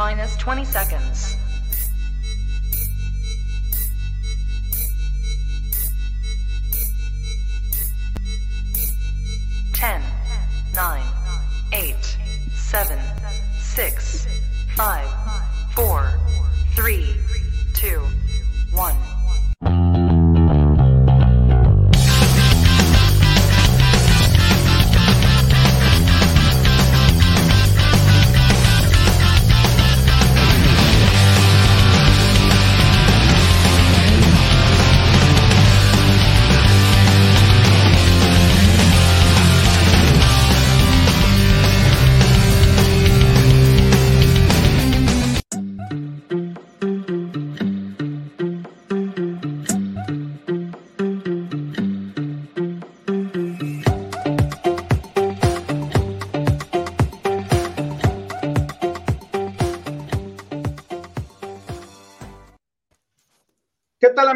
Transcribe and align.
minus 0.00 0.34
20 0.38 0.64
seconds. 0.64 1.36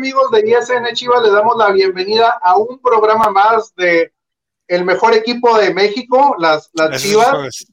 Amigos 0.04 0.30
de 0.32 0.50
ISN 0.50 0.92
Chivas? 0.92 1.22
Les 1.22 1.32
damos 1.32 1.56
la 1.56 1.70
bienvenida 1.70 2.38
a 2.42 2.58
un 2.58 2.78
programa 2.78 3.30
más 3.30 3.74
de 3.74 4.12
el 4.68 4.84
mejor 4.84 5.14
equipo 5.14 5.56
de 5.56 5.72
México, 5.72 6.36
las, 6.38 6.68
las 6.74 7.00
Chivas. 7.00 7.64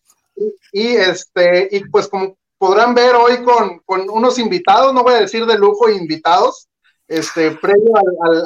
Y, 0.71 0.95
este, 0.95 1.67
y 1.69 1.83
pues 1.89 2.07
como 2.07 2.38
podrán 2.57 2.95
ver 2.95 3.15
hoy 3.15 3.43
con, 3.43 3.79
con, 3.79 4.09
unos 4.09 4.39
invitados, 4.39 4.93
no 4.93 5.03
voy 5.03 5.15
a 5.15 5.19
decir 5.19 5.45
de 5.45 5.57
lujo 5.57 5.89
invitados, 5.89 6.69
este, 7.09 7.51
previo 7.51 7.91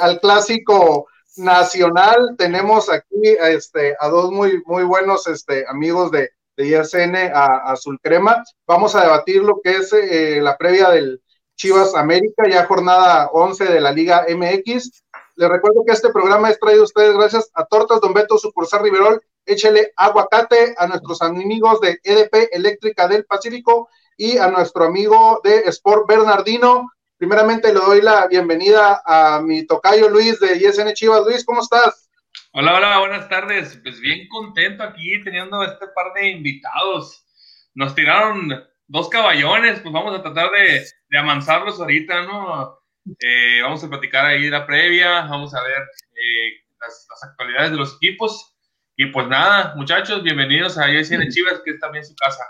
al, 0.02 0.20
clásico 0.20 1.06
nacional, 1.38 2.34
tenemos 2.40 2.90
aquí 2.90 3.36
este, 3.40 3.96
a 4.00 4.10
dos 4.10 4.32
muy, 4.32 4.64
muy 4.66 4.84
buenos 4.84 5.28
este, 5.28 5.64
amigos 5.68 6.10
de, 6.10 6.32
de 6.58 6.68
ISN, 6.70 7.16
a, 7.16 7.72
Azul 7.72 8.00
Crema. 8.02 8.44
Vamos 8.66 8.96
a 8.96 9.04
debatir 9.04 9.44
lo 9.44 9.62
que 9.64 9.76
es 9.76 9.94
eh, 9.94 10.40
la 10.42 10.58
previa 10.58 10.90
del, 10.90 11.22
Chivas 11.56 11.96
América, 11.96 12.48
ya 12.50 12.66
jornada 12.66 13.30
11 13.32 13.66
de 13.66 13.82
la 13.82 13.92
Liga 13.92 14.26
MX. 14.30 15.04
Les 15.38 15.50
recuerdo 15.50 15.84
que 15.86 15.94
este 15.94 16.10
programa 16.10 16.50
es 16.50 16.60
traído 16.60 16.82
a 16.82 16.86
ustedes 16.86 17.14
gracias 17.16 17.50
a 17.54 17.66
Tortas 17.66 18.02
Don 18.02 18.14
Beto, 18.14 18.38
sucursal 18.38 18.84
Riverol, 18.84 19.22
échele 19.46 19.92
aguacate 19.96 20.76
a 20.78 20.88
nuestros 20.88 21.22
amigos 21.22 21.82
de 21.82 22.00
EDP 22.04 22.50
Eléctrica 22.52 23.08
del 23.08 23.26
Pacífico 23.26 23.90
y 24.18 24.38
a 24.38 24.48
nuestro 24.48 24.86
amigo 24.86 25.42
de 25.44 25.60
Sport 25.68 26.08
Bernardino. 26.08 26.90
Primeramente 27.18 27.74
le 27.74 27.80
doy 27.80 28.02
la 28.02 28.28
bienvenida 28.28 29.02
a 29.06 29.42
mi 29.42 29.66
tocayo 29.66 30.10
Luis 30.10 30.40
de 30.40 30.58
ISN 30.58 30.94
Chivas. 30.94 31.26
Luis, 31.26 31.46
¿cómo 31.46 31.62
estás? 31.62 32.10
Hola, 32.52 32.76
hola, 32.76 33.00
buenas 33.00 33.28
tardes. 33.30 33.80
Pues 33.84 34.00
bien 34.00 34.28
contento 34.30 34.84
aquí 34.84 35.22
teniendo 35.24 35.64
este 35.64 35.88
par 35.88 36.14
de 36.14 36.30
invitados. 36.30 37.26
Nos 37.74 37.94
tiraron 37.94 38.50
dos 38.88 39.10
caballones, 39.10 39.80
pues 39.80 39.94
vamos 39.94 40.18
a 40.18 40.22
tratar 40.22 40.52
de, 40.52 40.86
de 41.10 41.18
amansarlos 41.18 41.80
ahorita, 41.80 42.24
¿no? 42.24 42.80
Eh, 43.20 43.60
vamos 43.62 43.84
a 43.84 43.90
platicar 43.90 44.26
ahí 44.26 44.50
la 44.50 44.66
previa, 44.66 45.22
vamos 45.22 45.54
a 45.54 45.62
ver 45.62 45.82
eh, 45.82 46.64
las, 46.80 47.08
actualidades 47.24 47.72
de 47.72 47.78
los 47.78 47.96
equipos. 47.96 48.56
Y 48.98 49.08
pues 49.08 49.28
nada, 49.28 49.74
muchachos, 49.76 50.24
bienvenidos 50.24 50.78
a 50.78 50.90
ISN 50.90 51.30
Chivas, 51.30 51.62
que 51.64 51.72
es 51.72 51.80
también 51.80 52.06
su 52.06 52.16
casa. 52.16 52.44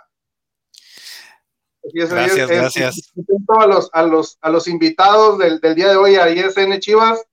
Gracias, 1.93 2.49
gracias. 2.49 3.13
A 3.59 3.67
los, 3.67 3.89
a, 3.93 4.03
los, 4.03 4.37
a 4.41 4.49
los 4.49 4.67
invitados 4.67 5.37
del, 5.37 5.59
del 5.59 5.75
día 5.75 5.89
de 5.89 5.95
hoy 5.95 6.15
a 6.15 6.29
ISN 6.29 6.79
Chivas. 6.79 7.23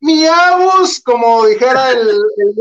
Miaus, 0.00 1.00
como 1.00 1.46
dijera 1.46 1.92
el, 1.92 2.08
el 2.08 2.54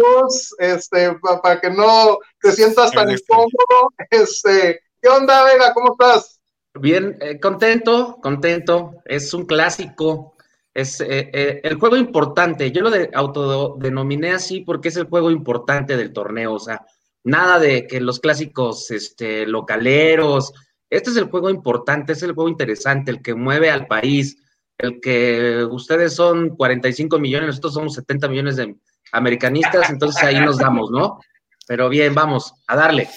este, 0.60 1.14
para 1.42 1.60
que 1.60 1.70
no 1.70 2.20
te 2.40 2.54
sientas 2.54 2.92
tan 2.92 3.12
incómodo, 3.12 3.94
este, 4.10 4.80
¿Qué 5.04 5.10
onda, 5.10 5.44
Vega? 5.44 5.74
¿Cómo 5.74 5.92
estás? 5.92 6.40
Bien, 6.80 7.18
eh, 7.20 7.38
contento, 7.38 8.20
contento. 8.22 9.02
Es 9.04 9.34
un 9.34 9.46
clásico. 9.46 10.38
Es 10.74 11.02
eh, 11.02 11.30
eh, 11.34 11.60
el 11.62 11.76
juego 11.76 11.98
importante. 11.98 12.72
Yo 12.72 12.82
lo 12.84 12.90
de, 12.90 13.10
autodenominé 13.14 14.32
así 14.32 14.62
porque 14.62 14.88
es 14.88 14.96
el 14.96 15.08
juego 15.08 15.30
importante 15.30 15.98
del 15.98 16.14
torneo. 16.14 16.54
O 16.54 16.60
sea, 16.60 16.86
nada 17.26 17.60
de 17.60 17.86
que 17.86 18.00
los 18.00 18.22
clásicos 18.22 18.92
este, 18.92 19.46
localeros. 19.46 20.54
Este 20.90 21.10
es 21.10 21.18
el 21.18 21.26
juego 21.26 21.50
importante, 21.50 22.14
es 22.14 22.24
el 22.24 22.32
juego 22.32 22.48
interesante, 22.48 23.12
el 23.12 23.22
que 23.22 23.36
mueve 23.36 23.72
al 23.72 23.88
país, 23.88 24.38
el 24.78 25.02
que 25.02 25.68
ustedes 25.70 26.16
son 26.16 26.56
45 26.56 27.20
millones, 27.20 27.48
nosotros 27.48 27.74
somos 27.74 27.96
70 27.96 28.30
millones 28.30 28.56
de 28.56 28.76
americanistas, 29.12 29.90
entonces 29.90 30.24
ahí 30.24 30.40
nos 30.40 30.60
damos, 30.60 30.92
¿no? 30.92 31.20
Pero 31.68 31.90
bien, 31.90 32.14
vamos, 32.14 32.54
a 32.68 32.76
darle. 32.76 33.10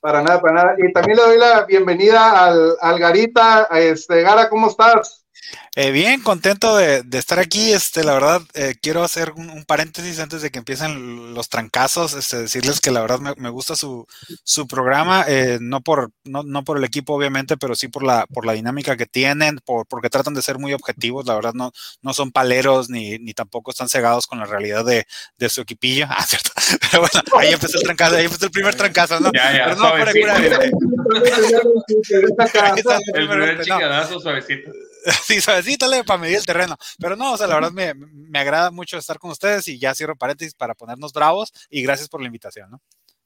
Para 0.00 0.22
nada, 0.22 0.40
para 0.40 0.54
nada. 0.54 0.74
Y 0.78 0.92
también 0.92 1.16
le 1.16 1.22
doy 1.24 1.38
la 1.38 1.64
bienvenida 1.64 2.44
al, 2.44 2.76
al 2.80 2.98
Garita. 2.98 3.68
Este, 3.72 4.22
Gara, 4.22 4.48
¿cómo 4.48 4.68
estás? 4.68 5.25
Eh, 5.74 5.90
bien, 5.90 6.22
contento 6.22 6.76
de, 6.76 7.04
estar 7.12 7.38
aquí. 7.38 7.72
Este, 7.72 8.02
la 8.02 8.14
verdad, 8.14 8.42
eh, 8.54 8.74
quiero 8.80 9.02
hacer 9.02 9.32
un, 9.32 9.64
paréntesis 9.64 10.18
antes 10.20 10.42
de 10.42 10.50
que 10.50 10.58
empiecen 10.58 11.34
los 11.34 11.48
trancazos. 11.48 12.14
Este, 12.14 12.38
decirles 12.38 12.80
que 12.80 12.90
la 12.90 13.02
verdad 13.02 13.20
me, 13.36 13.50
gusta 13.50 13.76
su, 13.76 14.06
su 14.42 14.66
programa, 14.66 15.24
eh, 15.28 15.58
no 15.60 15.82
por 15.82 16.12
no, 16.24 16.42
no, 16.42 16.64
por 16.64 16.78
el 16.78 16.84
equipo 16.84 17.14
obviamente, 17.14 17.56
pero 17.56 17.74
sí 17.74 17.88
por 17.88 18.04
la 18.04 18.26
por 18.26 18.46
la 18.46 18.54
dinámica 18.54 18.96
que 18.96 19.06
tienen, 19.06 19.58
por, 19.64 19.86
porque 19.86 20.08
tratan 20.08 20.34
de 20.34 20.42
ser 20.42 20.58
muy 20.58 20.72
objetivos. 20.72 21.26
La 21.26 21.34
verdad 21.34 21.52
no 21.54 21.72
no 22.00 22.14
son 22.14 22.32
paleros 22.32 22.88
ni, 22.88 23.18
ni 23.18 23.34
tampoco 23.34 23.70
están 23.70 23.88
cegados 23.88 24.26
con 24.26 24.38
la 24.38 24.46
realidad 24.46 24.84
de, 24.84 25.06
de 25.38 25.48
su 25.48 25.60
equipillo. 25.60 26.06
Ah, 26.16 26.24
cierto. 26.24 26.50
Pero 26.80 27.02
bueno, 27.02 27.20
ahí 27.38 27.52
empezó 27.52 27.76
el 27.76 27.84
trancazo, 27.84 28.16
ahí 28.16 28.24
empezó 28.24 28.46
el 28.46 28.50
primer 28.50 28.74
trancazo, 28.74 29.20
¿no? 29.20 29.30
Ya, 29.34 29.52
ya, 29.52 29.64
pero 29.64 29.76
no, 29.76 29.90
por 29.90 30.08
el 33.18 33.28
primer 33.28 33.60
chingadazo 33.60 34.18
suavecito. 34.18 34.70
sí, 35.24 35.40
suavecítale 35.40 36.04
para 36.04 36.20
medir 36.20 36.38
el 36.38 36.46
terreno. 36.46 36.76
Pero 36.98 37.16
no, 37.16 37.32
o 37.32 37.36
sea, 37.36 37.46
la 37.46 37.54
verdad 37.54 37.72
me, 37.72 37.94
me, 37.94 38.38
agrada 38.38 38.70
mucho 38.70 38.98
estar 38.98 39.18
con 39.18 39.30
ustedes 39.30 39.68
y 39.68 39.78
ya 39.78 39.94
cierro 39.94 40.16
paréntesis 40.16 40.54
para 40.54 40.74
ponernos 40.74 41.12
bravos 41.12 41.52
y 41.70 41.82
gracias 41.82 42.08
por 42.08 42.20
la 42.20 42.26
invitación, 42.26 42.70
¿no? 42.70 42.80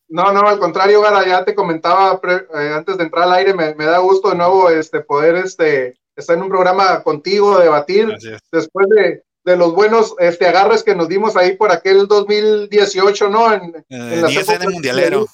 No, 0.08 0.32
no, 0.32 0.40
al 0.40 0.58
contrario, 0.58 1.00
Gara, 1.00 1.24
ya 1.24 1.44
te 1.44 1.54
comentaba 1.54 2.20
eh, 2.24 2.72
antes 2.74 2.98
de 2.98 3.04
entrar 3.04 3.24
al 3.24 3.34
aire, 3.34 3.54
me, 3.54 3.76
me, 3.76 3.84
da 3.84 3.98
gusto 3.98 4.30
de 4.30 4.34
nuevo 4.34 4.68
este, 4.68 5.00
poder 5.00 5.36
este, 5.36 6.00
estar 6.16 6.36
en 6.36 6.42
un 6.42 6.48
programa 6.48 7.00
contigo, 7.04 7.60
debatir, 7.60 8.18
después 8.50 8.88
de, 8.88 9.22
de, 9.44 9.56
los 9.56 9.72
buenos 9.72 10.16
este, 10.18 10.48
agarres 10.48 10.82
que 10.82 10.96
nos 10.96 11.08
dimos 11.08 11.36
ahí 11.36 11.56
por 11.56 11.70
aquel 11.70 12.08
2018, 12.08 13.28
¿no? 13.28 13.52
En, 13.54 13.76
eh, 13.76 13.82
en 13.88 14.22
las 14.22 14.34
épocas 14.34 14.68
mundialero. 14.68 15.26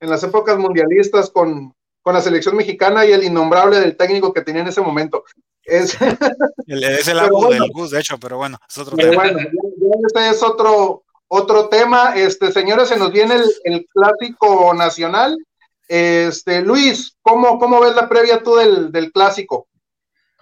En 0.00 0.10
las 0.10 0.22
épocas 0.22 0.58
mundialistas 0.58 1.30
con, 1.30 1.74
con 2.02 2.14
la 2.14 2.20
selección 2.20 2.56
mexicana 2.56 3.06
y 3.06 3.12
el 3.12 3.24
innombrable 3.24 3.80
del 3.80 3.96
técnico 3.96 4.32
que 4.32 4.42
tenía 4.42 4.62
en 4.62 4.68
ese 4.68 4.80
momento. 4.80 5.24
Es, 5.64 5.96
el, 6.66 6.84
es 6.84 7.08
el 7.08 7.18
agua 7.18 7.50
del 7.50 7.70
bus, 7.72 7.92
de 7.92 8.00
hecho, 8.00 8.18
pero 8.18 8.36
bueno, 8.36 8.58
es 8.68 8.78
otro 8.78 8.96
tema. 8.96 9.22
Bueno, 9.22 9.38
este 10.06 10.28
es 10.28 10.42
otro, 10.42 11.04
otro 11.28 11.68
tema. 11.68 12.14
Este, 12.16 12.50
señores, 12.50 12.88
se 12.88 12.96
nos 12.96 13.12
viene 13.12 13.36
el, 13.64 13.86
clásico 13.86 14.74
nacional. 14.74 15.36
Este, 15.88 16.62
Luis, 16.62 17.16
¿cómo, 17.22 17.58
¿cómo 17.58 17.80
ves 17.80 17.94
la 17.94 18.08
previa 18.08 18.42
tú 18.42 18.56
del, 18.56 18.90
del 18.90 19.12
clásico? 19.12 19.68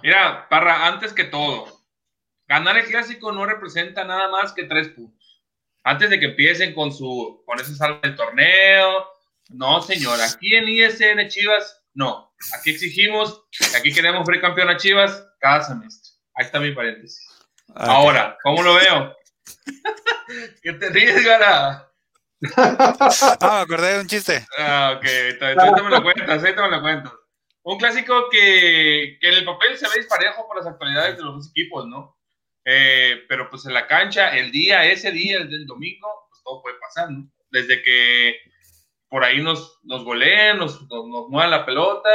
Mira, 0.03 0.47
Parra, 0.49 0.87
antes 0.87 1.13
que 1.13 1.25
todo, 1.25 1.67
ganar 2.49 2.79
el 2.79 2.87
clásico 2.87 3.33
no 3.33 3.45
representa 3.45 4.05
nada 4.05 4.29
más 4.29 4.53
que 4.53 4.65
tres 4.65 4.89
puntos. 4.89 5.43
Antes 5.83 6.11
de 6.11 6.21
que 6.21 6.27
empiecen 6.27 6.75
con 6.75 6.93
su, 6.93 7.43
con 7.45 7.59
ese 7.61 7.75
salto 7.75 8.07
del 8.07 8.17
torneo, 8.17 9.07
no, 9.51 9.83
señor, 9.83 10.21
aquí 10.21 10.55
en 10.55 10.69
ISN 10.69 11.29
Chivas, 11.29 11.83
no. 11.95 12.33
Aquí 12.59 12.71
exigimos, 12.71 13.45
aquí 13.77 13.93
queremos 13.93 14.27
ver 14.27 14.41
campeón 14.41 14.71
a 14.71 14.77
Chivas 14.77 15.27
cada 15.41 15.63
semestre. 15.63 16.13
Ahí 16.35 16.47
está 16.47 16.61
mi 16.61 16.73
paréntesis. 16.73 17.27
Ah, 17.75 17.97
Ahora, 17.97 18.39
¿cómo 18.43 18.63
lo 18.63 18.75
veo? 18.75 19.17
¿Qué 20.63 20.73
te 20.75 20.89
ríes, 20.91 21.25
Gara? 21.25 21.91
ah, 22.57 23.39
me 23.41 23.61
acordé 23.63 23.95
de 23.95 24.01
un 24.01 24.07
chiste. 24.07 24.47
Ah, 24.57 24.95
ok, 24.97 25.05
entonces 25.05 25.85
me 25.85 25.91
lo 25.91 26.03
cuentas, 26.03 26.43
ahorita 26.43 26.63
me 26.63 26.77
lo 26.77 26.83
cuentas. 26.83 27.13
Un 27.63 27.79
clásico 27.79 28.31
que, 28.31 29.19
que, 29.21 29.29
en 29.29 29.35
el 29.35 29.45
papel 29.45 29.77
se 29.77 29.87
ve 29.89 29.95
disparejo 29.99 30.47
por 30.47 30.57
las 30.57 30.67
actualidades 30.67 31.17
de 31.17 31.25
los 31.25 31.35
dos 31.35 31.51
equipos, 31.51 31.87
¿no? 31.87 32.17
Eh, 32.65 33.25
pero 33.29 33.51
pues 33.51 33.67
en 33.67 33.75
la 33.75 33.87
cancha, 33.87 34.37
el 34.37 34.51
día, 34.51 34.85
ese 34.87 35.11
día, 35.11 35.39
el 35.39 35.51
del 35.51 35.67
domingo, 35.67 36.09
pues 36.31 36.43
todo 36.43 36.63
puede 36.63 36.79
pasar, 36.79 37.11
¿no? 37.11 37.31
Desde 37.51 37.83
que 37.83 38.37
por 39.11 39.25
ahí 39.25 39.43
nos, 39.43 39.79
nos 39.83 40.05
goleen, 40.05 40.59
nos, 40.59 40.81
nos, 40.89 41.29
muevan 41.29 41.51
la 41.51 41.67
pelota, 41.67 42.09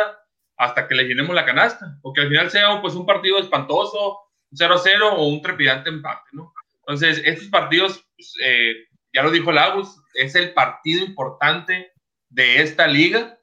hasta 0.58 0.88
que 0.88 0.96
le 0.96 1.04
llenemos 1.04 1.36
la 1.36 1.46
canasta, 1.46 2.00
o 2.02 2.14
que 2.14 2.22
al 2.22 2.30
final 2.30 2.50
sea 2.50 2.82
pues 2.82 2.96
un 2.96 3.06
partido 3.06 3.38
espantoso, 3.38 4.22
0-0 4.54 5.12
o 5.12 5.28
un 5.28 5.42
trepidante 5.42 5.90
empate, 5.90 6.30
¿no? 6.32 6.54
Entonces, 6.80 7.22
estos 7.26 7.50
partidos, 7.50 8.06
pues, 8.16 8.34
eh, 8.44 8.74
ya 9.14 9.24
lo 9.24 9.32
dijo 9.32 9.52
Lagos, 9.52 10.02
es 10.14 10.36
el 10.36 10.54
partido 10.54 11.04
importante 11.04 11.92
de 12.30 12.62
esta 12.62 12.88
liga. 12.88 13.38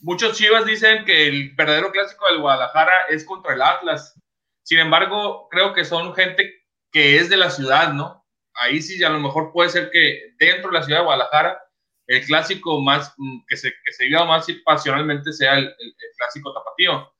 muchos 0.00 0.36
chivas 0.36 0.64
dicen 0.64 1.04
que 1.04 1.28
el 1.28 1.54
verdadero 1.54 1.90
clásico 1.90 2.26
del 2.26 2.40
Guadalajara 2.40 2.92
es 3.08 3.24
contra 3.24 3.54
el 3.54 3.62
Atlas. 3.62 4.14
Sin 4.62 4.78
embargo, 4.78 5.48
creo 5.50 5.72
que 5.74 5.84
son 5.84 6.14
gente 6.14 6.52
que 6.92 7.16
es 7.16 7.28
de 7.28 7.36
la 7.36 7.50
ciudad, 7.50 7.92
¿no? 7.92 8.24
Ahí 8.54 8.80
sí, 8.80 9.02
a 9.04 9.10
lo 9.10 9.18
mejor 9.18 9.52
puede 9.52 9.70
ser 9.70 9.90
que 9.90 10.34
dentro 10.38 10.70
de 10.70 10.78
la 10.78 10.82
ciudad 10.82 11.00
de 11.00 11.04
Guadalajara, 11.04 11.65
el 12.06 12.24
clásico 12.24 12.80
más 12.80 13.12
mm, 13.16 13.40
que 13.48 13.56
se, 13.56 13.70
que 13.70 13.92
se 13.92 14.06
viva 14.06 14.24
más 14.24 14.46
pasionalmente 14.64 15.32
sea 15.32 15.58
el, 15.58 15.66
el 15.66 15.94
clásico 16.16 16.52
tapatío. 16.52 17.12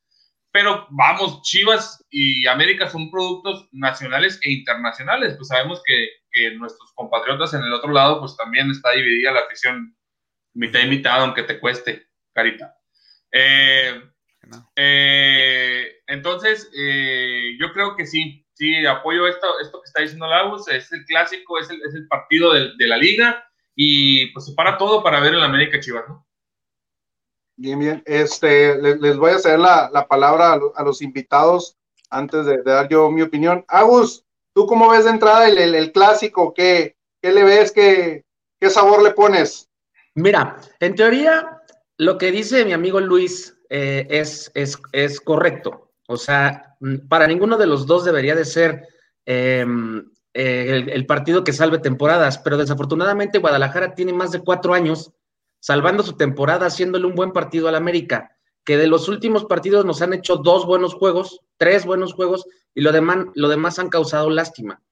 Pero 0.57 0.87
vamos, 0.89 1.43
Chivas 1.43 2.03
y 2.09 2.47
América 2.47 2.89
son 2.89 3.11
productos 3.11 3.69
nacionales 3.73 4.41
e 4.43 4.53
internacionales, 4.53 5.35
pues 5.37 5.49
sabemos 5.49 5.83
que, 5.85 6.09
que, 6.31 6.53
nuestros 6.53 6.95
compatriotas 6.95 7.53
en 7.53 7.63
el 7.63 7.75
otro 7.75 7.93
lado, 7.93 8.21
pues 8.21 8.37
también 8.39 8.71
está 8.71 8.93
dividida 8.93 9.33
la 9.33 9.41
afición 9.41 9.95
mitad 10.55 10.81
y 10.81 10.89
mitad, 10.89 11.23
aunque 11.23 11.43
te 11.43 11.61
cueste, 11.61 12.07
carita. 12.33 12.75
Eh, 13.31 14.01
eh, 14.77 15.97
entonces, 16.07 16.71
eh, 16.75 17.55
yo 17.61 17.71
creo 17.75 17.95
que 17.95 18.07
sí, 18.07 18.47
sí, 18.55 18.87
apoyo 18.87 19.29
esto, 19.29 19.61
esto 19.61 19.83
que 19.83 19.87
está 19.89 20.01
diciendo 20.01 20.27
Lagos, 20.27 20.69
es 20.69 20.91
el 20.91 21.05
clásico, 21.05 21.59
es 21.59 21.69
el, 21.69 21.83
es 21.83 21.95
el 21.95 22.09
partido 22.09 22.55
de, 22.55 22.71
de, 22.79 22.87
la 22.87 22.97
liga 22.97 23.47
y 23.77 24.33
pues 24.33 24.47
se 24.47 24.55
para 24.55 24.79
todo 24.79 25.03
para 25.03 25.21
ver 25.21 25.35
el 25.35 25.43
América 25.43 25.79
Chivas, 25.79 26.09
¿no? 26.09 26.27
Bien, 27.59 27.79
bien. 27.79 28.03
Este, 28.05 28.77
les, 28.77 29.17
voy 29.17 29.31
a 29.31 29.39
ceder 29.39 29.59
la, 29.59 29.89
la 29.93 30.07
palabra 30.09 30.59
a, 30.75 30.83
los 30.83 31.01
invitados 31.01 31.77
antes 32.11 32.45
de, 32.45 32.63
dar 32.63 32.89
yo 32.89 33.11
mi 33.11 33.23
opinión. 33.23 33.65
Agus, 33.69 34.25
¿tú 34.55 34.67
cómo 34.67 34.91
ves 34.91 35.05
de 35.05 35.11
entrada 35.11 35.49
el, 35.49 35.75
el, 35.75 35.93
clásico? 35.93 36.53
¿Qué, 36.53 36.97
¿Qué, 37.23 37.33
le 37.33 37.45
ves? 37.45 37.73
¿Qué, 37.73 38.25
¿Qué 38.61 38.71
sabor 38.71 39.03
le 39.03 39.13
pones? 39.13 39.71
Mira, 40.15 40.57
en 40.81 40.95
teoría, 40.95 41.63
lo 41.97 42.19
que 42.19 42.31
dice 42.31 42.65
mi 42.65 42.75
amigo 42.75 43.01
Luis 43.01 43.57
eh, 43.71 44.07
es, 44.11 44.51
es, 44.55 44.79
es, 44.93 45.21
correcto. 45.21 45.93
O 46.09 46.17
sea, 46.19 46.77
para 47.09 47.27
ninguno 47.27 47.57
de 47.57 47.67
los 47.67 47.87
dos 47.87 48.05
debería 48.05 48.35
de 48.35 48.45
ser 48.45 48.87
em, 49.25 50.11
eh, 50.39 50.85
el, 50.93 51.07
partido 51.07 51.45
que 51.45 51.55
salve 51.55 51.79
temporadas, 51.79 52.37
pero 52.37 52.59
desafortunadamente 52.59 53.39
Guadalajara 53.39 53.95
tiene 53.95 54.13
más 54.13 54.33
de 54.33 54.41
cuatro 54.41 54.75
años 54.75 55.13
salvando 55.61 56.03
su 56.03 56.13
temporada, 56.13 56.67
haciéndole 56.67 57.07
un 57.07 57.15
buen 57.15 57.33
partido 57.33 57.69
al 57.69 57.75
América, 57.75 58.37
que 58.63 58.77
de 58.77 58.87
los 58.87 59.09
últimos 59.09 59.47
partidos 59.47 59.87
nos 59.87 60.03
han 60.03 60.13
hecho 60.13 60.37
dos 60.37 60.67
buenos 60.67 60.93
juegos, 60.93 61.41
tres 61.57 61.87
buenos 61.87 62.13
juegos, 62.13 62.45
y 62.75 62.83
lo 62.83 62.93
demás, 62.93 63.29
lo 63.35 63.49
demás 63.49 63.79
han 63.79 63.89
causado 63.89 64.29
lástima. 64.29 64.83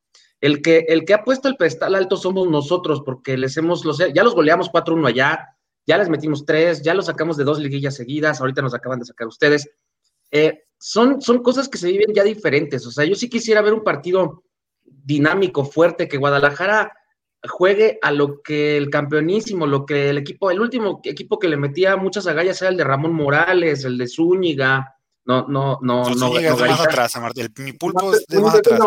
El 0.41 0.63
que, 0.63 0.87
el 0.89 1.05
que 1.05 1.13
ha 1.13 1.25
puesto 1.25 1.49
el 1.49 1.57
pedestal 1.57 1.95
alto 1.95 2.17
somos 2.17 2.49
nosotros, 2.49 3.03
porque 3.05 3.37
les 3.37 3.55
hemos, 3.59 3.85
los, 3.85 3.99
ya 3.99 4.25
los 4.25 4.35
goleamos 4.35 4.71
4-1 4.73 5.09
allá, 5.09 5.59
ya 5.87 5.99
les 5.99 6.09
metimos 6.09 6.47
tres, 6.47 6.81
ya 6.81 6.95
los 6.95 7.05
sacamos 7.05 7.37
de 7.37 7.45
dos 7.45 7.59
liguillas 7.59 7.97
seguidas, 7.97 8.41
ahorita 8.41 8.63
nos 8.63 8.73
acaban 8.73 8.99
de 8.99 9.05
sacar 9.05 9.27
ustedes. 9.27 9.69
Eh, 10.31 10.63
son, 10.79 11.21
son 11.21 11.43
cosas 11.43 11.69
que 11.69 11.77
se 11.77 11.89
viven 11.89 12.15
ya 12.15 12.25
diferentes. 12.25 12.87
O 12.87 12.91
sea, 12.91 13.05
yo 13.05 13.15
sí 13.15 13.29
quisiera 13.29 13.61
ver 13.61 13.75
un 13.75 13.85
partido 13.85 14.43
dinámico, 15.05 15.65
fuerte, 15.65 16.09
que 16.09 16.17
Guadalajara 16.17 16.93
juegue 17.47 17.99
a 18.03 18.11
lo 18.11 18.43
que 18.43 18.77
el 18.77 18.91
campeonísimo, 18.91 19.67
lo 19.67 19.85
que 19.85 20.11
el 20.11 20.19
equipo, 20.19 20.51
el 20.51 20.61
último 20.61 21.01
equipo 21.05 21.39
que 21.39 21.49
le 21.49 21.57
metía 21.57 21.97
muchas 21.97 22.27
agallas 22.27 22.61
era 22.63 22.71
el 22.71 22.77
de 22.77 22.85
Ramón 22.85 23.13
Morales, 23.13 23.85
el 23.85 23.99
de 23.99 24.09
Zúñiga, 24.09 24.97
no, 25.27 25.47
no, 25.49 25.79
no, 25.81 26.05
no. 26.05 26.15
no, 26.15 26.39
no 26.39 26.67
más 26.67 26.81
atrás, 26.81 27.15
El, 27.35 27.51
mi 27.65 27.73
pulpo 27.73 28.15
es 28.15 28.27
de 28.27 28.41
más 28.41 28.57
atrás. 28.57 28.79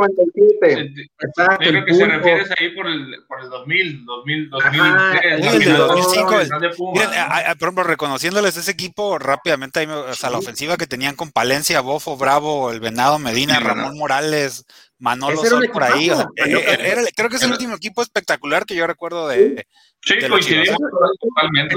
Exacto, 1.20 1.58
creo 1.58 1.86
que 1.86 1.94
se 1.96 2.06
refieres 2.06 2.50
ahí 2.60 2.76
por 2.76 2.86
el, 2.86 3.26
por 3.28 3.42
el 3.42 3.50
2000, 3.50 4.06
2000, 4.06 4.50
2003. 4.52 5.54
el 5.54 5.60
de 5.60 5.72
2005. 5.72 6.40
El, 6.40 6.50
miren, 6.94 7.10
a, 7.16 7.52
a, 7.52 7.56
por 7.56 7.68
ejemplo, 7.70 7.84
reconociéndoles 7.84 8.56
ese 8.56 8.70
equipo 8.70 9.18
rápidamente, 9.18 9.80
ahí, 9.80 9.88
o 9.88 10.14
sea, 10.14 10.30
la 10.30 10.38
ofensiva 10.38 10.78
que 10.78 10.86
tenían 10.86 11.16
con 11.16 11.32
Palencia, 11.32 11.82
Bofo, 11.82 12.18
Bravo, 12.18 12.70
el 12.70 12.82
Venado 12.82 13.18
Medina, 13.18 13.60
Ramón 13.60 13.98
Morales, 13.98 14.64
Manolo 15.00 15.44
Sol 15.44 15.68
por 15.74 15.84
ahí. 15.84 16.12
O 16.12 16.18
sea, 16.18 16.28
era, 16.36 16.60
era, 16.60 17.02
creo 17.16 17.30
que 17.30 17.38
es 17.38 17.44
el 17.44 17.52
último 17.52 17.76
equipo 17.76 18.04
espectacular 18.04 18.66
que 18.66 18.76
yo 18.76 18.86
recuerdo 18.86 19.28
de. 19.28 19.66
Sí, 20.02 20.18
de 20.18 20.30
coincidimos 20.30 20.78
totalmente. 21.20 21.76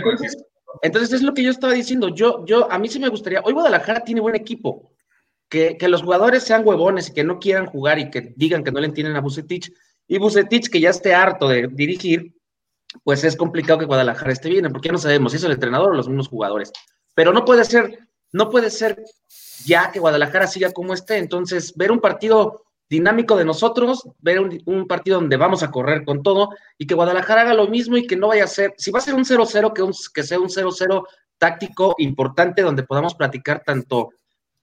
Entonces 0.82 1.12
es 1.12 1.22
lo 1.22 1.34
que 1.34 1.42
yo 1.42 1.50
estaba 1.50 1.72
diciendo. 1.72 2.08
Yo, 2.08 2.44
yo, 2.46 2.70
a 2.70 2.78
mí 2.78 2.88
sí 2.88 2.98
me 2.98 3.08
gustaría. 3.08 3.40
Hoy 3.44 3.52
Guadalajara 3.52 4.04
tiene 4.04 4.20
buen 4.20 4.34
equipo. 4.34 4.92
Que, 5.48 5.76
que 5.76 5.88
los 5.88 6.02
jugadores 6.02 6.44
sean 6.44 6.64
huevones 6.64 7.08
y 7.08 7.12
que 7.12 7.24
no 7.24 7.40
quieran 7.40 7.66
jugar 7.66 7.98
y 7.98 8.08
que 8.08 8.32
digan 8.36 8.62
que 8.62 8.70
no 8.70 8.78
le 8.78 8.86
entienden 8.86 9.16
a 9.16 9.20
Bucetich. 9.20 9.72
Y 10.06 10.18
Bucetich, 10.18 10.68
que 10.70 10.80
ya 10.80 10.90
esté 10.90 11.12
harto 11.12 11.48
de 11.48 11.66
dirigir, 11.66 12.34
pues 13.04 13.24
es 13.24 13.36
complicado 13.36 13.78
que 13.78 13.86
Guadalajara 13.86 14.32
esté 14.32 14.48
bien, 14.48 14.70
porque 14.70 14.88
ya 14.88 14.92
no 14.92 14.98
sabemos 14.98 15.32
si 15.32 15.38
es 15.38 15.44
el 15.44 15.52
entrenador 15.52 15.90
o 15.90 15.96
los 15.96 16.08
mismos 16.08 16.28
jugadores. 16.28 16.72
Pero 17.14 17.32
no 17.32 17.44
puede 17.44 17.64
ser, 17.64 17.98
no 18.32 18.48
puede 18.48 18.70
ser 18.70 19.02
ya 19.64 19.90
que 19.90 20.00
Guadalajara 20.00 20.46
siga 20.46 20.72
como 20.72 20.94
esté. 20.94 21.18
Entonces, 21.18 21.74
ver 21.76 21.92
un 21.92 22.00
partido 22.00 22.64
dinámico 22.90 23.36
de 23.36 23.44
nosotros, 23.44 24.02
ver 24.18 24.40
un, 24.40 24.86
partido 24.88 25.20
donde 25.20 25.36
vamos 25.36 25.62
a 25.62 25.70
correr 25.70 26.04
con 26.04 26.24
todo 26.24 26.50
y 26.76 26.88
que 26.88 26.94
Guadalajara 26.94 27.42
haga 27.42 27.54
lo 27.54 27.68
mismo 27.68 27.96
y 27.96 28.06
que 28.06 28.16
no 28.16 28.28
vaya 28.28 28.44
a 28.44 28.48
ser, 28.48 28.74
si 28.76 28.90
va 28.90 28.98
a 28.98 29.02
ser 29.02 29.14
un 29.14 29.24
0-0, 29.24 29.72
que, 29.72 29.84
que 30.12 30.22
sea 30.24 30.40
un 30.40 30.48
0-0 30.48 31.06
táctico 31.38 31.94
importante 31.98 32.62
donde 32.62 32.82
podamos 32.82 33.14
platicar 33.14 33.62
tanto 33.64 34.10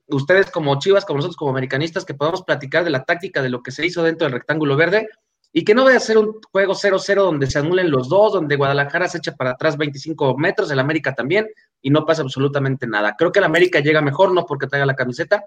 ustedes 0.07 0.51
como 0.51 0.77
Chivas, 0.77 1.05
como 1.05 1.17
nosotros 1.17 1.37
como 1.37 1.51
americanistas, 1.51 2.03
que 2.03 2.13
podamos 2.13 2.43
platicar 2.43 2.83
de 2.83 2.89
la 2.89 3.05
táctica 3.05 3.41
de 3.41 3.49
lo 3.49 3.63
que 3.63 3.71
se 3.71 3.85
hizo 3.85 4.03
dentro 4.03 4.25
del 4.25 4.33
rectángulo 4.33 4.75
verde 4.75 5.07
y 5.53 5.63
que 5.63 5.73
no 5.73 5.85
vaya 5.85 5.97
a 5.97 6.01
ser 6.01 6.17
un 6.17 6.39
juego 6.51 6.73
0-0 6.73 7.15
donde 7.15 7.47
se 7.47 7.59
anulen 7.59 7.89
los 7.89 8.09
dos, 8.09 8.33
donde 8.33 8.57
Guadalajara 8.57 9.07
se 9.07 9.19
echa 9.19 9.35
para 9.35 9.51
atrás 9.51 9.77
25 9.77 10.37
metros, 10.37 10.69
el 10.69 10.79
América 10.79 11.15
también, 11.15 11.47
y 11.81 11.89
no 11.89 12.05
pasa 12.05 12.23
absolutamente 12.23 12.87
nada. 12.87 13.15
Creo 13.17 13.31
que 13.31 13.39
el 13.39 13.45
América 13.45 13.79
llega 13.79 14.01
mejor, 14.01 14.33
no 14.33 14.45
porque 14.45 14.67
traiga 14.67 14.85
la 14.85 14.95
camiseta, 14.95 15.45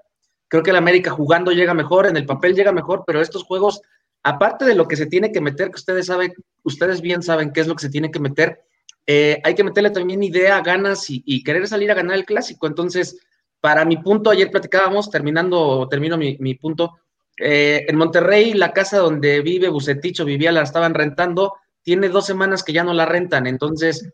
Creo 0.50 0.64
que 0.64 0.70
el 0.70 0.76
América 0.76 1.12
jugando 1.12 1.52
llega 1.52 1.75
mejor, 1.75 2.08
en 2.08 2.17
el 2.17 2.26
papel 2.26 2.56
llega 2.56 2.73
mejor, 2.73 3.05
pero 3.06 3.23
estos 3.23 3.44
juegos, 3.44 3.82
aparte 4.25 4.64
de 4.64 4.75
lo 4.75 4.88
que 4.88 4.97
se 4.97 5.06
tiene 5.06 5.31
que 5.31 5.41
meter, 5.41 5.69
que 5.69 5.76
ustedes 5.76 6.07
saben, 6.07 6.35
ustedes 6.64 7.00
bien 7.00 7.23
saben 7.23 7.52
qué 7.52 7.61
es 7.61 7.69
lo 7.69 7.76
que 7.76 7.83
se 7.83 7.88
tiene 7.88 8.11
que 8.11 8.19
meter, 8.19 8.61
eh, 9.07 9.40
hay 9.45 9.54
que 9.54 9.62
meterle 9.62 9.90
también 9.90 10.25
idea, 10.25 10.61
ganas 10.61 11.07
y, 11.09 11.45
querer 11.45 11.69
salir 11.69 11.92
a 11.92 11.95
ganar 11.95 12.16
el 12.16 12.25
clásico. 12.25 12.66
Entonces, 12.66 13.21
para 13.61 13.85
mi 13.85 13.99
punto, 13.99 14.28
ayer 14.28 14.50
platicábamos, 14.50 15.09
terminando, 15.09 15.87
termino 15.88 16.19
mi, 16.19 16.54
punto, 16.57 16.99
eh, 17.38 17.85
en 17.87 17.97
Monterrey, 17.97 18.52
la 18.52 18.73
casa 18.73 18.99
donde 18.99 19.42
vive 19.42 19.69
Buceticho, 19.69 20.25
vivía, 20.25 20.50
la 20.50 20.62
estaban 20.62 20.95
rentando, 20.95 21.54
tiene 21.85 22.09
dos 22.09 22.26
semanas 22.26 22.64
que 22.64 22.73
ya 22.73 22.83
no 22.83 22.92
la 22.92 23.07
rentan, 23.07 23.47
entonces 23.47 24.12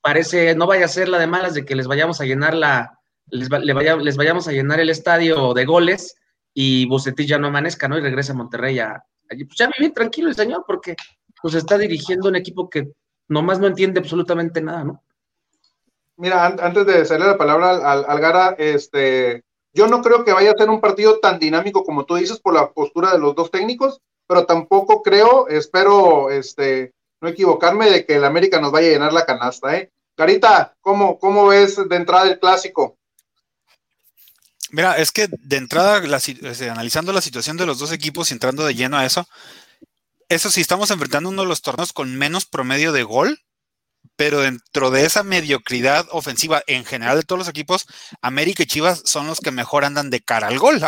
parece, 0.00 0.56
no 0.56 0.66
vaya 0.66 0.86
a 0.86 0.88
ser 0.88 1.08
la 1.08 1.20
de 1.20 1.28
malas 1.28 1.54
de 1.54 1.64
que 1.64 1.76
les 1.76 1.86
vayamos 1.86 2.20
a 2.20 2.24
llenar 2.24 2.54
la, 2.54 2.99
les, 3.30 3.48
les 3.50 4.16
vayamos 4.16 4.48
a 4.48 4.52
llenar 4.52 4.80
el 4.80 4.90
estadio 4.90 5.54
de 5.54 5.64
goles 5.64 6.16
y 6.54 6.86
Bucetich 6.86 7.28
ya 7.28 7.38
no 7.38 7.48
amanezca, 7.48 7.88
¿no? 7.88 7.98
Y 7.98 8.00
regresa 8.00 8.32
a 8.32 8.36
Monterrey 8.36 8.78
a, 8.78 9.04
pues 9.28 9.56
ya 9.58 9.70
vive 9.78 9.92
tranquilo 9.92 10.28
el 10.28 10.34
señor, 10.34 10.64
porque 10.66 10.96
pues 11.40 11.54
está 11.54 11.78
dirigiendo 11.78 12.28
un 12.28 12.36
equipo 12.36 12.68
que 12.68 12.92
nomás 13.28 13.60
no 13.60 13.66
entiende 13.66 14.00
absolutamente 14.00 14.60
nada, 14.60 14.84
¿no? 14.84 15.02
Mira, 16.16 16.46
antes 16.46 16.84
de 16.84 16.98
hacerle 16.98 17.26
la 17.26 17.38
palabra 17.38 17.70
al, 17.70 18.04
al 18.06 18.20
Gara, 18.20 18.54
este, 18.58 19.42
yo 19.72 19.86
no 19.86 20.02
creo 20.02 20.24
que 20.24 20.32
vaya 20.32 20.50
a 20.50 20.58
ser 20.58 20.68
un 20.68 20.80
partido 20.80 21.18
tan 21.18 21.38
dinámico 21.38 21.82
como 21.84 22.04
tú 22.04 22.16
dices 22.16 22.40
por 22.40 22.52
la 22.52 22.72
postura 22.72 23.12
de 23.12 23.18
los 23.18 23.34
dos 23.34 23.50
técnicos, 23.50 24.00
pero 24.26 24.44
tampoco 24.44 25.02
creo, 25.02 25.48
espero 25.48 26.28
este, 26.28 26.92
no 27.20 27.28
equivocarme 27.28 27.90
de 27.90 28.04
que 28.04 28.16
el 28.16 28.24
América 28.24 28.60
nos 28.60 28.72
vaya 28.72 28.88
a 28.88 28.92
llenar 28.92 29.12
la 29.12 29.24
canasta, 29.24 29.76
¿eh? 29.76 29.90
Carita, 30.14 30.74
¿cómo, 30.82 31.18
cómo 31.18 31.46
ves 31.46 31.88
de 31.88 31.96
entrada 31.96 32.28
el 32.28 32.38
clásico? 32.38 32.98
Mira, 34.72 34.96
es 34.96 35.10
que 35.10 35.28
de 35.28 35.56
entrada, 35.56 36.00
la, 36.00 36.20
analizando 36.70 37.12
la 37.12 37.20
situación 37.20 37.56
de 37.56 37.66
los 37.66 37.78
dos 37.78 37.92
equipos 37.92 38.30
y 38.30 38.34
entrando 38.34 38.64
de 38.64 38.74
lleno 38.74 38.96
a 38.98 39.04
eso, 39.04 39.28
eso 40.28 40.50
sí, 40.50 40.60
estamos 40.60 40.90
enfrentando 40.90 41.28
uno 41.28 41.42
de 41.42 41.48
los 41.48 41.62
torneos 41.62 41.92
con 41.92 42.16
menos 42.16 42.46
promedio 42.46 42.92
de 42.92 43.02
gol 43.02 43.40
pero 44.20 44.40
dentro 44.40 44.90
de 44.90 45.06
esa 45.06 45.22
mediocridad 45.22 46.06
ofensiva 46.10 46.62
en 46.66 46.84
general 46.84 47.16
de 47.16 47.22
todos 47.22 47.38
los 47.38 47.48
equipos, 47.48 47.86
América 48.20 48.62
y 48.62 48.66
Chivas 48.66 49.00
son 49.06 49.26
los 49.26 49.40
que 49.40 49.50
mejor 49.50 49.82
andan 49.82 50.10
de 50.10 50.20
cara 50.20 50.48
al 50.48 50.58
gol. 50.58 50.78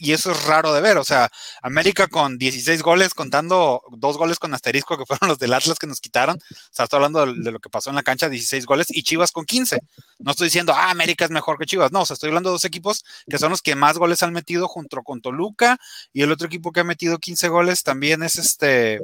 y 0.00 0.12
eso 0.12 0.30
es 0.32 0.44
raro 0.44 0.72
de 0.72 0.80
ver. 0.80 0.96
O 0.96 1.04
sea, 1.04 1.30
América 1.60 2.06
con 2.06 2.38
16 2.38 2.82
goles, 2.82 3.12
contando 3.12 3.82
dos 3.90 4.16
goles 4.16 4.38
con 4.38 4.54
asterisco 4.54 4.96
que 4.96 5.04
fueron 5.04 5.28
los 5.28 5.38
del 5.38 5.52
Atlas 5.52 5.78
que 5.78 5.86
nos 5.86 6.00
quitaron. 6.00 6.36
O 6.36 6.54
sea, 6.70 6.84
estoy 6.84 6.96
hablando 6.96 7.26
de, 7.26 7.52
lo 7.52 7.60
que 7.60 7.68
pasó 7.68 7.90
en 7.90 7.96
la 7.96 8.02
cancha, 8.02 8.30
16 8.30 8.64
goles, 8.64 8.86
y 8.88 9.02
Chivas 9.02 9.30
con 9.30 9.44
15. 9.44 9.80
No 10.20 10.30
estoy 10.30 10.46
diciendo, 10.46 10.72
ah, 10.74 10.88
América 10.88 11.26
es 11.26 11.30
mejor 11.30 11.58
que 11.58 11.66
Chivas. 11.66 11.92
No, 11.92 12.00
o 12.00 12.06
sea, 12.06 12.14
estoy 12.14 12.28
hablando 12.28 12.48
de 12.48 12.54
dos 12.54 12.64
equipos 12.64 13.04
que 13.28 13.36
son 13.36 13.50
los 13.50 13.60
que 13.60 13.74
más 13.74 13.98
goles 13.98 14.22
han 14.22 14.32
metido 14.32 14.68
junto 14.68 15.02
con 15.02 15.20
Toluca, 15.20 15.76
y 16.14 16.22
el 16.22 16.32
otro 16.32 16.46
equipo 16.46 16.72
que 16.72 16.80
ha 16.80 16.84
metido 16.84 17.18
15 17.18 17.48
goles 17.48 17.82
también 17.82 18.22
es 18.22 18.36
este 18.36 19.00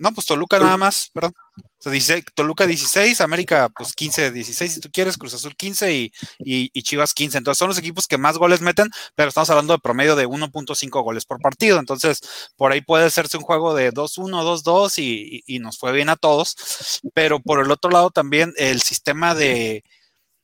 no, 0.00 0.12
pues 0.14 0.26
Toluca 0.26 0.58
nada 0.58 0.78
más, 0.78 1.10
perdón. 1.12 1.34
Toluca 2.34 2.66
16, 2.66 3.20
América 3.20 3.70
pues 3.74 3.94
15, 3.94 4.32
16 4.32 4.74
si 4.74 4.80
tú 4.80 4.90
quieres, 4.92 5.16
Cruz 5.16 5.34
Azul 5.34 5.56
15 5.56 5.94
y, 5.94 6.12
y, 6.38 6.82
Chivas 6.82 7.14
15. 7.14 7.38
Entonces 7.38 7.58
son 7.58 7.68
los 7.68 7.78
equipos 7.78 8.06
que 8.06 8.18
más 8.18 8.36
goles 8.36 8.60
meten, 8.60 8.88
pero 9.14 9.28
estamos 9.28 9.48
hablando 9.50 9.72
de 9.72 9.78
promedio 9.78 10.14
de 10.16 10.26
1.5 10.26 11.02
goles 11.02 11.24
por 11.24 11.40
partido. 11.40 11.78
Entonces 11.78 12.20
por 12.56 12.72
ahí 12.72 12.80
puede 12.82 13.06
hacerse 13.06 13.38
un 13.38 13.44
juego 13.44 13.74
de 13.74 13.92
2-1, 13.92 14.62
2-2 14.62 14.98
y, 14.98 15.42
y 15.46 15.58
nos 15.58 15.78
fue 15.78 15.92
bien 15.92 16.10
a 16.10 16.16
todos. 16.16 17.00
Pero 17.14 17.40
por 17.40 17.64
el 17.64 17.70
otro 17.70 17.90
lado 17.90 18.10
también 18.10 18.52
el 18.56 18.82
sistema 18.82 19.34
de 19.34 19.84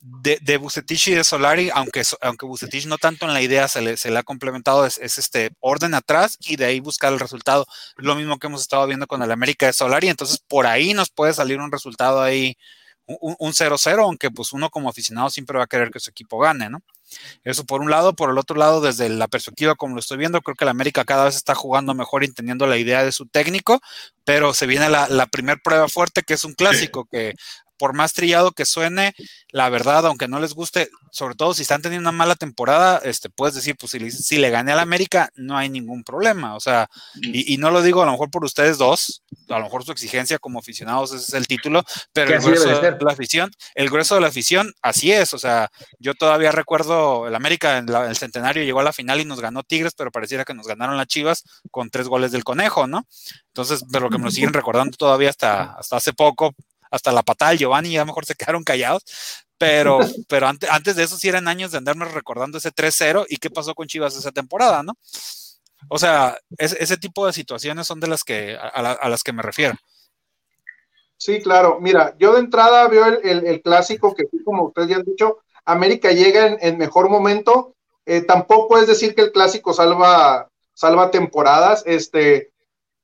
de, 0.00 0.38
de 0.42 0.56
Bucetich 0.56 1.08
y 1.08 1.14
de 1.14 1.24
Solari, 1.24 1.70
aunque, 1.72 2.02
aunque 2.20 2.46
Bucetich 2.46 2.86
no 2.86 2.98
tanto 2.98 3.26
en 3.26 3.34
la 3.34 3.42
idea 3.42 3.68
se 3.68 3.80
le, 3.80 3.96
se 3.96 4.10
le 4.10 4.18
ha 4.18 4.22
complementado, 4.22 4.86
es, 4.86 4.98
este 4.98 5.50
orden 5.60 5.94
atrás 5.94 6.36
y 6.40 6.56
de 6.56 6.66
ahí 6.66 6.80
buscar 6.80 7.12
el 7.12 7.20
resultado. 7.20 7.66
Lo 7.96 8.14
mismo 8.14 8.38
que 8.38 8.46
hemos 8.46 8.62
estado 8.62 8.86
viendo 8.86 9.06
con 9.06 9.22
el 9.22 9.30
América 9.30 9.66
de 9.66 9.72
Solari, 9.72 10.08
entonces 10.08 10.38
por 10.38 10.66
ahí 10.66 10.94
nos 10.94 11.10
puede 11.10 11.32
salir 11.32 11.58
un 11.58 11.72
resultado 11.72 12.22
ahí, 12.22 12.56
un 13.06 13.52
0-0, 13.52 14.02
aunque 14.02 14.30
pues 14.30 14.52
uno 14.52 14.68
como 14.68 14.88
aficionado 14.88 15.30
siempre 15.30 15.58
va 15.58 15.64
a 15.64 15.68
querer 15.68 15.90
que 15.90 16.00
su 16.00 16.10
equipo 16.10 16.38
gane, 16.38 16.68
¿no? 16.68 16.82
Eso 17.44 17.64
por 17.64 17.80
un 17.80 17.88
lado, 17.88 18.14
por 18.14 18.30
el 18.30 18.38
otro 18.38 18.56
lado, 18.56 18.80
desde 18.80 19.08
la 19.08 19.28
perspectiva 19.28 19.76
como 19.76 19.94
lo 19.94 20.00
estoy 20.00 20.18
viendo, 20.18 20.40
creo 20.40 20.56
que 20.56 20.64
el 20.64 20.70
América 20.70 21.04
cada 21.04 21.24
vez 21.24 21.36
está 21.36 21.54
jugando 21.54 21.94
mejor 21.94 22.24
y 22.24 22.26
entendiendo 22.26 22.66
la 22.66 22.78
idea 22.78 23.04
de 23.04 23.12
su 23.12 23.26
técnico, 23.26 23.80
pero 24.24 24.54
se 24.54 24.66
viene 24.66 24.90
la, 24.90 25.08
la 25.08 25.26
primera 25.26 25.60
prueba 25.62 25.88
fuerte 25.88 26.22
que 26.22 26.34
es 26.34 26.42
un 26.42 26.54
clásico, 26.54 27.04
que 27.04 27.34
por 27.78 27.94
más 27.94 28.12
trillado 28.12 28.52
que 28.52 28.64
suene, 28.64 29.14
la 29.50 29.68
verdad, 29.68 30.06
aunque 30.06 30.28
no 30.28 30.40
les 30.40 30.54
guste, 30.54 30.90
sobre 31.10 31.34
todo 31.34 31.54
si 31.54 31.62
están 31.62 31.82
teniendo 31.82 32.08
una 32.08 32.16
mala 32.16 32.34
temporada, 32.34 33.00
este, 33.04 33.30
puedes 33.30 33.54
decir, 33.54 33.76
pues 33.78 33.92
si, 33.92 34.36
le 34.38 34.50
gané 34.50 34.72
al 34.72 34.80
América, 34.80 35.30
no 35.34 35.56
hay 35.56 35.68
ningún 35.68 36.04
problema. 36.04 36.54
O 36.56 36.60
sea, 36.60 36.88
y, 37.22 37.56
no 37.56 37.70
lo 37.70 37.82
digo 37.82 38.02
a 38.02 38.06
lo 38.06 38.12
mejor 38.12 38.30
por 38.30 38.44
ustedes 38.44 38.78
dos, 38.78 39.22
a 39.48 39.58
lo 39.58 39.64
mejor 39.64 39.84
su 39.84 39.92
exigencia 39.92 40.38
como 40.38 40.58
aficionados 40.58 41.12
ese 41.12 41.24
es 41.24 41.34
el 41.34 41.46
título, 41.46 41.84
pero 42.12 42.34
el 42.34 42.42
grueso 42.42 42.68
de, 42.80 42.96
la 43.00 43.12
afición, 43.12 43.50
el 43.74 43.88
grueso 43.88 44.14
de 44.14 44.20
la 44.20 44.28
afición, 44.28 44.72
así 44.82 45.12
es. 45.12 45.32
O 45.32 45.38
sea, 45.38 45.70
yo 45.98 46.14
todavía 46.14 46.52
recuerdo 46.52 47.26
el 47.26 47.34
América 47.34 47.78
en 47.78 47.88
el 47.88 48.16
centenario 48.16 48.62
llegó 48.62 48.80
a 48.80 48.84
la 48.84 48.92
final 48.92 49.20
y 49.20 49.24
nos 49.24 49.40
ganó 49.40 49.62
Tigres, 49.62 49.94
pero 49.96 50.10
pareciera 50.10 50.44
que 50.44 50.54
nos 50.54 50.66
ganaron 50.66 50.96
las 50.96 51.06
Chivas 51.06 51.44
con 51.70 51.90
tres 51.90 52.08
goles 52.08 52.32
del 52.32 52.44
conejo, 52.44 52.86
¿no? 52.86 53.06
Entonces, 53.48 53.84
pero 53.90 54.06
lo 54.06 54.10
que 54.10 54.18
me 54.18 54.24
lo 54.24 54.30
siguen 54.30 54.52
recordando 54.52 54.96
todavía 54.96 55.30
hasta, 55.30 55.72
hasta 55.72 55.96
hace 55.96 56.12
poco, 56.12 56.54
hasta 56.90 57.12
la 57.12 57.22
patada 57.22 57.50
del 57.50 57.58
Giovanni, 57.58 57.92
ya 57.92 58.04
mejor 58.04 58.24
se 58.24 58.34
quedaron 58.34 58.64
callados. 58.64 59.02
Pero, 59.58 59.98
pero 60.28 60.46
antes, 60.46 60.70
antes 60.70 60.96
de 60.96 61.04
eso 61.04 61.16
sí 61.16 61.28
eran 61.28 61.48
años 61.48 61.72
de 61.72 61.78
andarnos 61.78 62.12
recordando 62.12 62.58
ese 62.58 62.72
3-0 62.72 63.26
y 63.28 63.36
qué 63.36 63.50
pasó 63.50 63.74
con 63.74 63.86
Chivas 63.86 64.16
esa 64.16 64.32
temporada, 64.32 64.82
¿no? 64.82 64.94
O 65.88 65.98
sea, 65.98 66.38
ese 66.58 66.96
tipo 66.96 67.26
de 67.26 67.32
situaciones 67.32 67.86
son 67.86 68.00
de 68.00 68.08
las 68.08 68.24
que, 68.24 68.56
a, 68.56 69.08
las 69.08 69.22
que 69.22 69.32
me 69.32 69.42
refiero. 69.42 69.74
Sí, 71.16 71.40
claro. 71.40 71.78
Mira, 71.80 72.14
yo 72.18 72.34
de 72.34 72.40
entrada 72.40 72.88
veo 72.88 73.06
el, 73.06 73.62
clásico 73.62 74.14
que, 74.14 74.24
como 74.44 74.64
ustedes 74.64 74.88
ya 74.88 74.96
han 74.96 75.04
dicho, 75.04 75.38
América 75.64 76.10
llega 76.12 76.56
en, 76.60 76.78
mejor 76.78 77.08
momento. 77.08 77.74
Eh, 78.04 78.22
tampoco 78.22 78.78
es 78.78 78.86
decir 78.86 79.14
que 79.14 79.22
el 79.22 79.32
clásico 79.32 79.72
salva, 79.72 80.48
salva 80.74 81.10
temporadas. 81.10 81.82
Este, 81.86 82.50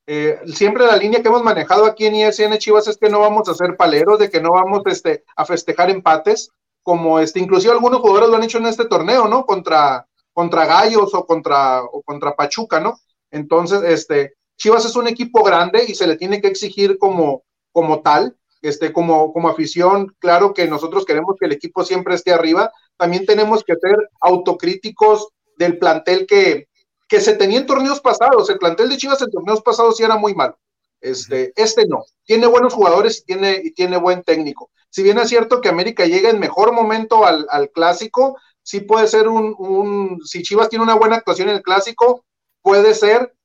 eh, 0.05 0.39
siempre 0.47 0.85
la 0.85 0.97
línea 0.97 1.21
que 1.21 1.29
hemos 1.29 1.43
manejado 1.43 1.85
aquí 1.85 2.05
en 2.05 2.15
ISN 2.15 2.57
Chivas 2.57 2.87
es 2.87 2.97
que 2.97 3.09
no 3.09 3.19
vamos 3.19 3.47
a 3.47 3.51
hacer 3.51 3.77
paleros, 3.77 4.19
de 4.19 4.29
que 4.29 4.41
no 4.41 4.51
vamos 4.51 4.81
este, 4.85 5.23
a 5.35 5.45
festejar 5.45 5.89
empates, 5.89 6.51
como 6.81 7.19
este, 7.19 7.39
inclusive 7.39 7.71
algunos 7.71 8.01
jugadores 8.01 8.29
lo 8.29 8.35
han 8.35 8.43
hecho 8.43 8.57
en 8.57 8.65
este 8.65 8.85
torneo, 8.85 9.27
¿no? 9.27 9.45
Contra, 9.45 10.05
contra 10.33 10.65
Gallos 10.65 11.13
o 11.13 11.25
contra, 11.25 11.83
o 11.83 12.01
contra 12.03 12.35
Pachuca, 12.35 12.81
¿no? 12.81 12.99
Entonces, 13.31 13.81
este, 13.83 14.33
Chivas 14.57 14.85
es 14.85 14.95
un 14.95 15.07
equipo 15.07 15.43
grande 15.43 15.85
y 15.87 15.95
se 15.95 16.07
le 16.07 16.17
tiene 16.17 16.41
que 16.41 16.47
exigir 16.47 16.97
como, 16.97 17.43
como 17.71 18.01
tal, 18.01 18.35
este, 18.61 18.91
como, 18.91 19.31
como 19.31 19.49
afición, 19.49 20.13
claro 20.19 20.53
que 20.53 20.67
nosotros 20.67 21.05
queremos 21.05 21.35
que 21.39 21.45
el 21.45 21.53
equipo 21.53 21.83
siempre 21.83 22.15
esté 22.15 22.33
arriba, 22.33 22.71
también 22.97 23.25
tenemos 23.25 23.63
que 23.63 23.75
ser 23.75 23.95
autocríticos 24.21 25.29
del 25.57 25.77
plantel 25.77 26.25
que, 26.27 26.67
que 27.13 27.21
se 27.21 27.35
tenía 27.35 27.59
en 27.59 27.67
torneos 27.67 28.01
pasados. 28.01 28.49
El 28.49 28.57
plantel 28.57 28.89
de 28.89 28.97
Chivas 28.97 29.21
en 29.21 29.29
torneos 29.29 29.61
pasados 29.61 29.97
sí 29.97 30.03
era 30.03 30.15
muy 30.15 30.33
malo. 30.33 30.57
Este, 30.99 31.53
este 31.55 31.85
no. 31.85 32.05
Tiene 32.25 32.47
buenos 32.47 32.73
jugadores 32.73 33.19
y 33.19 33.25
tiene, 33.25 33.61
y 33.63 33.69
tiene 33.69 33.97
buen 33.97 34.23
técnico. 34.23 34.71
Si 34.89 35.03
bien 35.03 35.19
es 35.19 35.29
cierto 35.29 35.61
que 35.61 35.69
América 35.69 36.07
llega 36.07 36.31
en 36.31 36.39
mejor 36.39 36.71
momento 36.73 37.23
al, 37.23 37.69
clásico, 37.71 38.39
sí 38.63 38.79
puede 38.79 39.07
ser 39.07 39.27
un, 39.27 40.19
si 40.25 40.41
Chivas 40.41 40.69
tiene 40.69 40.81
una 40.81 40.95
buena 40.95 41.17
actuación 41.17 41.49
en 41.49 41.57
el 41.57 41.61
clásico, 41.61 42.25
puede 42.63 42.95
ser 42.95 43.35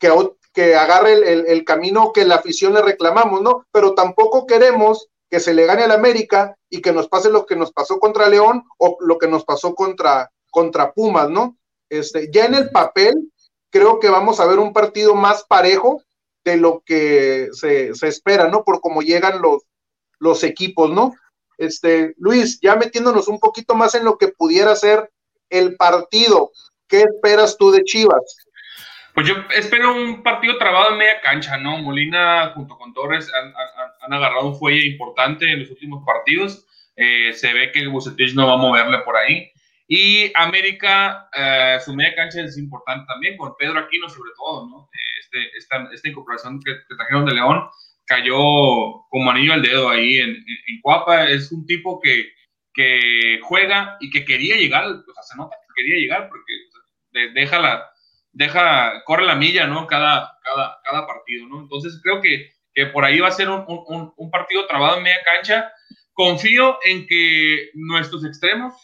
que, 0.00 0.12
que 0.52 0.74
agarre 0.74 1.12
el, 1.52 1.64
camino 1.64 2.10
que 2.12 2.24
la 2.24 2.34
afición 2.34 2.74
le 2.74 2.82
reclamamos, 2.82 3.40
¿no? 3.40 3.68
Pero 3.70 3.94
tampoco 3.94 4.48
queremos 4.48 5.06
que 5.30 5.38
se 5.38 5.54
le 5.54 5.64
gane 5.64 5.84
al 5.84 5.92
América 5.92 6.56
y 6.68 6.82
que 6.82 6.90
nos 6.90 7.06
pase 7.06 7.30
lo 7.30 7.46
que 7.46 7.54
nos 7.54 7.70
pasó 7.70 8.00
contra 8.00 8.28
León 8.28 8.64
o 8.78 8.96
lo 8.98 9.16
que 9.16 9.28
nos 9.28 9.44
pasó 9.44 9.76
contra, 9.76 10.32
contra 10.50 10.92
Pumas, 10.92 11.30
¿no? 11.30 11.56
Este, 11.88 12.30
ya 12.32 12.46
en 12.46 12.54
el 12.54 12.70
papel, 12.70 13.14
creo 13.70 14.00
que 14.00 14.08
vamos 14.08 14.40
a 14.40 14.46
ver 14.46 14.58
un 14.58 14.72
partido 14.72 15.14
más 15.14 15.44
parejo 15.44 16.02
de 16.44 16.56
lo 16.56 16.82
que 16.84 17.48
se, 17.52 17.90
espera, 18.02 18.48
¿no? 18.48 18.64
Por 18.64 18.80
cómo 18.80 19.02
llegan 19.02 19.42
los, 19.42 19.62
los 20.18 20.44
equipos, 20.44 20.90
¿no? 20.90 21.12
Este, 21.58 22.14
Luis, 22.18 22.60
ya 22.60 22.76
metiéndonos 22.76 23.28
un 23.28 23.40
poquito 23.40 23.74
más 23.74 23.94
en 23.94 24.04
lo 24.04 24.18
que 24.18 24.28
pudiera 24.28 24.76
ser 24.76 25.10
el 25.50 25.76
partido, 25.76 26.50
¿qué 26.88 27.02
esperas 27.02 27.56
tú 27.56 27.70
de 27.70 27.82
Chivas? 27.82 28.46
Pues 29.14 29.28
yo 29.28 29.34
espero 29.54 29.94
un 29.94 30.22
partido 30.22 30.58
trabado 30.58 30.90
en 30.90 30.98
media 30.98 31.20
cancha, 31.22 31.56
¿no? 31.56 31.78
Molina 31.78 32.52
junto 32.54 32.76
con 32.76 32.92
Torres 32.92 33.32
han, 33.32 34.12
agarrado 34.12 34.48
un 34.48 34.58
fuelle 34.58 34.86
importante 34.86 35.50
en 35.50 35.60
los 35.60 35.70
últimos 35.70 36.04
partidos. 36.04 36.66
Eh, 36.96 37.32
se 37.32 37.52
ve 37.54 37.72
que 37.72 37.86
Bucetich 37.86 38.34
no 38.34 38.46
va 38.46 38.54
a 38.54 38.58
moverle 38.58 38.98
por 38.98 39.16
ahí. 39.16 39.50
Y 39.88 40.32
América, 40.34 41.28
eh, 41.32 41.78
su 41.84 41.94
media 41.94 42.14
cancha 42.16 42.40
es 42.42 42.58
importante 42.58 43.04
también, 43.06 43.36
con 43.36 43.54
Pedro 43.56 43.78
Aquino 43.78 44.08
sobre 44.08 44.32
todo, 44.36 44.68
¿no? 44.68 44.90
Este, 45.20 45.56
esta, 45.56 45.88
esta 45.92 46.08
incorporación 46.08 46.60
que, 46.60 46.72
trajeron 46.96 47.24
de 47.24 47.34
León 47.34 47.68
cayó 48.04 48.36
como 49.08 49.30
anillo 49.30 49.52
al 49.52 49.62
dedo 49.62 49.88
ahí 49.88 50.18
en, 50.18 50.30
en, 50.30 50.80
Cuapa. 50.82 51.28
Es 51.28 51.52
un 51.52 51.66
tipo 51.66 52.00
que, 52.00 52.32
que, 52.74 53.38
juega 53.42 53.96
y 54.00 54.10
que 54.10 54.24
quería 54.24 54.56
llegar, 54.56 54.86
o 54.86 55.14
sea, 55.14 55.22
se 55.22 55.36
nota 55.36 55.56
que 55.56 55.82
quería 55.82 55.98
llegar 55.98 56.28
porque 56.28 57.32
deja 57.34 57.60
la, 57.60 57.88
deja, 58.32 59.04
corre 59.04 59.24
la 59.24 59.36
milla, 59.36 59.66
¿no? 59.66 59.86
Cada, 59.86 60.36
cada, 60.42 60.80
cada 60.84 61.06
partido, 61.06 61.46
¿no? 61.48 61.60
Entonces 61.60 62.00
creo 62.02 62.20
que, 62.20 62.50
que 62.74 62.86
por 62.86 63.04
ahí 63.04 63.20
va 63.20 63.28
a 63.28 63.32
ser 63.32 63.48
un, 63.50 63.64
un, 63.68 64.12
un 64.16 64.30
partido 64.30 64.66
trabado 64.66 64.98
en 64.98 65.04
media 65.04 65.22
cancha. 65.24 65.72
Confío 66.12 66.78
en 66.84 67.06
que 67.06 67.70
nuestros 67.74 68.24
extremos, 68.24 68.74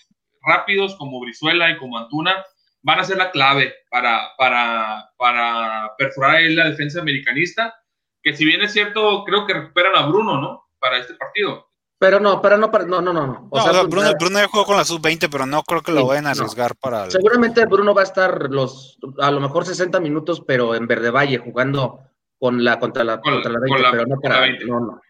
rápidos 0.44 0.96
como 0.96 1.20
Brizuela 1.20 1.70
y 1.70 1.76
como 1.76 1.98
Antuna 1.98 2.44
van 2.82 2.98
a 2.98 3.04
ser 3.04 3.16
la 3.16 3.30
clave 3.30 3.74
para, 3.90 4.30
para, 4.36 5.10
para 5.16 5.92
perforar 5.96 6.42
la 6.42 6.68
defensa 6.68 7.00
americanista, 7.00 7.74
que 8.22 8.34
si 8.34 8.44
bien 8.44 8.60
es 8.62 8.72
cierto, 8.72 9.24
creo 9.24 9.46
que 9.46 9.54
recuperan 9.54 9.96
a 9.96 10.06
Bruno, 10.06 10.40
¿no? 10.40 10.68
Para 10.78 10.98
este 10.98 11.14
partido. 11.14 11.68
Pero 11.98 12.18
no, 12.18 12.42
pero 12.42 12.56
no, 12.58 12.68
no, 12.68 13.00
no, 13.00 13.12
no. 13.12 13.48
O 13.48 13.60
sea, 13.60 13.84
Bruno, 13.84 14.10
Bruno 14.18 14.40
ya 14.40 14.48
jugó 14.48 14.64
con 14.64 14.76
la 14.76 14.84
sub-20, 14.84 15.28
pero 15.30 15.46
no 15.46 15.62
creo 15.62 15.82
que 15.82 15.92
lo 15.92 16.04
vayan 16.04 16.26
a 16.26 16.32
arriesgar 16.32 16.74
para... 16.74 17.08
Seguramente 17.08 17.64
Bruno 17.66 17.94
va 17.94 18.00
a 18.00 18.04
estar 18.04 18.50
los, 18.50 18.98
a 19.20 19.30
lo 19.30 19.38
mejor 19.38 19.64
60 19.64 20.00
minutos, 20.00 20.42
pero 20.44 20.74
en 20.74 20.88
Verde 20.88 21.10
Valle, 21.10 21.38
jugando 21.38 22.00
con 22.40 22.64
la, 22.64 22.80
contra 22.80 23.04
la, 23.04 23.20
contra 23.20 23.52
la 23.52 23.60
20, 23.60 23.88
pero 23.92 24.06
no 24.06 24.20
para... 24.20 24.48
No, 24.66 24.80
no. 24.80 25.00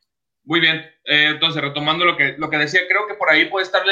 Muy 0.45 0.61
bien. 0.61 0.85
Eh, 1.05 1.29
entonces, 1.31 1.63
retomando 1.63 2.05
lo 2.05 2.15
que, 2.15 2.35
lo 2.37 2.51
que 2.51 2.59
decía, 2.59 2.83
creo 2.87 3.07
que 3.07 3.15
por 3.15 3.31
ahí 3.31 3.47
puede 3.47 3.65
estar 3.65 3.83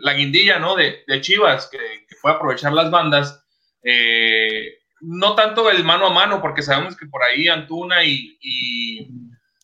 la 0.00 0.14
guindilla 0.14 0.58
¿no? 0.58 0.74
de, 0.74 1.04
Chivas, 1.20 1.68
que, 1.70 1.78
puede 2.20 2.36
aprovechar 2.36 2.72
las 2.72 2.90
bandas. 2.90 3.44
Eh, 3.82 4.78
no 5.00 5.34
tanto 5.34 5.68
el 5.70 5.82
mano 5.84 6.06
a 6.06 6.12
mano, 6.12 6.40
porque 6.40 6.62
sabemos 6.62 6.96
que 6.96 7.06
por 7.06 7.22
ahí 7.22 7.48
Antuna 7.48 8.04
y, 8.04 9.08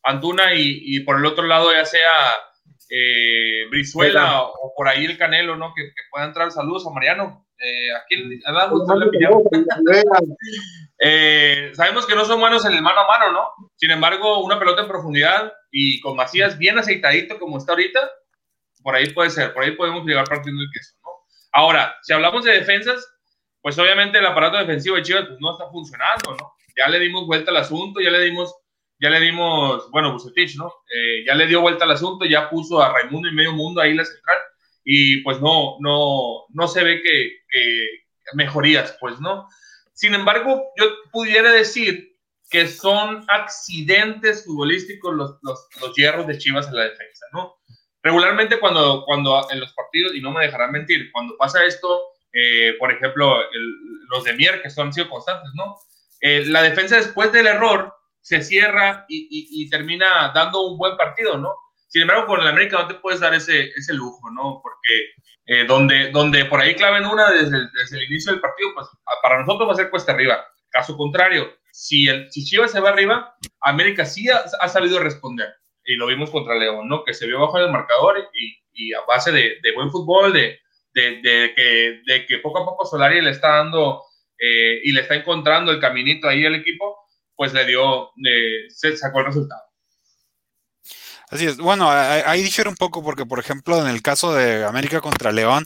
Antuna 0.03 0.55
y, 0.55 1.01
por 1.01 1.19
el 1.19 1.27
otro 1.27 1.45
lado 1.45 1.73
ya 1.73 1.85
sea 1.85 2.11
eh, 2.91 3.67
Brizuela 3.71 4.43
o, 4.43 4.73
por 4.77 4.89
ahí 4.89 5.05
el 5.05 5.19
Canelo, 5.19 5.57
¿no? 5.57 5.73
Que, 5.75 5.85
que 5.85 6.03
pueda 6.11 6.27
entrar. 6.27 6.51
Saludos 6.51 6.87
a 6.87 6.91
Mariano. 6.91 7.49
Eh, 7.61 7.93
aquí 7.93 8.15
eh, 11.01 11.73
sabemos 11.75 12.07
que 12.07 12.15
no 12.15 12.25
son 12.25 12.39
buenos 12.39 12.65
en 12.65 12.73
el 12.73 12.83
mano 12.83 13.01
a 13.01 13.07
mano, 13.07 13.33
¿no? 13.33 13.49
Sin 13.75 13.91
embargo, 13.91 14.45
una 14.45 14.61
pelota 14.61 14.83
en 14.83 14.89
profundidad 14.89 15.53
y 15.73 16.01
con 16.01 16.15
Macías 16.17 16.57
bien 16.57 16.79
aceitadito 16.79 17.39
como 17.41 17.59
está 17.59 17.73
ahorita, 17.73 17.99
por 18.89 18.97
ahí 18.97 19.11
puede 19.11 19.29
ser, 19.29 19.53
por 19.53 19.63
ahí 19.63 19.73
podemos 19.73 20.03
llegar 20.07 20.25
partiendo 20.25 20.63
el 20.63 20.71
queso, 20.73 20.95
¿no? 21.03 21.11
Ahora, 21.53 21.95
si 22.01 22.15
hablamos 22.15 22.43
de 22.43 22.53
defensas, 22.53 23.07
pues 23.61 23.79
obviamente 23.79 24.17
el 24.17 24.25
aparato 24.25 24.57
defensivo 24.57 24.97
de 24.97 25.03
Chivas 25.03 25.27
pues, 25.27 25.39
no 25.41 25.53
está 25.53 25.69
funcionando, 25.69 26.35
¿no? 26.41 26.55
Ya 26.75 26.89
le 26.89 26.99
dimos 26.99 27.27
vuelta 27.27 27.51
al 27.51 27.59
asunto, 27.59 28.01
ya 28.01 28.11
le 28.11 28.23
dimos, 28.23 28.57
ya 28.99 29.11
le 29.11 29.21
dimos, 29.21 29.91
bueno, 29.91 30.15
Bucetich, 30.15 30.57
¿no? 30.57 30.73
Eh, 30.91 31.23
ya 31.27 31.35
le 31.35 31.47
dio 31.47 31.61
vuelta 31.61 31.85
al 31.85 31.91
asunto, 31.91 32.25
ya 32.25 32.49
puso 32.49 32.81
a 32.81 32.91
Raimundo 32.91 33.29
y 33.29 33.35
medio 33.35 33.53
mundo 33.53 33.83
ahí 33.83 33.93
la 33.93 34.07
central 34.07 34.39
y 34.83 35.21
pues 35.21 35.39
no, 35.39 35.77
no, 35.81 36.47
no 36.49 36.67
se 36.67 36.83
ve 36.83 37.03
que, 37.03 37.43
mejorías, 38.33 38.97
pues 38.99 39.21
no. 39.21 39.51
Sin 39.93 40.15
embargo, 40.15 40.63
yo 40.79 40.87
pudiera 41.13 41.53
decir 41.53 42.17
que 42.51 42.67
son 42.67 43.23
accidentes 43.29 44.47
futbolísticos 44.47 45.15
los, 45.15 45.39
los, 45.43 45.69
los 45.79 45.95
hierros 45.95 46.27
de 46.27 46.39
Chivas 46.39 46.69
en 46.69 46.77
la 46.77 46.85
defensa, 46.85 47.27
¿no? 47.35 47.58
Regularmente 48.03 48.61
cuando, 48.61 49.05
cuando 49.05 49.47
en 49.51 49.61
los 49.61 49.73
partidos, 49.73 50.15
y 50.15 50.21
no 50.21 50.31
me 50.31 50.45
dejarán 50.45 50.73
mentir, 50.73 51.11
cuando 51.13 51.37
pasa 51.37 51.65
esto, 51.65 52.01
eh, 52.33 52.75
por 52.79 52.93
ejemplo, 52.93 53.39
los 54.11 54.25
de 54.25 54.35
Mier, 54.35 54.63
que 54.63 54.71
son, 54.71 54.89
han 54.89 54.93
sido 54.93 55.09
constantes, 55.09 55.51
¿no? 55.55 55.77
Eh, 56.21 56.45
la 56.47 56.63
defensa 56.63 56.97
después 56.97 57.33
del 57.33 57.47
error 57.47 57.95
se 58.21 58.43
cierra 58.43 59.05
y, 59.09 59.27
y, 59.31 59.71
termina 59.71 60.33
dando 60.35 60.61
un 60.63 60.79
buen 60.79 60.97
partido, 60.97 61.39
¿no? 61.39 61.55
Sin 61.87 62.03
embargo, 62.03 62.27
con 62.27 62.41
el 62.41 62.49
América 62.49 62.79
no 62.79 62.87
te 62.87 62.95
puedes 62.95 63.21
dar 63.21 63.35
ese, 63.35 63.71
ese 63.77 63.95
lujo, 63.95 64.31
¿no? 64.31 64.61
Porque 64.63 65.13
eh, 65.47 65.65
donde, 65.67 66.11
donde 66.11 66.45
por 66.45 66.61
ahí 66.61 66.75
claven 66.75 67.07
una 67.07 67.31
desde 67.31 67.57
el, 67.57 67.71
desde 67.73 67.97
el, 67.97 68.05
inicio 68.05 68.33
del 68.33 68.41
partido, 68.41 68.71
pues 68.75 68.87
para 69.23 69.41
nosotros 69.41 69.69
va 69.69 69.73
a 69.73 69.77
ser 69.77 69.91
cuesta 69.91 70.13
arriba. 70.13 70.45
Caso 70.71 70.97
contrario, 70.97 71.57
si, 71.73 72.09
el, 72.09 72.31
si 72.31 72.45
Chivas 72.45 72.73
se 72.73 72.81
va 72.81 72.91
arriba, 72.91 73.35
América 73.63 74.05
sí 74.05 74.29
ha, 74.29 74.43
ha 74.61 74.69
sabido 74.69 74.99
responder 74.99 75.49
y 75.89 75.97
lo 75.97 76.07
vimos 76.07 76.31
contra 76.31 76.55
León, 76.55 76.87
¿no? 76.87 77.03
Que 77.03 77.15
se 77.15 77.27
vio 77.27 77.41
bajo 77.41 77.59
el 77.59 77.73
marcador 77.73 78.29
y, 78.35 78.59
y 78.75 78.93
a 78.93 79.01
base 79.09 79.33
de, 79.33 79.57
de, 79.63 79.73
buen 79.75 79.91
fútbol, 79.91 80.35
de, 80.35 80.61
de, 80.93 81.53
que, 81.57 82.03
de 82.07 82.27
que 82.27 82.39
poco 82.39 82.59
a 82.59 82.67
poco 82.67 82.85
Solari 82.85 83.23
le 83.23 83.31
está 83.31 83.57
dando 83.57 84.03
eh, 84.39 84.81
y 84.85 84.93
le 84.93 85.01
está 85.01 85.15
encontrando 85.15 85.73
el 85.73 85.81
caminito 85.81 86.29
ahí 86.29 86.45
al 86.45 86.57
equipo, 86.57 86.95
pues 87.35 87.55
le 87.55 87.65
dio, 87.65 88.11
eh, 88.23 88.67
se 88.69 88.99
sacó 88.99 89.21
el 89.21 89.27
resultado. 89.27 89.63
Así 91.31 91.47
es. 91.47 91.57
Bueno, 91.57 91.89
ahí 91.91 92.43
difiere 92.43 92.69
un 92.69 92.77
poco 92.77 93.03
porque, 93.03 93.25
por 93.25 93.39
ejemplo, 93.39 93.81
en 93.81 93.87
el 93.87 94.03
caso 94.03 94.35
de 94.35 94.65
América 94.65 95.01
contra 95.01 95.33
León, 95.33 95.65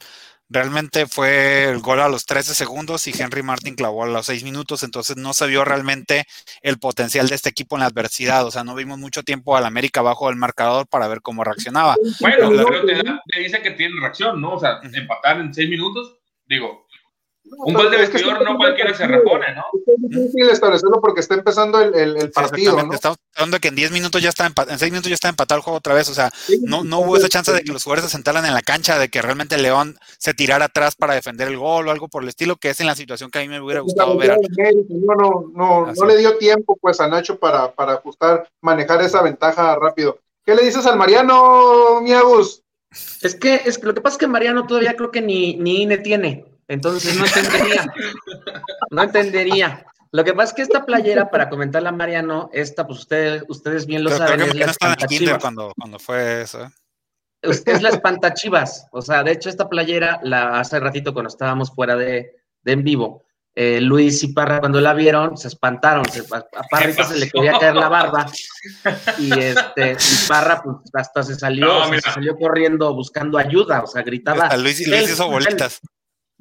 realmente 0.52 1.06
fue 1.06 1.64
el 1.64 1.80
gol 1.80 2.00
a 2.00 2.09
los 2.09 2.26
13 2.26 2.54
segundos 2.54 3.06
y 3.06 3.12
Henry 3.18 3.42
Martin 3.42 3.75
clavó 3.75 4.04
a 4.04 4.06
los 4.06 4.26
6 4.26 4.44
minutos, 4.44 4.82
entonces 4.82 5.16
no 5.16 5.32
se 5.32 5.47
vio 5.47 5.64
realmente 5.64 6.25
el 6.61 6.78
potencial 6.78 7.28
de 7.28 7.35
este 7.35 7.49
equipo 7.49 7.76
en 7.76 7.80
la 7.80 7.87
adversidad, 7.87 8.47
o 8.47 8.50
sea, 8.50 8.64
no 8.64 8.75
vimos 8.75 8.99
mucho 8.99 9.23
tiempo 9.23 9.56
al 9.56 9.64
América 9.64 10.00
abajo 10.00 10.28
del 10.28 10.37
marcador 10.37 10.87
para 10.87 11.09
ver 11.09 11.23
cómo 11.23 11.44
reaccionaba. 11.44 11.97
Bueno, 12.21 12.50
pero 12.50 12.87
te, 12.87 13.02
te, 13.02 13.40
dice 13.40 13.62
que 13.62 13.73
tiene 13.73 14.00
reacción, 14.00 14.40
¿no? 14.40 14.54
O 14.54 14.61
sea, 14.61 14.80
empatar 14.82 15.40
en 15.40 15.54
6 15.54 15.68
minutos, 15.68 16.18
digo, 16.47 16.87
un 17.44 17.75
gol 17.75 17.90
de 17.90 17.99
vestidor 17.99 18.32
es 18.32 18.38
que 18.38 18.44
no 18.44 18.56
cualquiera 18.56 18.94
se 18.94 19.06
repone, 19.06 19.46
¿no? 19.54 19.64
Es 19.87 20.11
difícil 20.11 20.49
establecerlo 20.50 21.00
porque 21.00 21.20
está 21.20 21.34
empezando 21.34 21.80
el, 21.80 21.94
el, 21.94 22.16
el 22.16 22.30
partido, 22.30 22.82
¿no? 22.82 22.92
Estamos 22.92 23.18
hablando 23.34 23.56
de 23.56 23.61
que 23.61 23.68
en 23.68 23.75
10 23.75 23.90
minutos 23.92 24.22
ya 24.22 24.28
está 24.28 24.46
en 24.46 24.78
6 24.78 24.92
minutos 24.92 25.08
ya 25.08 25.14
está 25.14 25.28
empatado 25.28 25.58
el 25.58 25.62
juego 25.62 25.78
otra 25.78 25.94
vez, 25.94 26.08
o 26.08 26.14
sea, 26.14 26.30
no, 26.62 26.84
no 26.84 27.00
hubo 27.00 27.16
esa 27.16 27.28
chance 27.28 27.52
de 27.52 27.62
que 27.62 27.72
los 27.72 27.84
jugadores 27.84 28.11
se 28.11 28.16
sentaran 28.16 28.44
en 28.46 28.54
la 28.54 28.62
cancha, 28.62 28.99
de 28.99 29.08
que 29.08 29.22
realmente 29.22 29.58
León 29.58 29.96
se 30.18 30.34
tirara 30.34 30.66
atrás 30.66 30.94
para 30.96 31.14
defender 31.14 31.49
el 31.49 31.58
gol 31.58 31.88
o 31.88 31.90
algo 31.90 32.08
por 32.08 32.22
el 32.22 32.28
estilo, 32.28 32.56
que 32.56 32.70
es 32.70 32.80
en 32.80 32.87
la 32.87 32.94
situación 32.94 33.30
que 33.30 33.40
a 33.40 33.42
mí 33.42 33.49
me 33.49 33.61
hubiera 33.61 33.80
gustado 33.80 34.16
ver. 34.16 34.37
No, 34.88 35.14
no, 35.14 35.52
no, 35.54 35.92
no 35.92 36.06
le 36.06 36.16
dio 36.16 36.38
tiempo 36.38 36.76
pues 36.80 37.00
a 37.00 37.08
Nacho 37.08 37.38
para, 37.38 37.72
para 37.72 37.94
ajustar, 37.94 38.49
manejar 38.61 39.02
esa 39.02 39.22
ventaja 39.22 39.76
rápido. 39.76 40.18
¿Qué 40.44 40.54
le 40.54 40.62
dices 40.62 40.87
al 40.87 40.96
Mariano, 40.96 42.00
Miagus? 42.02 42.62
Es 43.22 43.34
que, 43.34 43.62
es 43.64 43.78
que 43.78 43.87
lo 43.87 43.94
que 43.94 44.00
pasa 44.00 44.14
es 44.14 44.18
que 44.18 44.26
Mariano 44.26 44.66
todavía 44.66 44.96
creo 44.96 45.11
que 45.11 45.22
ni, 45.22 45.56
ni 45.56 45.82
INE 45.82 45.99
tiene. 45.99 46.51
Entonces 46.69 47.16
no 47.16 47.25
entendería. 47.25 47.92
No 48.90 49.02
entendería. 49.02 49.87
Lo 50.11 50.25
que 50.25 50.35
pasa 50.35 50.50
es 50.50 50.54
que 50.54 50.62
esta 50.62 50.85
playera, 50.85 51.31
para 51.31 51.49
comentarla 51.49 51.88
a 51.88 51.92
Mariano, 51.92 52.50
esta, 52.52 52.87
pues 52.87 53.00
ustedes, 53.00 53.45
ustedes 53.49 53.87
bien 53.87 54.04
lo 54.04 54.11
creo, 54.11 54.19
saben. 54.19 54.40
Creo 54.40 54.52
que 54.52 54.62
es 54.64 54.76
la 54.81 55.35
en 55.35 55.40
cuando, 55.40 55.73
cuando 55.78 55.99
fue 55.99 56.42
eso. 56.42 56.64
¿eh? 56.64 56.69
Es 57.40 57.83
la 57.83 57.88
espantachivas. 57.88 58.87
O 58.92 59.00
sea, 59.00 59.23
de 59.23 59.33
hecho, 59.33 59.49
esta 59.49 59.69
playera, 59.69 60.21
la 60.23 60.61
hace 60.61 60.78
ratito 60.78 61.14
cuando 61.14 61.28
estábamos 61.28 61.75
fuera 61.75 61.97
de, 61.97 62.37
de 62.62 62.73
en 62.73 62.85
vivo, 62.85 63.25
eh, 63.54 63.81
Luis 63.81 64.23
y 64.23 64.33
Parra 64.33 64.61
cuando 64.61 64.81
la 64.81 64.95
vieron 64.95 65.37
se 65.37 65.49
espantaron, 65.49 66.07
se, 66.07 66.21
a 66.21 66.62
Parra 66.71 67.04
se 67.04 67.19
le 67.19 67.31
quería 67.31 67.52
caer 67.59 67.75
la 67.75 67.90
barba 67.90 68.26
y 69.18 69.31
este 69.38 69.92
y 69.92 70.29
Parra 70.29 70.62
pues 70.62 70.77
hasta 70.94 71.22
se 71.22 71.35
salió, 71.35 71.66
no, 71.66 71.79
o 71.81 71.88
sea, 71.88 72.01
se 72.01 72.11
salió 72.12 72.35
corriendo 72.37 72.94
buscando 72.94 73.37
ayuda, 73.37 73.83
o 73.83 73.87
sea, 73.87 74.03
gritaba. 74.03 74.44
Hasta 74.44 74.57
Luis, 74.57 74.87
Luis 74.88 75.11
hizo 75.11 75.29
bolitas. 75.29 75.81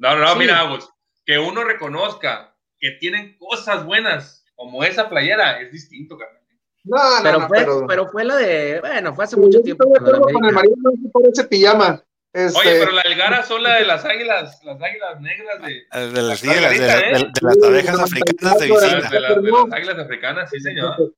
No, 0.02 0.16
no, 0.16 0.32
sí. 0.32 0.38
mira, 0.40 0.68
pues, 0.68 0.88
que 1.24 1.38
uno 1.38 1.62
reconozca 1.62 2.56
que 2.80 2.90
tienen 2.98 3.38
cosas 3.38 3.84
buenas 3.86 4.44
como 4.56 4.82
esa 4.82 5.08
playera 5.08 5.60
es 5.60 5.70
distinto, 5.70 6.18
carnal. 6.18 6.42
No, 6.84 7.18
no, 7.18 7.22
pero, 7.22 7.38
no, 7.38 7.48
fue, 7.48 7.58
pero... 7.58 7.86
pero 7.86 8.08
fue 8.08 8.24
la 8.24 8.36
de, 8.36 8.80
bueno, 8.80 9.14
fue 9.14 9.24
hace 9.24 9.36
mucho 9.36 9.62
tiempo. 9.62 9.84
Con 9.84 10.44
el 10.44 10.52
marido 10.52 10.74
no 10.82 10.90
se 10.90 11.08
parece 11.08 11.44
pijama. 11.44 12.02
Este... 12.32 12.58
Oye, 12.58 12.78
pero 12.80 12.90
la 12.90 13.02
Elgara 13.02 13.44
son 13.44 13.62
la 13.62 13.76
de 13.76 13.84
las 13.84 14.04
águilas, 14.04 14.58
las 14.64 14.82
águilas 14.82 15.20
negras 15.20 15.62
de, 15.62 16.00
de, 16.00 16.10
de 16.10 16.22
las, 16.22 16.38
sí, 16.40 16.48
de, 16.48 16.60
las, 16.60 16.70
de, 16.70 16.86
¿eh? 16.86 17.12
de, 17.12 17.40
las 17.40 17.62
abejas 17.62 17.96
sí, 17.96 18.02
africanas 18.02 18.58
de 18.58 18.66
visita. 18.66 19.10
De, 19.10 19.20
las, 19.20 19.42
de 19.42 19.50
las 19.50 19.72
águilas 19.72 19.98
africanas, 19.98 20.50
sí, 20.50 20.60
señor. 20.60 21.14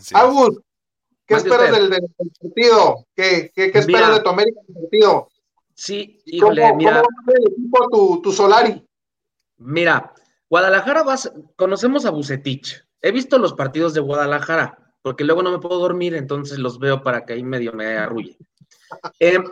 Sí. 0.00 0.14
Agus, 0.16 0.60
¿qué 1.26 1.34
esperas 1.34 1.70
del, 1.70 1.90
del, 1.90 2.06
partido? 2.40 3.06
¿Qué, 3.14 3.52
qué, 3.54 3.70
qué 3.70 3.78
esperas 3.78 4.14
de 4.14 4.20
tu 4.20 4.30
América 4.30 4.60
del 4.68 4.82
partido? 4.82 5.28
Sí, 5.74 6.20
híjole, 6.26 6.62
¿Cómo, 6.62 6.76
mira. 6.76 7.02
¿Cómo 7.02 7.16
va 7.28 7.32
el 7.36 7.52
equipo 7.52 7.88
tu, 7.90 8.22
tu 8.22 8.32
Solari? 8.32 8.86
Mira, 9.58 10.14
Guadalajara 10.48 11.02
vas, 11.02 11.32
conocemos 11.56 12.06
a 12.06 12.10
Bucetich. 12.10 12.84
He 13.00 13.12
visto 13.12 13.38
los 13.38 13.54
partidos 13.54 13.92
de 13.92 14.00
Guadalajara, 14.00 14.94
porque 15.02 15.24
luego 15.24 15.42
no 15.42 15.50
me 15.50 15.58
puedo 15.58 15.78
dormir, 15.78 16.14
entonces 16.14 16.58
los 16.58 16.78
veo 16.78 17.02
para 17.02 17.24
que 17.24 17.34
ahí 17.34 17.42
medio 17.42 17.72
me 17.72 17.96
arrulle. 17.96 18.36
Eh, 19.18 19.42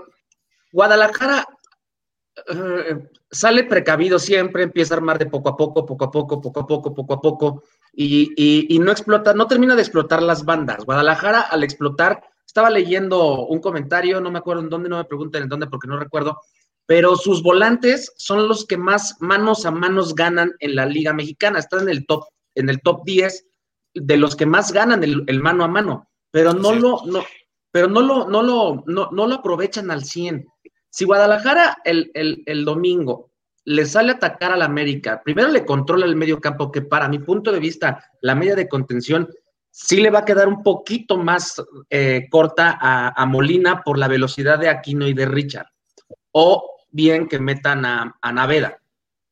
Guadalajara 0.73 1.45
eh, 2.49 3.11
sale 3.31 3.65
precavido 3.65 4.19
siempre, 4.19 4.63
empieza 4.63 4.95
a 4.95 4.99
armar 4.99 5.19
de 5.19 5.27
poco 5.27 5.49
a 5.49 5.57
poco, 5.57 5.85
poco 5.85 6.05
a 6.05 6.11
poco, 6.11 6.41
poco 6.41 6.61
a 6.61 6.67
poco, 6.67 6.95
poco 6.95 7.15
a 7.15 7.21
poco, 7.21 7.63
y, 7.93 8.33
y, 8.37 8.75
y 8.77 8.79
no 8.79 8.93
explota, 8.93 9.35
no 9.35 9.49
termina 9.49 9.75
de 9.75 9.83
explotar 9.83 10.23
las 10.23 10.45
bandas. 10.45 10.85
Guadalajara, 10.85 11.41
al 11.41 11.65
explotar, 11.65 12.23
estaba 12.53 12.69
leyendo 12.69 13.47
un 13.47 13.61
comentario, 13.62 14.21
no 14.21 14.31
me 14.31 14.41
acuerdo 14.41 14.61
en 14.61 14.69
dónde, 14.69 14.91
no 14.91 14.99
me 14.99 15.07
pregunten 15.07 15.45
en 15.45 15.49
dónde 15.49 15.69
porque 15.69 15.88
no 15.88 15.99
recuerdo, 15.99 16.38
pero 16.85 17.17
sus 17.17 17.43
volantes 17.43 18.12
son 18.19 18.47
los 18.47 18.67
que 18.67 18.77
más 18.77 19.17
manos 19.21 19.65
a 19.65 19.71
manos 19.71 20.15
ganan 20.15 20.53
en 20.59 20.75
la 20.75 20.85
Liga 20.85 21.15
Mexicana, 21.15 21.59
están 21.59 21.85
en 21.85 21.88
el 21.88 22.05
top, 22.05 22.25
en 22.55 22.69
el 22.69 22.83
top 22.83 23.05
10 23.07 23.47
de 23.95 24.17
los 24.19 24.37
que 24.37 24.45
más 24.45 24.71
ganan 24.71 25.03
el, 25.03 25.25
el 25.29 25.41
mano 25.41 25.65
a 25.65 25.69
mano, 25.69 26.11
pero 26.31 26.53
no 26.53 26.75
sí. 26.75 26.79
lo, 26.79 27.01
no, 27.07 27.25
pero 27.71 27.88
no 27.88 28.03
lo, 28.03 28.29
no 28.29 28.43
lo, 28.43 28.85
no, 28.87 29.09
no 29.11 29.27
lo 29.27 29.35
aprovechan 29.37 29.91
al 29.91 30.05
100. 30.05 30.47
Si 30.91 31.07
Guadalajara 31.07 31.79
el, 31.85 32.11
el, 32.12 32.43
el 32.45 32.67
domingo 32.67 33.31
le 33.65 33.87
sale 33.87 34.12
a 34.12 34.17
atacar 34.17 34.53
al 34.53 34.61
América, 34.61 35.23
primero 35.25 35.49
le 35.49 35.65
controla 35.65 36.05
el 36.05 36.17
medio 36.17 36.38
campo, 36.38 36.71
que 36.71 36.83
para 36.83 37.09
mi 37.09 37.19
punto 37.19 37.51
de 37.51 37.61
vista, 37.61 38.11
la 38.21 38.35
media 38.35 38.57
de 38.57 38.69
contención 38.69 39.27
sí 39.73 39.97
le 39.97 40.11
va 40.11 40.21
a 40.21 40.25
quedar 40.25 40.47
un 40.47 40.63
poquito 40.63 41.17
más 41.17 41.61
eh, 41.91 42.29
corta 42.31 42.79
a, 42.81 43.27
Molina 43.27 43.83
por 43.83 43.99
la 43.99 44.07
velocidad 44.07 44.59
de 44.59 44.69
Aquino 44.69 45.09
y 45.09 45.15
de 45.15 45.27
Richard. 45.27 45.67
O 46.31 46.77
bien 46.91 47.27
que 47.27 47.41
metan 47.41 47.85
a, 47.85 48.17
a, 48.21 48.33
Naveda. 48.33 48.79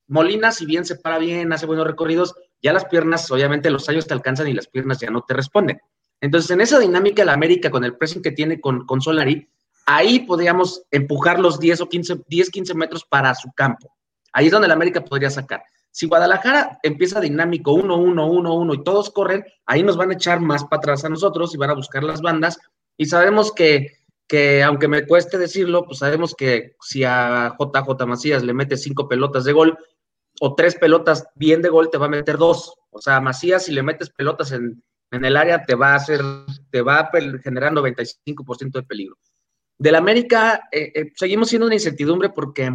Molina, 0.09 0.51
si 0.51 0.67
bien 0.67 0.85
se 0.85 0.97
para 0.97 1.19
bien, 1.19 1.53
hace 1.53 1.67
buenos 1.67 1.87
recorridos, 1.87 2.35
ya 2.63 2.73
las 2.73 2.87
piernas, 2.87 3.31
obviamente 3.31 3.71
los 3.71 3.89
años 3.89 4.07
te 4.07 4.15
alcanzan 4.15 4.49
y 4.49 4.55
las 4.55 4.67
piernas 4.67 4.99
ya 4.99 5.11
no 5.11 5.23
te 5.23 5.35
responden. 5.35 5.81
Entonces, 6.21 6.51
en 6.51 6.61
esa 6.61 6.79
dinámica, 6.79 7.25
la 7.25 7.35
América, 7.35 7.71
con 7.71 7.85
el 7.85 7.97
pressing 7.97 8.23
que 8.23 8.33
tiene 8.33 8.61
con, 8.61 8.87
con 8.87 9.01
Solari, 9.01 9.49
ahí 9.87 10.21
podríamos 10.21 10.83
empujar 10.91 11.39
los 11.39 11.61
10 11.61 11.83
o 11.83 11.89
15, 11.89 12.23
10, 12.27 12.51
15 12.51 12.75
metros 12.75 13.05
para 13.05 13.35
su 13.35 13.53
campo. 13.53 13.95
Ahí 14.33 14.47
es 14.47 14.53
donde 14.53 14.69
la 14.69 14.75
América 14.75 15.05
podría 15.05 15.31
sacar. 15.31 15.63
Si 15.91 16.07
Guadalajara 16.07 16.79
empieza 16.83 17.21
dinámico 17.21 17.73
1, 17.73 17.97
1, 17.97 18.27
1, 18.27 18.55
1 18.55 18.75
y 18.75 18.85
todos 18.85 19.11
corren, 19.11 19.45
ahí 19.67 19.83
nos 19.83 19.97
van 19.97 20.11
a 20.11 20.15
echar 20.15 20.41
más 20.41 20.65
para 20.65 20.79
atrás 20.79 21.05
a 21.05 21.09
nosotros 21.09 21.55
y 21.55 21.59
van 21.59 21.71
a 21.71 21.75
buscar 21.75 22.05
las 22.05 22.23
bandas. 22.23 22.59
Y 22.97 23.07
sabemos 23.07 23.53
que, 23.53 23.99
que 24.29 24.63
aunque 24.63 24.89
me 24.89 25.07
cueste 25.07 25.39
decirlo, 25.39 25.85
pues 25.85 25.99
sabemos 25.99 26.35
que 26.35 26.77
si 26.81 27.03
a 27.05 27.57
JJ 27.59 28.07
Macías 28.07 28.43
le 28.45 28.55
mete 28.55 28.77
cinco 28.77 29.09
pelotas 29.09 29.45
de 29.45 29.53
gol 29.53 29.79
o 30.41 30.55
tres 30.55 30.77
pelotas 30.77 31.27
bien 31.35 31.61
de 31.63 31.69
gol, 31.69 31.91
te 31.91 31.99
va 31.99 32.07
a 32.07 32.11
meter 32.11 32.39
dos. 32.39 32.75
O 32.91 33.01
sea, 33.01 33.21
Macías, 33.21 33.65
si 33.65 33.73
le 33.73 33.83
metes 33.83 34.11
pelotas 34.11 34.53
en, 34.53 34.83
en 35.11 35.25
el 35.25 35.37
área, 35.37 35.65
te 35.65 35.75
va 35.75 35.93
a 35.93 35.97
hacer, 35.97 36.21
te 36.71 36.83
va 36.83 37.01
a 37.01 37.11
generar 37.43 37.73
95% 37.73 38.73
de 38.73 38.83
peligro. 38.83 39.19
Del 39.79 39.95
América, 39.95 40.69
eh, 40.71 40.93
eh, 40.95 41.13
seguimos 41.17 41.49
siendo 41.49 41.67
una 41.67 41.75
incertidumbre 41.75 42.31
porque 42.31 42.71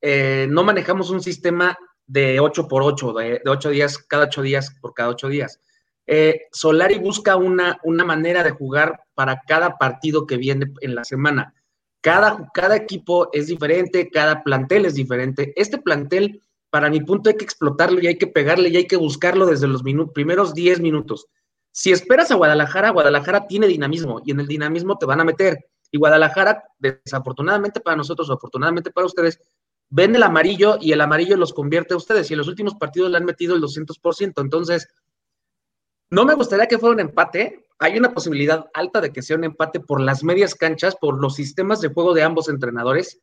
eh, 0.00 0.46
no 0.50 0.64
manejamos 0.64 1.10
un 1.10 1.20
sistema 1.20 1.78
de 2.10 2.40
8 2.40 2.66
por 2.66 2.82
8, 2.82 3.12
de, 3.12 3.24
de 3.44 3.50
8 3.50 3.70
días, 3.70 3.98
cada 3.98 4.24
8 4.24 4.42
días 4.42 4.74
por 4.80 4.94
cada 4.94 5.10
8 5.10 5.28
días. 5.28 5.60
Eh, 6.06 6.48
Solari 6.50 6.98
busca 6.98 7.36
una, 7.36 7.78
una 7.84 8.04
manera 8.04 8.42
de 8.42 8.50
jugar 8.50 9.04
para 9.14 9.42
cada 9.46 9.78
partido 9.78 10.26
que 10.26 10.36
viene 10.36 10.72
en 10.80 10.96
la 10.96 11.04
semana. 11.04 11.54
Cada, 12.00 12.50
cada 12.52 12.74
equipo 12.74 13.30
es 13.32 13.46
diferente, 13.46 14.10
cada 14.10 14.42
plantel 14.42 14.86
es 14.86 14.94
diferente. 14.94 15.52
Este 15.54 15.78
plantel, 15.78 16.42
para 16.68 16.90
mi 16.90 17.00
punto, 17.00 17.30
hay 17.30 17.36
que 17.36 17.44
explotarlo 17.44 18.00
y 18.00 18.08
hay 18.08 18.18
que 18.18 18.26
pegarle 18.26 18.70
y 18.70 18.76
hay 18.78 18.86
que 18.88 18.96
buscarlo 18.96 19.46
desde 19.46 19.68
los 19.68 19.84
primeros 20.12 20.52
10 20.52 20.80
minutos. 20.80 21.28
Si 21.70 21.92
esperas 21.92 22.32
a 22.32 22.34
Guadalajara, 22.34 22.90
Guadalajara 22.90 23.46
tiene 23.46 23.68
dinamismo 23.68 24.20
y 24.24 24.32
en 24.32 24.40
el 24.40 24.48
dinamismo 24.48 24.98
te 24.98 25.06
van 25.06 25.20
a 25.20 25.24
meter. 25.24 25.58
Y 25.92 25.98
Guadalajara, 25.98 26.64
desafortunadamente 26.78 27.78
para 27.78 27.96
nosotros 27.96 28.28
o 28.30 28.32
afortunadamente 28.32 28.90
para 28.90 29.06
ustedes, 29.06 29.38
ven 29.90 30.14
el 30.14 30.22
amarillo 30.22 30.78
y 30.80 30.92
el 30.92 31.00
amarillo 31.00 31.36
los 31.36 31.52
convierte 31.52 31.94
a 31.94 31.96
ustedes. 31.96 32.30
Y 32.30 32.34
en 32.34 32.38
los 32.38 32.48
últimos 32.48 32.76
partidos 32.76 33.10
le 33.10 33.18
han 33.18 33.24
metido 33.24 33.54
el 33.54 33.62
200%. 33.62 34.40
Entonces, 34.40 34.88
No 36.12 36.24
me 36.24 36.34
gustaría 36.34 36.66
que 36.66 36.78
fuera 36.78 36.94
un 36.94 37.00
empate. 37.00 37.66
Hay 37.78 37.96
una 37.98 38.12
posibilidad 38.12 38.68
alta 38.74 39.00
de 39.00 39.12
que 39.12 39.22
sea 39.22 39.36
un 39.36 39.44
empate 39.44 39.80
por 39.80 40.00
las 40.00 40.24
medias 40.24 40.54
canchas, 40.54 40.96
por 40.96 41.20
los 41.20 41.34
sistemas 41.36 41.80
de 41.80 41.88
juego 41.88 42.14
de 42.14 42.22
ambos 42.22 42.48
entrenadores. 42.48 43.20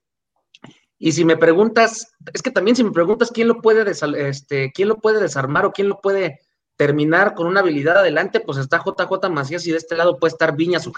Y 0.97 1.11
si 1.11 1.25
me 1.25 1.37
preguntas, 1.37 2.13
es 2.33 2.41
que 2.41 2.49
también 2.49 2.75
si 2.75 2.83
me 2.83 2.91
preguntas 2.91 3.31
quién 3.31 3.49
lo 3.49 3.61
puede, 3.61 3.85
este, 4.29 4.71
quién 4.73 4.87
lo 4.87 4.97
puede 4.97 5.19
desarmar 5.19 5.65
o 5.65 5.73
quién 5.73 5.89
lo 5.89 5.99
puede 6.01 6.39
terminar 6.77 7.33
con 7.35 7.47
una 7.47 7.59
habilidad 7.59 7.97
adelante, 7.97 8.39
pues 8.39 8.57
está 8.57 8.81
JJ 8.83 9.29
Macías 9.29 9.67
y 9.67 9.71
de 9.71 9.77
este 9.77 9.95
lado 9.95 10.17
puede 10.17 10.31
estar 10.31 10.55
Viñas 10.55 10.87
o, 10.87 10.93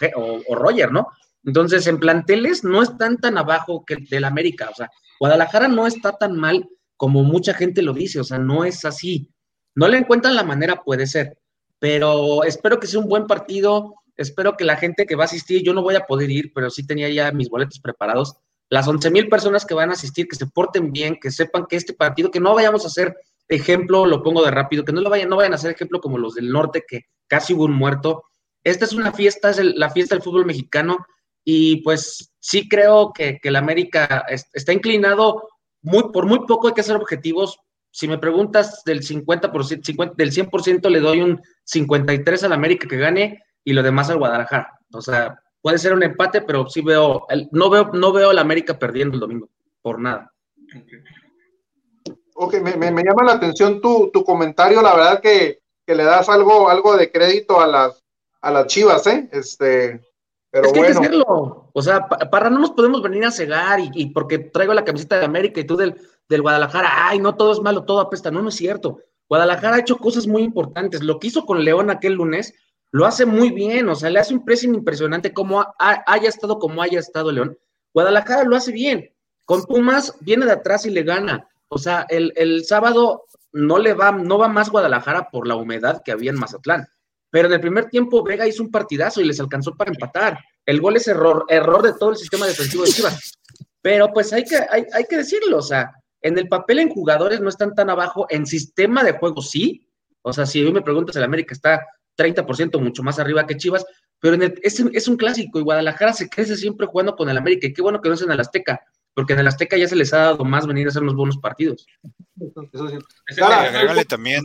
o 0.48 0.56
Roger, 0.56 0.92
¿no? 0.92 1.08
Entonces, 1.44 1.88
en 1.88 2.00
planteles 2.00 2.64
no 2.64 2.84
están 2.84 3.18
tan 3.18 3.38
abajo 3.38 3.84
que 3.86 3.96
el 3.96 4.06
del 4.06 4.26
América. 4.26 4.70
O 4.72 4.76
sea, 4.76 4.92
Guadalajara 5.20 5.68
no 5.68 5.86
está 5.86 6.14
tan 6.14 6.38
mal 6.38 6.68
como 6.98 7.24
mucha 7.24 7.54
gente 7.54 7.82
lo 7.82 7.94
dice. 7.94 8.20
O 8.20 8.24
sea, 8.24 8.40
no 8.40 8.64
es 8.64 8.86
así. 8.86 9.30
No 9.76 9.88
le 9.88 9.98
encuentran 9.98 10.36
la 10.36 10.44
manera, 10.44 10.84
puede 10.84 11.06
ser. 11.06 11.38
Pero 11.80 12.44
espero 12.44 12.80
que 12.80 12.88
sea 12.88 13.00
un 13.00 13.08
buen 13.08 13.28
partido. 13.28 13.96
Espero 14.18 14.58
que 14.58 14.66
la 14.66 14.76
gente 14.76 15.06
que 15.06 15.16
va 15.16 15.24
a 15.24 15.26
asistir, 15.26 15.64
yo 15.64 15.74
no 15.74 15.82
voy 15.82 15.96
a 15.96 16.06
poder 16.06 16.30
ir, 16.30 16.52
pero 16.54 16.70
sí 16.70 16.86
tenía 16.86 17.10
ya 17.10 17.32
mis 17.32 17.50
boletos 17.50 17.80
preparados. 17.80 18.36
Las 18.70 18.88
11 18.88 19.12
mil 19.12 19.30
personas 19.30 19.66
que 19.66 19.74
van 19.74 19.90
a 19.90 19.94
asistir, 19.94 20.28
que 20.28 20.36
se 20.36 20.46
porten 20.46 20.92
bien, 20.92 21.18
que 21.22 21.32
sepan 21.32 21.66
que 21.68 21.76
este 21.76 21.94
partido, 21.94 22.30
que 22.30 22.40
no 22.40 22.54
vayamos 22.54 22.84
a 22.84 22.88
hacer 22.88 23.16
ejemplo, 23.48 24.06
lo 24.06 24.22
pongo 24.22 24.44
de 24.44 24.52
rápido, 24.52 24.86
que 24.86 24.92
no 24.92 25.02
lo 25.02 25.10
vayan, 25.10 25.30
no 25.30 25.38
vayan 25.38 25.54
a 25.54 25.56
hacer 25.56 25.72
ejemplo 25.72 26.00
como 26.00 26.18
los 26.18 26.36
del 26.36 26.52
norte, 26.52 26.84
que 26.88 27.06
casi 27.28 27.54
hubo 27.54 27.66
un 27.66 27.74
muerto. 27.74 28.24
Esta 28.64 28.86
es 28.86 28.94
una 28.94 29.12
fiesta, 29.12 29.50
es 29.50 29.60
la 29.64 29.90
fiesta 29.90 30.16
del 30.16 30.24
fútbol 30.24 30.46
mexicano 30.46 31.06
y 31.44 31.78
pues 31.82 32.29
sí 32.40 32.68
creo 32.68 33.12
que, 33.14 33.40
el 33.42 33.56
América 33.56 34.26
está 34.54 34.74
inclinado, 34.74 35.48
muy, 35.82 36.12
por 36.12 36.26
muy 36.26 36.46
poco 36.46 36.68
hay 36.68 36.74
que 36.74 36.82
hacer 36.82 36.96
objetivos. 36.96 37.60
Si 37.92 38.08
me 38.08 38.18
preguntas 38.18 38.84
del 38.86 39.02
50%, 39.02 39.84
50 39.84 40.16
del 40.18 40.32
100% 40.32 40.90
le 40.90 41.00
doy 41.00 41.22
un 41.22 41.42
53 41.66 42.44
al 42.44 42.54
América 42.54 42.88
que 42.88 42.98
gane 42.98 43.44
y 43.64 43.74
lo 43.74 43.84
demás 43.84 44.10
al 44.10 44.18
Guadalajara. 44.18 44.80
O 44.94 45.02
sea, 45.02 45.40
puede 45.62 45.78
ser 45.78 45.94
un 45.94 46.04
empate, 46.04 46.42
pero 46.42 46.68
sí 46.68 46.82
veo, 46.82 47.26
no 47.52 47.70
veo, 47.70 47.92
no 47.94 48.12
veo 48.12 48.30
al 48.30 48.40
América 48.40 48.78
perdiendo 48.78 49.16
el 49.16 49.20
domingo, 49.20 49.50
por 49.82 50.00
nada. 50.00 50.32
Ok, 52.36 52.56
me, 52.62 52.76
me, 52.78 53.04
llama 53.04 53.26
la 53.26 53.34
atención 53.34 53.82
tu, 53.82 54.12
tu, 54.12 54.24
comentario, 54.24 54.82
la 54.82 54.96
verdad 54.96 55.22
que, 55.22 55.60
que, 55.86 55.96
le 55.96 56.04
das 56.04 56.30
algo, 56.30 56.70
algo 56.70 56.96
de 56.96 57.12
crédito 57.12 57.60
a 57.60 57.68
las, 57.68 58.04
a 58.40 58.52
las 58.52 58.68
chivas, 58.68 59.06
¿eh? 59.08 59.28
Este, 59.34 60.00
pero 60.52 60.68
es 60.68 60.74
que 60.74 60.80
bueno. 60.80 60.96
hay 60.96 61.00
que 61.00 61.08
hacerlo. 61.08 61.70
O 61.74 61.82
sea, 61.82 62.08
para 62.08 62.50
no 62.50 62.60
nos 62.60 62.72
podemos 62.72 63.02
venir 63.02 63.24
a 63.26 63.32
cegar 63.32 63.80
y, 63.80 64.08
porque 64.08 64.40
traigo 64.40 64.74
la 64.74 64.84
camiseta 64.84 65.20
de 65.20 65.26
América 65.26 65.60
y 65.60 65.66
tú 65.66 65.76
del, 65.76 65.96
del 66.28 66.42
Guadalajara, 66.42 67.08
ay, 67.10 67.20
no 67.20 67.36
todo 67.36 67.52
es 67.52 67.62
malo, 67.62 67.84
todo 67.84 68.00
apesta. 68.00 68.32
No, 68.32 68.42
no 68.42 68.50
es 68.50 68.56
cierto. 68.56 69.00
Guadalajara 69.28 69.76
ha 69.76 69.80
hecho 69.80 69.98
cosas 69.98 70.26
muy 70.26 70.42
importantes. 70.44 71.04
Lo 71.04 71.20
que 71.20 71.28
hizo 71.28 71.46
con 71.46 71.64
León 71.64 71.92
aquel 71.92 72.14
lunes, 72.14 72.54
lo 72.92 73.06
hace 73.06 73.26
muy 73.26 73.52
bien. 73.52 73.90
O 73.90 73.96
sea, 73.96 74.10
le 74.10 74.20
hace 74.20 74.34
un 74.34 74.44
pressing 74.44 74.74
impresionante 74.74 75.34
como 75.34 75.66
haya 75.78 76.30
estado 76.30 76.58
como 76.58 76.82
haya 76.82 77.00
estado 77.00 77.32
León. 77.32 77.58
Guadalajara 77.94 78.44
lo 78.44 78.56
hace 78.56 78.72
bien. 78.72 79.14
Con 79.46 79.64
Pumas 79.64 80.16
viene 80.22 80.46
de 80.46 80.54
atrás 80.54 80.86
y 80.86 80.90
le 80.90 81.04
gana. 81.04 81.48
O 81.68 81.78
sea, 81.78 82.06
el, 82.10 82.34
el 82.36 82.66
sábado 82.66 83.26
no 83.52 83.78
le 83.78 83.94
va, 83.94 84.12
no 84.12 84.40
va 84.40 84.48
más 84.48 84.72
Guadalajara 84.72 85.30
por 85.30 85.48
la 85.48 85.56
humedad 85.56 86.02
que 86.04 86.12
había 86.12 86.32
en 86.32 86.40
Mazatlán 86.40 86.88
pero 87.30 87.48
en 87.48 87.54
el 87.54 87.62
primer 87.62 87.86
tiempo 87.86 88.24
Vega 88.24 88.48
hizo 88.48 88.64
un 88.64 88.72
partidazo 88.72 89.22
y 89.22 89.26
les 89.26 89.40
alcanzó 89.40 89.76
para 89.76 89.92
empatar. 89.92 90.40
El 90.66 90.82
gol 90.82 90.98
es 90.98 91.08
error, 91.08 91.46
error 91.50 91.82
de 91.84 91.94
todo 91.94 92.12
el 92.12 92.18
sistema 92.18 92.48
defensivo 92.48 92.84
de 92.84 92.92
Chivas. 92.92 93.34
Pero 93.82 94.12
pues 94.14 94.34
hay 94.34 94.44
que, 94.44 94.58
hay, 94.58 94.86
hay 94.94 95.06
que 95.06 95.18
decirlo, 95.18 95.58
o 95.58 95.62
sea, 95.62 95.92
en 96.22 96.38
el 96.38 96.48
papel 96.48 96.80
en 96.80 96.90
jugadores 96.90 97.40
no 97.40 97.50
están 97.50 97.74
tan 97.76 97.90
abajo, 97.90 98.28
en 98.30 98.46
sistema 98.46 99.04
de 99.04 99.14
juego 99.14 99.42
sí. 99.42 99.88
O 100.22 100.34
sea, 100.34 100.46
si 100.46 100.64
hoy 100.64 100.74
me 100.74 100.82
preguntas, 100.82 101.16
el 101.16 101.24
América 101.24 101.54
está 101.54 101.86
30% 102.18 102.80
mucho 102.80 103.04
más 103.04 103.20
arriba 103.20 103.48
que 103.48 103.56
Chivas, 103.56 103.86
pero 104.20 104.36
en 104.36 104.44
el, 104.44 104.60
es, 104.62 104.80
es, 104.80 105.08
un 105.08 105.16
clásico 105.16 105.60
y 105.60 105.64
Guadalajara 105.64 106.12
se 106.12 106.30
crece 106.30 106.58
siempre 106.58 106.88
jugando 106.88 107.16
con 107.16 107.30
el 107.30 107.38
América. 107.38 107.68
Y 107.68 107.74
qué 107.74 107.82
bueno 107.82 108.02
que 108.02 108.10
no 108.10 108.16
es 108.16 108.22
en 108.22 108.32
el 108.32 108.40
Azteca, 108.40 108.82
porque 109.14 109.34
en 109.34 109.40
el 109.40 109.48
Azteca 109.48 109.78
ya 109.78 109.88
se 109.88 109.96
les 109.96 110.14
ha 110.14 110.20
dado 110.20 110.44
más 110.44 110.68
venir 110.68 110.88
a 110.88 110.90
hacer 110.90 111.04
unos 111.04 111.16
buenos 111.16 111.38
partidos. 111.38 111.88
Eso 112.74 112.90
sí. 112.90 114.06
también 114.08 114.42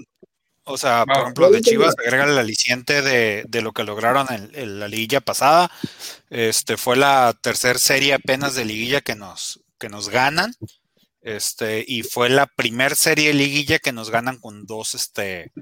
o 0.64 0.78
sea, 0.78 1.04
por 1.04 1.18
ejemplo, 1.18 1.50
de 1.50 1.60
Chivas 1.60 1.94
agrega 1.98 2.24
el 2.24 2.38
aliciente 2.38 3.02
de, 3.02 3.44
de, 3.46 3.62
lo 3.62 3.72
que 3.72 3.84
lograron 3.84 4.26
en, 4.30 4.80
la 4.80 4.88
liguilla 4.88 5.20
pasada. 5.20 5.70
Este 6.30 6.76
fue 6.76 6.96
la 6.96 7.34
tercera 7.40 7.78
serie 7.78 8.14
apenas 8.14 8.54
de 8.54 8.64
liguilla 8.64 9.00
que 9.00 9.14
nos, 9.14 9.60
que 9.78 9.88
nos 9.88 10.08
ganan. 10.08 10.54
Este, 11.20 11.84
y 11.86 12.02
fue 12.02 12.28
la 12.28 12.46
primer 12.46 12.96
serie 12.96 13.28
de 13.28 13.34
liguilla 13.34 13.78
que 13.78 13.92
nos 13.92 14.10
ganan 14.10 14.38
con 14.38 14.66
dos, 14.66 14.94
este, 14.94 15.52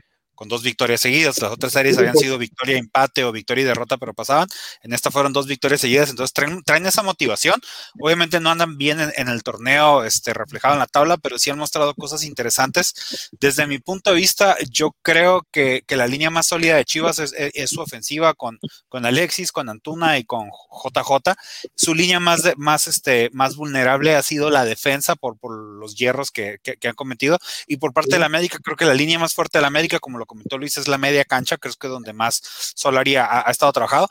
con 0.42 0.48
dos 0.48 0.64
victorias 0.64 1.00
seguidas. 1.00 1.40
Las 1.40 1.52
otras 1.52 1.72
series 1.72 1.96
habían 1.98 2.16
sido 2.16 2.36
victoria, 2.36 2.76
empate 2.76 3.22
o 3.22 3.30
victoria 3.30 3.62
y 3.62 3.64
derrota, 3.64 3.96
pero 3.96 4.12
pasaban. 4.12 4.48
En 4.82 4.92
esta 4.92 5.12
fueron 5.12 5.32
dos 5.32 5.46
victorias 5.46 5.80
seguidas, 5.80 6.10
entonces 6.10 6.34
traen, 6.34 6.84
esa 6.84 7.04
motivación. 7.04 7.60
Obviamente 8.00 8.40
no 8.40 8.50
andan 8.50 8.76
bien 8.76 8.98
en, 9.14 9.28
el 9.28 9.44
torneo 9.44 10.02
este, 10.02 10.34
reflejado 10.34 10.74
en 10.74 10.80
la 10.80 10.88
tabla, 10.88 11.16
pero 11.16 11.38
sí 11.38 11.50
han 11.50 11.58
mostrado 11.58 11.94
cosas 11.94 12.24
interesantes. 12.24 13.30
Desde 13.40 13.68
mi 13.68 13.78
punto 13.78 14.10
de 14.10 14.16
vista, 14.16 14.56
yo 14.68 14.96
creo 15.02 15.46
que, 15.52 15.84
la 15.90 16.08
línea 16.08 16.30
más 16.30 16.48
sólida 16.48 16.74
de 16.74 16.84
Chivas 16.84 17.20
es, 17.20 17.70
su 17.70 17.80
ofensiva 17.80 18.34
con, 18.34 18.58
con 18.88 19.06
Alexis, 19.06 19.52
con 19.52 19.68
Antuna 19.68 20.18
y 20.18 20.24
con 20.24 20.48
JJ. 20.48 21.34
Su 21.76 21.94
línea 21.94 22.18
más, 22.18 22.42
más, 22.56 22.88
este, 22.88 23.30
más 23.32 23.54
vulnerable 23.54 24.16
ha 24.16 24.22
sido 24.22 24.50
la 24.50 24.64
defensa 24.64 25.14
por, 25.14 25.38
por 25.38 25.56
los 25.56 25.94
hierros 25.94 26.32
que, 26.32 26.58
que 26.62 26.88
han 26.88 26.96
cometido. 26.96 27.38
Y 27.68 27.76
por 27.76 27.92
parte 27.92 28.16
de 28.16 28.18
la 28.18 28.26
América, 28.26 28.58
creo 28.60 28.76
que 28.76 28.86
la 28.86 28.94
línea 28.94 29.20
más 29.20 29.34
fuerte 29.34 29.58
de 29.58 29.62
la 29.62 29.68
América, 29.68 30.00
como 30.00 30.18
lo 30.18 30.26
comentó 30.32 30.56
Luis, 30.56 30.78
es 30.78 30.88
la 30.88 30.98
media 30.98 31.24
cancha, 31.24 31.58
creo 31.58 31.74
que 31.78 31.86
es 31.86 31.92
donde 31.92 32.12
más 32.14 32.40
Solari 32.74 33.16
ha, 33.16 33.44
estado 33.48 33.72
trabajado. 33.72 34.08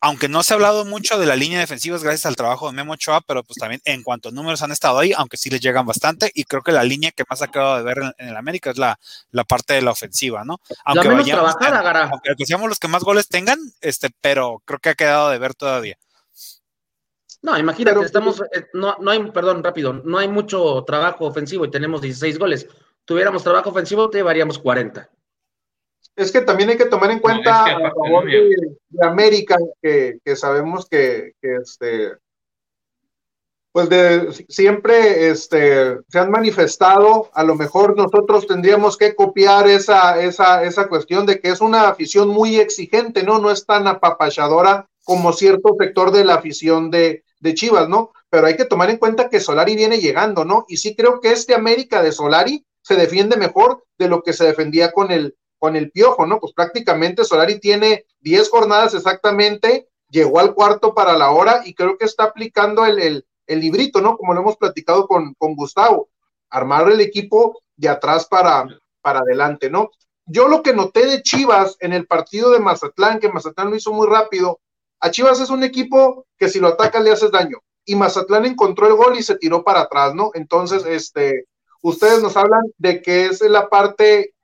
Aunque 0.00 0.28
no 0.28 0.44
se 0.44 0.54
ha 0.54 0.56
hablado 0.56 0.84
mucho 0.84 1.18
de 1.18 1.26
la 1.26 1.34
línea 1.34 1.58
defensiva, 1.58 1.96
es 1.96 2.04
gracias 2.04 2.24
al 2.24 2.36
trabajo 2.36 2.68
de 2.68 2.72
Memo 2.72 2.92
Ochoa, 2.92 3.20
pero 3.20 3.42
pues 3.42 3.58
también 3.58 3.80
en 3.84 4.04
cuanto 4.04 4.28
a 4.28 4.32
números 4.32 4.62
han 4.62 4.70
estado 4.70 5.00
ahí, 5.00 5.12
aunque 5.12 5.36
sí 5.36 5.50
les 5.50 5.60
llegan 5.60 5.86
bastante, 5.86 6.30
y 6.34 6.44
creo 6.44 6.62
que 6.62 6.70
la 6.70 6.84
línea 6.84 7.10
que 7.10 7.24
más 7.28 7.42
ha 7.42 7.48
quedado 7.48 7.76
de 7.76 7.82
ver 7.82 7.98
en, 8.16 8.28
el 8.28 8.36
América 8.36 8.70
es 8.70 8.78
la, 8.78 8.98
la, 9.32 9.42
parte 9.42 9.74
de 9.74 9.82
la 9.82 9.90
ofensiva, 9.90 10.44
¿no? 10.44 10.60
Aunque, 10.84 11.08
vayamos, 11.08 11.54
aunque 12.12 12.46
seamos 12.46 12.68
los 12.68 12.78
que 12.78 12.86
más 12.86 13.02
goles 13.02 13.26
tengan, 13.26 13.58
este, 13.80 14.10
pero 14.20 14.62
creo 14.64 14.78
que 14.78 14.90
ha 14.90 14.94
quedado 14.94 15.30
de 15.30 15.38
ver 15.38 15.54
todavía. 15.54 15.98
No, 17.42 17.58
imagínate, 17.58 18.04
estamos, 18.04 18.40
eh, 18.40 18.66
no, 18.74 18.96
no 19.00 19.10
hay, 19.10 19.30
perdón, 19.32 19.64
rápido, 19.64 19.92
no 19.92 20.18
hay 20.18 20.28
mucho 20.28 20.84
trabajo 20.86 21.26
ofensivo 21.26 21.64
y 21.64 21.70
tenemos 21.72 22.02
16 22.02 22.38
goles. 22.38 22.68
Tuviéramos 23.04 23.42
trabajo 23.42 23.70
ofensivo, 23.70 24.10
te 24.10 24.18
llevaríamos 24.18 24.60
40 24.60 25.08
es 26.18 26.32
que 26.32 26.40
también 26.40 26.68
hay 26.68 26.76
que 26.76 26.86
tomar 26.86 27.12
en 27.12 27.20
cuenta 27.20 27.64
a 27.64 27.90
favor 27.92 28.24
de, 28.26 29.06
América, 29.06 29.56
que, 29.80 30.18
sabemos 30.34 30.86
que, 30.88 31.32
este, 31.40 32.12
pues 33.70 33.88
de 33.88 34.46
siempre 34.48 35.30
este, 35.30 35.98
se 36.08 36.18
han 36.18 36.32
manifestado, 36.32 37.30
a 37.32 37.44
lo 37.44 37.54
mejor 37.54 37.96
nosotros 37.96 38.48
tendríamos 38.48 38.96
que 38.96 39.14
copiar 39.14 39.68
esa, 39.68 40.20
esa, 40.20 40.64
esa 40.64 40.88
cuestión 40.88 41.24
de 41.24 41.40
que 41.40 41.50
es 41.50 41.60
una 41.60 41.88
afición 41.88 42.28
muy 42.28 42.56
exigente, 42.58 43.22
¿no? 43.22 43.38
No 43.38 43.52
es 43.52 43.64
tan 43.64 43.86
apapachadora 43.86 44.88
como 45.04 45.32
cierto 45.32 45.76
sector 45.78 46.10
de 46.10 46.24
la 46.24 46.34
afición 46.34 46.90
de, 46.90 47.22
de 47.38 47.54
Chivas, 47.54 47.88
¿no? 47.88 48.10
Pero 48.28 48.48
hay 48.48 48.56
que 48.56 48.64
tomar 48.64 48.90
en 48.90 48.96
cuenta 48.96 49.28
que 49.28 49.38
Solari 49.38 49.76
viene 49.76 49.98
llegando, 50.00 50.44
¿no? 50.44 50.64
Y 50.66 50.78
sí 50.78 50.96
creo 50.96 51.20
que 51.20 51.30
este 51.30 51.54
América 51.54 52.02
de 52.02 52.10
Solari 52.10 52.64
se 52.82 52.96
defiende 52.96 53.36
mejor 53.36 53.84
de 53.98 54.08
lo 54.08 54.22
que 54.22 54.32
se 54.32 54.44
defendía 54.44 54.90
con 54.90 55.12
el, 55.12 55.36
con 55.58 55.76
el 55.76 55.90
piojo, 55.90 56.26
¿no? 56.26 56.40
Pues 56.40 56.52
prácticamente 56.52 57.24
Solari 57.24 57.58
tiene 57.58 58.06
10 58.20 58.50
jornadas 58.50 58.94
exactamente, 58.94 59.88
llegó 60.10 60.40
al 60.40 60.54
cuarto 60.54 60.94
para 60.94 61.16
la 61.16 61.30
hora 61.30 61.62
y 61.64 61.74
creo 61.74 61.98
que 61.98 62.04
está 62.04 62.24
aplicando 62.24 62.86
el, 62.86 63.24
el, 63.46 63.60
librito, 63.60 64.00
¿no? 64.00 64.16
Como 64.16 64.34
lo 64.34 64.40
hemos 64.40 64.56
platicado 64.56 65.06
con, 65.06 65.34
con 65.34 65.54
Gustavo, 65.54 66.08
armar 66.50 66.90
el 66.90 67.00
equipo 67.00 67.60
de 67.76 67.88
atrás 67.88 68.26
para, 68.26 68.66
para 69.00 69.20
adelante, 69.20 69.70
¿no? 69.70 69.90
Yo 70.26 70.46
lo 70.48 70.62
que 70.62 70.74
noté 70.74 71.06
de 71.06 71.22
Chivas 71.22 71.76
en 71.80 71.92
el 71.92 72.06
partido 72.06 72.50
de 72.50 72.60
Mazatlán, 72.60 73.18
que 73.18 73.30
Mazatlán 73.30 73.70
lo 73.70 73.76
hizo 73.76 73.92
muy 73.92 74.06
rápido, 74.06 74.60
a 75.00 75.10
Chivas 75.10 75.40
es 75.40 75.50
un 75.50 75.62
equipo 75.62 76.26
que 76.36 76.48
si 76.48 76.60
lo 76.60 76.68
ataca 76.68 77.00
le 77.00 77.12
haces 77.12 77.30
daño. 77.30 77.58
Y 77.84 77.94
Mazatlán 77.94 78.44
encontró 78.44 78.86
el 78.86 78.94
gol 78.94 79.16
y 79.16 79.22
se 79.22 79.36
tiró 79.36 79.64
para 79.64 79.82
atrás, 79.82 80.14
¿no? 80.14 80.30
Entonces, 80.34 80.84
este, 80.84 81.46
ustedes 81.80 82.22
nos 82.22 82.36
hablan 82.36 82.62
de 82.76 83.00
que 83.00 83.26
es 83.26 83.40
la 83.40 83.68
parte 83.68 84.34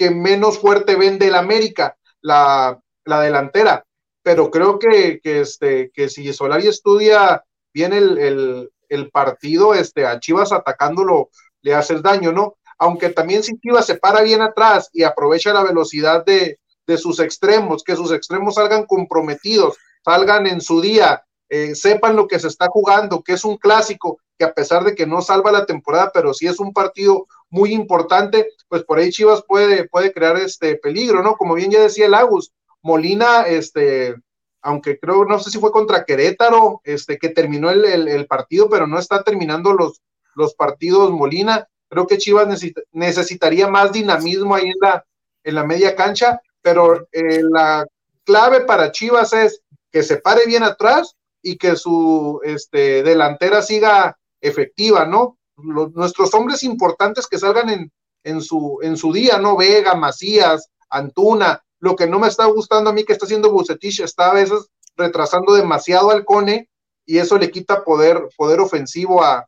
que 0.00 0.10
menos 0.10 0.58
fuerte 0.58 0.96
vende 0.96 1.26
el 1.28 1.34
América, 1.34 1.94
la, 2.22 2.80
delantera. 3.04 3.84
Pero 4.22 4.50
creo 4.50 4.78
que, 4.78 5.20
este, 5.22 5.90
que 5.92 6.08
si 6.08 6.32
Solari 6.32 6.68
estudia 6.68 7.44
bien 7.74 7.92
el, 7.92 8.70
partido, 9.12 9.74
este, 9.74 10.06
a 10.06 10.18
Chivas 10.18 10.52
atacándolo 10.52 11.28
le 11.60 11.74
hace 11.74 11.92
el 11.92 12.00
daño, 12.00 12.32
¿no? 12.32 12.56
Aunque 12.78 13.10
también 13.10 13.42
si 13.42 13.58
Chivas 13.58 13.84
se 13.84 13.96
para 13.96 14.22
bien 14.22 14.40
atrás 14.40 14.88
y 14.94 15.02
aprovecha 15.02 15.52
la 15.52 15.64
velocidad 15.64 16.24
de, 16.24 16.58
sus 16.96 17.20
extremos, 17.20 17.84
que 17.84 17.94
sus 17.94 18.10
extremos 18.10 18.54
salgan 18.54 18.86
comprometidos, 18.86 19.76
salgan 20.02 20.46
en 20.46 20.62
su 20.62 20.80
día, 20.80 21.22
eh, 21.50 21.74
sepan 21.74 22.16
lo 22.16 22.26
que 22.26 22.38
se 22.38 22.48
está 22.48 22.68
jugando, 22.68 23.22
que 23.22 23.34
es 23.34 23.44
un 23.44 23.58
clásico, 23.58 24.18
que 24.40 24.44
a 24.46 24.54
pesar 24.54 24.84
de 24.84 24.94
que 24.94 25.06
no 25.06 25.20
salva 25.20 25.52
la 25.52 25.66
temporada, 25.66 26.10
pero 26.14 26.32
sí 26.32 26.46
es 26.46 26.58
un 26.60 26.72
partido 26.72 27.26
muy 27.50 27.74
importante, 27.74 28.48
pues 28.68 28.84
por 28.84 28.98
ahí 28.98 29.10
Chivas 29.10 29.44
puede, 29.46 29.86
puede 29.86 30.14
crear 30.14 30.38
este 30.38 30.76
peligro, 30.76 31.22
¿no? 31.22 31.36
Como 31.36 31.54
bien 31.54 31.70
ya 31.70 31.82
decía 31.82 32.06
el 32.06 32.14
Agus, 32.14 32.50
Molina, 32.80 33.42
este, 33.42 34.16
aunque 34.62 34.98
creo, 34.98 35.26
no 35.26 35.38
sé 35.38 35.50
si 35.50 35.58
fue 35.58 35.70
contra 35.70 36.06
Querétaro, 36.06 36.80
este, 36.84 37.18
que 37.18 37.28
terminó 37.28 37.68
el, 37.68 38.26
partido, 38.26 38.70
pero 38.70 38.86
no 38.86 38.98
está 38.98 39.22
terminando 39.22 39.74
los, 39.74 40.00
los 40.34 40.54
partidos 40.54 41.10
Molina. 41.10 41.68
Creo 41.90 42.06
que 42.06 42.16
Chivas 42.16 42.48
necesitaría 42.92 43.68
más 43.68 43.92
dinamismo 43.92 44.54
ahí 44.54 44.70
en 44.70 44.78
la, 44.80 45.04
en 45.44 45.54
la 45.54 45.64
media 45.64 45.94
cancha, 45.94 46.40
pero 46.62 47.06
eh, 47.12 47.42
la 47.42 47.86
clave 48.24 48.62
para 48.62 48.90
Chivas 48.90 49.34
es 49.34 49.60
que 49.92 50.02
se 50.02 50.16
pare 50.16 50.46
bien 50.46 50.62
atrás 50.62 51.14
y 51.42 51.58
que 51.58 51.76
su 51.76 52.40
este, 52.42 53.02
delantera 53.02 53.60
siga 53.60 54.16
efectiva, 54.40 55.06
¿no? 55.06 55.38
nuestros 55.62 56.32
hombres 56.34 56.62
importantes 56.62 57.26
que 57.26 57.38
salgan 57.38 57.68
en, 57.68 57.92
en, 58.24 58.40
su, 58.40 58.78
en 58.82 58.96
su 58.96 59.12
día, 59.12 59.38
¿no? 59.38 59.56
Vega, 59.56 59.94
Macías, 59.94 60.70
Antuna, 60.88 61.62
lo 61.80 61.96
que 61.96 62.06
no 62.06 62.18
me 62.18 62.28
está 62.28 62.46
gustando 62.46 62.90
a 62.90 62.92
mí 62.92 63.04
que 63.04 63.12
está 63.12 63.26
haciendo 63.26 63.50
Bucetich, 63.50 64.00
está 64.00 64.30
a 64.30 64.34
veces 64.34 64.68
retrasando 64.96 65.54
demasiado 65.54 66.10
al 66.10 66.24
Cone 66.24 66.68
y 67.06 67.18
eso 67.18 67.38
le 67.38 67.50
quita 67.50 67.84
poder, 67.84 68.28
poder 68.36 68.60
ofensivo 68.60 69.22
a, 69.22 69.46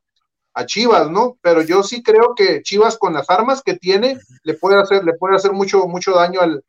Chivas, 0.66 1.10
¿no? 1.10 1.38
Pero 1.40 1.62
yo 1.62 1.82
sí 1.82 2.02
creo 2.02 2.34
que 2.36 2.60
Chivas 2.62 2.98
con 2.98 3.14
las 3.14 3.30
armas 3.30 3.62
que 3.62 3.72
tiene 3.72 4.18
le 4.42 4.52
puede 4.52 4.78
hacer, 4.78 5.02
le 5.02 5.14
puede 5.14 5.34
hacer 5.34 5.52
mucho, 5.52 5.86
mucho 5.86 6.12
daño 6.12 6.42
al, 6.42 6.62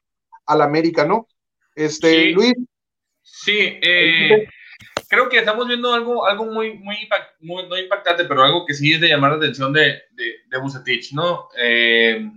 al 0.45 0.61
América, 0.61 1.03
¿no? 1.03 1.27
Este, 1.75 2.27
Luis. 2.27 2.53
Sí, 3.21 3.57
eh, 3.59 4.47
creo 5.13 5.29
que 5.29 5.37
estamos 5.37 5.67
viendo 5.67 5.93
algo, 5.93 6.25
algo 6.25 6.45
muy, 6.45 6.73
muy, 6.73 7.07
no 7.39 7.77
impactante, 7.77 8.25
pero 8.25 8.43
algo 8.43 8.65
que 8.65 8.73
sí 8.73 8.93
es 8.93 9.01
de 9.01 9.09
llamar 9.09 9.31
la 9.31 9.37
atención 9.37 9.71
de, 9.71 10.01
de, 10.11 10.33
de 10.47 11.01
¿no? 11.11 11.49
Eh, 11.55 12.31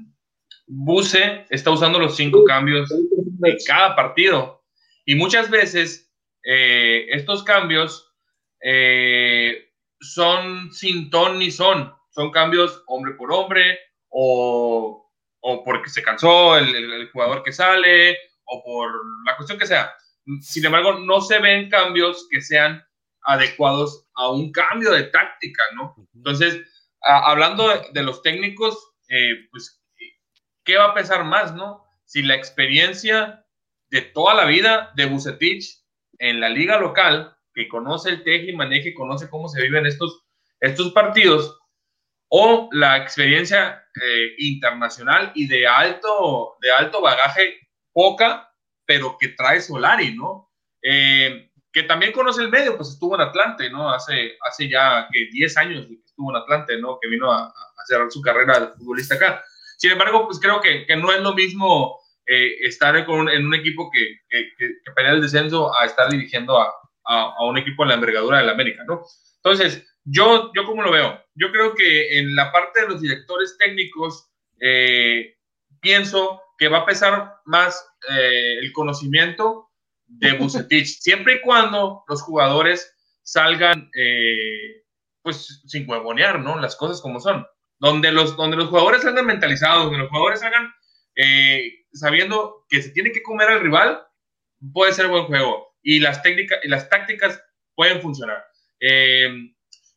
está 1.49 1.71
usando 1.71 1.99
los 1.99 2.17
cinco 2.17 2.45
cambios 2.45 2.91
en 2.91 3.57
cada 3.67 3.97
partido. 3.97 4.63
Y 5.07 5.15
muchas 5.15 5.49
veces 5.49 6.13
eh, 6.45 7.07
estos 7.13 7.43
cambios 7.45 8.13
eh, 8.61 9.71
son 10.01 10.71
sin 10.71 11.09
ton 11.09 11.39
ni 11.39 11.51
son. 11.51 11.95
Son 12.11 12.31
cambios 12.31 12.83
hombre 12.89 13.15
por 13.15 13.33
hombre 13.33 13.79
o, 14.11 15.11
o 15.41 15.65
porque 15.65 15.89
se 15.89 16.03
cansó 16.03 16.59
el, 16.59 17.11
jugador 17.11 17.43
que 17.43 17.53
sale 17.53 18.19
o 18.45 18.63
por 18.63 18.91
la 19.25 19.35
cuestión 19.37 19.59
que 19.59 19.67
sea. 19.67 19.95
Sin 20.41 20.65
embargo, 20.65 20.99
no 21.01 21.21
se 21.21 21.39
ven 21.39 21.69
cambios 21.69 22.27
que 22.31 22.41
sean 22.41 22.85
adecuados 23.23 24.07
a 24.15 24.31
un 24.31 24.53
cambio 24.53 24.93
de 24.93 25.05
táctica, 25.05 25.63
¿no? 25.75 25.95
Entonces, 26.15 26.61
hablando 27.01 27.69
de, 27.93 28.03
los 28.03 28.23
técnicos, 28.23 28.77
eh, 29.09 29.47
pues 29.51 29.83
¿qué 30.65 30.77
va 30.77 30.87
a 30.87 30.95
pesar 30.95 31.25
más, 31.25 31.55
no? 31.55 31.85
Si 32.05 32.23
la 32.23 32.35
experiencia 32.35 33.45
de 33.91 34.03
toda 34.03 34.35
la 34.35 34.45
vida 34.45 34.93
de 34.97 35.07
Bucetich 35.07 35.83
en 36.19 36.41
la 36.41 36.49
liga 36.49 36.79
local, 36.79 37.37
que 37.55 37.69
conoce 37.69 38.11
el 38.11 38.23
teje 38.23 38.51
y 38.51 38.57
maneje, 38.57 38.95
conoce 38.95 39.31
cómo 39.31 39.49
se 39.49 39.63
viven 39.63 39.87
estos, 39.87 40.25
estos 40.61 40.93
partidos, 40.93 41.59
o 42.29 42.69
la 42.73 42.97
experiencia 42.97 43.85
eh, 44.03 44.35
internacional 44.39 45.33
y 45.35 45.47
de 45.47 45.67
alto, 45.67 46.57
de 46.61 46.71
alto 46.73 47.01
bagaje, 47.01 47.57
poca, 47.93 48.46
pero 48.87 49.17
que 49.19 49.29
trae 49.29 49.61
Solari, 49.61 50.15
¿no? 50.15 50.51
Eh, 50.83 51.51
que 51.73 51.83
también 51.83 52.13
conoce 52.13 52.43
el 52.43 52.49
medio, 52.49 52.77
pues 52.77 52.91
estuvo 52.91 53.17
en 53.17 53.21
Atlante, 53.21 53.69
¿no? 53.69 53.91
Hace, 53.91 54.39
hace 54.41 54.69
ya 54.69 55.09
que 55.13 55.29
10 55.31 55.57
años 55.59 55.87
que 55.87 55.95
estuvo 56.07 56.31
en 56.31 56.43
Atlante, 56.43 56.79
¿no? 56.79 56.99
Que 57.01 57.09
vino 57.09 57.31
a, 57.31 57.47
a 57.47 57.87
cerrar 57.87 58.11
su 58.11 58.23
carrera 58.23 58.61
de 58.61 58.69
futbolista 58.69 59.17
acá. 59.17 59.45
Sin 59.77 59.91
embargo, 59.91 60.27
pues 60.27 60.41
creo 60.41 60.61
que, 60.61 60.87
que 60.87 60.97
no 60.97 61.13
es 61.13 61.21
lo 61.21 61.35
mismo 61.35 61.99
eh, 62.29 62.57
estar 62.67 62.97
en 62.97 63.47
un 63.47 63.55
equipo 63.55 63.89
que, 63.91 64.21
que, 64.29 64.51
que, 64.59 64.93
pelea 64.97 65.13
el 65.13 65.23
descenso 65.23 65.73
a 65.77 65.85
estar 65.85 66.11
dirigiendo 66.11 66.59
a, 66.59 66.73
a, 67.05 67.45
un 67.45 67.57
equipo 67.57 67.85
en 67.85 67.91
la 67.91 67.95
envergadura 67.95 68.39
del 68.39 68.49
América, 68.49 68.83
¿no? 68.85 69.05
Entonces, 69.37 69.87
yo, 70.03 70.51
yo 70.53 70.65
como 70.65 70.83
lo 70.83 70.91
veo, 70.91 71.23
yo 71.35 71.53
creo 71.53 71.75
que 71.75 72.19
en 72.19 72.35
la 72.35 72.51
parte 72.51 72.81
de 72.81 72.89
los 72.89 73.01
directores 73.01 73.57
técnicos, 73.59 74.29
eh, 74.61 75.37
pienso 75.81 76.43
que 76.59 76.69
va 76.69 76.79
a 76.79 76.87
pesar 76.87 77.35
más 77.45 77.87
eh, 78.11 78.59
el 78.61 78.73
conocimiento 78.73 79.71
de 80.07 80.33
Bucetich, 80.39 81.01
siempre 81.01 81.35
y 81.35 81.41
cuando 81.41 82.05
los 82.09 82.23
jugadores 82.23 82.93
salgan, 83.23 83.91
pues, 85.23 85.63
sin 85.67 85.89
huevonear, 85.89 86.39
¿no? 86.39 86.59
Las 86.61 86.77
cosas 86.77 87.01
como 87.01 87.19
son 87.19 87.45
donde 87.79 88.13
los, 88.13 88.37
donde 88.37 88.57
los 88.57 88.69
jugadores 88.69 89.03
salgan 89.03 89.27
mentalizados, 89.27 89.85
donde 89.85 89.99
los 89.99 90.09
jugadores 90.09 90.41
salgan 90.41 90.73
eh, 91.15 91.87
sabiendo 91.93 92.67
que 92.69 92.83
se 92.83 92.91
tiene 92.91 93.13
que 93.13 93.23
comer 93.23 93.49
al 93.49 93.61
rival, 93.61 94.03
puede 94.73 94.93
ser 94.93 95.09
buen 95.09 95.25
juego. 95.25 95.75
Y 95.83 96.01
las 96.01 96.23
técnicas 96.23 96.59
y 96.63 96.69
las 96.69 96.89
tácticas 96.89 97.43
pueden 97.75 98.01
funcionar. 98.01 98.45
Eh, 98.81 99.29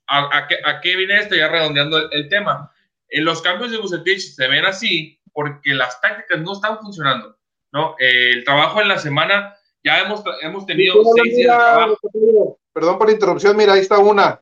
¿a, 0.07 0.47
qué, 0.81 0.95
viene 0.95 1.19
esto? 1.19 1.35
Ya 1.35 1.47
redondeando 1.47 2.11
el, 2.11 2.29
tema. 2.29 2.71
En 3.09 3.25
los 3.25 3.41
cambios 3.41 3.71
de 3.71 3.77
Bucetich 3.77 4.19
se 4.19 4.47
ven 4.47 4.65
así 4.65 5.18
porque 5.33 5.73
las 5.73 5.99
tácticas 6.01 6.39
no 6.39 6.53
están 6.53 6.79
funcionando. 6.79 7.37
¿no? 7.71 7.95
Eh, 7.99 8.31
el 8.31 8.43
trabajo 8.43 8.81
en 8.81 8.87
la 8.87 8.97
semana, 8.97 9.55
ya 9.83 10.01
hemos, 10.01 10.23
hemos 10.41 10.65
tenido 10.65 10.95
seis 11.15 11.35
días 11.35 11.57
de 11.57 11.63
trabajo. 11.63 12.59
Perdón 12.73 12.97
por 12.97 13.07
la 13.07 13.13
interrupción, 13.13 13.57
mira, 13.57 13.73
ahí 13.73 13.81
está 13.81 13.99
una. 13.99 14.41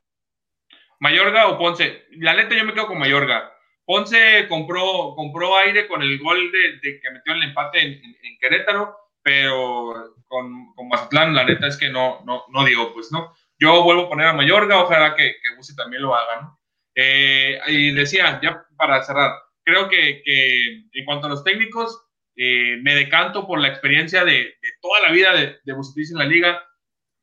Mayorga 1.00 1.48
o 1.48 1.58
Ponce. 1.58 2.06
La 2.18 2.34
neta 2.34 2.56
yo 2.56 2.66
me 2.66 2.74
quedo 2.74 2.88
con 2.88 3.00
Mayorga. 3.00 3.52
Ponce 3.86 4.48
compró, 4.50 5.14
compró 5.16 5.56
aire 5.58 5.88
con 5.88 6.02
el 6.02 6.20
gol 6.20 6.52
de, 6.52 7.00
que 7.00 7.12
metió 7.12 7.34
el 7.34 7.44
empate 7.44 7.82
en, 7.82 8.38
Querétaro, 8.40 8.96
pero 9.22 10.14
con, 10.28 10.74
con, 10.76 10.88
Mazatlán 10.90 11.34
la 11.34 11.46
neta 11.46 11.68
es 11.68 11.78
que 11.78 11.90
no, 11.90 12.22
no, 12.26 12.44
no 12.50 12.66
digo, 12.66 12.94
pues 12.94 13.12
no. 13.12 13.34
Yo 13.58 13.84
vuelvo 13.84 14.04
a 14.04 14.10
poner 14.10 14.28
a 14.28 14.34
Mayorga, 14.34 14.84
ojalá 14.84 15.16
que, 15.16 15.38
que 15.42 15.74
también 15.76 16.02
lo 16.02 16.14
haga, 16.14 16.42
¿no? 16.42 16.60
Eh, 16.94 17.60
y 17.68 17.92
decía, 17.92 18.40
ya 18.42 18.66
para 18.76 19.04
cerrar, 19.04 19.32
creo 19.68 19.90
que, 19.90 20.22
que 20.24 20.84
en 20.94 21.06
cuanto 21.06 21.28
a 21.28 21.30
los 21.30 21.44
técnicos, 21.44 22.02
eh, 22.38 22.78
me 22.82 22.96
decanto 22.96 23.46
por 23.46 23.60
la 23.60 23.68
experiencia 23.68 24.24
de, 24.24 24.32
de 24.32 24.70
toda 24.82 25.02
la 25.02 25.12
vida 25.12 25.34
de, 25.34 25.58
de 25.66 25.74
en 25.74 26.18
la 26.18 26.26
liga 26.26 26.64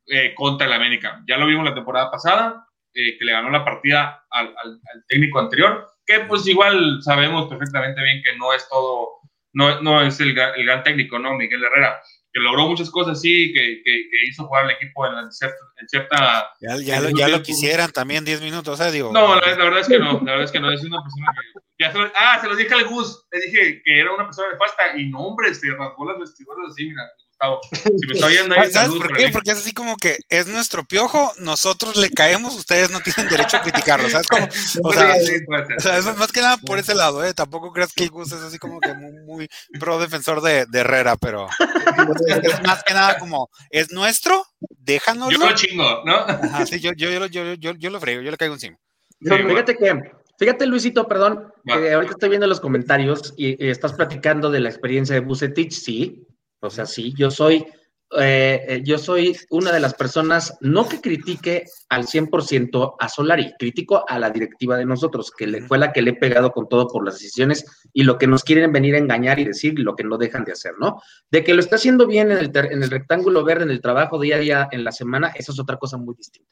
eh, 0.07 0.35
contra 0.35 0.67
el 0.67 0.73
América. 0.73 1.23
Ya 1.27 1.37
lo 1.37 1.47
vimos 1.47 1.65
la 1.65 1.73
temporada 1.73 2.11
pasada, 2.11 2.67
eh, 2.93 3.17
que 3.17 3.25
le 3.25 3.31
ganó 3.31 3.49
la 3.49 3.65
partida 3.65 4.23
al, 4.29 4.53
técnico 5.07 5.39
anterior, 5.39 5.87
que 6.05 6.19
pues 6.21 6.45
igual 6.45 7.01
sabemos 7.01 7.47
perfectamente 7.47 8.03
bien 8.03 8.21
que 8.23 8.37
no 8.37 8.53
es 8.53 8.67
todo, 8.69 9.21
no, 9.53 9.81
no 9.81 10.01
es 10.03 10.19
el, 10.19 10.37
el 10.37 10.65
gran 10.65 10.83
técnico, 10.83 11.17
¿no? 11.17 11.33
Miguel 11.33 11.63
Herrera, 11.63 11.99
que 12.31 12.41
logró 12.41 12.67
muchas 12.67 12.91
cosas, 12.91 13.21
sí, 13.21 13.53
que, 13.53 13.81
que, 13.83 14.07
hizo 14.27 14.45
jugar 14.45 14.65
al 14.65 14.71
equipo 14.71 15.07
en, 15.07 15.31
cierta... 15.31 16.51
ya, 16.59 16.75
ya, 16.77 16.99
lo, 16.99 17.09
ya 17.09 17.29
lo 17.29 17.41
quisieran 17.41 17.91
también 17.93 18.25
10 18.25 18.41
minutos, 18.41 18.79
¿eh? 18.81 18.91
Digo, 18.91 19.13
no, 19.13 19.35
la, 19.35 19.55
verdad 19.55 19.79
es 19.79 19.87
que 19.87 19.97
no, 19.97 20.19
la 20.25 20.31
verdad 20.33 20.43
es 20.43 20.51
que 20.51 20.59
no, 20.59 20.69
es 20.69 20.83
una 20.83 21.01
persona 21.01 21.27
que... 21.33 21.64
Ya 21.77 21.91
se 21.91 21.99
ah, 22.15 22.39
se 22.41 22.47
los 22.47 22.57
dije 22.57 22.73
al 22.73 22.87
Gus, 22.87 23.25
le 23.31 23.39
dije 23.41 23.81
que 23.83 23.99
era 23.99 24.13
una 24.13 24.25
persona 24.25 24.49
de 24.49 24.57
pasta 24.57 24.97
y 24.97 25.09
no, 25.09 25.19
hombre, 25.19 25.53
se 25.53 25.69
rasgó 25.71 26.05
las 26.05 26.19
vestiduras 26.19 26.71
así, 26.71 26.85
mira, 26.85 27.03
si 27.71 28.07
me 28.07 28.13
está 28.13 28.27
oyendo 28.27 28.55
ahí, 28.57 28.71
¿Sabes 28.71 28.95
por 28.95 29.15
qué? 29.15 29.29
Porque 29.29 29.51
es 29.51 29.57
así 29.57 29.73
como 29.73 29.97
que 29.97 30.17
es 30.29 30.47
nuestro 30.47 30.85
piojo, 30.85 31.31
nosotros 31.39 31.97
le 31.97 32.09
caemos, 32.09 32.55
ustedes 32.55 32.89
no 32.89 33.01
tienen 33.01 33.29
derecho 33.29 33.57
a 33.57 33.61
criticarlo, 33.61 34.09
¿sabes? 34.09 34.27
Como, 34.27 34.45
o, 34.83 34.93
sea, 34.93 35.15
o 35.77 35.79
sea, 35.79 35.97
es 35.97 36.05
más 36.17 36.31
que 36.31 36.41
nada 36.41 36.57
por 36.57 36.79
ese 36.79 36.95
lado, 36.95 37.23
¿eh? 37.25 37.33
Tampoco 37.33 37.71
creas 37.71 37.93
que 37.93 38.03
el 38.03 38.09
Gus 38.09 38.31
es 38.31 38.41
así 38.41 38.57
como 38.57 38.79
que 38.79 38.93
muy, 38.93 39.47
pro 39.79 39.99
defensor 39.99 40.41
de, 40.41 40.65
de 40.65 40.79
Herrera, 40.79 41.17
pero 41.17 41.47
es, 42.27 42.61
más 42.63 42.83
que 42.83 42.93
nada 42.93 43.17
como, 43.19 43.49
es 43.69 43.91
nuestro, 43.91 44.45
déjanos. 44.79 45.29
Yo 45.31 45.37
lo 45.37 45.53
chingo, 45.53 46.03
¿no? 46.05 46.15
Ajá, 46.15 46.65
sí, 46.65 46.79
yo, 46.79 46.91
yo, 46.95 47.09
yo, 47.09 47.25
yo, 47.27 47.53
yo, 47.55 47.73
yo 47.73 47.89
lo 47.89 47.99
frego, 47.99 48.21
yo 48.21 48.31
le 48.31 48.37
caigo 48.37 48.53
encima. 48.53 48.77
fíjate 49.19 49.75
que 49.75 50.01
Fíjate, 50.37 50.65
Luisito, 50.65 51.07
perdón, 51.07 51.51
que 51.65 51.93
ahorita 51.93 52.13
estoy 52.13 52.29
viendo 52.29 52.47
los 52.47 52.59
comentarios 52.59 53.33
y, 53.37 53.63
y, 53.63 53.69
estás 53.69 53.93
platicando 53.93 54.51
de 54.51 54.59
la 54.59 54.69
experiencia 54.69 55.15
de 55.15 55.21
Bucetich, 55.21 55.71
sí, 55.71 56.27
o 56.59 56.69
sea, 56.69 56.85
sí, 56.85 57.13
yo 57.15 57.31
soy, 57.31 57.65
eh, 58.17 58.65
eh, 58.67 58.81
yo 58.83 58.97
soy 58.97 59.35
una 59.49 59.71
de 59.71 59.79
las 59.79 59.93
personas, 59.93 60.57
no 60.61 60.87
que 60.87 60.99
critique 60.99 61.65
al 61.89 62.05
100% 62.05 62.95
a 62.99 63.09
Solari, 63.09 63.53
critico 63.57 64.03
a 64.07 64.19
la 64.19 64.29
directiva 64.29 64.77
de 64.77 64.85
nosotros, 64.85 65.31
que 65.31 65.47
le, 65.47 65.61
fue 65.61 65.77
la 65.77 65.93
que 65.93 66.01
le 66.01 66.11
he 66.11 66.15
pegado 66.15 66.51
con 66.51 66.67
todo 66.67 66.87
por 66.87 67.05
las 67.05 67.15
decisiones 67.15 67.65
y 67.93 68.03
lo 68.03 68.17
que 68.17 68.27
nos 68.27 68.43
quieren 68.43 68.71
venir 68.71 68.95
a 68.95 68.99
engañar 68.99 69.39
y 69.39 69.45
decir 69.45 69.79
lo 69.79 69.95
que 69.95 70.03
no 70.03 70.17
dejan 70.17 70.43
de 70.43 70.53
hacer, 70.53 70.73
¿no? 70.79 71.01
De 71.31 71.43
que 71.43 71.53
lo 71.53 71.59
está 71.59 71.75
haciendo 71.75 72.07
bien 72.07 72.31
en 72.31 72.37
el, 72.37 72.51
en 72.53 72.83
el 72.83 72.89
rectángulo 72.89 73.43
verde, 73.43 73.63
en 73.63 73.71
el 73.71 73.81
trabajo 73.81 74.19
día 74.19 74.37
a 74.37 74.39
día, 74.39 74.67
en 74.71 74.83
la 74.83 74.91
semana, 74.91 75.31
eso 75.35 75.51
es 75.51 75.59
otra 75.59 75.77
cosa 75.77 75.97
muy 75.97 76.15
distinta. 76.15 76.49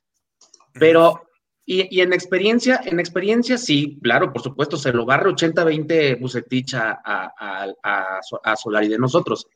Pero 0.73 1.21
y, 1.65 2.01
en 2.01 2.11
experiencia, 2.11 2.81
en 2.83 2.99
experiencia 2.99 3.57
sí, 3.57 3.97
claro, 4.01 4.33
por 4.33 4.41
supuesto, 4.41 4.75
se 4.77 4.91
lo 4.91 5.05
barre 5.05 5.29
80-20 5.29 6.19
Bucetich 6.19 6.73
a, 6.73 7.01
a, 7.03 7.33
a, 7.81 8.19
a, 8.43 8.55
Solari 8.55 8.89
de 8.89 8.97
nosotros. 8.97 9.47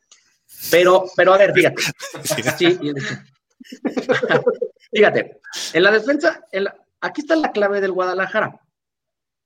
Pero, 0.72 1.06
pero 1.16 1.34
a 1.34 1.38
ver, 1.38 1.54
fíjate. 1.54 1.84
fíjate, 4.92 5.42
en 5.74 5.84
la 5.84 5.92
defensa, 5.92 6.46
en 6.52 6.64
la, 6.64 6.76
Aquí 7.02 7.22
está 7.22 7.36
la 7.36 7.52
clave 7.52 7.82
del 7.82 7.92
Guadalajara. 7.92 8.60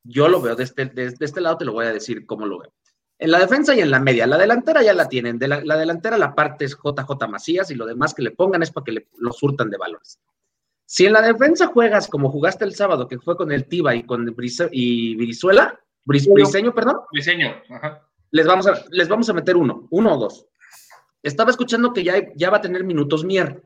Yo 0.03 0.27
lo 0.27 0.41
veo 0.41 0.57
este, 0.57 0.85
de 0.85 1.13
este, 1.19 1.41
lado, 1.41 1.57
te 1.57 1.65
lo 1.65 1.73
voy 1.73 1.85
a 1.85 1.93
decir 1.93 2.25
cómo 2.25 2.45
lo 2.45 2.59
veo. 2.59 2.73
En 3.19 3.29
la 3.29 3.39
defensa 3.39 3.75
y 3.75 3.81
en 3.81 3.91
la 3.91 3.99
media. 3.99 4.25
La 4.25 4.37
delantera 4.37 4.81
ya 4.81 4.93
la 4.93 5.07
tienen. 5.07 5.37
De 5.37 5.47
la, 5.47 5.77
delantera 5.77 6.17
la 6.17 6.33
parte 6.33 6.65
es 6.65 6.75
JJ 6.75 7.27
Macías 7.29 7.69
y 7.69 7.75
lo 7.75 7.85
demás 7.85 8.13
que 8.13 8.23
le 8.23 8.31
pongan 8.31 8.63
es 8.63 8.71
para 8.71 8.83
que 8.83 8.91
le, 8.93 9.07
lo 9.17 9.31
surtan 9.31 9.69
de 9.69 9.77
valores. 9.77 10.19
Si 10.93 11.05
en 11.05 11.13
la 11.13 11.21
defensa 11.21 11.67
juegas 11.67 12.09
como 12.09 12.29
jugaste 12.29 12.65
el 12.65 12.75
sábado, 12.75 13.07
que 13.07 13.17
fue 13.17 13.37
con 13.37 13.49
el 13.53 13.65
Tiba 13.65 13.95
y 13.95 14.03
con 14.03 14.35
y 14.71 15.15
Brizuela, 15.15 15.79
Briseño, 16.03 16.75
perdón. 16.75 16.97
Briseño, 17.13 17.55
ajá. 17.69 18.05
Les 18.31 18.45
vamos, 18.45 18.67
a, 18.67 18.73
les 18.89 19.07
vamos 19.07 19.29
a 19.29 19.33
meter 19.33 19.55
uno, 19.55 19.87
uno 19.89 20.13
o 20.13 20.17
dos. 20.17 20.47
Estaba 21.23 21.49
escuchando 21.49 21.93
que 21.93 22.03
ya, 22.03 22.15
ya 22.35 22.49
va 22.49 22.57
a 22.57 22.61
tener 22.61 22.83
minutos 22.83 23.23
Mier. 23.23 23.63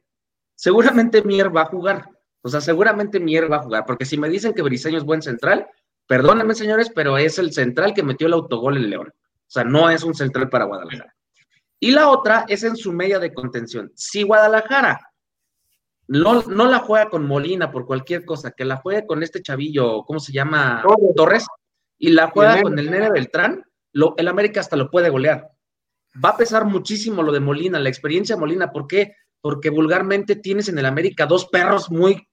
Seguramente 0.54 1.24
Mier 1.24 1.54
va 1.54 1.64
a 1.64 1.66
jugar. 1.66 2.12
O 2.44 2.50
sea, 2.50 2.62
seguramente 2.62 3.20
Mier 3.20 3.52
va 3.52 3.56
a 3.56 3.64
jugar, 3.64 3.86
porque 3.88 4.06
si 4.06 4.20
me 4.20 4.30
dicen 4.30 4.54
que 4.54 4.62
Briseño 4.62 5.00
es 5.00 5.04
buen 5.04 5.24
central, 5.24 5.68
perdónenme 6.06 6.54
señores, 6.54 6.92
pero 6.94 7.18
es 7.18 7.40
el 7.40 7.54
central 7.54 7.96
que 7.96 8.04
metió 8.04 8.28
el 8.28 8.34
autogol 8.34 8.78
en 8.78 8.92
León. 8.92 9.08
O 9.08 9.50
sea, 9.52 9.64
no 9.64 9.90
es 9.90 10.04
un 10.04 10.14
central 10.14 10.48
para 10.50 10.66
Guadalajara. 10.66 11.16
Y 11.80 11.90
la 11.90 12.08
otra 12.10 12.46
es 12.48 12.64
en 12.64 12.76
su 12.76 12.94
media 12.94 13.18
de 13.18 13.34
contención. 13.34 13.92
Si 13.96 14.22
Guadalajara 14.22 15.02
no, 16.08 16.44
no 16.44 16.68
la 16.68 16.80
juega 16.80 17.10
con 17.10 17.26
Molina 17.26 17.72
por 17.72 17.86
cualquier 17.86 18.26
cosa, 18.26 18.52
que 18.52 18.66
la 18.66 18.78
juegue 18.78 19.06
con 19.06 19.24
este 19.24 19.42
chavillo, 19.42 20.04
¿cómo 20.04 20.20
se 20.20 20.32
llama? 20.32 20.84
Torres, 21.16 21.46
y 21.98 22.10
la 22.10 22.30
juega 22.30 22.62
con 22.62 22.78
el 22.78 22.92
Nene 22.92 23.10
Beltrán, 23.10 23.64
lo, 23.94 24.14
el 24.18 24.28
América 24.28 24.60
hasta 24.60 24.76
lo 24.76 24.90
puede 24.90 25.10
golear. 25.10 25.50
Va 26.24 26.30
a 26.30 26.38
pesar 26.38 26.66
muchísimo 26.66 27.24
lo 27.24 27.32
de 27.32 27.40
Molina, 27.40 27.80
la 27.80 27.90
experiencia 27.90 28.36
de 28.36 28.40
Molina. 28.40 28.72
¿Por 28.72 28.88
qué? 28.88 29.16
Porque 29.42 29.70
vulgarmente 29.70 30.36
tienes 30.36 30.70
en 30.70 30.78
el 30.78 30.86
América 30.86 31.26
dos 31.26 31.48
perros 31.48 31.90
muy, 31.92 32.28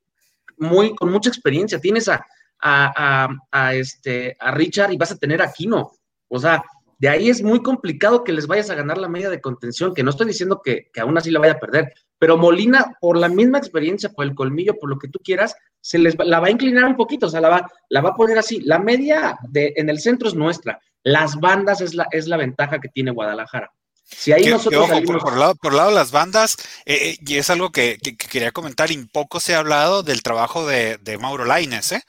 muy, 0.56 0.94
con 0.94 1.11
mucha 1.11 1.30
experiencia. 1.30 1.80
Tienes 1.80 2.08
a, 2.08 2.24
a, 2.61 3.28
a, 3.50 3.74
este, 3.74 4.37
a 4.38 4.52
Richard 4.52 4.92
y 4.92 4.96
vas 4.96 5.12
a 5.12 5.18
tener 5.18 5.42
a 5.42 5.52
Kino. 5.52 5.92
O 6.28 6.38
sea, 6.38 6.62
de 6.98 7.08
ahí 7.08 7.28
es 7.28 7.42
muy 7.42 7.61
complicado 7.62 8.22
que 8.22 8.32
les 8.32 8.46
vayas 8.46 8.70
a 8.70 8.76
ganar 8.76 8.98
la 8.98 9.08
media 9.08 9.30
de 9.30 9.40
contención, 9.40 9.94
que 9.94 10.04
no 10.04 10.11
estoy 10.11 10.28
diciendo 10.28 10.61
que, 10.64 10.88
que 10.92 11.00
aún 11.00 11.18
así 11.18 11.30
la 11.30 11.40
vaya 11.40 11.54
a 11.54 11.58
perder, 11.61 11.92
pero 12.22 12.38
Molina, 12.38 12.96
por 13.00 13.18
la 13.18 13.28
misma 13.28 13.58
experiencia, 13.58 14.08
por 14.08 14.24
el 14.24 14.37
colmillo, 14.37 14.78
por 14.78 14.88
lo 14.88 14.96
que 14.96 15.08
tú 15.08 15.18
quieras, 15.24 15.56
se 15.80 15.98
les 15.98 16.16
la 16.16 16.38
va 16.38 16.46
a 16.46 16.50
inclinar 16.52 16.85
un 16.85 16.94
poquito, 16.94 17.26
o 17.26 17.28
sea, 17.28 17.40
la 17.40 17.48
va, 17.48 17.68
la 17.88 18.00
va 18.00 18.11
a 18.11 18.14
poner 18.14 18.38
así. 18.38 18.61
La 18.61 18.78
media 18.78 19.37
de, 19.48 19.72
en 19.74 19.90
el 19.90 19.98
centro 19.98 20.28
es 20.28 20.35
nuestra, 20.37 20.78
las 21.02 21.35
bandas 21.40 21.80
es 21.80 21.94
la, 21.94 22.06
es 22.12 22.28
la 22.28 22.37
ventaja 22.37 22.78
que 22.78 22.88
tiene 22.88 23.11
Guadalajara. 23.11 23.72
Si 24.04 24.30
ahí 24.30 24.46
nosotros 24.46 24.88
por, 25.04 25.37
lado, 25.37 25.56
por 25.56 25.74
lado 25.74 25.90
las 25.90 26.12
bandas, 26.12 26.58
eh, 26.87 27.11
eh, 27.11 27.18
y 27.26 27.38
es 27.38 27.50
algo 27.50 27.72
que, 27.72 27.98
quería 27.98 28.52
comentar, 28.52 28.92
y 28.92 29.04
poco 29.06 29.40
se 29.40 29.56
ha 29.56 29.58
hablado 29.58 30.04
del 30.04 30.22
trabajo 30.22 30.64
de, 30.64 31.18
Mauro 31.20 31.44
Laines, 31.44 31.90
¿eh? 31.90 32.02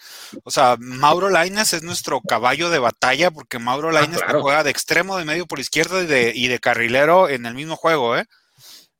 O 0.43 0.51
sea, 0.51 0.75
Mauro 0.77 1.31
Laines 1.31 1.73
es 1.73 1.81
nuestro 1.81 2.21
caballo 2.21 2.69
de 2.69 2.77
batalla, 2.77 3.31
porque 3.31 3.57
Mauro 3.57 3.89
ah, 3.89 3.93
Laines 3.93 4.21
juega 4.29 4.63
de 4.63 4.69
extremo, 4.69 5.17
de 5.17 5.25
medio 5.25 5.47
por 5.47 5.59
izquierda 5.59 6.03
y 6.03 6.05
de, 6.05 6.33
y 6.35 6.49
de 6.49 6.59
carrilero 6.59 7.29
en 7.29 7.47
el 7.47 7.55
mismo 7.55 7.75
juego, 7.75 8.15
¿eh? 8.15 8.27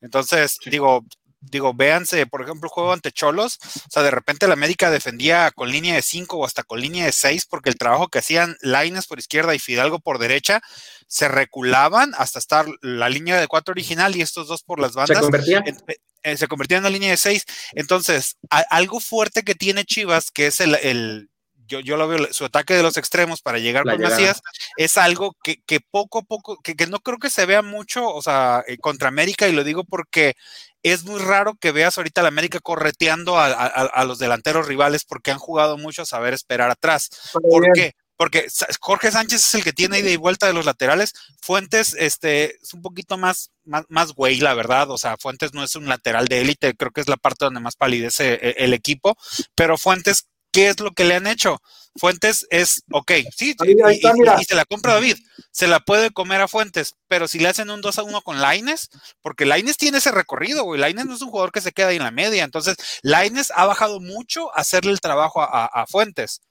Entonces, 0.04 0.60
digo, 0.66 1.04
digo, 1.40 1.74
véanse, 1.74 2.26
por 2.28 2.42
ejemplo, 2.42 2.68
el 2.68 2.74
juego 2.74 2.94
ante 2.94 3.12
Cholos, 3.12 3.58
o 3.64 3.90
sea, 3.90 4.04
de 4.04 4.12
repente 4.12 4.48
la 4.48 4.54
América 4.54 4.92
defendía 4.92 5.52
con 5.52 5.72
línea 5.72 5.96
de 5.96 6.02
5 6.02 6.38
o 6.38 6.46
hasta 6.46 6.64
con 6.64 6.80
línea 6.80 7.06
de 7.06 7.12
6 7.12 7.46
porque 7.46 7.70
el 7.70 7.78
trabajo 7.78 8.10
que 8.10 8.20
hacían 8.20 8.56
Laines 8.62 9.08
por 9.08 9.20
izquierda 9.20 9.56
y 9.56 9.60
Fidalgo 9.60 10.00
por 10.00 10.20
derecha 10.20 10.62
se 11.08 11.28
reculaban 11.28 12.14
hasta 12.18 12.40
estar 12.40 12.66
la 12.82 13.10
línea 13.10 13.40
de 13.40 13.48
4 13.48 13.72
original 13.72 14.16
y 14.16 14.22
estos 14.22 14.48
dos 14.48 14.64
por 14.64 14.80
las 14.80 14.94
bandas. 14.94 15.18
Se 15.18 15.24
convertían. 15.24 15.68
Eh, 15.68 15.98
eh, 16.24 16.38
se 16.38 16.48
convertían 16.48 16.80
en 16.80 16.84
la 16.84 16.90
línea 16.90 17.12
de 17.12 17.18
6. 17.18 17.46
Entonces, 17.74 18.38
algo 18.50 19.00
fuerte 19.00 19.44
que 19.44 19.56
tiene 19.56 19.84
Chivas, 19.84 20.32
que 20.32 20.48
es 20.48 20.62
el 20.62 21.30
yo, 21.68 21.80
yo 21.80 21.98
lo 21.98 22.08
veo, 22.08 22.32
su 22.32 22.46
ataque 22.46 22.74
de 22.74 22.84
los 22.84 22.98
extremos 22.98 23.42
para 23.42 23.60
llegar 23.60 23.84
con 23.84 24.02
Macías 24.02 24.42
es 24.78 24.98
algo 24.98 25.36
que, 25.44 25.80
poco 25.92 26.20
a 26.20 26.22
poco, 26.24 26.58
que, 26.62 26.76
no 26.88 27.00
creo 27.00 27.18
que 27.18 27.30
se 27.30 27.46
vea 27.46 27.62
mucho, 27.62 28.08
o 28.08 28.22
sea, 28.22 28.64
eh, 28.68 28.78
contra 28.78 29.10
América, 29.10 29.48
y 29.48 29.54
lo 29.54 29.64
digo 29.64 29.84
porque 29.84 30.36
es 30.84 31.04
muy 31.06 31.20
raro 31.20 31.56
que 31.56 31.72
veas 31.72 31.98
ahorita 31.98 32.22
a 32.22 32.24
la 32.24 32.28
América 32.28 32.60
correteando 32.60 33.38
a, 33.38 34.04
los 34.06 34.20
delanteros 34.20 34.68
rivales 34.68 35.06
porque 35.06 35.32
han 35.32 35.40
jugado 35.40 35.78
mucho 35.78 36.02
a 36.02 36.06
saber 36.06 36.34
esperar 36.34 36.70
atrás. 36.70 37.10
¿Por 37.32 37.72
qué? 37.74 37.94
Porque 38.18 38.48
Jorge 38.80 39.12
Sánchez 39.12 39.42
es 39.42 39.56
el 39.56 39.64
que 39.64 39.74
tiene 39.74 40.00
ida 40.00 40.10
y 40.10 40.18
vuelta 40.18 40.46
de 40.46 40.54
los 40.54 40.66
laterales. 40.66 41.14
Fuentes, 41.42 41.96
este, 41.98 42.56
es 42.62 42.74
un 42.74 42.82
poquito 42.82 43.18
más, 43.18 43.52
más, 43.66 43.86
más 43.90 44.14
güey, 44.14 44.40
la 44.40 44.54
verdad. 44.54 44.92
O 44.92 44.98
sea, 44.98 45.18
Fuentes 45.18 45.54
no 45.54 45.64
es 45.64 45.76
un 45.76 45.88
lateral 45.88 46.28
de 46.28 46.42
élite, 46.42 46.76
creo 46.76 46.92
que 46.92 47.02
es 47.02 47.10
la 47.10 47.18
parte 47.18 47.46
donde 47.46 47.60
más 47.60 47.76
palidece 47.76 48.34
eh, 48.34 48.56
el 48.60 48.74
equipo. 48.74 49.18
Pero 49.56 49.78
Fuentes 49.78 50.28
¿qué 50.54 50.70
es 50.70 50.80
lo 50.80 50.92
que 50.92 51.04
le 51.04 51.16
han 51.16 51.28
hecho? 51.28 51.62
Fuentes 51.96 52.48
es, 52.50 52.84
ok, 52.92 53.12
sí, 53.36 53.56
y, 53.66 54.46
se 54.46 54.56
la 54.56 54.66
compra 54.66 54.94
David, 54.94 55.18
se 55.52 55.68
la 55.68 55.80
puede 55.80 56.12
comer 56.12 56.42
a 56.42 56.48
Fuentes, 56.48 56.96
pero 57.08 57.28
si 57.28 57.38
le 57.38 57.50
hacen 57.50 57.70
un 57.70 57.82
2 57.82 58.00
a 58.00 58.04
1 58.04 58.22
con 58.22 58.42
Laines, 58.42 58.90
porque 59.22 59.46
Laines 59.46 59.78
tiene 59.78 60.00
ese 60.00 60.12
recorrido, 60.12 60.64
güey, 60.64 60.80
Laines 60.80 61.06
no 61.06 61.14
es 61.14 61.22
un 61.22 61.30
jugador 61.30 61.52
que 61.52 61.62
se 61.62 61.72
queda 61.72 61.90
ahí 61.90 61.98
en 61.98 62.04
la 62.04 62.12
media, 62.12 62.44
entonces 62.44 62.78
Laines 63.04 63.52
ha 63.56 63.66
bajado 63.66 64.00
mucho 64.00 64.50
a 64.56 64.62
hacerle 64.62 64.92
el 64.92 65.02
trabajo 65.02 65.42
a, 65.42 65.86
Fuentes. 65.88 66.42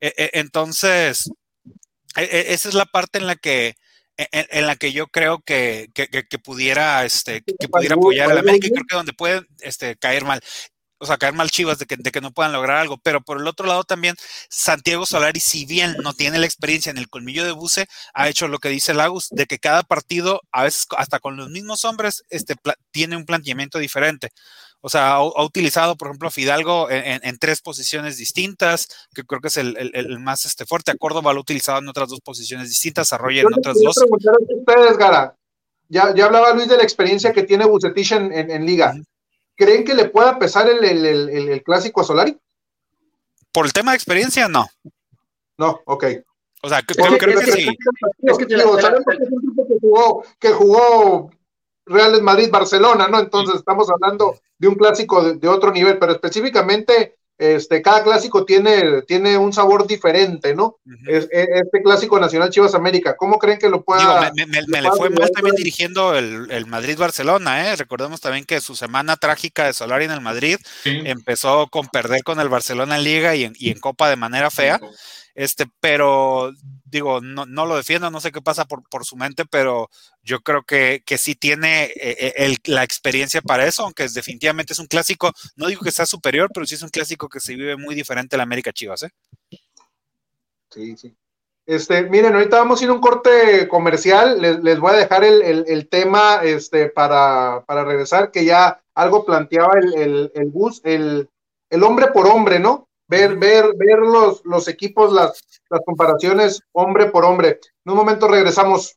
E, 0.00 0.12
e, 0.16 0.30
entonces, 0.34 1.30
e, 2.16 2.46
esa 2.48 2.68
es 2.68 2.74
la 2.74 2.86
parte 2.86 3.18
en 3.18 3.26
la 3.26 3.36
que, 3.36 3.74
en, 4.18 4.66
la 4.66 4.76
que 4.76 4.92
yo 4.92 5.06
creo 5.06 5.40
que, 5.40 5.88
pudiera, 6.44 7.06
este, 7.06 7.42
que 7.42 7.68
pudiera 7.68 7.94
apoyar 7.94 8.30
a 8.30 8.34
la 8.34 8.40
América 8.40 8.66
y 8.66 8.70
creo 8.70 8.84
que 8.86 8.96
donde 8.96 9.12
puede 9.14 9.46
este, 9.60 9.96
caer 9.96 10.24
mal 10.24 10.42
o 10.98 11.06
sea, 11.06 11.16
caer 11.16 11.34
mal 11.34 11.50
chivas 11.50 11.78
de 11.78 11.86
que, 11.86 11.96
de 11.96 12.10
que, 12.10 12.20
no 12.20 12.32
puedan 12.32 12.52
lograr 12.52 12.78
algo, 12.78 12.98
pero 12.98 13.20
por 13.20 13.40
el 13.40 13.46
otro 13.46 13.66
lado 13.66 13.84
también 13.84 14.14
Santiago 14.50 15.06
Solari, 15.06 15.40
si 15.40 15.64
bien 15.64 15.96
no 16.02 16.12
tiene 16.12 16.38
la 16.38 16.46
experiencia 16.46 16.90
en 16.90 16.98
el 16.98 17.08
colmillo 17.08 17.44
de 17.44 17.52
buce, 17.52 17.86
ha 18.14 18.28
hecho 18.28 18.48
lo 18.48 18.58
que 18.58 18.68
dice 18.68 18.94
Lagos, 18.94 19.28
de 19.30 19.46
que 19.46 19.58
cada 19.58 19.82
partido, 19.82 20.40
a 20.52 20.64
veces 20.64 20.86
hasta 20.96 21.20
con 21.20 21.36
los 21.36 21.50
mismos 21.50 21.84
hombres, 21.84 22.24
este, 22.30 22.56
tiene 22.90 23.16
un 23.16 23.24
planteamiento 23.24 23.78
diferente. 23.78 24.30
O 24.80 24.88
sea, 24.88 25.14
ha, 25.14 25.44
utilizado, 25.44 25.96
por 25.96 26.08
ejemplo, 26.08 26.28
a 26.28 26.30
Fidalgo 26.30 26.88
en, 26.88 27.38
tres 27.38 27.60
posiciones 27.60 28.16
distintas, 28.16 28.86
que 29.12 29.24
creo 29.24 29.40
que 29.40 29.48
es 29.48 29.56
el, 29.56 30.18
más 30.20 30.44
este, 30.44 30.66
fuerte. 30.66 30.92
A 30.92 30.96
Córdoba 30.96 31.32
lo 31.32 31.40
ha 31.40 31.42
utilizado 31.42 31.78
en 31.78 31.88
otras 31.88 32.08
dos 32.08 32.20
posiciones 32.20 32.68
distintas, 32.68 33.12
a 33.12 33.18
Roger 33.18 33.46
en 33.46 33.58
otras 33.58 33.76
dos. 33.82 33.96
ustedes, 33.98 34.96
Gara. 34.96 35.34
Ya, 35.88 36.14
ya 36.14 36.26
hablaba 36.26 36.52
Luis 36.52 36.68
de 36.68 36.76
la 36.76 36.82
experiencia 36.82 37.32
que 37.32 37.42
tiene 37.42 37.64
Bucetich 37.64 38.12
en, 38.12 38.66
Liga. 38.66 38.94
¿Creen 39.58 39.84
que 39.84 39.92
le 39.92 40.08
pueda 40.08 40.38
pesar 40.38 40.68
el, 40.68 40.84
el, 40.84 41.62
clásico 41.64 42.00
a 42.00 42.04
Solari? 42.04 42.38
Por 43.52 43.66
el 43.66 43.72
tema 43.72 43.90
de 43.90 43.96
experiencia, 43.96 44.46
no. 44.46 44.68
No, 45.58 45.80
ok. 45.84 46.04
O 46.62 46.68
sea, 46.68 46.80
creo, 46.82 47.18
que, 47.18 47.52
sí. 47.52 47.68
Es 48.22 48.38
que, 48.38 48.46
que 48.46 48.56
jugó, 49.80 50.22
que 50.38 50.52
jugó 50.52 51.30
Real 51.86 52.22
Madrid 52.22 52.50
Barcelona, 52.52 53.08
¿no? 53.08 53.18
Entonces 53.18 53.56
estamos 53.56 53.90
hablando 53.90 54.38
de 54.58 54.68
un 54.68 54.76
clásico 54.76 55.34
de, 55.34 55.48
otro 55.48 55.72
nivel, 55.72 55.98
pero 55.98 56.12
específicamente 56.12 57.16
este, 57.38 57.80
cada 57.82 58.02
clásico 58.02 58.44
tiene, 58.44 59.02
tiene 59.02 59.38
un 59.38 59.52
sabor 59.52 59.86
diferente, 59.86 60.54
¿no? 60.56 60.78
E, 61.08 61.28
este 61.30 61.82
clásico 61.82 62.18
nacional 62.18 62.50
Chivas 62.50 62.74
América, 62.74 63.16
¿cómo 63.16 63.38
creen 63.38 63.58
que 63.58 63.68
lo 63.68 63.84
pueda? 63.84 64.32
me, 64.34 64.62
le 64.62 64.90
fue 64.90 65.08
mal 65.10 65.30
también 65.30 65.54
dirigiendo 65.54 66.16
el, 66.16 66.66
Madrid-Barcelona, 66.66 67.70
¿eh? 67.70 67.76
Recordemos 67.76 68.20
también 68.20 68.44
que 68.44 68.60
su 68.60 68.74
semana 68.74 69.16
trágica 69.16 69.66
de 69.66 69.72
Solari 69.72 70.06
en 70.06 70.10
el 70.10 70.20
Madrid 70.20 70.56
empezó 70.84 71.68
con 71.68 71.86
perder 71.86 72.24
con 72.24 72.40
el 72.40 72.48
Barcelona 72.48 72.96
en 72.96 73.04
Liga 73.04 73.36
y 73.36 73.44
en, 73.44 73.52
y 73.56 73.70
en 73.70 73.78
Copa 73.78 74.10
de 74.10 74.16
manera 74.16 74.50
fea. 74.50 74.80
Este, 75.38 75.66
pero 75.78 76.52
digo, 76.90 77.20
no, 77.20 77.46
no, 77.46 77.66
lo 77.66 77.76
defiendo, 77.76 78.10
no 78.10 78.20
sé 78.20 78.32
qué 78.32 78.40
pasa 78.40 78.64
por, 78.64 78.82
por 78.88 79.04
su 79.04 79.16
mente, 79.16 79.44
pero 79.44 79.88
yo 80.22 80.40
creo 80.40 80.62
que, 80.62 81.02
que 81.04 81.18
sí 81.18 81.34
tiene 81.34 81.84
eh, 81.84 82.34
eh, 82.36 82.56
la 82.64 82.84
experiencia 82.84 83.40
para 83.42 83.66
eso, 83.66 83.84
aunque 83.84 84.04
es, 84.04 84.14
definitivamente 84.14 84.72
es 84.72 84.78
un 84.78 84.86
clásico, 84.86 85.32
no 85.56 85.66
digo 85.66 85.82
que 85.82 85.90
sea 85.90 86.06
superior, 86.06 86.50
pero 86.52 86.66
sí 86.66 86.74
es 86.74 86.82
un 86.82 86.88
clásico 86.88 87.28
que 87.28 87.40
se 87.40 87.54
vive 87.54 87.76
muy 87.76 87.94
diferente 87.94 88.36
a 88.36 88.38
la 88.38 88.44
América 88.44 88.72
Chivas, 88.72 89.02
¿eh? 89.02 89.10
Sí, 90.70 90.96
sí. 90.96 91.16
Este, 91.66 92.02
miren, 92.04 92.34
ahorita 92.34 92.56
vamos 92.56 92.80
a 92.80 92.84
ir 92.84 92.90
a 92.90 92.94
un 92.94 93.00
corte 93.00 93.68
comercial, 93.68 94.40
les, 94.40 94.62
les 94.64 94.80
voy 94.80 94.92
a 94.92 94.96
dejar 94.96 95.22
el, 95.22 95.66
el, 95.66 95.88
tema 95.88 96.40
este, 96.42 96.88
para, 96.88 97.62
para, 97.66 97.84
regresar, 97.84 98.30
que 98.30 98.46
ya 98.46 98.80
algo 98.94 99.26
planteaba 99.26 99.74
el, 99.78 99.94
el, 99.94 100.32
el 100.34 100.48
bus, 100.48 100.80
el, 100.84 101.28
el 101.68 101.82
hombre 101.82 102.06
por 102.08 102.26
hombre, 102.26 102.58
¿no? 102.58 102.87
Ver, 103.08 103.36
ver, 103.36 103.72
ver 103.76 103.98
los, 103.98 104.44
los 104.44 104.68
equipos, 104.68 105.12
las, 105.12 105.42
las 105.70 105.80
comparaciones 105.84 106.62
hombre 106.72 107.06
por 107.06 107.24
hombre. 107.24 107.58
En 107.84 107.92
un 107.92 107.96
momento 107.96 108.28
regresamos. 108.28 108.96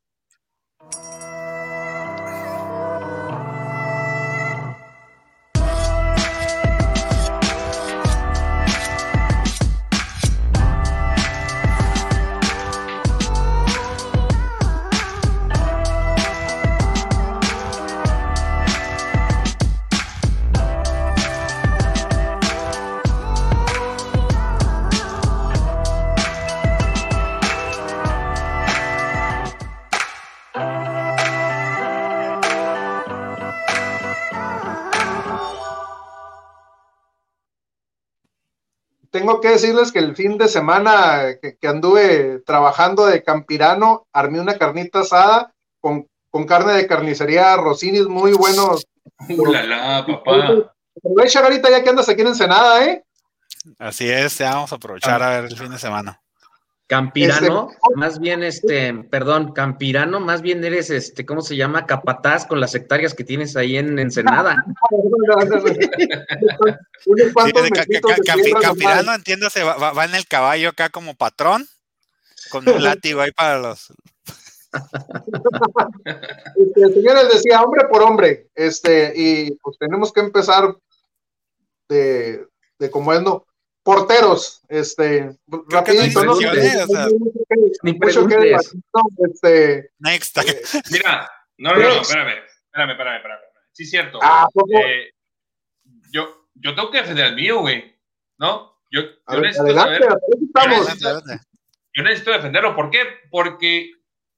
Tengo 39.31 39.41
que 39.41 39.49
decirles 39.49 39.91
que 39.93 39.99
el 39.99 40.15
fin 40.15 40.37
de 40.37 40.49
semana 40.49 41.35
que, 41.41 41.67
anduve 41.67 42.41
trabajando 42.45 43.05
de 43.05 43.23
campirano, 43.23 44.05
armé 44.11 44.41
una 44.41 44.57
carnita 44.57 44.99
asada 44.99 45.53
con, 45.79 46.05
carne 46.47 46.73
de 46.73 46.85
carnicería 46.85 47.55
Rosinis 47.55 48.07
muy 48.07 48.33
buenos. 48.33 48.85
¡Ulala, 49.29 50.05
papá! 50.05 50.73
Aprovecha 50.97 51.39
ahorita 51.39 51.69
ya 51.69 51.81
que 51.81 51.89
andas 51.89 52.09
aquí 52.09 52.21
en 52.21 52.27
Ensenada, 52.27 52.85
¿eh? 52.85 53.03
Así 53.79 54.09
es, 54.09 54.37
ya 54.37 54.55
vamos 54.55 54.73
a 54.73 54.75
aprovechar 54.75 55.23
a 55.23 55.29
ver 55.29 55.45
el 55.45 55.57
fin 55.57 55.71
de 55.71 55.79
semana. 55.79 56.21
Campirano, 56.91 57.69
este, 57.71 57.95
más 57.95 58.19
bien 58.19 58.43
este, 58.43 58.93
perdón, 58.93 59.53
Campirano, 59.53 60.19
más 60.19 60.41
bien 60.41 60.61
eres 60.61 60.89
este, 60.89 61.25
¿cómo 61.25 61.39
se 61.39 61.55
llama? 61.55 61.85
Capataz 61.85 62.45
con 62.45 62.59
las 62.59 62.75
hectáreas 62.75 63.13
que 63.13 63.23
tienes 63.23 63.55
ahí 63.55 63.77
en 63.77 63.97
Ensenada. 63.97 64.61
Campirano, 68.61 69.15
entiéndase, 69.15 69.63
va, 69.63 69.93
va, 69.93 70.03
en 70.03 70.15
el 70.15 70.27
caballo 70.27 70.67
acá 70.67 70.89
como 70.89 71.15
patrón, 71.15 71.65
con 72.49 72.67
un 72.67 72.83
látigo 72.83 73.21
ahí 73.21 73.31
para 73.31 73.57
los. 73.57 73.93
Este, 76.57 76.93
señores 76.93 77.29
decía 77.31 77.61
hombre 77.61 77.87
por 77.89 78.03
hombre, 78.03 78.49
este, 78.53 79.13
y 79.15 79.51
pues 79.63 79.77
tenemos 79.79 80.11
que 80.11 80.19
empezar 80.19 80.75
de, 81.87 82.45
de 82.79 82.91
como 82.91 83.13
es 83.13 83.21
no 83.21 83.45
porteros, 83.83 84.61
este, 84.69 85.35
rapidito, 85.69 86.23
¿no? 86.23 86.33
Este, 89.17 89.91
Next. 89.99 90.37
Eh, 90.37 90.61
Mira, 90.91 91.29
no, 91.57 91.73
no, 91.73 91.79
no, 91.79 92.01
espérame, 92.01 92.33
espérame, 92.65 92.91
espérame, 92.91 93.15
espérame. 93.17 93.41
Sí, 93.71 93.85
cierto. 93.85 94.19
Ah, 94.21 94.47
eh, 94.75 95.11
yo, 96.11 96.47
yo 96.55 96.75
tengo 96.75 96.91
que 96.91 97.01
defender 97.01 97.25
al 97.25 97.35
mío, 97.35 97.59
güey, 97.61 97.95
¿no? 98.37 98.79
Yo, 98.91 99.01
yo 99.01 99.41
necesito 99.41 99.73
saber. 99.73 100.01
Yo 101.93 102.03
necesito 102.03 102.31
defenderlo. 102.31 102.75
¿Por 102.75 102.89
qué? 102.89 103.03
Porque 103.29 103.91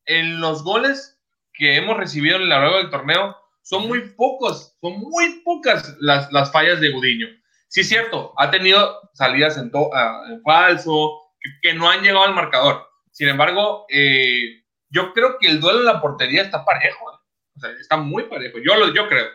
en 0.06 0.40
los 0.40 0.64
goles 0.64 1.20
que 1.54 1.76
hemos 1.78 1.98
recibido 1.98 2.38
en 2.38 2.50
la 2.50 2.60
largo 2.60 2.78
del 2.78 2.90
torneo 2.90 3.36
son 3.62 3.88
muy 3.88 4.10
pocos, 4.10 4.76
son 4.82 5.00
muy 5.00 5.42
pocas 5.44 5.96
las, 6.00 6.32
las 6.32 6.52
fallas 6.52 6.80
de 6.82 6.90
Gudiño 6.90 7.28
sí 7.74 7.82
es 7.82 7.90
cierto, 7.90 8.34
ha 8.38 8.52
tenido 8.52 9.00
salidas 9.14 9.58
en, 9.58 9.72
ah, 9.96 10.22
falso, 10.44 11.22
que, 11.64 11.74
no 11.74 11.90
han 11.90 12.04
llegado 12.04 12.24
al 12.24 12.36
marcador. 12.36 12.86
Sin 13.12 13.28
embargo, 13.28 13.88
eh, 13.90 14.62
yo 14.90 15.12
creo 15.12 15.38
que 15.40 15.48
el 15.48 15.60
duelo 15.60 15.80
en 15.80 15.86
la 15.86 16.00
portería 16.00 16.44
está 16.44 16.64
parejo. 16.64 17.12
¿eh? 17.12 17.18
O 17.56 17.60
sea, 17.60 17.72
está 17.72 17.98
muy 17.98 18.24
parejo. 18.24 18.60
Yo, 18.64 18.76
lo, 18.76 18.94
yo 18.94 19.08
creo. 19.10 19.26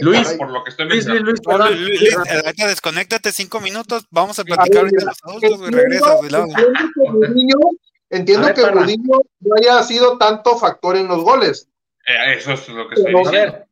Luis, 0.00 0.32
por 0.32 0.50
lo 0.50 0.64
que 0.64 0.70
estoy 0.70 0.88
Luis, 0.88 1.06
Luis, 1.06 1.22
Luis, 1.22 1.40
perdón. 1.40 1.80
Luis, 1.80 2.00
desconéctate 2.56 3.30
cinco 3.30 3.60
minutos, 3.60 4.04
vamos 4.10 4.36
a 4.40 4.44
platicar 4.44 4.80
ahorita 4.80 4.98
de 4.98 5.06
los 5.06 5.18
adultos, 5.22 5.68
y 5.68 5.70
regresas. 5.70 6.20
Entiendo 8.10 8.52
que 8.52 8.68
Rudinho 8.68 9.20
no 9.40 9.54
haya 9.60 9.82
sido 9.84 10.18
tanto 10.18 10.58
factor 10.58 10.96
en 10.96 11.06
los 11.06 11.22
goles. 11.22 11.68
Eh, 12.08 12.34
eso 12.36 12.52
es 12.52 12.68
lo 12.68 12.88
que 12.88 12.96
estoy 12.96 13.14
diciendo. 13.14 13.66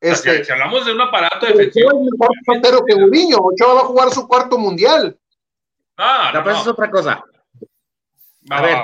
Este, 0.00 0.44
si 0.44 0.52
hablamos 0.52 0.86
de 0.86 0.92
un 0.92 1.00
aparato 1.00 1.46
defensivo. 1.46 1.90
Es 1.90 2.62
mejor 2.62 2.84
que 2.86 2.94
Gudiño. 2.94 3.38
Ochoa 3.38 3.74
va 3.74 3.80
a 3.80 3.84
jugar 3.84 4.10
su 4.10 4.28
cuarto 4.28 4.58
mundial. 4.58 5.18
Ah, 5.96 6.30
no, 6.32 6.50
es 6.50 6.66
otra 6.66 6.90
cosa. 6.90 7.24
A, 8.50 8.62
ver, 8.62 8.78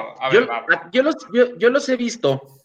yo, 0.92 1.02
los, 1.02 1.14
yo, 1.32 1.70
los 1.70 1.88
he 1.88 1.96
visto 1.96 2.58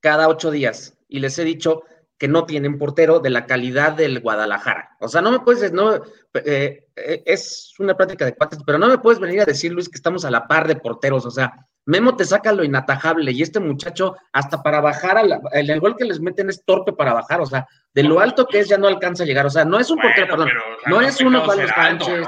cada 0.00 0.28
ocho 0.28 0.50
días 0.50 0.98
y 1.06 1.20
les 1.20 1.38
he 1.38 1.44
dicho 1.44 1.84
que 2.18 2.26
no 2.26 2.44
tienen 2.44 2.78
portero 2.78 3.20
de 3.20 3.30
la 3.30 3.46
calidad 3.46 3.92
del 3.92 4.20
Guadalajara. 4.20 4.96
O 5.00 5.08
sea, 5.08 5.20
no 5.20 5.30
me 5.30 5.40
puedes, 5.40 5.72
no, 5.72 5.94
eh, 5.94 6.88
eh, 6.96 7.22
es 7.26 7.74
una 7.78 7.96
práctica 7.96 8.24
de 8.24 8.34
cuates, 8.34 8.60
pero 8.64 8.78
no 8.78 8.88
me 8.88 8.98
puedes 8.98 9.20
venir 9.20 9.42
a 9.42 9.44
decir, 9.44 9.72
Luis, 9.72 9.88
que 9.88 9.96
estamos 9.96 10.24
a 10.24 10.30
la 10.30 10.48
par 10.48 10.66
de 10.66 10.76
porteros. 10.76 11.26
O 11.26 11.30
sea, 11.30 11.66
Memo 11.86 12.16
te 12.16 12.24
saca 12.24 12.52
lo 12.52 12.64
inatajable 12.64 13.32
y 13.32 13.42
este 13.42 13.60
muchacho 13.60 14.16
hasta 14.32 14.62
para 14.62 14.80
bajar, 14.80 15.22
el, 15.52 15.80
gol 15.80 15.96
que 15.96 16.04
les 16.04 16.20
meten 16.20 16.48
es 16.48 16.64
torpe 16.64 16.92
para 16.92 17.12
bajar, 17.12 17.40
o 17.40 17.46
sea, 17.46 17.66
de 17.92 18.02
lo 18.02 18.20
alto 18.20 18.46
que 18.46 18.60
es 18.60 18.68
ya 18.68 18.78
no 18.78 18.88
alcanza 18.88 19.24
a 19.24 19.26
llegar, 19.26 19.44
o 19.44 19.50
sea, 19.50 19.64
no 19.64 19.78
es 19.78 19.90
un 19.90 19.98
portero, 19.98 20.28
perdón, 20.28 20.48
no, 20.86 21.00
es 21.00 21.20
un 21.20 21.36
Osvaldo 21.36 21.68
Sánchez, 21.68 22.26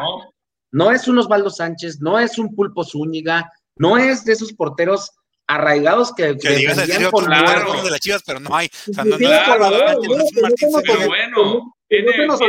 ¿no? 0.72 0.90
es 0.90 1.09
un 1.09 1.18
Osvaldo 1.18 1.50
Sánchez, 1.50 2.00
no 2.00 2.18
es 2.18 2.38
un 2.38 2.54
Pulpo 2.54 2.84
Zúñiga, 2.84 3.50
no 3.76 3.96
es 3.96 4.24
de 4.24 4.34
esos 4.34 4.52
porteros 4.52 5.12
arraigados 5.46 6.12
que, 6.14 6.36
que, 6.36 6.50
digas 6.50 6.76
decir 6.76 7.07
otro 7.07 7.26
claro. 7.26 7.82
de 7.82 7.90
las 7.90 8.00
Chivas, 8.00 8.22
pero 8.26 8.40
no 8.40 8.54
hay. 8.54 8.68
O 8.90 8.92
sea, 8.92 9.04
no, 9.04 9.16
pero 9.16 11.09
bueno, 11.09 11.72
tiene. 11.88 12.14
Que 12.14 12.36
se 12.36 12.44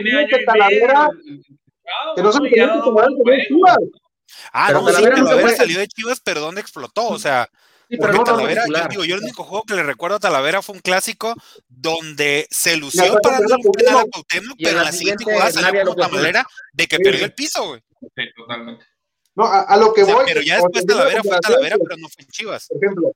Ah, 4.51 4.71
no, 4.71 4.87
sí, 4.87 5.03
Talavera 5.03 5.55
salió 5.55 5.79
de 5.79 5.87
Chivas, 5.87 6.19
pero 6.19 6.41
¿dónde 6.41 6.61
explotó? 6.61 7.07
O 7.07 7.19
sea, 7.19 7.49
porque 7.95 8.19
Talavera, 8.19 8.65
yo 8.67 8.87
digo, 8.89 9.03
yo 9.05 9.15
el 9.15 9.23
único 9.23 9.43
juego 9.43 9.63
que 9.63 9.75
le 9.75 9.83
recuerdo 9.83 10.17
a 10.17 10.19
Talavera 10.19 10.61
fue 10.61 10.75
un 10.75 10.81
clásico 10.81 11.33
donde 11.69 12.47
se 12.51 12.75
lució 12.75 13.17
para 13.21 13.39
darle 13.39 13.55
un 13.63 13.71
penal 13.71 13.97
a 13.99 14.05
Cuauhtémoc, 14.05 14.57
pero 14.61 14.79
en 14.79 14.85
la 14.85 14.91
siguiente 14.91 15.23
jugada 15.23 15.51
salió 15.51 15.85
con 15.85 15.97
una 15.97 16.07
manera 16.09 16.47
de 16.73 16.87
que 16.87 16.99
perdió 16.99 17.23
el 17.23 17.33
piso, 17.33 17.65
güey. 17.67 17.81
Sí, 18.15 18.23
totalmente. 18.35 18.85
No, 19.35 19.45
a, 19.45 19.77
lo 19.77 19.93
que 19.93 20.03
voy. 20.03 20.25
pero 20.25 20.41
ya 20.41 20.55
después 20.55 20.85
Talavera 20.85 21.23
fue 21.23 21.39
Talavera, 21.39 21.77
pero 21.77 21.97
no 21.97 22.09
fue 22.09 22.23
en 22.23 22.29
Chivas. 22.29 22.67
Por 22.67 22.83
ejemplo, 22.83 23.11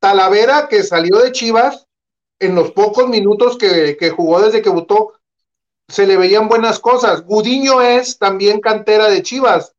Talavera 0.00 0.68
que 0.68 0.82
salió 0.82 1.18
de 1.18 1.32
Chivas, 1.32 1.86
en 2.40 2.54
los 2.54 2.72
pocos 2.72 3.08
minutos 3.08 3.56
que, 3.56 3.96
que 3.96 4.10
jugó 4.10 4.42
desde 4.42 4.60
que 4.60 4.70
votó, 4.70 5.12
se 5.88 6.06
le 6.06 6.16
veían 6.16 6.48
buenas 6.48 6.80
cosas. 6.80 7.22
Gudiño 7.22 7.80
es 7.80 8.18
también 8.18 8.60
cantera 8.60 9.08
de 9.08 9.22
Chivas 9.22 9.75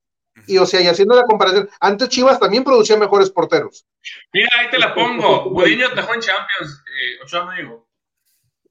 y 0.48 0.58
o 0.58 0.66
sea, 0.66 0.82
y 0.82 0.88
haciendo 0.88 1.16
la 1.16 1.24
comparación, 1.24 1.70
antes 1.80 2.10
Chivas 2.10 2.40
también 2.40 2.64
producía 2.64 2.98
mejores 2.98 3.30
porteros. 3.30 3.86
Mira, 4.34 4.50
ahí 4.60 4.70
te 4.70 4.80
la 4.80 4.94
pongo. 4.94 5.50
Mourinho 5.52 5.90
dejó 5.90 6.14
en 6.14 6.22
Champions, 6.22 6.84
eh, 6.88 7.24
Ochoa 7.24 7.56
no. 7.62 7.86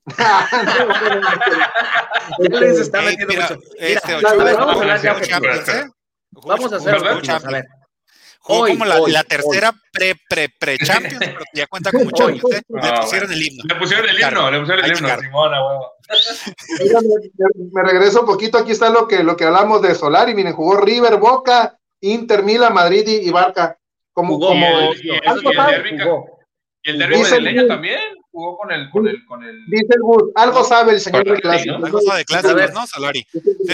Este, 3.79 4.15
vamos 6.33 6.73
a 6.73 6.77
hacer 6.77 6.95
a 6.95 7.37
hacer 7.37 7.49
a 7.49 7.51
ver. 7.51 7.65
Jugó 8.47 8.69
como 8.69 8.85
la, 8.85 9.01
la 9.09 9.25
tercera 9.25 9.75
pre, 9.93 10.15
pre, 10.29 10.49
pre 10.49 10.79
Champions, 10.79 11.19
pero 11.19 11.41
ya 11.53 11.67
cuenta 11.67 11.91
como 11.91 12.13
Champions. 12.13 12.55
¿eh? 12.55 12.63
Le 12.69 12.89
ah, 12.89 13.01
pusieron 13.01 13.33
el 13.33 13.43
himno. 13.43 13.65
Le 13.67 13.75
pusieron 13.75 14.09
el 14.09 14.21
himno, 14.21 14.51
le 14.53 14.61
pusieron 14.61 14.85
el 14.85 14.97
himno, 14.97 15.21
Simona, 15.21 15.67
huevo. 15.67 15.93
Me, 17.73 17.83
regreso 17.83 18.21
un 18.21 18.27
poquito, 18.27 18.59
aquí 18.59 18.71
está 18.71 18.89
lo 18.89 19.09
que, 19.09 19.25
lo 19.25 19.37
que 19.37 19.45
hablamos 19.47 19.83
de 19.83 19.97
Solari, 19.97 20.33
miren, 20.33 20.53
jugó 20.53 20.77
River, 20.77 21.17
Boca, 21.17 21.77
Inter, 22.03 22.45
Milan, 22.45 22.73
Madrid 22.73 23.09
y, 23.09 23.29
Barca. 23.31 23.77
Como, 24.13 24.35
jugó, 24.35 24.49
como, 24.49 24.65
y 25.03 25.11
el, 25.11 25.21
algo 25.27 25.51
y 25.53 25.91
el, 25.91 26.03
jugó. 26.05 26.36
Y 26.87 26.91
el 26.91 26.99
derbi 27.01 27.19
madrileño 27.19 27.67
también 27.67 28.01
jugó 28.31 28.59
con 28.59 28.71
el, 28.71 28.89
con 28.91 29.09
el, 29.09 29.27
con 29.27 29.43
el. 29.43 29.67
Dice 29.67 29.89
el 29.89 30.03
Bus, 30.03 30.31
algo 30.37 30.63
sabe 30.63 30.93
el 30.93 31.01
señor 31.01 31.25
de 31.25 31.41
clase. 31.41 31.69
Algo 31.69 32.01
sabe 32.01 32.19
de 32.19 32.25
clase, 32.25 32.55
¿no? 32.73 32.87
Solari. 32.87 33.27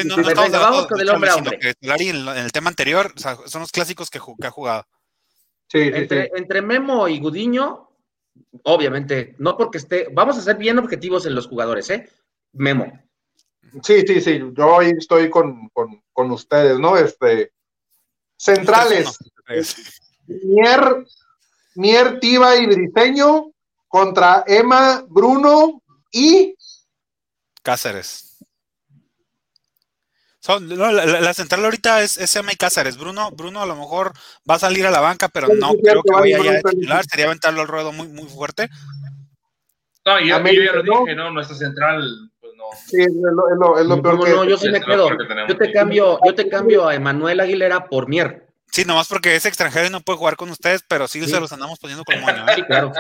no, 0.07 0.17
no 0.17 0.29
estamos 0.29 0.51
vamos 0.51 0.87
con 0.87 0.99
el 0.99 1.11
hombre 1.11 1.29
a 1.29 1.37
hombre. 1.37 1.59
Solari 1.79 2.09
en, 2.09 2.27
el 2.27 2.53
tema 2.53 2.71
anterior, 2.71 3.13
o 3.15 3.19
sea, 3.19 3.37
son 3.45 3.61
los 3.61 3.71
clásicos 3.71 4.09
que, 4.09 4.19
que 4.41 4.47
ha 4.47 4.51
jugado. 4.51 4.87
Sí, 5.69 5.91
entre, 5.93 6.25
sí. 6.25 6.31
entre 6.37 6.63
Memo 6.63 7.07
y 7.07 7.19
Gudiño, 7.19 7.91
obviamente, 8.63 9.35
no 9.39 9.59
porque 9.59 9.77
esté, 9.77 10.09
vamos 10.11 10.39
a 10.39 10.41
ser 10.41 10.57
bien 10.57 10.79
objetivos 10.79 11.27
en 11.27 11.35
los 11.35 11.49
jugadores, 11.49 11.91
¿eh? 11.91 12.09
Memo. 12.53 12.99
Sí, 13.83 14.05
sí, 14.07 14.23
sí, 14.23 14.41
yo 14.57 14.75
hoy 14.75 14.95
estoy 14.97 15.29
con, 15.29 15.69
con, 15.75 16.03
con 16.15 16.31
ustedes, 16.31 16.79
¿no? 16.79 16.97
Este, 16.97 17.53
centrales. 18.39 19.19
Mier, 20.27 21.05
Mier, 21.75 22.21
Tiva 22.21 22.57
y 22.57 22.67
Briseño 22.67 23.53
contra 23.89 24.45
Emma, 24.47 25.05
Bruno 25.09 25.83
y 26.11 26.55
Cáceres. 27.63 28.39
la, 30.47 31.35
central 31.35 31.65
ahorita 31.65 32.03
es, 32.03 32.19
es 32.19 32.35
Emma 32.37 32.53
y 32.53 32.57
Cáceres. 32.57 32.97
Bruno, 32.97 33.31
Bruno 33.31 33.63
a 33.63 33.67
lo 33.67 33.77
mejor 33.77 34.13
va 34.49 34.57
a 34.57 34.59
salir 34.59 34.87
a 34.87 34.91
la 34.91 35.01
banca, 35.01 35.29
pero 35.29 35.49
no 35.49 35.73
creo 35.75 36.03
que 36.03 36.13
vaya 36.13 36.59
a 36.59 36.71
titular. 36.71 37.05
Sería 37.05 37.27
aventarlo 37.27 37.61
al 37.61 37.69
ruedo 37.69 37.93
muy, 37.93 38.09
muy 38.09 38.29
fuerte. 38.29 38.69
No, 40.05 40.19
yo, 40.19 40.39
yo 40.39 40.63
ya 40.65 40.73
lo 40.73 40.83
dije, 40.83 41.15
¿no? 41.15 41.31
Nuestra 41.31 41.57
central 41.57 42.33
Sí, 42.87 43.01
es 43.01 43.13
lo, 43.13 43.79
es 43.79 43.87
lo, 43.87 44.03
peor 44.03 44.25
que, 44.25 44.31
no, 44.31 44.45
yo 44.45 44.57
sí 44.57 44.71
me 44.71 44.81
quedo. 44.81 45.11
Yo 45.49 45.57
te 45.57 45.73
cambio, 45.73 46.19
yo 46.25 46.35
te 46.35 46.49
cambio 46.49 46.89
a 46.89 46.95
Emanuel 46.95 47.41
Aguilera 47.41 47.87
por 47.87 48.09
Mier. 48.09 48.52
Sí, 48.73 48.87
nomás 48.87 49.07
porque 49.07 49.37
es 49.37 49.45
extranjero 49.45 49.87
y 49.87 49.91
no 49.91 50.01
puede 50.01 50.19
jugar 50.19 50.37
con 50.37 50.49
ustedes, 50.49 50.83
pero 50.89 51.07
sí, 51.07 51.23
se 51.27 51.39
los 51.39 51.53
andamos 51.53 51.79
poniendo 51.79 52.05
como 52.05 52.21
moño. 52.23 52.47
¿eh? 52.49 52.55
Sí, 52.57 52.63
claro. 52.63 52.91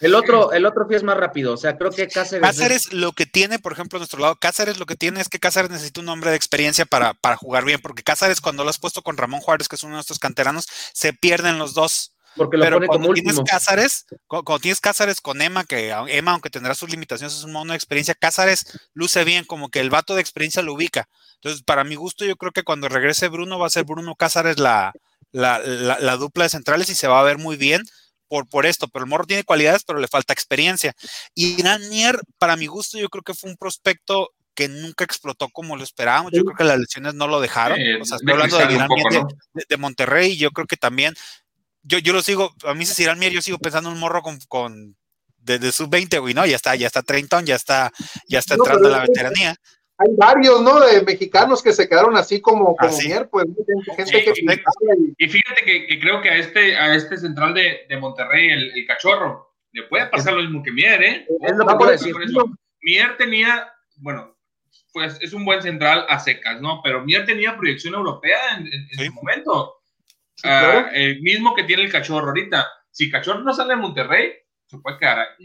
El 0.00 0.16
otro, 0.16 0.52
el 0.52 0.66
otro 0.66 0.88
pie 0.88 0.96
es 0.96 1.04
más 1.04 1.16
rápido, 1.16 1.54
o 1.54 1.56
sea, 1.56 1.78
creo 1.78 1.92
que 1.92 2.08
Cáceres. 2.08 2.42
Cáceres 2.42 2.92
lo 2.92 3.12
que 3.12 3.24
tiene, 3.24 3.60
por 3.60 3.72
ejemplo, 3.72 3.98
a 3.98 4.00
nuestro 4.00 4.18
lado, 4.18 4.34
Cáceres 4.34 4.80
lo 4.80 4.86
que 4.86 4.96
tiene 4.96 5.20
es 5.20 5.28
que 5.28 5.38
Cáceres 5.38 5.70
necesita 5.70 6.00
un 6.00 6.08
hombre 6.08 6.30
de 6.30 6.36
experiencia 6.36 6.86
para, 6.86 7.14
para 7.14 7.36
jugar 7.36 7.64
bien, 7.64 7.80
porque 7.80 8.02
Cáceres 8.02 8.40
cuando 8.40 8.64
lo 8.64 8.70
has 8.70 8.80
puesto 8.80 9.02
con 9.02 9.16
Ramón 9.16 9.40
Juárez, 9.40 9.68
que 9.68 9.76
es 9.76 9.84
uno 9.84 9.92
de 9.92 9.98
nuestros 9.98 10.18
canteranos, 10.18 10.66
se 10.92 11.12
pierden 11.12 11.56
los 11.56 11.72
dos. 11.72 12.16
Porque 12.34 12.56
lo 12.56 12.64
pero 12.64 12.76
pone 12.78 12.86
cuando 12.88 13.08
como 13.08 13.14
tienes 13.14 13.40
Cázares, 13.48 14.06
cuando, 14.26 14.58
tienes 14.58 14.80
Cázares 14.80 15.20
con 15.20 15.40
Emma, 15.40 15.62
que 15.62 15.94
Emma, 16.08 16.32
aunque 16.32 16.50
tendrá 16.50 16.74
sus 16.74 16.90
limitaciones, 16.90 17.36
es 17.36 17.44
un 17.44 17.52
mono 17.52 17.74
de 17.74 17.76
experiencia, 17.76 18.16
Cázares 18.16 18.66
luce 18.92 19.22
bien, 19.22 19.44
como 19.44 19.68
que 19.68 19.78
el 19.78 19.90
vato 19.90 20.16
de 20.16 20.20
experiencia 20.20 20.62
lo 20.62 20.72
ubica. 20.72 21.08
Entonces, 21.34 21.62
para 21.62 21.84
mi 21.84 21.94
gusto, 21.94 22.24
yo 22.24 22.34
creo 22.36 22.50
que 22.50 22.64
cuando 22.64 22.88
regrese 22.88 23.28
Bruno, 23.28 23.60
va 23.60 23.68
a 23.68 23.70
ser 23.70 23.84
Bruno 23.84 24.16
Cázares 24.16 24.58
la, 24.58 24.92
la, 25.32 25.58
la, 25.58 26.16
dupla 26.16 26.44
de 26.44 26.50
centrales 26.50 26.88
y 26.90 26.94
se 26.94 27.08
va 27.08 27.20
a 27.20 27.24
ver 27.24 27.38
muy 27.38 27.56
bien. 27.56 27.82
Por, 28.28 28.48
por, 28.48 28.64
esto, 28.64 28.88
pero 28.88 29.04
el 29.04 29.10
morro 29.10 29.26
tiene 29.26 29.44
cualidades, 29.44 29.84
pero 29.84 29.98
le 29.98 30.08
falta 30.08 30.32
experiencia. 30.32 30.94
Y 31.34 31.60
Irán 31.60 31.86
Mier, 31.90 32.18
para 32.38 32.56
mi 32.56 32.66
gusto, 32.66 32.98
yo 32.98 33.10
creo 33.10 33.22
que 33.22 33.34
fue 33.34 33.50
un 33.50 33.58
prospecto 33.58 34.30
que 34.54 34.68
nunca 34.68 35.04
explotó 35.04 35.48
como 35.48 35.76
lo 35.76 35.84
esperábamos. 35.84 36.32
Yo 36.32 36.42
creo 36.44 36.56
que 36.56 36.64
las 36.64 36.78
lesiones 36.78 37.14
no 37.14 37.26
lo 37.26 37.40
dejaron. 37.40 37.78
o 38.00 38.04
sea, 38.04 38.16
estoy 38.16 38.32
hablando 38.32 38.56
de, 38.58 39.64
de, 39.68 39.76
Monterrey 39.76 40.36
yo 40.36 40.50
creo 40.50 40.66
que 40.66 40.76
también, 40.76 41.14
yo, 41.82 41.98
yo 41.98 42.12
lo 42.12 42.22
sigo, 42.22 42.54
a 42.64 42.74
mí 42.74 42.86
se 42.86 43.14
Mier, 43.14 43.32
yo 43.32 43.42
sigo 43.42 43.58
pensando 43.58 43.90
en 43.90 43.96
un 43.96 44.00
morro 44.00 44.22
con, 44.22 44.38
con 44.48 44.96
de, 45.38 45.72
sub-20, 45.72 46.20
güey, 46.20 46.34
¿no? 46.34 46.46
Ya 46.46 46.56
está, 46.56 46.74
ya 46.74 46.86
está 46.86 47.02
Trenton, 47.02 47.44
ya 47.44 47.56
está, 47.56 47.92
ya 48.28 48.38
está 48.38 48.54
entrando 48.54 48.88
en 48.88 48.92
la 48.92 49.00
veteranía. 49.00 49.56
Hay 50.02 50.16
varios, 50.16 50.60
¿no? 50.62 50.80
De 50.80 51.02
mexicanos 51.02 51.62
que 51.62 51.72
se 51.72 51.88
quedaron 51.88 52.16
así 52.16 52.40
como, 52.40 52.74
como 52.76 52.98
Mier, 52.98 53.28
pues, 53.28 53.46
gente 53.96 54.24
que 54.24 54.32
y, 55.18 55.28
fíjate 55.28 55.64
que, 55.64 56.00
creo 56.00 56.20
que 56.20 56.30
a 56.30 56.36
este, 56.36 56.76
a 56.76 56.94
este 56.94 57.16
central 57.16 57.54
de, 57.54 57.86
de 57.88 57.96
Monterrey, 57.98 58.50
el, 58.50 58.72
el, 58.76 58.86
cachorro, 58.86 59.54
le 59.72 59.84
puede 59.84 60.06
pasar 60.06 60.32
lo 60.32 60.42
mismo 60.42 60.62
que 60.62 60.72
Mier, 60.72 61.02
¿eh? 61.02 61.26
Es 61.40 61.56
lo 61.56 61.66
que 61.66 61.86
decir. 61.86 62.14
Mier 62.80 63.16
tenía, 63.16 63.72
bueno, 63.96 64.36
pues 64.92 65.18
es 65.20 65.32
un 65.32 65.44
buen 65.44 65.62
central 65.62 66.04
a 66.08 66.18
secas, 66.18 66.60
¿no? 66.60 66.80
Pero 66.82 67.04
Mier 67.04 67.24
tenía 67.24 67.56
proyección 67.56 67.94
europea 67.94 68.56
en, 68.56 68.66
en, 68.66 69.06
su 69.06 69.12
momento. 69.12 69.76
Ah, 70.44 70.90
el 70.92 71.22
mismo 71.22 71.54
que 71.54 71.62
tiene 71.62 71.82
el 71.82 71.92
cachorro 71.92 72.28
ahorita. 72.28 72.66
Si 72.90 73.08
cachorro 73.08 73.40
no 73.40 73.54
sale 73.54 73.74
en 73.74 73.80
Monterrey, 73.80 74.32
se 74.72 74.78
puede 74.78 74.98
quedar 74.98 75.18
ahí. 75.18 75.44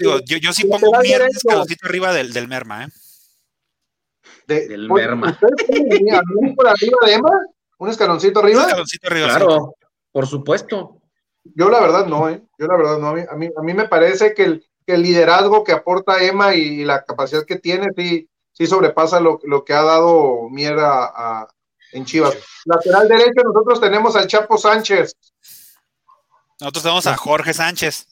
yo, 0.00 0.20
yo, 0.20 0.52
sí 0.52 0.64
pongo 0.66 1.00
Mier 1.02 1.22
un 1.22 1.28
escaloncito 1.28 1.86
arriba 1.86 2.12
del, 2.12 2.32
del 2.32 2.46
Merma, 2.46 2.84
¿eh? 2.84 2.88
del 4.46 4.88
Merma. 4.92 5.36
por 6.56 6.68
arriba 6.68 6.98
de 7.04 7.14
Emma? 7.14 7.30
¿Un 7.78 7.88
escaloncito 7.90 8.38
arriba? 8.38 8.60
Un 8.60 8.66
escaloncito 8.66 9.08
arriba, 9.08 9.26
Claro, 9.26 9.74
por 10.12 10.26
supuesto. 10.28 11.00
Yo 11.42 11.68
la 11.68 11.80
verdad 11.80 12.06
no, 12.06 12.30
¿eh? 12.30 12.42
Yo 12.58 12.66
la 12.68 12.76
verdad 12.76 12.98
no. 12.98 13.08
A 13.08 13.14
mí, 13.14 13.22
a 13.28 13.34
mí, 13.34 13.50
a 13.54 13.62
mí 13.62 13.74
me 13.74 13.88
parece 13.88 14.32
que 14.34 14.44
el, 14.44 14.66
que 14.86 14.94
el 14.94 15.02
liderazgo 15.02 15.64
que 15.64 15.72
aporta 15.72 16.22
Emma 16.22 16.54
y 16.54 16.84
la 16.84 17.04
capacidad 17.04 17.44
que 17.44 17.56
tiene 17.56 17.88
sí, 17.96 18.30
sí 18.52 18.66
sobrepasa 18.66 19.20
lo, 19.20 19.40
que 19.64 19.74
ha 19.74 19.82
dado 19.82 20.48
Miera 20.48 21.48
en 21.92 22.04
Chivas. 22.04 22.38
Lateral 22.66 23.08
derecho, 23.08 23.42
nosotros 23.44 23.80
tenemos 23.80 24.14
al 24.14 24.28
Chapo 24.28 24.56
Sánchez. 24.56 25.16
Nosotros 26.64 26.82
tenemos 26.82 27.06
a 27.06 27.16
Jorge 27.16 27.52
Sánchez. 27.52 28.06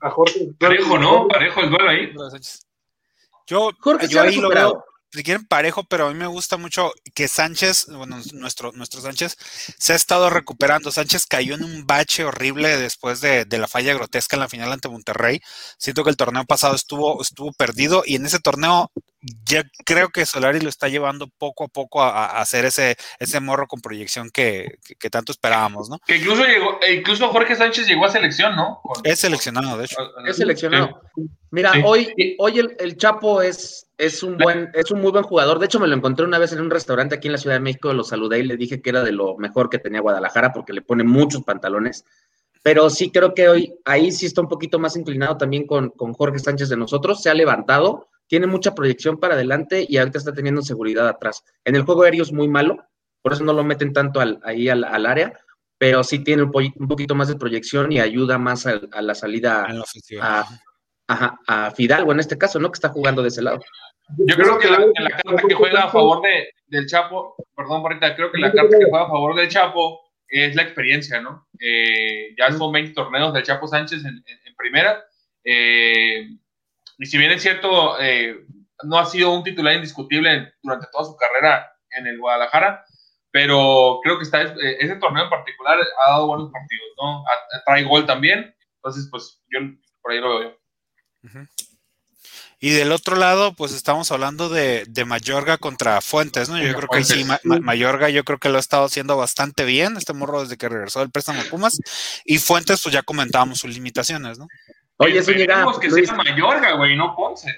A 0.00 0.10
Jorge. 0.10 0.50
Parejo, 0.60 0.98
¿no? 0.98 1.26
Parejo 1.26 1.60
el 1.62 1.70
duelo 1.70 1.88
ahí. 1.88 2.12
Yo, 3.46 3.70
yo 4.08 4.20
ahí 4.22 4.36
lo 4.36 4.50
veo 4.50 4.84
si 5.14 5.22
quieren 5.22 5.46
parejo, 5.46 5.84
pero 5.84 6.06
a 6.06 6.12
mí 6.12 6.18
me 6.18 6.26
gusta 6.26 6.56
mucho 6.56 6.92
que 7.14 7.28
Sánchez, 7.28 7.86
bueno, 7.88 8.18
nuestro, 8.32 8.72
nuestro 8.72 9.00
Sánchez, 9.00 9.36
se 9.78 9.92
ha 9.92 9.96
estado 9.96 10.28
recuperando. 10.28 10.90
Sánchez 10.90 11.26
cayó 11.26 11.54
en 11.54 11.62
un 11.62 11.86
bache 11.86 12.24
horrible 12.24 12.76
después 12.76 13.20
de, 13.20 13.46
la 13.48 13.68
falla 13.68 13.94
grotesca 13.94 14.34
en 14.34 14.40
la 14.40 14.48
final 14.48 14.72
ante 14.72 14.88
Monterrey. 14.88 15.40
Siento 15.78 16.02
que 16.02 16.10
el 16.10 16.16
torneo 16.16 16.44
pasado 16.44 16.74
estuvo, 16.74 17.22
estuvo 17.22 17.52
perdido 17.52 18.02
y 18.04 18.16
en 18.16 18.26
ese 18.26 18.40
torneo 18.40 18.90
ya 19.46 19.64
creo 19.84 20.08
que 20.10 20.26
Solari 20.26 20.60
lo 20.60 20.68
está 20.68 20.88
llevando 20.88 21.28
poco 21.38 21.64
a 21.64 21.68
poco 21.68 22.02
a, 22.02 22.40
hacer 22.40 22.64
ese, 22.64 22.96
ese 23.18 23.40
morro 23.40 23.66
con 23.66 23.80
proyección 23.80 24.30
que, 24.30 24.78
tanto 25.10 25.32
esperábamos, 25.32 25.88
¿no? 25.88 25.98
Que 26.06 26.16
incluso 26.16 26.44
llegó, 26.44 26.78
e 26.82 26.94
incluso 26.94 27.28
Jorge 27.28 27.56
Sánchez 27.56 27.86
llegó 27.86 28.04
a 28.04 28.10
selección, 28.10 28.54
¿no? 28.56 28.80
es 29.02 29.20
seleccionado, 29.20 29.78
de 29.78 29.84
hecho. 29.86 29.96
Es 30.26 30.36
seleccionado. 30.36 31.00
Mira, 31.50 31.72
hoy, 31.84 32.12
hoy 32.38 32.58
el, 32.58 32.96
Chapo 32.96 33.40
es, 33.40 33.86
es 33.96 34.22
un 34.22 34.36
buen, 34.36 34.70
es 34.74 34.90
un 34.90 35.00
muy 35.00 35.12
buen 35.12 35.24
jugador. 35.24 35.58
De 35.58 35.66
hecho, 35.66 35.78
me 35.78 35.86
lo 35.86 35.94
encontré 35.94 36.26
una 36.26 36.38
vez 36.38 36.52
en 36.52 36.60
un 36.60 36.70
restaurante 36.70 37.14
aquí 37.14 37.28
en 37.28 37.32
la 37.32 37.38
Ciudad 37.38 37.56
de 37.56 37.60
México, 37.60 37.92
lo 37.92 38.04
saludé 38.04 38.40
y 38.40 38.44
le 38.44 38.56
dije 38.56 38.82
que 38.82 38.90
era 38.90 39.02
de 39.02 39.12
lo 39.12 39.36
mejor 39.36 39.70
que 39.70 39.78
tenía 39.78 40.00
Guadalajara 40.00 40.52
porque 40.52 40.72
le 40.72 40.82
pone 40.82 41.04
muchos 41.04 41.44
pantalones. 41.44 42.04
Pero 42.62 42.90
sí 42.90 43.10
creo 43.10 43.34
que 43.34 43.48
hoy 43.48 43.74
ahí 43.84 44.10
sí 44.10 44.26
está 44.26 44.40
un 44.40 44.48
poquito 44.48 44.78
más 44.78 44.96
inclinado 44.96 45.36
también 45.36 45.66
con, 45.66 45.90
con 45.90 46.12
Jorge 46.14 46.38
Sánchez 46.38 46.70
de 46.70 46.76
nosotros. 46.76 47.22
Se 47.22 47.30
ha 47.30 47.34
levantado 47.34 48.08
tiene 48.34 48.48
mucha 48.48 48.74
proyección 48.74 49.20
para 49.20 49.34
adelante 49.34 49.86
y 49.88 49.96
ahorita 49.96 50.18
está 50.18 50.32
teniendo 50.32 50.60
seguridad 50.60 51.06
atrás. 51.06 51.44
En 51.64 51.76
el 51.76 51.82
juego 51.82 52.02
aéreo 52.02 52.24
es 52.24 52.32
muy 52.32 52.48
malo, 52.48 52.84
por 53.22 53.32
eso 53.32 53.44
no 53.44 53.52
lo 53.52 53.62
meten 53.62 53.92
tanto 53.92 54.20
ahí 54.42 54.68
al, 54.68 55.06
área, 55.06 55.38
pero 55.78 56.02
sí 56.02 56.18
tiene 56.18 56.42
un, 56.42 56.50
poquito 56.50 57.14
más 57.14 57.28
de 57.28 57.36
proyección 57.36 57.92
y 57.92 58.00
ayuda 58.00 58.36
más 58.36 58.66
a, 58.66 58.80
la 59.00 59.14
salida 59.14 59.68
a, 60.20 61.38
a, 61.46 61.70
Fidalgo 61.70 62.10
en 62.10 62.18
este 62.18 62.36
caso, 62.36 62.58
¿no? 62.58 62.72
Que 62.72 62.78
está 62.78 62.88
jugando 62.88 63.22
de 63.22 63.28
ese 63.28 63.40
lado. 63.40 63.60
Yo 64.18 64.34
creo 64.34 64.58
que 64.58 64.68
la, 64.68 64.78
carta 64.78 65.42
que 65.46 65.54
juega 65.54 65.84
a 65.84 65.90
favor 65.90 66.20
de, 66.22 66.48
del 66.66 66.88
Chapo, 66.88 67.36
perdón, 67.54 67.82
ahorita, 67.82 68.16
creo 68.16 68.32
que 68.32 68.38
la 68.38 68.50
carta 68.50 68.76
que 68.76 68.90
juega 68.90 69.04
a 69.04 69.10
favor 69.10 69.36
del 69.36 69.48
Chapo 69.48 70.00
es 70.26 70.56
la 70.56 70.62
experiencia, 70.62 71.20
¿no? 71.20 71.46
Eh, 71.60 72.34
ya 72.36 72.50
son 72.50 72.72
20 72.72 72.94
torneos 72.94 73.32
del 73.32 73.44
Chapo 73.44 73.68
Sánchez 73.68 74.04
en, 74.04 74.24
en 74.26 74.54
primera. 74.56 75.04
Eh, 75.44 76.26
y 76.98 77.06
si 77.06 77.18
bien 77.18 77.30
es 77.32 77.42
cierto, 77.42 78.00
eh, 78.00 78.44
no 78.84 78.98
ha 78.98 79.06
sido 79.06 79.32
un 79.32 79.42
titular 79.42 79.74
indiscutible 79.74 80.54
durante 80.62 80.86
toda 80.92 81.04
su 81.04 81.16
carrera 81.16 81.72
en 81.90 82.06
el 82.06 82.18
Guadalajara, 82.18 82.84
pero 83.30 84.00
creo 84.02 84.18
que 84.18 84.24
está, 84.24 84.42
eh, 84.42 84.76
ese 84.80 84.96
torneo 84.96 85.24
en 85.24 85.30
particular 85.30 85.78
ha 85.78 86.10
dado 86.10 86.26
buenos 86.26 86.52
partidos, 86.52 86.88
¿no? 86.96 87.24
Trae 87.66 87.84
gol 87.84 88.06
también, 88.06 88.54
entonces, 88.76 89.08
pues 89.10 89.42
yo 89.50 89.60
por 90.02 90.12
ahí 90.12 90.20
lo 90.20 90.38
veo. 90.38 90.58
Y 92.60 92.70
del 92.70 92.92
otro 92.92 93.16
lado, 93.16 93.54
pues 93.54 93.72
estamos 93.72 94.10
hablando 94.10 94.48
de, 94.48 94.84
de 94.88 95.04
Mayorga 95.04 95.58
contra 95.58 96.00
Fuentes, 96.00 96.48
¿no? 96.48 96.58
Yo 96.58 96.74
creo 96.74 96.88
que 96.88 97.04
sí, 97.04 97.24
Mayorga 97.44 98.08
yo 98.08 98.24
creo 98.24 98.38
que 98.38 98.48
lo 98.48 98.56
ha 98.56 98.60
estado 98.60 98.84
haciendo 98.84 99.16
bastante 99.16 99.64
bien, 99.64 99.96
este 99.96 100.12
morro 100.12 100.42
desde 100.42 100.56
que 100.56 100.68
regresó 100.68 101.00
del 101.00 101.10
préstamo 101.10 101.40
a 101.40 101.44
Pumas, 101.44 101.78
y 102.24 102.38
Fuentes, 102.38 102.82
pues 102.82 102.92
ya 102.92 103.02
comentábamos 103.02 103.58
sus 103.58 103.74
limitaciones, 103.74 104.38
¿no? 104.38 104.46
Oye, 104.98 105.20
llega. 105.22 105.66
que 105.80 105.88
Luis, 105.88 106.08
sea 106.08 106.16
Mayorga, 106.16 106.76
güey, 106.76 106.96
no 106.96 107.14
Ponce. 107.16 107.50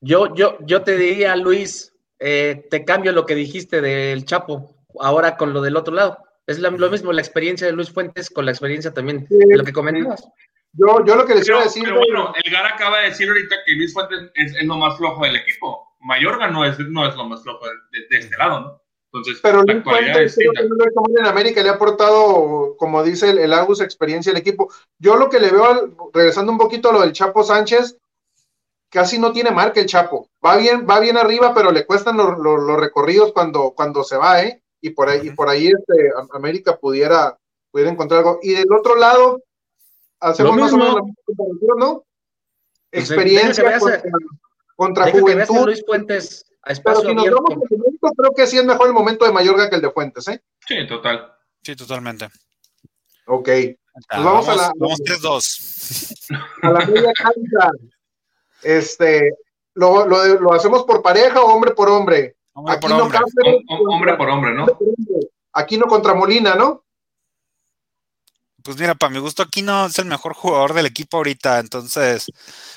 Yo, 0.00 0.34
yo, 0.34 0.58
yo 0.60 0.82
te 0.82 0.96
diría, 0.96 1.36
Luis, 1.36 1.92
eh, 2.18 2.66
te 2.70 2.84
cambio 2.84 3.12
lo 3.12 3.26
que 3.26 3.34
dijiste 3.34 3.80
del 3.80 4.24
Chapo, 4.24 4.74
ahora 4.98 5.36
con 5.36 5.52
lo 5.52 5.60
del 5.60 5.76
otro 5.76 5.94
lado. 5.94 6.18
Es 6.46 6.58
lo 6.58 6.90
mismo 6.90 7.12
la 7.12 7.20
experiencia 7.20 7.66
de 7.66 7.72
Luis 7.72 7.92
Fuentes 7.92 8.28
con 8.28 8.44
la 8.44 8.50
experiencia 8.50 8.92
también 8.92 9.26
de 9.28 9.56
lo 9.56 9.62
que 9.62 9.72
comentabas. 9.72 10.26
Yo, 10.72 11.04
yo 11.04 11.16
lo 11.16 11.24
que 11.26 11.34
les 11.34 11.44
quiero 11.44 11.62
decir. 11.62 11.84
Pero 11.84 11.96
bueno, 11.96 12.32
el 12.42 12.50
Gar 12.50 12.66
acaba 12.66 13.00
de 13.00 13.10
decir 13.10 13.28
ahorita 13.28 13.56
que 13.64 13.72
Luis 13.72 13.92
Fuentes 13.92 14.30
es, 14.34 14.64
lo 14.64 14.76
más 14.76 14.96
flojo 14.96 15.24
del 15.24 15.36
equipo. 15.36 15.94
Mayorga 16.00 16.48
no 16.48 16.64
es, 16.64 16.78
no 16.78 17.06
es 17.06 17.14
lo 17.14 17.24
más 17.26 17.42
flojo 17.42 17.66
de 17.92 18.18
este 18.18 18.36
lado, 18.36 18.60
¿no? 18.60 18.79
Entonces, 19.12 19.40
pero 19.42 19.62
Luis 19.62 19.82
Fuentes, 19.82 20.38
en 20.38 21.26
América 21.26 21.62
le 21.62 21.68
ha 21.68 21.72
aportado, 21.72 22.76
como 22.78 23.02
dice 23.02 23.30
el, 23.30 23.38
el 23.38 23.52
Agus, 23.52 23.80
experiencia 23.80 24.30
al 24.30 24.38
equipo. 24.38 24.72
Yo 24.98 25.16
lo 25.16 25.28
que 25.28 25.40
le 25.40 25.50
veo, 25.50 26.10
regresando 26.12 26.52
un 26.52 26.58
poquito 26.58 26.90
a 26.90 26.92
lo 26.92 27.00
del 27.00 27.12
Chapo 27.12 27.42
Sánchez, 27.42 27.96
casi 28.88 29.18
no 29.18 29.32
tiene 29.32 29.50
marca 29.50 29.80
el 29.80 29.86
Chapo. 29.86 30.28
Va 30.44 30.56
bien, 30.56 30.86
va 30.88 31.00
bien 31.00 31.16
arriba, 31.16 31.52
pero 31.54 31.72
le 31.72 31.86
cuestan 31.86 32.18
los, 32.18 32.80
recorridos 32.80 33.32
cuando, 33.32 33.72
cuando 33.72 34.04
se 34.04 34.16
va, 34.16 34.42
¿eh? 34.42 34.62
Y 34.80 34.90
por 34.90 35.08
ahí, 35.08 35.26
y 35.26 35.30
por 35.30 35.48
ahí 35.48 35.68
este, 35.68 36.10
América 36.32 36.76
pudiera, 36.76 37.36
pudiera 37.70 37.90
encontrar 37.90 38.20
algo. 38.20 38.38
Y 38.42 38.52
del 38.52 38.72
otro 38.72 38.94
lado, 38.94 39.42
hacemos 40.20 40.56
más 40.56 40.72
o 40.72 40.76
menos 40.76 40.94
¿no? 41.78 42.04
Pues, 42.90 43.10
experiencia 43.10 43.78
contra, 43.78 44.02
contra 44.76 45.10
juventud. 45.10 45.66
Luis 45.66 45.84
Fuentes 46.62 46.80
pero 46.84 47.00
si 47.00 47.14
nos 47.14 47.24
vamos 47.24 47.56
momento, 47.56 48.08
creo 48.16 48.32
que 48.36 48.46
sí 48.46 48.58
es 48.58 48.64
mejor 48.64 48.88
el 48.88 48.92
momento 48.92 49.24
de 49.24 49.32
Mayorga 49.32 49.70
que 49.70 49.76
el 49.76 49.82
de 49.82 49.90
Fuentes, 49.90 50.28
¿eh? 50.28 50.42
Sí, 50.66 50.86
total. 50.86 51.32
Sí, 51.62 51.74
totalmente. 51.74 52.28
Ok. 53.26 53.48
Pues 53.48 54.24
vamos, 54.24 54.48
a 54.48 54.56
la. 54.56 54.72
Vamos 54.76 55.00
3-2. 55.00 56.28
A 56.62 56.70
la 56.70 56.86
media 56.86 57.12
cancha. 57.14 57.70
Este, 58.62 59.32
lo, 59.74 60.06
lo, 60.06 60.40
lo, 60.40 60.52
hacemos 60.52 60.84
por 60.84 61.02
pareja 61.02 61.40
o 61.40 61.52
hombre 61.52 61.72
por 61.72 61.88
hombre? 61.88 62.36
Hombre 62.52 62.74
Aquí 62.74 62.80
por 62.82 62.90
no 62.90 63.04
hombre. 63.04 63.18
hombre 63.68 64.16
por 64.16 64.28
hombre, 64.28 64.54
¿no? 64.54 64.66
Aquí 65.52 65.78
no 65.78 65.86
contra 65.86 66.14
Molina, 66.14 66.54
¿no? 66.54 66.84
Pues 68.62 68.78
mira, 68.78 68.94
para 68.94 69.10
mi 69.10 69.18
gusto, 69.18 69.42
aquí 69.42 69.62
no 69.62 69.86
es 69.86 69.98
el 69.98 70.04
mejor 70.04 70.34
jugador 70.34 70.74
del 70.74 70.86
equipo 70.86 71.16
ahorita, 71.16 71.58
entonces. 71.58 72.30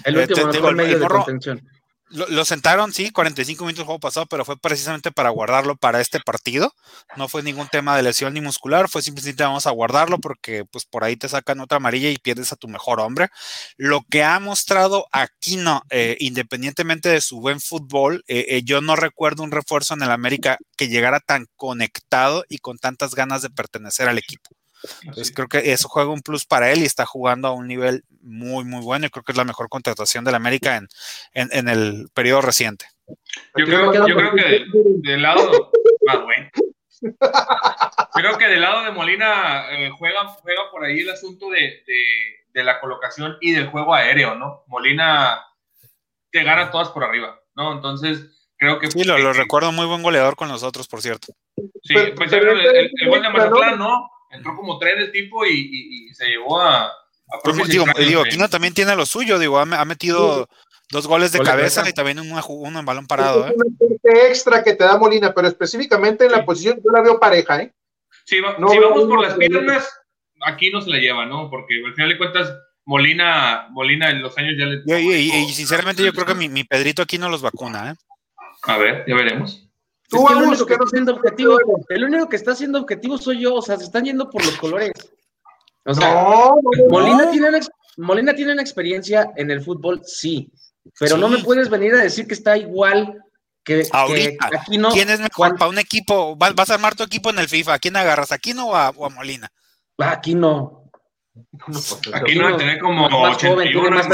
El 0.03 0.17
último 0.17 0.47
eh, 0.47 0.51
te, 0.51 0.57
digo, 0.57 0.69
el, 0.69 0.75
medio 0.75 0.99
de 0.99 1.07
contención. 1.07 1.67
Lo, 2.09 2.45
sentaron, 2.45 2.93
sí, 2.93 3.09
45 3.09 3.63
minutos 3.63 3.79
el 3.79 3.85
juego 3.85 3.99
pasado, 3.99 4.27
pero 4.27 4.45
fue 4.45 4.55
precisamente 4.55 5.11
para 5.11 5.29
guardarlo 5.29 5.75
para 5.75 5.99
este 5.99 6.19
partido. 6.19 6.71
No 7.15 7.27
fue 7.27 7.41
ningún 7.41 7.67
tema 7.69 7.95
de 7.97 8.03
lesión 8.03 8.33
ni 8.35 8.41
muscular, 8.41 8.87
fue 8.87 9.01
simplemente 9.01 9.43
vamos 9.43 9.65
a 9.65 9.71
guardarlo 9.71 10.19
porque 10.19 10.63
pues 10.65 10.85
por 10.85 11.03
ahí 11.03 11.15
te 11.15 11.27
sacan 11.27 11.59
otra 11.59 11.77
amarilla 11.77 12.09
y 12.09 12.17
pierdes 12.17 12.51
a 12.51 12.55
tu 12.55 12.67
mejor 12.67 12.99
hombre. 12.99 13.29
Lo 13.77 14.01
que 14.09 14.23
ha 14.23 14.39
mostrado 14.39 15.07
Aquino, 15.11 15.81
eh, 15.89 16.15
independientemente 16.19 17.09
de 17.09 17.21
su 17.21 17.39
buen 17.39 17.59
fútbol, 17.59 18.23
eh, 18.27 18.45
eh, 18.49 18.61
yo 18.63 18.81
no 18.81 18.95
recuerdo 18.95 19.41
un 19.43 19.51
refuerzo 19.51 19.95
en 19.95 20.03
el 20.03 20.11
América 20.11 20.57
que 20.77 20.89
llegara 20.89 21.19
tan 21.19 21.47
conectado 21.55 22.43
y 22.47 22.59
con 22.59 22.77
tantas 22.77 23.15
ganas 23.15 23.41
de 23.41 23.49
pertenecer 23.49 24.07
al 24.07 24.19
equipo. 24.19 24.51
Entonces 25.01 25.33
creo 25.33 25.47
que 25.47 25.71
eso 25.71 25.87
juega 25.87 26.09
un 26.09 26.21
plus 26.21 26.45
para 26.45 26.71
él 26.71 26.79
y 26.79 26.85
está 26.85 27.05
jugando 27.05 27.47
a 27.47 27.51
un 27.51 27.67
nivel 27.67 28.03
muy, 28.21 28.63
muy 28.65 28.81
bueno 28.81 29.05
y 29.05 29.09
creo 29.09 29.23
que 29.23 29.31
es 29.31 29.37
la 29.37 29.43
mejor 29.43 29.69
contratación 29.69 30.23
del 30.23 30.35
América 30.35 30.77
en, 30.77 30.87
en, 31.33 31.67
el 31.67 32.09
periodo 32.13 32.41
reciente. 32.41 32.85
Yo 33.55 33.65
creo, 33.65 34.07
yo 34.07 34.15
creo 34.15 34.35
que 34.35 34.65
del 35.01 35.21
lado... 35.21 35.71
Ah, 36.07 36.17
bueno. 36.17 36.49
Creo 38.13 38.37
que 38.37 38.47
del 38.47 38.61
lado 38.61 38.83
de 38.85 38.91
Molina 38.91 39.65
eh, 39.71 39.89
juega, 39.97 40.25
juega 40.25 40.71
por 40.71 40.85
ahí 40.85 40.99
el 40.99 41.09
asunto 41.09 41.49
de, 41.49 41.83
de, 42.53 42.63
la 42.63 42.79
colocación 42.79 43.37
y 43.41 43.51
del 43.51 43.67
juego 43.67 43.93
aéreo, 43.93 44.35
¿no? 44.35 44.63
Molina 44.67 45.43
te 46.31 46.43
gana 46.43 46.71
todas 46.71 46.89
por 46.89 47.03
arriba, 47.03 47.39
¿no? 47.55 47.73
Entonces, 47.73 48.49
creo 48.57 48.79
que... 48.79 48.89
Sí, 48.89 49.03
lo, 49.03 49.33
recuerdo 49.33 49.71
muy 49.71 49.85
buen 49.85 50.03
goleador 50.03 50.35
con 50.35 50.47
nosotros, 50.47 50.87
por 50.87 51.01
cierto. 51.01 51.33
Sí, 51.81 51.95
pues 52.15 52.31
el, 52.31 52.47
el, 52.47 53.09
gol 53.09 53.21
de 53.21 53.29
Mazatlán, 53.29 53.79
¿no? 53.79 54.09
Entró 54.33 54.55
como 54.55 54.79
tres 54.79 54.97
del 54.97 55.11
tipo 55.11 55.45
y, 55.45 56.07
y, 56.09 56.13
se 56.13 56.25
llevó 56.25 56.59
a... 56.59 56.85
a 56.85 56.91
digo, 57.67 57.85
digo 57.97 58.21
Aquino 58.21 58.49
también 58.49 58.73
tiene 58.73 58.95
lo 58.95 59.05
suyo, 59.05 59.39
digo, 59.39 59.59
ha, 59.59 59.85
metido... 59.85 60.47
Dos 60.91 61.07
goles 61.07 61.31
de 61.31 61.39
cabeza 61.39 61.89
y 61.89 61.93
también 61.93 62.19
uno 62.19 62.79
en 62.79 62.85
balón 62.85 63.07
parado. 63.07 63.47
¿eh? 63.47 63.55
extra 64.03 64.63
que 64.63 64.75
te 64.75 64.83
da 64.83 64.97
Molina, 64.97 65.33
pero 65.33 65.47
específicamente 65.47 66.25
en 66.25 66.31
la 66.31 66.45
posición 66.45 66.79
yo 66.83 66.91
la 66.91 67.01
veo 67.01 67.19
pareja. 67.19 67.63
¿eh? 67.63 67.73
Sí, 68.25 68.35
si 68.35 68.41
vamos 68.41 69.05
por 69.05 69.21
las 69.21 69.33
piernas, 69.35 69.89
aquí 70.45 70.71
no 70.71 70.81
se 70.81 70.89
la 70.89 70.97
lleva, 70.97 71.25
¿no? 71.25 71.49
Porque 71.49 71.75
al 71.85 71.93
final 71.93 72.09
de 72.09 72.17
cuentas, 72.17 72.53
Molina, 72.85 73.67
Molina 73.71 74.09
en 74.09 74.21
los 74.21 74.37
años 74.37 74.53
ya 74.57 74.65
le. 74.65 75.01
Y, 75.01 75.51
sinceramente, 75.53 76.03
yo 76.03 76.13
creo 76.13 76.25
que 76.25 76.35
mi, 76.35 76.63
Pedrito 76.63 77.01
aquí 77.01 77.17
no 77.17 77.29
los 77.29 77.41
vacuna, 77.41 77.91
¿eh? 77.91 77.95
A 78.63 78.77
ver, 78.77 79.03
ya 79.07 79.15
veremos. 79.15 79.62
Tú, 80.13 80.27
el, 80.29 80.43
único 80.43 80.65
que 80.65 80.73
está 80.73 80.85
siendo 80.85 81.13
objetivo, 81.13 81.57
el 81.89 82.03
único 82.03 82.29
que 82.29 82.35
está 82.35 82.55
siendo 82.55 82.79
objetivo 82.79 83.17
soy 83.17 83.41
yo, 83.41 83.55
o 83.55 83.61
sea, 83.61 83.77
se 83.77 83.85
están 83.85 84.05
yendo 84.05 84.29
por 84.29 84.45
los 84.45 84.55
colores. 84.57 84.91
O 85.85 85.93
sea, 85.93 86.51
Molina, 86.89 87.29
tiene 87.31 87.49
una, 87.49 87.59
Molina 87.97 88.33
tiene 88.33 88.53
una 88.53 88.61
experiencia 88.61 89.31
en 89.35 89.51
el 89.51 89.61
fútbol, 89.61 90.01
sí, 90.05 90.51
pero 90.99 91.17
no 91.17 91.29
me 91.29 91.39
puedes 91.39 91.69
venir 91.69 91.95
a 91.95 92.03
decir 92.03 92.27
que 92.27 92.33
está 92.33 92.57
igual 92.57 93.23
que, 93.63 93.87
Ahorita, 93.91 94.49
aquí 94.59 94.77
no. 94.77 94.91
¿Quién 94.91 95.09
es 95.09 95.19
mejor 95.19 95.57
para 95.57 95.69
un 95.69 95.79
equipo? 95.79 96.35
Vas, 96.35 96.69
a 96.69 96.73
armar 96.73 96.95
tu 96.95 97.03
equipo 97.03 97.29
en 97.29 97.39
el 97.39 97.47
FIFA. 97.47 97.75
¿A 97.75 97.79
quién 97.79 97.95
agarras? 97.95 98.31
¿A 98.33 98.37
quién 98.37 98.59
o 98.59 98.75
a, 98.75 98.91
Molina? 98.91 99.51
Aquí 99.97 100.35
no. 101.33 101.79
Aquí 102.13 102.35
no 102.35 102.43
va 102.43 102.49
a 102.51 102.57
tener 102.57 102.79
como 102.79 103.09
más 103.09 103.41
joven, 103.41 103.71
tiene 103.71 103.89
más 103.89 104.07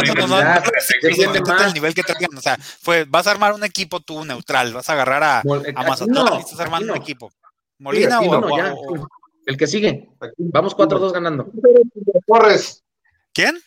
el 1.66 1.74
nivel 1.74 1.94
que 1.94 2.04
traigan. 2.04 2.38
O 2.38 2.42
sea, 2.42 2.58
fue, 2.58 3.06
vas 3.06 3.28
a 3.28 3.32
armar 3.32 3.54
un 3.54 3.64
equipo 3.64 4.00
tú 4.00 4.24
neutral, 4.24 4.74
vas 4.74 4.90
a 4.90 4.94
agarrar 4.94 5.24
a, 5.24 5.40
a 5.40 5.84
Mazatlán 5.84 6.40
estás 6.40 6.60
armando 6.60 6.94
un 6.94 7.00
equipo. 7.00 7.32
Molina 7.80 8.20
o, 8.22 9.08
El 9.46 9.58
que 9.58 9.68
sigue. 9.68 10.10
Vamos 10.38 10.76
4-2 10.76 11.14
ganando. 11.14 11.52
Torres. 12.28 12.84
¿Quién? 13.34 13.60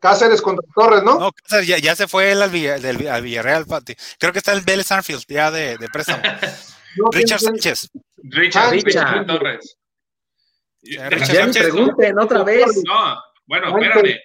Cáceres 0.00 0.40
contra 0.40 0.66
Torres, 0.74 1.02
¿no? 1.02 1.18
No, 1.18 1.32
Cáceres 1.32 1.82
ya, 1.82 1.94
se 1.94 2.08
fue 2.08 2.32
él 2.32 2.42
al, 2.42 2.50
Villarreal. 2.50 3.66
Creo 4.18 4.32
que 4.32 4.38
está 4.38 4.52
el 4.52 4.62
Vélez 4.62 4.90
Anfield, 4.90 5.24
ya 5.28 5.50
de, 5.50 5.76
de 5.78 5.88
préstamo. 5.88 6.22
Richard 7.12 7.40
Sánchez. 7.40 7.90
Richard, 8.22 8.70
Richard. 8.72 9.26
Torres. 9.26 9.76
Ya 10.82 11.10
me 11.46 11.52
pregunten 11.52 12.18
otra 12.18 12.42
vez. 12.44 12.82
No, 12.84 13.22
bueno, 13.46 13.78
espérame. 13.78 14.18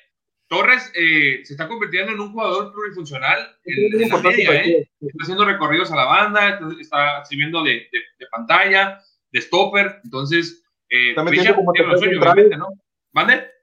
Torres 0.47 0.91
eh, 0.93 1.41
se 1.43 1.53
está 1.53 1.67
convirtiendo 1.67 2.11
en 2.11 2.19
un 2.19 2.31
jugador 2.31 2.71
plurifuncional 2.71 3.57
en, 3.63 4.09
la 4.09 4.17
media, 4.17 4.53
¿eh? 4.53 4.87
Está 5.01 5.23
haciendo 5.23 5.45
recorridos 5.45 5.91
a 5.91 5.95
la 5.95 6.05
banda, 6.05 6.59
está 6.79 7.25
sirviendo 7.25 7.63
de, 7.63 7.87
de, 7.91 8.27
pantalla, 8.31 9.01
de 9.31 9.41
stopper. 9.41 10.01
Entonces, 10.03 10.63
eh, 10.89 11.15
Richard 11.17 11.55
tiene 11.73 11.91
lo 11.91 11.97
suyo, 11.97 12.21
obviamente, 12.21 12.57
¿no? 12.57 12.67
¿Mande? 13.13 13.53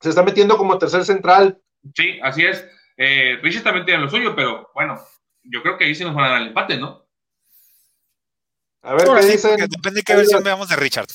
se 0.00 0.10
está 0.10 0.22
metiendo 0.22 0.56
como 0.56 0.78
tercer 0.78 1.04
central. 1.04 1.60
Sí, 1.94 2.18
así 2.22 2.44
es. 2.44 2.64
Eh, 2.96 3.38
Richard 3.42 3.64
también 3.64 3.86
tiene 3.86 4.02
lo 4.02 4.10
suyo, 4.10 4.34
pero 4.34 4.70
bueno, 4.74 5.00
yo 5.42 5.62
creo 5.62 5.76
que 5.76 5.84
ahí 5.84 5.94
sí 5.94 6.04
nos 6.04 6.14
van 6.14 6.24
a 6.24 6.28
dar 6.30 6.42
el 6.42 6.48
empate, 6.48 6.76
¿no? 6.76 7.06
A 8.82 8.94
ver 8.94 9.08
qué 9.20 9.26
dicen. 9.26 9.56
Depende 9.56 10.00
de 10.00 10.02
qué 10.02 10.14
versión 10.14 10.42
veamos 10.42 10.68
de 10.68 10.76
Richard. 10.76 11.06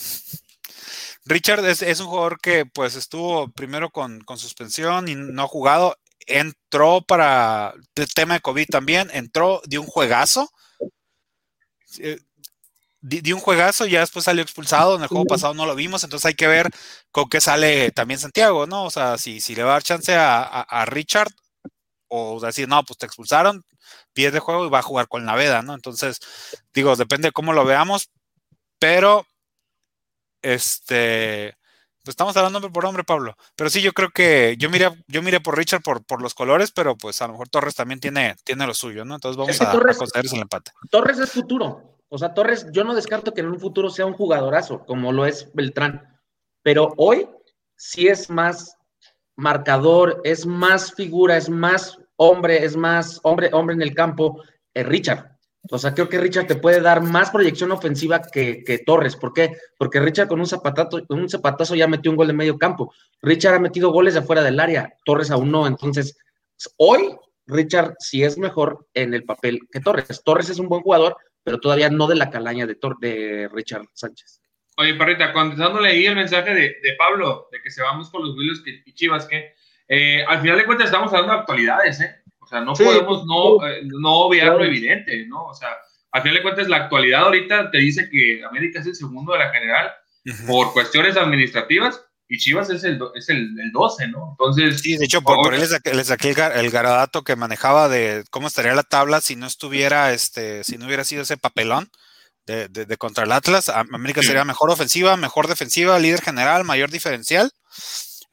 Richard 1.25 1.65
es, 1.65 1.99
un 1.99 2.07
jugador 2.07 2.39
que 2.39 2.65
pues 2.65 2.95
estuvo 2.95 3.49
primero 3.49 3.89
con, 3.89 4.21
con, 4.21 4.37
suspensión 4.37 5.07
y 5.07 5.15
no 5.15 5.43
ha 5.43 5.47
jugado. 5.47 5.97
Entró 6.25 7.01
para 7.01 7.73
el 7.95 8.13
tema 8.13 8.35
de 8.35 8.41
COVID 8.41 8.67
también, 8.67 9.09
entró 9.13 9.61
de 9.65 9.79
un 9.79 9.87
juegazo. 9.87 10.49
Eh, 11.99 12.19
di, 13.03 13.33
un 13.33 13.39
juegazo, 13.39 13.85
ya 13.85 13.99
después 13.99 14.25
salió 14.25 14.41
expulsado, 14.41 14.95
en 14.95 15.03
el 15.03 15.07
juego 15.09 15.25
pasado 15.25 15.53
no 15.53 15.65
lo 15.65 15.75
vimos, 15.75 16.03
entonces 16.03 16.25
hay 16.25 16.35
que 16.35 16.47
ver 16.47 16.69
con 17.11 17.29
qué 17.29 17.41
sale 17.41 17.91
también 17.91 18.19
Santiago, 18.19 18.65
¿no? 18.65 18.85
O 18.85 18.91
sea, 18.91 19.17
si, 19.17 19.41
si 19.41 19.55
le 19.55 19.63
va 19.63 19.71
a 19.71 19.73
dar 19.73 19.83
chance 19.83 20.15
a, 20.15 20.85
Richard 20.87 21.29
o 22.07 22.39
decir, 22.39 22.67
no, 22.67 22.83
pues 22.83 22.97
te 22.97 23.05
expulsaron, 23.05 23.63
pierde 24.13 24.39
juego 24.39 24.65
y 24.65 24.69
va 24.69 24.79
a 24.79 24.83
jugar 24.83 25.07
con 25.07 25.25
la 25.25 25.35
veda, 25.35 25.61
¿no? 25.61 25.73
Entonces, 25.75 26.19
digo, 26.73 26.95
depende 26.95 27.29
de 27.29 27.31
cómo 27.33 27.53
lo 27.53 27.65
veamos, 27.65 28.09
pero, 28.79 29.27
este, 30.43 31.57
pues 32.03 32.13
estamos 32.13 32.35
hablando 32.35 32.57
hombre 32.57 32.71
por 32.71 32.85
hombre, 32.85 33.03
Pablo. 33.03 33.35
Pero 33.55 33.69
sí, 33.69 33.81
yo 33.81 33.93
creo 33.93 34.09
que 34.09 34.55
yo 34.59 34.69
miré, 34.69 34.89
yo 35.07 35.21
miré 35.21 35.39
por 35.39 35.57
Richard 35.57 35.81
por, 35.81 36.03
por 36.05 36.21
los 36.21 36.33
colores, 36.33 36.71
pero 36.71 36.97
pues 36.97 37.21
a 37.21 37.27
lo 37.27 37.33
mejor 37.33 37.49
Torres 37.49 37.75
también 37.75 37.99
tiene, 37.99 38.35
tiene 38.43 38.67
lo 38.67 38.73
suyo, 38.73 39.05
¿no? 39.05 39.15
Entonces 39.15 39.37
vamos 39.37 39.59
a, 39.61 39.71
a 39.71 40.21
el 40.21 40.41
empate. 40.41 40.71
Torres 40.91 41.17
es 41.19 41.31
futuro. 41.31 41.97
O 42.09 42.17
sea, 42.17 42.33
Torres, 42.33 42.67
yo 42.71 42.83
no 42.83 42.93
descarto 42.93 43.33
que 43.33 43.41
en 43.41 43.47
un 43.47 43.59
futuro 43.59 43.89
sea 43.89 44.05
un 44.05 44.13
jugadorazo, 44.13 44.85
como 44.85 45.11
lo 45.11 45.25
es 45.25 45.49
Beltrán, 45.53 46.19
pero 46.61 46.93
hoy 46.97 47.27
sí 47.75 48.07
es 48.07 48.29
más 48.29 48.77
marcador, 49.35 50.21
es 50.23 50.45
más 50.45 50.93
figura, 50.93 51.37
es 51.37 51.49
más 51.49 51.97
hombre, 52.17 52.63
es 52.63 52.75
más 52.75 53.19
hombre, 53.23 53.49
hombre 53.53 53.75
en 53.75 53.81
el 53.81 53.95
campo, 53.95 54.43
eh, 54.73 54.83
Richard. 54.83 55.32
O 55.69 55.77
sea, 55.77 55.93
creo 55.93 56.09
que 56.09 56.19
Richard 56.19 56.47
te 56.47 56.55
puede 56.55 56.81
dar 56.81 57.01
más 57.01 57.31
proyección 57.31 57.71
ofensiva 57.71 58.21
que, 58.21 58.83
Torres. 58.85 59.15
¿Por 59.15 59.33
qué? 59.33 59.55
Porque 59.77 59.99
Richard 59.99 60.27
con 60.27 60.39
un, 60.39 60.45
zapatazo, 60.45 61.05
con 61.05 61.19
un 61.19 61.29
zapatazo 61.29 61.75
ya 61.75 61.87
metió 61.87 62.11
un 62.11 62.17
gol 62.17 62.27
de 62.27 62.33
medio 62.33 62.57
campo. 62.57 62.93
Richard 63.21 63.55
ha 63.55 63.59
metido 63.59 63.91
goles 63.91 64.13
de 64.13 64.19
afuera 64.19 64.43
del 64.43 64.59
área, 64.59 64.93
Torres 65.05 65.31
aún 65.31 65.51
no. 65.51 65.65
Entonces, 65.65 66.17
hoy 66.77 67.15
Richard 67.45 67.95
sí 67.99 68.23
es 68.23 68.37
mejor 68.37 68.87
en 68.93 69.13
el 69.13 69.23
papel 69.23 69.61
que 69.71 69.79
Torres. 69.79 70.21
Torres 70.23 70.49
es 70.49 70.59
un 70.59 70.67
buen 70.67 70.81
jugador, 70.81 71.15
pero 71.43 71.59
todavía 71.59 71.89
no 71.89 72.07
de 72.07 72.15
la 72.15 72.29
calaña 72.29 72.65
de, 72.65 72.77
de 72.99 73.49
Richard 73.53 73.85
Sánchez. 73.93 74.41
Oye, 74.77 74.95
Parrita, 74.95 75.31
contestándole 75.31 75.89
ahí 75.89 76.05
el 76.05 76.15
mensaje 76.15 76.53
de, 76.53 76.61
de, 76.81 76.95
Pablo, 76.97 77.47
de 77.51 77.61
que 77.61 77.69
se 77.69 77.83
vamos 77.83 78.09
con 78.09 78.23
los 78.23 78.35
Willows 78.35 78.63
y 78.65 78.93
Chivas, 78.93 79.27
que 79.27 79.53
eh, 79.87 80.23
al 80.27 80.41
final 80.41 80.57
de 80.57 80.65
cuentas 80.65 80.87
estamos 80.87 81.11
hablando 81.13 81.33
de 81.33 81.39
actualidades, 81.39 82.01
¿eh? 82.01 82.22
O 82.53 82.75
sea, 82.75 82.85
no 82.87 82.97
podemos 82.97 83.25
no, 83.25 83.67
eh, 83.67 83.81
no 83.83 84.13
obviar 84.21 84.47
lo 84.47 84.63
evidente, 84.63 85.25
¿no? 85.27 85.45
O 85.45 85.53
sea, 85.53 85.69
al 86.11 86.21
final 86.21 86.37
de 86.37 86.43
cuentas 86.43 86.67
la 86.67 86.77
actualidad 86.77 87.23
ahorita 87.23 87.71
te 87.71 87.79
dice 87.79 88.09
que 88.09 88.43
América 88.43 88.79
es 88.79 88.87
el 88.87 88.95
segundo 88.95 89.33
de 89.33 89.39
la 89.39 89.51
general 89.51 89.91
por 90.47 90.71
cuestiones 90.73 91.17
administrativas, 91.17 92.01
y 92.33 92.37
Chivas 92.37 92.69
es 92.71 92.83
el, 92.83 92.99
es 93.15 93.29
el, 93.29 93.71
12, 93.71 94.07
¿no? 94.07 94.29
Entonces. 94.31 94.81
Sí, 94.81 94.97
de 94.97 95.05
hecho, 95.05 95.21
por, 95.21 95.53
ahí 95.53 95.59
les 95.59 96.07
saqué, 96.07 96.33
el, 96.55 96.71
garadato 96.71 97.23
que 97.23 97.35
manejaba 97.35 97.89
de 97.89 98.23
cómo 98.31 98.47
estaría 98.47 98.73
la 98.73 98.81
tabla 98.81 99.21
si 99.21 99.35
no 99.35 99.45
estuviera, 99.45 100.13
este, 100.13 100.63
si 100.63 100.77
no 100.77 100.87
hubiera 100.87 101.03
sido 101.03 101.21
ese 101.21 101.37
papelón 101.37 101.91
de, 102.47 102.69
de, 102.69 102.97
contra 102.97 103.25
el 103.25 103.31
Atlas. 103.31 103.69
América 103.69 104.23
sería 104.23 104.45
mejor 104.45 104.71
ofensiva, 104.71 105.15
mejor 105.15 105.47
defensiva, 105.47 105.99
líder 105.99 106.21
general, 106.21 106.63
mayor 106.63 106.89
diferencial. 106.89 107.51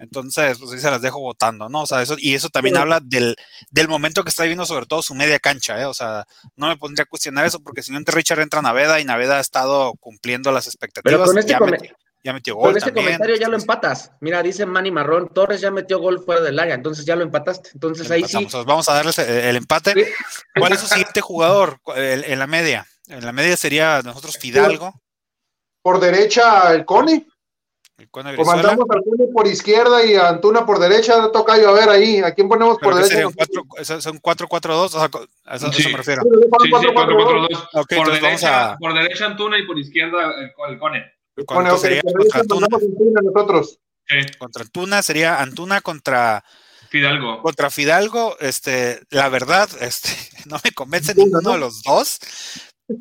Entonces, 0.00 0.58
pues 0.58 0.72
ahí 0.72 0.78
se 0.78 0.90
las 0.90 1.02
dejo 1.02 1.20
votando, 1.20 1.68
¿no? 1.68 1.82
O 1.82 1.86
sea, 1.86 2.00
eso, 2.00 2.16
y 2.18 2.34
eso 2.34 2.48
también 2.48 2.78
habla 2.78 3.00
del, 3.00 3.36
del, 3.70 3.86
momento 3.86 4.24
que 4.24 4.30
está 4.30 4.44
viviendo, 4.44 4.64
sobre 4.64 4.86
todo 4.86 5.02
su 5.02 5.14
media 5.14 5.38
cancha, 5.38 5.78
¿eh? 5.78 5.84
O 5.84 5.92
sea, 5.92 6.26
no 6.56 6.68
me 6.68 6.78
pondría 6.78 7.04
a 7.04 7.06
cuestionar 7.06 7.44
eso, 7.44 7.60
porque 7.60 7.82
si 7.82 7.92
no, 7.92 7.98
entre 7.98 8.14
Richard 8.14 8.40
entra 8.40 8.62
Naveda 8.62 8.98
y 8.98 9.04
Naveda 9.04 9.36
ha 9.36 9.40
estado 9.40 9.92
cumpliendo 10.00 10.52
las 10.52 10.66
expectativas. 10.66 11.20
Pero 11.20 11.26
con 11.26 11.38
este, 11.38 11.94
ya 12.22 12.32
metió 12.32 12.54
gol. 12.54 12.68
Con 12.68 12.76
este 12.76 12.92
comentario 12.92 13.36
ya 13.36 13.48
lo 13.48 13.56
empatas. 13.56 14.12
Mira, 14.20 14.42
dice 14.42 14.66
Manny 14.66 14.90
Marrón, 14.90 15.28
Torres 15.32 15.60
ya 15.60 15.70
metió 15.70 15.98
gol 15.98 16.22
fuera 16.24 16.40
del 16.40 16.58
área, 16.58 16.74
entonces 16.74 17.04
ya 17.04 17.16
lo 17.16 17.22
empataste. 17.22 17.70
Entonces 17.74 18.10
ahí 18.10 18.24
sí. 18.24 18.46
Vamos 18.66 18.88
a 18.88 18.94
darles 18.94 19.18
el, 19.18 19.56
empate. 19.56 20.14
¿Cuál 20.54 20.72
es 20.72 20.80
su 20.80 20.86
siguiente 20.86 21.20
jugador 21.20 21.78
en 21.96 22.38
la 22.38 22.46
media? 22.46 22.86
En 23.06 23.24
la 23.24 23.32
media 23.32 23.56
sería 23.56 24.02
nosotros 24.02 24.36
Fidalgo. 24.38 24.94
Por 25.82 26.00
derecha 26.00 26.72
el 26.74 26.84
Cone. 26.84 27.26
El 28.00 28.08
Cone 28.08 28.34
Comandamos 28.34 28.86
al 28.88 29.02
Cone 29.02 29.26
por 29.32 29.46
izquierda 29.46 30.04
y 30.04 30.14
a 30.14 30.30
Antuna 30.30 30.64
por 30.64 30.78
derecha. 30.78 31.30
Toca 31.32 31.58
yo 31.58 31.68
a 31.68 31.72
ver 31.72 31.90
ahí. 31.90 32.18
¿A 32.18 32.32
quién 32.34 32.48
ponemos 32.48 32.78
por 32.78 32.94
derecha? 32.94 33.28
son 34.00 34.18
4-4-2. 34.20 34.70
O 34.70 34.88
sea, 34.88 35.10
a 35.44 35.56
eso, 35.56 35.70
sí. 35.70 35.88
me 35.90 35.98
refiero. 35.98 36.22
Sí, 36.22 36.30
sí, 36.62 36.70
4-4-2. 36.70 37.68
Okay, 37.74 37.98
por, 37.98 38.10
derecha, 38.10 38.76
por 38.78 38.94
derecha 38.94 39.26
Antuna 39.26 39.58
y 39.58 39.66
por 39.66 39.78
izquierda 39.78 40.32
el, 40.38 40.72
el 40.72 40.78
Cone. 40.78 41.12
Contra 41.44 41.72
Antuna. 42.40 42.68
Contra 44.38 44.62
Antuna 44.62 45.02
sería 45.02 45.40
Antuna 45.40 45.82
contra 45.82 46.42
Fidalgo. 46.90 47.40
Contra 47.40 47.70
Fidalgo, 47.70 48.36
este, 48.40 49.00
la 49.10 49.28
verdad, 49.28 49.70
este, 49.80 50.08
no 50.46 50.56
me 50.64 50.72
convence 50.72 51.14
ninguno 51.14 51.52
de 51.52 51.58
los 51.58 51.82
dos, 51.82 52.18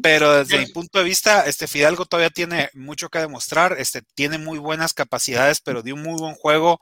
pero 0.01 0.33
desde 0.33 0.59
mi 0.59 0.67
punto 0.67 0.99
de 0.99 1.05
vista, 1.05 1.45
este 1.45 1.67
Fidalgo 1.67 2.05
todavía 2.05 2.29
tiene 2.29 2.69
mucho 2.73 3.09
que 3.09 3.19
demostrar, 3.19 3.75
este 3.79 4.01
tiene 4.15 4.37
muy 4.37 4.59
buenas 4.59 4.93
capacidades, 4.93 5.61
pero 5.61 5.81
dio 5.81 5.95
un 5.95 6.03
muy 6.03 6.19
buen 6.19 6.35
juego 6.35 6.79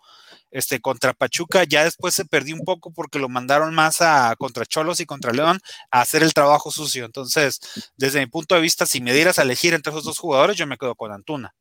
este 0.51 0.79
contra 0.79 1.13
Pachuca, 1.13 1.63
ya 1.63 1.83
después 1.83 2.13
se 2.13 2.25
perdió 2.25 2.55
un 2.55 2.63
poco 2.63 2.91
porque 2.91 3.19
lo 3.19 3.29
mandaron 3.29 3.73
más 3.73 4.01
a 4.01 4.35
contra 4.37 4.65
Cholos 4.65 4.99
y 4.99 5.05
contra 5.05 5.33
León 5.33 5.59
a 5.91 6.01
hacer 6.01 6.23
el 6.23 6.33
trabajo 6.33 6.71
sucio. 6.71 7.05
Entonces, 7.05 7.59
desde 7.97 8.19
mi 8.19 8.27
punto 8.27 8.55
de 8.55 8.61
vista, 8.61 8.85
si 8.85 9.01
me 9.01 9.13
dieras 9.13 9.39
a 9.39 9.43
elegir 9.43 9.73
entre 9.73 9.91
esos 9.91 10.05
dos 10.05 10.19
jugadores, 10.19 10.55
yo 10.55 10.65
me 10.65 10.77
quedo 10.77 10.95
con 10.95 11.11
Antuna. 11.11 11.53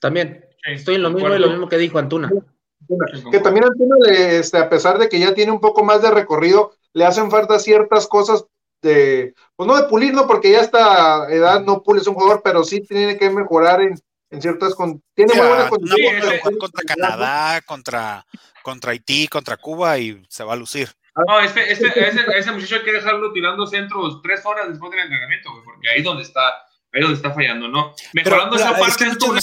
También, 0.00 0.44
estoy 0.64 0.96
en 0.96 1.02
lo 1.02 1.10
mismo 1.10 1.34
y 1.34 1.38
lo 1.38 1.50
mismo 1.50 1.68
que 1.68 1.78
dijo 1.78 1.98
Antuna. 1.98 2.30
Que 3.30 3.40
también 3.40 3.64
Antuna, 3.64 3.96
este, 4.10 4.58
a 4.58 4.68
pesar 4.68 4.98
de 4.98 5.08
que 5.08 5.18
ya 5.18 5.34
tiene 5.34 5.52
un 5.52 5.60
poco 5.60 5.84
más 5.84 6.02
de 6.02 6.10
recorrido, 6.10 6.72
le 6.92 7.04
hacen 7.04 7.30
falta 7.30 7.58
ciertas 7.58 8.06
cosas 8.06 8.46
de, 8.86 9.34
pues 9.54 9.66
no 9.66 9.76
de 9.76 9.88
pulir, 9.88 10.14
¿no? 10.14 10.26
Porque 10.26 10.50
ya 10.50 10.60
a 10.60 10.62
esta 10.62 11.30
edad 11.30 11.62
no 11.62 11.82
pules 11.82 12.06
un 12.06 12.14
jugador, 12.14 12.40
pero 12.42 12.64
sí 12.64 12.80
tiene 12.80 13.18
que 13.18 13.28
mejorar 13.28 13.82
en, 13.82 14.00
en 14.30 14.42
ciertas 14.42 14.74
con 14.74 15.02
tiene 15.14 15.34
muy 15.34 15.46
buenas 15.46 15.68
condiciones 15.68 16.40
contra 16.58 16.84
Canadá, 16.86 17.60
contra 17.66 18.26
contra 18.62 18.92
Haití, 18.92 19.28
contra 19.28 19.56
Cuba 19.56 19.98
y 19.98 20.20
se 20.28 20.42
va 20.42 20.54
a 20.54 20.56
lucir. 20.56 20.88
No, 21.26 21.40
este, 21.40 21.72
este, 21.72 21.86
ese, 21.86 22.20
ese, 22.36 22.52
muchacho 22.52 22.76
hay 22.76 22.82
que 22.82 22.92
dejarlo 22.92 23.32
tirando 23.32 23.66
centros 23.66 24.20
tres 24.22 24.44
horas 24.44 24.68
después 24.68 24.90
del 24.90 25.00
entrenamiento, 25.00 25.50
porque 25.64 25.88
ahí 25.88 26.02
donde 26.02 26.24
está, 26.24 26.48
ahí 26.92 27.00
donde 27.00 27.16
está 27.16 27.32
fallando, 27.32 27.68
¿no? 27.68 27.94
Mejorando 28.12 28.56
esa 28.56 28.76
parte 28.76 29.04
Antuna, 29.04 29.40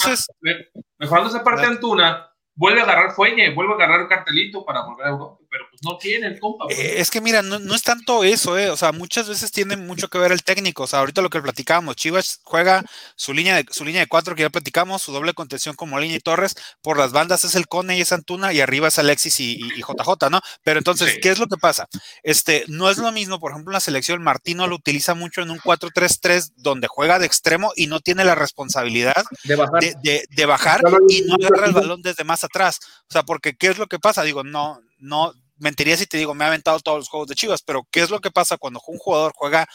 mejorando 0.98 1.30
esa 1.30 1.42
parte 1.42 1.64
Antuna, 1.64 2.30
vuelve 2.54 2.80
a 2.80 2.84
agarrar 2.84 3.12
fuelle, 3.12 3.52
vuelve 3.54 3.72
a 3.72 3.76
agarrar 3.76 4.02
un 4.02 4.08
cartelito 4.08 4.64
para 4.64 4.84
volver 4.84 5.06
a 5.06 5.10
Europa, 5.10 5.43
pero 5.54 5.68
pues 5.70 5.82
no 5.84 5.96
tiene 5.98 6.26
el 6.26 6.40
compa. 6.40 6.64
Pues. 6.64 6.76
es 6.80 7.12
que 7.12 7.20
mira, 7.20 7.40
no, 7.40 7.60
no, 7.60 7.76
es 7.76 7.84
tanto 7.84 8.24
eso, 8.24 8.58
eh, 8.58 8.70
o 8.70 8.76
sea, 8.76 8.90
muchas 8.90 9.28
veces 9.28 9.52
tiene 9.52 9.76
mucho 9.76 10.08
que 10.08 10.18
ver 10.18 10.32
el 10.32 10.42
técnico, 10.42 10.82
o 10.82 10.86
sea, 10.88 10.98
ahorita 10.98 11.22
lo 11.22 11.30
que 11.30 11.40
platicábamos, 11.40 11.94
Chivas 11.94 12.40
juega 12.42 12.84
su 13.14 13.32
línea 13.32 13.54
de 13.54 13.66
su 13.70 13.84
línea 13.84 14.00
de 14.00 14.08
cuatro 14.08 14.34
que 14.34 14.42
ya 14.42 14.50
platicamos, 14.50 15.02
su 15.02 15.12
doble 15.12 15.32
contención 15.32 15.76
como 15.76 16.00
línea 16.00 16.16
y 16.16 16.20
Torres, 16.20 16.56
por 16.82 16.98
las 16.98 17.12
bandas 17.12 17.44
es 17.44 17.54
el 17.54 17.68
Cone 17.68 17.96
y 17.96 18.00
es 18.00 18.10
Antuna 18.10 18.52
y 18.52 18.60
arriba 18.60 18.88
es 18.88 18.98
Alexis 18.98 19.38
y, 19.38 19.52
y, 19.52 19.80
JJ, 19.80 20.28
¿no? 20.28 20.40
Pero 20.64 20.78
entonces, 20.78 21.18
¿qué 21.22 21.30
es 21.30 21.38
lo 21.38 21.46
que 21.46 21.56
pasa? 21.56 21.88
Este, 22.24 22.64
no 22.66 22.90
es 22.90 22.98
lo 22.98 23.12
mismo, 23.12 23.38
por 23.38 23.52
ejemplo, 23.52 23.70
en 23.70 23.74
la 23.74 23.80
selección 23.80 24.24
Martino 24.24 24.66
lo 24.66 24.74
utiliza 24.74 25.14
mucho 25.14 25.40
en 25.40 25.52
un 25.52 25.58
4-3-3 25.60 26.54
donde 26.56 26.88
juega 26.88 27.20
de 27.20 27.26
extremo 27.26 27.72
y 27.76 27.86
no 27.86 28.00
tiene 28.00 28.24
la 28.24 28.34
responsabilidad 28.34 29.24
de 29.44 29.54
bajar, 29.54 29.80
de, 30.02 30.26
de 30.28 30.46
bajar 30.46 30.80
y 31.08 31.22
no 31.22 31.36
agarra 31.36 31.66
el 31.66 31.74
balón 31.74 32.02
desde 32.02 32.24
más 32.24 32.42
atrás. 32.42 32.80
O 33.08 33.12
sea, 33.12 33.22
porque 33.22 33.56
¿qué 33.56 33.68
es 33.68 33.78
lo 33.78 33.86
que 33.86 34.00
pasa? 34.00 34.22
Digo, 34.22 34.42
no, 34.42 34.80
no, 34.98 35.32
mentiría 35.64 35.96
si 35.96 36.06
te 36.06 36.18
digo, 36.18 36.34
me 36.34 36.44
ha 36.44 36.48
aventado 36.48 36.78
todos 36.78 36.98
los 36.98 37.08
juegos 37.08 37.28
de 37.28 37.34
Chivas, 37.34 37.62
pero 37.62 37.88
¿qué 37.90 38.02
es 38.02 38.10
lo 38.10 38.20
que 38.20 38.30
pasa 38.30 38.58
cuando 38.58 38.80
un 38.86 38.98
jugador 38.98 39.32
juega 39.34 39.66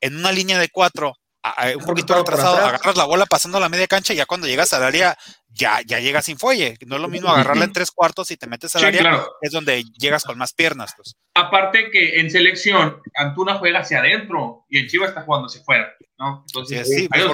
en 0.00 0.16
una 0.16 0.30
línea 0.30 0.58
de 0.58 0.68
cuatro, 0.68 1.14
un 1.76 1.84
poquito 1.84 2.14
retrasado, 2.14 2.58
agarras 2.58 2.96
la 2.96 3.04
bola 3.04 3.24
pasando 3.24 3.58
la 3.58 3.68
media 3.68 3.86
cancha 3.86 4.12
y 4.12 4.16
ya 4.16 4.26
cuando 4.26 4.46
llegas 4.46 4.72
al 4.74 4.82
área, 4.82 5.16
ya, 5.48 5.80
ya 5.86 5.98
llegas 5.98 6.26
sin 6.26 6.38
fuelle. 6.38 6.76
No 6.86 6.96
es 6.96 7.02
lo 7.02 7.08
mismo 7.08 7.30
agarrarla 7.30 7.64
en 7.64 7.72
tres 7.72 7.90
cuartos 7.90 8.30
y 8.30 8.36
te 8.36 8.46
metes 8.46 8.76
al 8.76 8.84
área, 8.84 9.24
es 9.40 9.50
donde 9.50 9.82
llegas 9.98 10.24
con 10.24 10.36
más 10.36 10.52
piernas. 10.52 10.92
Pues. 10.94 11.16
Aparte 11.34 11.90
que 11.90 12.20
en 12.20 12.30
selección, 12.30 13.00
Antuna 13.14 13.54
juega 13.58 13.80
hacia 13.80 14.00
adentro 14.00 14.66
y 14.68 14.78
en 14.78 14.88
Chivas 14.88 15.10
está 15.10 15.22
jugando 15.22 15.46
hacia 15.46 15.62
afuera. 15.62 15.88
¿no? 16.18 16.44
Entonces, 16.46 16.88
sí, 16.88 17.08
pues, 17.08 17.24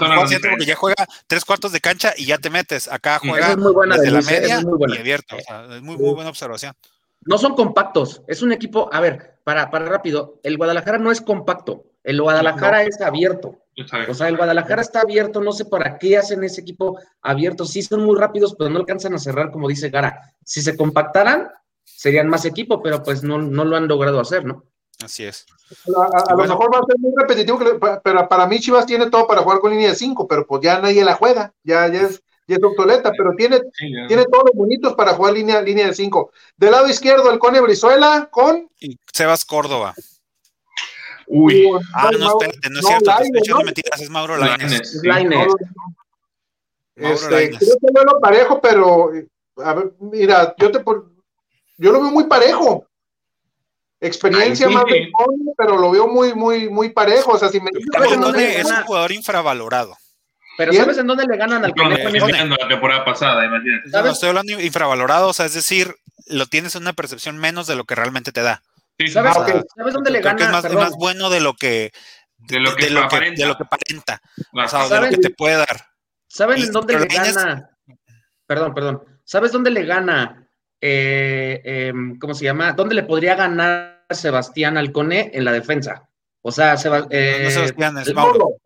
porque 0.48 0.66
ya 0.66 0.76
juega 0.76 1.06
tres 1.26 1.44
cuartos 1.44 1.72
de 1.72 1.80
cancha 1.80 2.14
y 2.16 2.26
ya 2.26 2.38
te 2.38 2.50
metes. 2.50 2.86
Acá 2.86 3.18
juega 3.18 3.56
desde 3.56 4.10
la 4.10 4.20
media 4.22 4.62
y 4.88 4.98
abierto. 4.98 5.36
es 5.36 5.82
muy, 5.82 5.96
muy 5.96 6.14
buena 6.14 6.30
observación. 6.30 6.74
No 7.26 7.38
son 7.38 7.54
compactos, 7.54 8.22
es 8.26 8.42
un 8.42 8.52
equipo, 8.52 8.88
a 8.92 9.00
ver, 9.00 9.38
para, 9.44 9.70
para 9.70 9.86
rápido, 9.86 10.40
el 10.42 10.56
Guadalajara 10.56 10.98
no 10.98 11.10
es 11.10 11.20
compacto, 11.20 11.84
el 12.02 12.20
Guadalajara 12.20 12.82
es 12.82 13.00
abierto. 13.00 13.58
O 14.08 14.14
sea, 14.14 14.28
el 14.28 14.36
Guadalajara 14.36 14.82
está 14.82 15.00
abierto, 15.00 15.40
no 15.40 15.52
sé 15.52 15.64
para 15.64 15.98
qué 15.98 16.16
hacen 16.16 16.44
ese 16.44 16.60
equipo 16.60 16.98
abierto. 17.22 17.64
Sí 17.64 17.82
son 17.82 18.04
muy 18.04 18.16
rápidos, 18.16 18.54
pero 18.56 18.70
no 18.70 18.78
alcanzan 18.78 19.14
a 19.14 19.18
cerrar, 19.18 19.50
como 19.50 19.68
dice 19.68 19.88
Gara. 19.90 20.34
Si 20.44 20.62
se 20.62 20.76
compactaran, 20.76 21.48
serían 21.82 22.28
más 22.28 22.44
equipo, 22.44 22.80
pero 22.82 23.02
pues 23.02 23.24
no, 23.24 23.38
no 23.38 23.64
lo 23.64 23.76
han 23.76 23.88
logrado 23.88 24.20
hacer, 24.20 24.44
¿no? 24.44 24.64
Así 25.02 25.24
es. 25.24 25.46
A, 25.86 26.34
lo 26.34 26.44
mejor 26.44 26.72
va 26.72 26.78
a 26.78 26.86
ser 26.86 26.98
muy 26.98 27.12
repetitivo, 27.16 27.58
pero 28.04 28.28
para 28.28 28.46
mí 28.46 28.60
Chivas 28.60 28.86
tiene 28.86 29.10
todo 29.10 29.26
para 29.26 29.42
jugar 29.42 29.58
con 29.58 29.72
línea 29.72 29.88
de 29.88 29.96
5, 29.96 30.28
pero 30.28 30.46
pues 30.46 30.62
ya 30.62 30.78
nadie 30.80 31.04
la 31.04 31.14
juega, 31.14 31.52
ya, 31.64 31.88
ya 31.88 32.02
es 32.02 32.22
y 32.47 32.53
es 32.53 32.62
obsoleta, 32.62 33.12
pero 33.16 33.32
tiene, 33.36 33.61
tiene 33.78 34.24
todos 34.24 34.45
los 34.47 34.55
bonitos 34.55 34.95
para 34.95 35.14
jugar 35.14 35.32
línea, 35.34 35.62
línea 35.62 35.86
de 35.86 35.95
5. 35.95 36.30
Del 36.57 36.70
lado 36.70 36.88
izquierdo, 36.88 37.30
el 37.30 37.38
Cone 37.38 37.61
Brizuela 37.61 38.28
con. 38.30 38.68
Y 38.80 38.99
Sebas 39.12 39.45
Córdoba. 39.45 39.95
Uy. 41.26 41.70
Ah, 41.95 42.11
no, 42.18 42.38
espérate, 42.38 42.68
no 42.70 42.80
es 42.80 42.86
cierto, 42.86 43.05
te 43.05 43.22
estoy 43.24 43.38
echando 43.38 43.64
mentiras, 43.64 44.01
es 44.01 44.11
Mauro 44.11 44.36
Lainez. 44.36 45.03
Lainez. 45.03 45.49
Este, 46.97 47.51
creo 47.51 47.76
que 47.80 47.92
no 47.92 48.05
lo 48.05 48.20
parejo, 48.20 48.61
pero 48.61 49.11
a 49.57 49.74
ver, 49.74 49.92
mira, 49.99 50.55
yo 50.59 50.70
te 50.70 50.82
yo 51.76 51.92
lo 51.92 52.03
veo 52.03 52.11
muy 52.11 52.24
parejo. 52.24 52.86
Experiencia 54.01 54.68
más 54.68 54.84
de 54.84 55.11
Cone, 55.12 55.53
pero 55.57 55.78
lo 55.78 55.90
veo 55.90 56.07
muy, 56.07 56.34
muy, 56.34 56.68
muy 56.68 56.90
parejo. 56.90 57.32
O 57.32 57.38
sea, 57.38 57.49
si 57.49 57.59
me 57.59 57.70
dices, 57.74 57.88
es 58.61 58.66
un 58.66 58.84
jugador 58.84 59.12
infravalorado. 59.12 59.97
Pero 60.57 60.72
¿sabes 60.72 60.98
en 60.98 61.07
dónde 61.07 61.26
le 61.26 61.36
ganan 61.36 61.64
al 61.64 61.74
Conejo? 61.74 62.11
No, 62.11 62.57
la 62.57 62.68
temporada 62.68 63.05
pasada, 63.05 63.44
imagínate. 63.44 63.90
No, 63.90 64.07
estoy 64.07 64.28
hablando 64.28 64.61
infravalorado, 64.61 65.28
o 65.28 65.32
sea, 65.32 65.46
es 65.46 65.55
decir, 65.55 65.94
lo 66.26 66.46
tienes 66.46 66.74
en 66.76 66.82
una 66.82 66.92
percepción 66.92 67.38
menos 67.38 67.66
de 67.66 67.76
lo 67.76 67.84
que 67.84 67.94
realmente 67.94 68.32
te 68.32 68.42
da. 68.42 68.62
¿Sabes, 69.11 69.34
dónde 69.92 70.11
le 70.11 70.20
gana? 70.20 70.44
es 70.44 70.50
más, 70.50 70.72
más, 70.72 70.92
bueno 70.96 71.28
de 71.28 71.40
lo 71.40 71.55
que 71.55 71.90
de 72.38 72.61
lo 72.61 72.76
que, 72.76 72.84
de, 72.84 72.90
lo 72.90 73.09
que, 73.09 73.30
de 73.32 73.46
lo 73.46 73.57
que 73.57 73.64
aparenta. 73.64 74.20
O 74.52 74.68
sea, 74.68 74.88
de 74.88 75.00
lo 75.00 75.11
que 75.11 75.16
te 75.16 75.30
puede 75.30 75.57
dar. 75.57 75.86
¿Saben 76.28 76.62
en 76.62 76.72
dónde 76.72 76.98
le 76.98 77.07
gana? 77.07 77.70
Perdón, 78.46 78.74
perdón. 78.74 79.05
¿Sabes 79.24 79.52
dónde 79.52 79.70
le 79.70 79.84
gana? 79.84 80.48
Eh, 80.80 81.62
eh, 81.64 81.92
¿Cómo 82.20 82.34
se 82.34 82.44
llama? 82.44 82.72
¿Dónde 82.72 82.94
le 82.94 83.05
podría 83.05 83.34
ganar 83.34 84.05
Sebastián 84.11 84.76
Alcone 84.76 85.30
en 85.32 85.44
la 85.44 85.52
defensa? 85.52 86.09
O 86.42 86.52
sea, 86.52 86.76
Seba, 86.76 87.07
eh, 87.11 87.42
no, 87.44 87.50
Sebastián, 87.50 87.98
es 87.98 88.12
Mauro. 88.12 88.38
Mauro, 88.38 88.57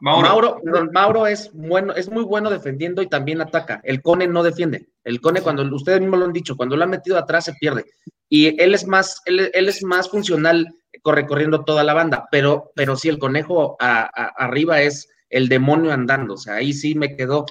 Mauro, 0.00 1.26
es 1.26 1.50
bueno, 1.52 1.94
es 1.94 2.10
muy 2.10 2.24
bueno 2.24 2.50
defendiendo 2.50 3.02
y 3.02 3.08
también 3.08 3.40
ataca. 3.40 3.80
El 3.84 4.02
Cone 4.02 4.26
no 4.26 4.42
defiende. 4.42 4.88
El 5.04 5.20
Cone, 5.20 5.40
cuando 5.40 5.62
ustedes 5.74 6.00
mismos 6.00 6.18
lo 6.18 6.26
han 6.26 6.32
dicho, 6.32 6.56
cuando 6.56 6.76
lo 6.76 6.84
han 6.84 6.90
metido 6.90 7.18
atrás 7.18 7.44
se 7.44 7.54
pierde. 7.54 7.84
Y 8.28 8.60
él 8.60 8.74
es 8.74 8.86
más, 8.86 9.22
él, 9.24 9.50
es 9.54 9.82
más 9.84 10.10
funcional 10.10 10.74
recorriendo 11.04 11.64
toda 11.64 11.84
la 11.84 11.94
banda, 11.94 12.26
pero, 12.32 12.72
pero 12.74 12.96
sí, 12.96 13.08
el 13.08 13.18
conejo 13.18 13.76
arriba 13.78 14.82
es 14.82 15.08
el 15.30 15.48
demonio 15.48 15.92
andando. 15.92 16.34
O 16.34 16.38
sea, 16.38 16.54
ahí 16.54 16.72
sí 16.72 16.94
me 16.94 17.16
quedó. 17.16 17.46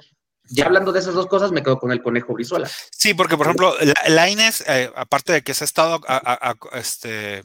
Ya 0.49 0.65
hablando 0.65 0.91
de 0.91 0.99
esas 0.99 1.15
dos 1.15 1.27
cosas, 1.27 1.51
me 1.51 1.63
quedo 1.63 1.79
con 1.79 1.91
el 1.91 2.03
conejo 2.03 2.33
Brizuela. 2.33 2.69
Sí, 2.91 3.13
porque 3.13 3.37
por 3.37 3.47
ejemplo, 3.47 3.73
la, 4.07 4.29
Inés, 4.29 4.63
eh, 4.67 4.91
aparte 4.95 5.33
de 5.33 5.41
que 5.41 5.53
se 5.53 5.63
ha 5.63 5.65
estado 5.65 6.01
este, 6.73 7.41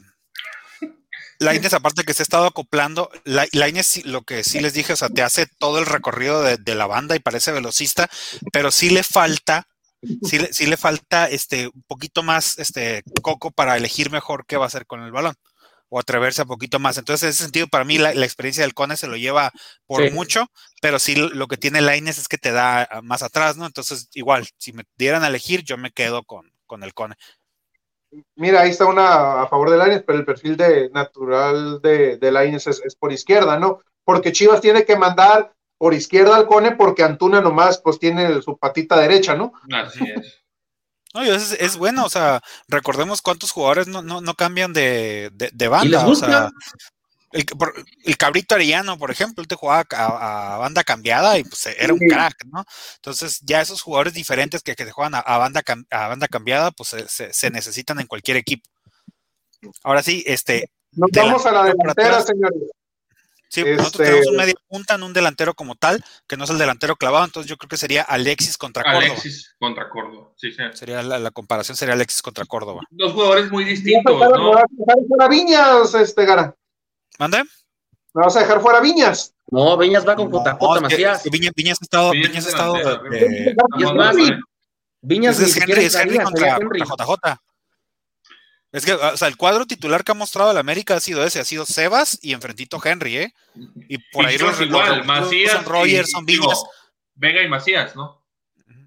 la 1.40 1.54
Inés, 1.54 1.72
aparte 1.72 2.04
que 2.04 2.12
se 2.12 2.22
ha 2.22 2.24
estado 2.24 2.44
acoplando, 2.44 3.10
la, 3.24 3.46
Inés, 3.66 4.04
lo 4.04 4.22
que 4.22 4.44
sí 4.44 4.60
les 4.60 4.74
dije, 4.74 4.92
o 4.92 4.96
sea, 4.96 5.08
te 5.08 5.22
hace 5.22 5.46
todo 5.46 5.78
el 5.78 5.86
recorrido 5.86 6.42
de, 6.42 6.74
la 6.74 6.86
banda 6.86 7.16
y 7.16 7.20
parece 7.20 7.50
velocista, 7.50 8.10
pero 8.52 8.70
sí 8.70 8.90
le 8.90 9.02
falta, 9.02 9.66
sí, 10.22 10.38
sí, 10.52 10.66
le 10.66 10.76
falta 10.76 11.28
este 11.28 11.68
un 11.68 11.82
poquito 11.86 12.22
más 12.22 12.58
este 12.58 13.02
coco 13.22 13.50
para 13.50 13.76
elegir 13.76 14.10
mejor 14.10 14.44
qué 14.46 14.58
va 14.58 14.64
a 14.64 14.68
hacer 14.68 14.86
con 14.86 15.02
el 15.02 15.12
balón 15.12 15.34
o 15.88 15.98
atreverse 15.98 16.42
a 16.42 16.44
poquito 16.44 16.78
más. 16.78 16.98
Entonces, 16.98 17.24
en 17.24 17.30
ese 17.30 17.42
sentido, 17.42 17.68
para 17.68 17.84
mí 17.84 17.96
la, 17.96 18.12
experiencia 18.12 18.62
del 18.62 18.74
Cone 18.74 18.98
se 18.98 19.08
lo 19.08 19.16
lleva 19.16 19.50
por 19.86 20.12
mucho, 20.12 20.46
pero 20.82 20.98
sí 20.98 21.16
lo 21.16 21.48
que 21.48 21.56
tiene 21.56 21.80
la 21.80 21.96
Inés 21.96 22.18
es 22.18 22.28
que 22.28 22.38
te 22.38 22.52
da 22.52 22.86
más 23.02 23.22
atrás, 23.22 23.56
¿no? 23.56 23.64
Entonces, 23.66 24.08
igual, 24.12 24.46
si 24.58 24.72
me 24.72 24.84
dieran 24.96 25.24
a 25.24 25.28
elegir, 25.28 25.64
yo 25.64 25.78
me 25.78 25.90
quedo 25.90 26.22
con, 26.22 26.52
con 26.66 26.82
el 26.82 26.94
Cone. 26.94 27.16
Mira, 28.34 28.62
ahí 28.62 28.70
está 28.70 28.86
una 28.86 29.42
a 29.42 29.46
favor 29.48 29.70
de 29.70 29.76
Laines, 29.76 30.02
pero 30.06 30.18
el 30.18 30.24
perfil 30.24 30.56
de 30.56 30.90
natural 30.90 31.80
de, 31.80 32.16
de 32.16 32.32
Laines 32.32 32.66
es, 32.66 32.96
por 32.96 33.12
izquierda, 33.12 33.58
¿no? 33.58 33.80
Porque 34.04 34.32
Chivas 34.32 34.60
tiene 34.60 34.84
que 34.84 34.96
mandar 34.96 35.52
por 35.78 35.94
izquierda 35.94 36.36
al 36.36 36.46
Cone 36.46 36.72
porque 36.72 37.02
Antuna 37.02 37.40
nomás 37.40 37.78
pues 37.78 37.98
tiene 37.98 38.42
su 38.42 38.58
patita 38.58 38.98
derecha, 38.98 39.34
¿no? 39.34 39.52
Así 39.72 40.04
es. 40.04 40.36
No, 41.12 41.22
es, 41.22 41.56
es 41.58 41.76
bueno, 41.76 42.04
o 42.04 42.08
sea, 42.08 42.40
recordemos 42.68 43.20
cuántos 43.20 43.50
jugadores 43.50 43.88
no, 43.88 44.00
no, 44.00 44.20
no 44.20 44.34
cambian 44.34 44.72
de, 44.72 45.32
de, 45.32 45.66
banda, 45.66 46.06
o 46.06 46.14
sea, 46.14 46.52
el, 47.32 47.46
el, 48.04 48.16
cabrito 48.16 48.54
Arellano, 48.54 48.98
por 48.98 49.10
ejemplo, 49.10 49.42
él 49.42 49.48
te 49.48 49.54
jugaba 49.54 49.84
a, 49.90 50.58
banda 50.58 50.82
cambiada 50.82 51.38
y 51.38 51.44
pues 51.44 51.66
era 51.66 51.92
un 51.92 52.00
crack, 52.00 52.44
¿no? 52.46 52.64
Entonces, 52.96 53.40
ya 53.42 53.60
esos 53.60 53.82
jugadores 53.82 54.14
diferentes 54.14 54.62
que, 54.62 54.74
que 54.74 54.84
te 54.84 54.90
juegan 54.90 55.14
a, 55.14 55.38
banda, 55.38 55.62
a 55.90 56.08
banda 56.08 56.28
cambiada, 56.28 56.70
pues 56.72 56.94
se, 57.08 57.32
se, 57.32 57.50
necesitan 57.50 58.00
en 58.00 58.06
cualquier 58.06 58.36
equipo. 58.36 58.68
Ahora 59.84 60.02
sí, 60.02 60.24
este. 60.26 60.70
Nos 60.92 61.10
vamos 61.12 61.46
a 61.46 61.52
la 61.52 61.64
delantera, 61.64 62.22
señores. 62.22 62.62
Sí, 63.50 63.64
nosotros 63.64 63.86
este 63.86 64.04
tenemos 64.04 64.26
un 64.28 64.36
medio 64.36 64.54
punta 64.68 64.94
en 64.94 65.02
un 65.02 65.12
delantero 65.12 65.54
como 65.54 65.74
tal, 65.74 66.04
que 66.28 66.36
no 66.36 66.44
es 66.44 66.50
el 66.50 66.58
delantero 66.58 66.94
clavado, 66.94 67.24
entonces 67.24 67.50
yo 67.50 67.56
creo 67.56 67.68
que 67.68 67.76
sería 67.76 68.02
Alexis 68.02 68.56
contra 68.56 68.84
Córdoba. 68.84 69.06
Alexis 69.06 69.56
contra 69.58 69.88
Córdoba, 69.88 70.30
sí, 70.36 70.52
sí. 70.52 70.62
Sería 70.74 71.02
la, 71.02 71.30
comparación 71.32 71.76
sería 71.76 71.94
Alexis 71.94 72.22
contra 72.22 72.44
Córdoba. 72.44 72.82
Dos 72.90 73.12
jugadores 73.12 73.50
muy 73.50 73.64
distintos, 73.64 74.20
¿no? 74.20 75.28
Viñas, 75.28 75.94
este 75.94 76.24
Gara. 76.24 76.54
¿Mande? 77.18 77.42
¿Me 78.14 78.22
vas 78.24 78.36
a 78.36 78.40
dejar 78.40 78.60
fuera 78.60 78.80
Viñas? 78.80 79.34
No, 79.50 79.76
Viñas 79.76 80.06
va 80.06 80.16
con 80.16 80.30
JJ 80.30 80.56
No, 80.60 80.80
Macías. 80.80 81.22
que 81.22 81.30
Viñas, 81.30 81.52
Viñas 81.54 81.78
ha 81.80 81.84
estado, 81.84 82.10
Viñas 82.12 82.28
Viñas 82.30 82.44
ha 82.46 82.48
es 82.48 82.54
estado 82.54 82.76
Y 83.78 83.84
más, 83.94 84.16
Viñas 85.02 85.40
es 85.40 85.56
Henry, 85.56 85.84
es 85.84 85.94
Henry 85.94 86.18
contra, 86.18 86.56
Henry. 86.56 86.80
contra 86.80 87.06
JJ. 87.06 87.40
Es 88.72 88.84
que, 88.84 88.92
o 88.92 89.16
sea, 89.16 89.26
el 89.28 89.36
cuadro 89.36 89.66
titular 89.66 90.04
que 90.04 90.12
ha 90.12 90.14
mostrado 90.14 90.52
el 90.52 90.56
América 90.56 90.94
ha 90.94 91.00
sido 91.00 91.24
ese, 91.24 91.40
ha 91.40 91.44
sido 91.44 91.66
Sebas 91.66 92.18
y 92.22 92.32
enfrentito 92.32 92.80
Henry, 92.84 93.16
¿eh? 93.16 93.34
Y 93.88 93.98
por 94.12 94.26
ahí 94.26 94.38
los, 94.38 94.60
igual, 94.60 94.98
los- 94.98 95.06
Macías. 95.06 95.52
son 95.52 95.64
Rogers, 95.64 96.08
y- 96.08 96.12
son 96.12 96.24
Viñas. 96.24 96.62
Vega 97.14 97.42
y 97.42 97.48
Macías, 97.48 97.96
¿no? 97.96 98.24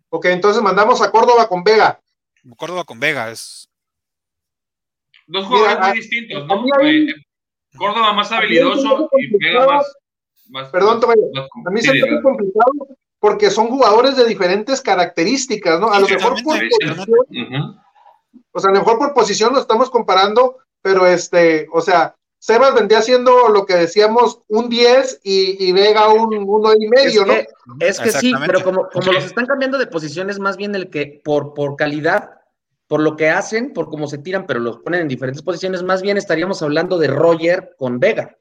Ok, 0.10 0.26
entonces 0.26 0.62
mandamos 0.64 1.02
a 1.02 1.12
Córdoba 1.12 1.50
con 1.50 1.64
Vega. 1.64 2.00
Córdoba 2.56 2.84
con 2.86 3.00
Vega, 3.00 3.30
es... 3.32 3.68
Dos 5.28 5.46
jugadores 5.48 5.76
Mira, 5.78 5.88
muy 5.90 5.98
distintos, 6.00 6.44
a 6.44 6.46
¿no? 6.48 6.66
ahí- 6.80 7.08
Córdoba 7.78 8.14
más 8.14 8.32
habilidoso 8.32 9.10
y 9.18 9.38
Vega 9.38 9.66
más. 9.68 9.94
más 10.50 10.70
Perdón, 10.70 11.00
más- 11.34 11.48
A 11.68 11.72
mí 11.72 11.82
se 11.82 11.94
me 11.94 12.22
complicado 12.22 12.72
porque 13.20 13.50
son 13.50 13.68
jugadores 13.70 14.16
de 14.18 14.26
diferentes 14.26 14.82
características, 14.82 15.80
¿no? 15.80 15.92
A 15.92 16.00
lo 16.00 16.08
mejor 16.08 16.34
por 16.44 16.44
posición, 16.44 17.00
o 18.52 18.60
sea, 18.60 18.70
a 18.70 18.74
lo 18.74 18.80
mejor 18.80 18.98
por 18.98 19.14
posición 19.14 19.54
lo 19.54 19.60
estamos 19.60 19.90
comparando, 19.90 20.58
pero 20.82 21.08
este, 21.08 21.68
o 21.72 21.82
sea, 21.82 22.16
Sebas 22.40 22.74
vendría 22.76 23.02
siendo 23.02 23.48
lo 23.48 23.66
que 23.66 23.76
decíamos 23.76 24.42
un 24.50 24.68
10 24.68 25.22
y, 25.24 25.66
y 25.66 25.72
Vega 25.72 26.10
un 26.10 26.36
uno 26.46 26.74
y 26.78 26.84
Es 26.86 26.92
medio, 26.92 27.26
¿no? 27.26 27.34
es 27.80 28.00
que 28.02 28.12
sí, 28.12 28.34
pero 28.46 28.62
como, 28.64 28.90
como 28.90 29.02
Sí. 29.04 29.12
los 29.14 29.24
están 29.24 29.46
cambiando 29.46 29.78
de 29.78 29.88
posición, 29.88 30.30
es 30.30 30.40
más 30.40 30.58
bien 30.58 30.76
el 30.76 30.90
que 30.90 31.22
por, 31.24 31.54
por 31.54 31.78
calidad, 31.78 32.32
por 32.94 33.02
lo 33.02 33.16
que 33.18 33.28
hacen, 33.28 33.74
por 33.74 33.90
cómo 33.90 34.06
se 34.06 34.20
tiran, 34.20 34.46
pero 34.46 34.60
los 34.60 34.78
ponen 34.78 35.02
en 35.02 35.08
diferentes 35.08 35.42
posiciones, 35.42 35.82
más 35.82 36.04
bien 36.04 36.16
estaríamos 36.16 36.62
hablando 36.62 37.00
de 37.00 37.08
Roger 37.08 37.72
con 37.76 38.00
Vega. 38.00 38.38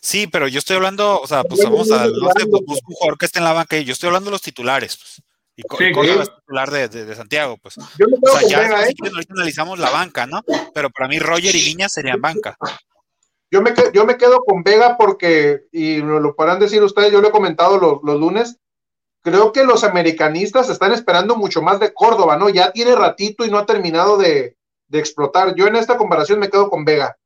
Sí, 0.00 0.26
pero 0.26 0.48
yo 0.48 0.60
estoy 0.60 0.76
hablando, 0.76 1.20
o 1.20 1.26
sea, 1.26 1.44
pues 1.44 1.62
vamos 1.62 1.92
a, 1.92 2.06
no 2.06 2.30
sé, 2.34 2.46
pues, 2.46 2.62
busco 2.66 2.86
un 2.88 2.94
jugador 2.94 3.18
que 3.18 3.26
esté 3.26 3.40
en 3.40 3.44
la 3.44 3.52
banca 3.52 3.76
y 3.76 3.84
yo 3.84 3.92
estoy 3.92 4.06
hablando 4.06 4.30
de 4.30 4.30
los 4.30 4.40
titulares, 4.40 4.96
pues. 4.96 5.22
Y, 5.56 5.62
Co- 5.64 5.76
Sí, 5.76 5.84
y 5.94 6.08
es 6.08 6.34
titular 6.36 6.70
de, 6.70 6.88
de- 6.88 7.04
de 7.04 7.14
Santiago, 7.14 7.58
pues. 7.58 7.74
Yo 7.98 8.06
me 8.08 8.16
O 8.22 8.32
sea, 8.32 8.40
con 8.40 8.48
ya 8.48 8.60
Vega, 8.60 8.88
¿eh? 8.88 8.94
ahorita 9.12 9.34
analizamos 9.34 9.78
la 9.78 9.90
banca, 9.90 10.24
¿no? 10.26 10.40
Pero 10.72 10.88
para 10.88 11.08
mí 11.08 11.18
Roger 11.18 11.54
y 11.54 11.62
Viñas 11.62 11.92
serían 11.92 12.22
banca. 12.22 12.56
Yo 13.50 13.60
me, 13.60 13.74
que- 13.74 13.90
yo 13.92 14.06
me 14.06 14.16
quedo 14.16 14.38
con 14.46 14.62
Vega 14.62 14.96
porque, 14.96 15.64
y 15.70 16.00
me 16.00 16.18
lo 16.18 16.34
podrán 16.34 16.58
decir 16.60 16.82
ustedes, 16.82 17.12
yo 17.12 17.20
lo 17.20 17.28
he 17.28 17.30
comentado 17.30 17.76
los, 17.76 17.98
los 18.02 18.18
lunes, 18.18 18.56
creo 19.22 19.52
que 19.52 19.64
los 19.64 19.84
americanistas 19.84 20.68
están 20.68 20.92
esperando 20.92 21.36
mucho 21.36 21.62
más 21.62 21.80
de 21.80 21.94
Córdoba, 21.94 22.36
¿no? 22.36 22.48
Ya 22.48 22.72
tiene 22.72 22.94
ratito 22.94 23.44
y 23.44 23.50
no 23.50 23.58
ha 23.58 23.66
terminado 23.66 24.18
de, 24.18 24.56
de 24.88 24.98
explotar. 24.98 25.54
Yo 25.54 25.66
en 25.66 25.76
esta 25.76 25.96
comparación 25.96 26.38
me 26.38 26.50
quedo 26.50 26.68
con 26.68 26.84
Vega. 26.84 27.16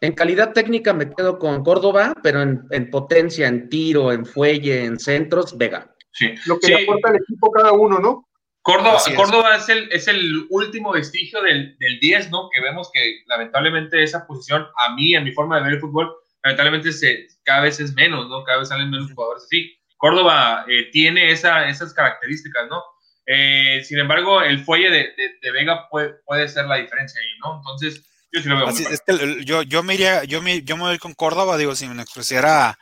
En 0.00 0.12
calidad 0.12 0.52
técnica 0.52 0.94
me 0.94 1.12
quedo 1.12 1.38
con 1.38 1.64
Córdoba, 1.64 2.14
pero 2.22 2.40
en, 2.40 2.62
en 2.70 2.88
potencia, 2.88 3.48
en 3.48 3.68
tiro, 3.68 4.12
en 4.12 4.24
fuelle, 4.24 4.84
en 4.84 4.98
centros, 4.98 5.58
Vega. 5.58 5.92
Sí. 6.12 6.34
Lo 6.46 6.58
que 6.58 6.68
Sí, 6.68 6.72
le 6.72 6.84
aporta 6.84 7.10
al 7.10 7.16
equipo 7.16 7.50
cada 7.50 7.72
uno, 7.72 7.98
¿no? 7.98 8.28
Córdoba, 8.62 8.98
es. 9.04 9.14
Córdoba 9.14 9.56
es. 9.56 9.68
el, 9.68 9.90
es 9.90 10.08
el 10.08 10.46
último 10.50 10.92
vestigio 10.92 11.42
del, 11.42 11.76
del 11.78 11.98
10, 12.00 12.30
¿no? 12.30 12.48
Que 12.52 12.60
vemos 12.60 12.90
que 12.92 13.22
lamentablemente 13.26 14.02
esa 14.02 14.26
posición, 14.26 14.66
a 14.76 14.94
mí, 14.94 15.14
en 15.14 15.24
mi 15.24 15.32
forma 15.32 15.56
de 15.56 15.64
ver 15.64 15.72
el 15.74 15.80
fútbol, 15.80 16.14
lamentablemente 16.44 16.92
se, 16.92 17.26
cada 17.42 17.62
vez 17.62 17.80
es 17.80 17.94
menos, 17.94 18.28
¿no? 18.28 18.44
Cada 18.44 18.58
vez 18.58 18.68
salen 18.68 18.90
menos 18.90 19.12
jugadores 19.12 19.44
así. 19.44 19.77
Córdoba 19.98 20.64
eh, 20.68 20.88
tiene 20.90 21.30
esa, 21.30 21.68
esas 21.68 21.92
características, 21.92 22.66
¿no? 22.70 22.82
Eh, 23.26 23.82
sin 23.84 23.98
embargo, 23.98 24.40
el 24.42 24.64
fuelle 24.64 24.90
de, 24.90 24.98
de- 25.16 25.38
de 25.42 25.50
Vega 25.52 25.86
puede, 25.90 26.14
puede 26.24 26.48
ser 26.48 26.64
la 26.64 26.76
diferencia 26.76 27.20
ahí, 27.20 27.38
¿no? 27.44 27.58
Entonces, 27.58 28.02
yo 28.32 28.40
sí 28.40 28.48
lo 28.48 28.56
veo 28.56 28.68
Así, 28.68 28.84
es 28.90 29.02
que 29.06 29.44
yo, 29.44 29.62
yo 29.62 29.82
me 29.82 29.94
iría, 29.94 30.24
yo 30.24 30.40
me, 30.40 30.62
yo 30.62 30.76
me 30.78 30.84
voy 30.84 30.98
con 30.98 31.12
Córdoba, 31.14 31.58
digo, 31.58 31.74
si 31.74 31.86
me 31.88 32.00
expresara 32.02 32.68
a, 32.68 32.78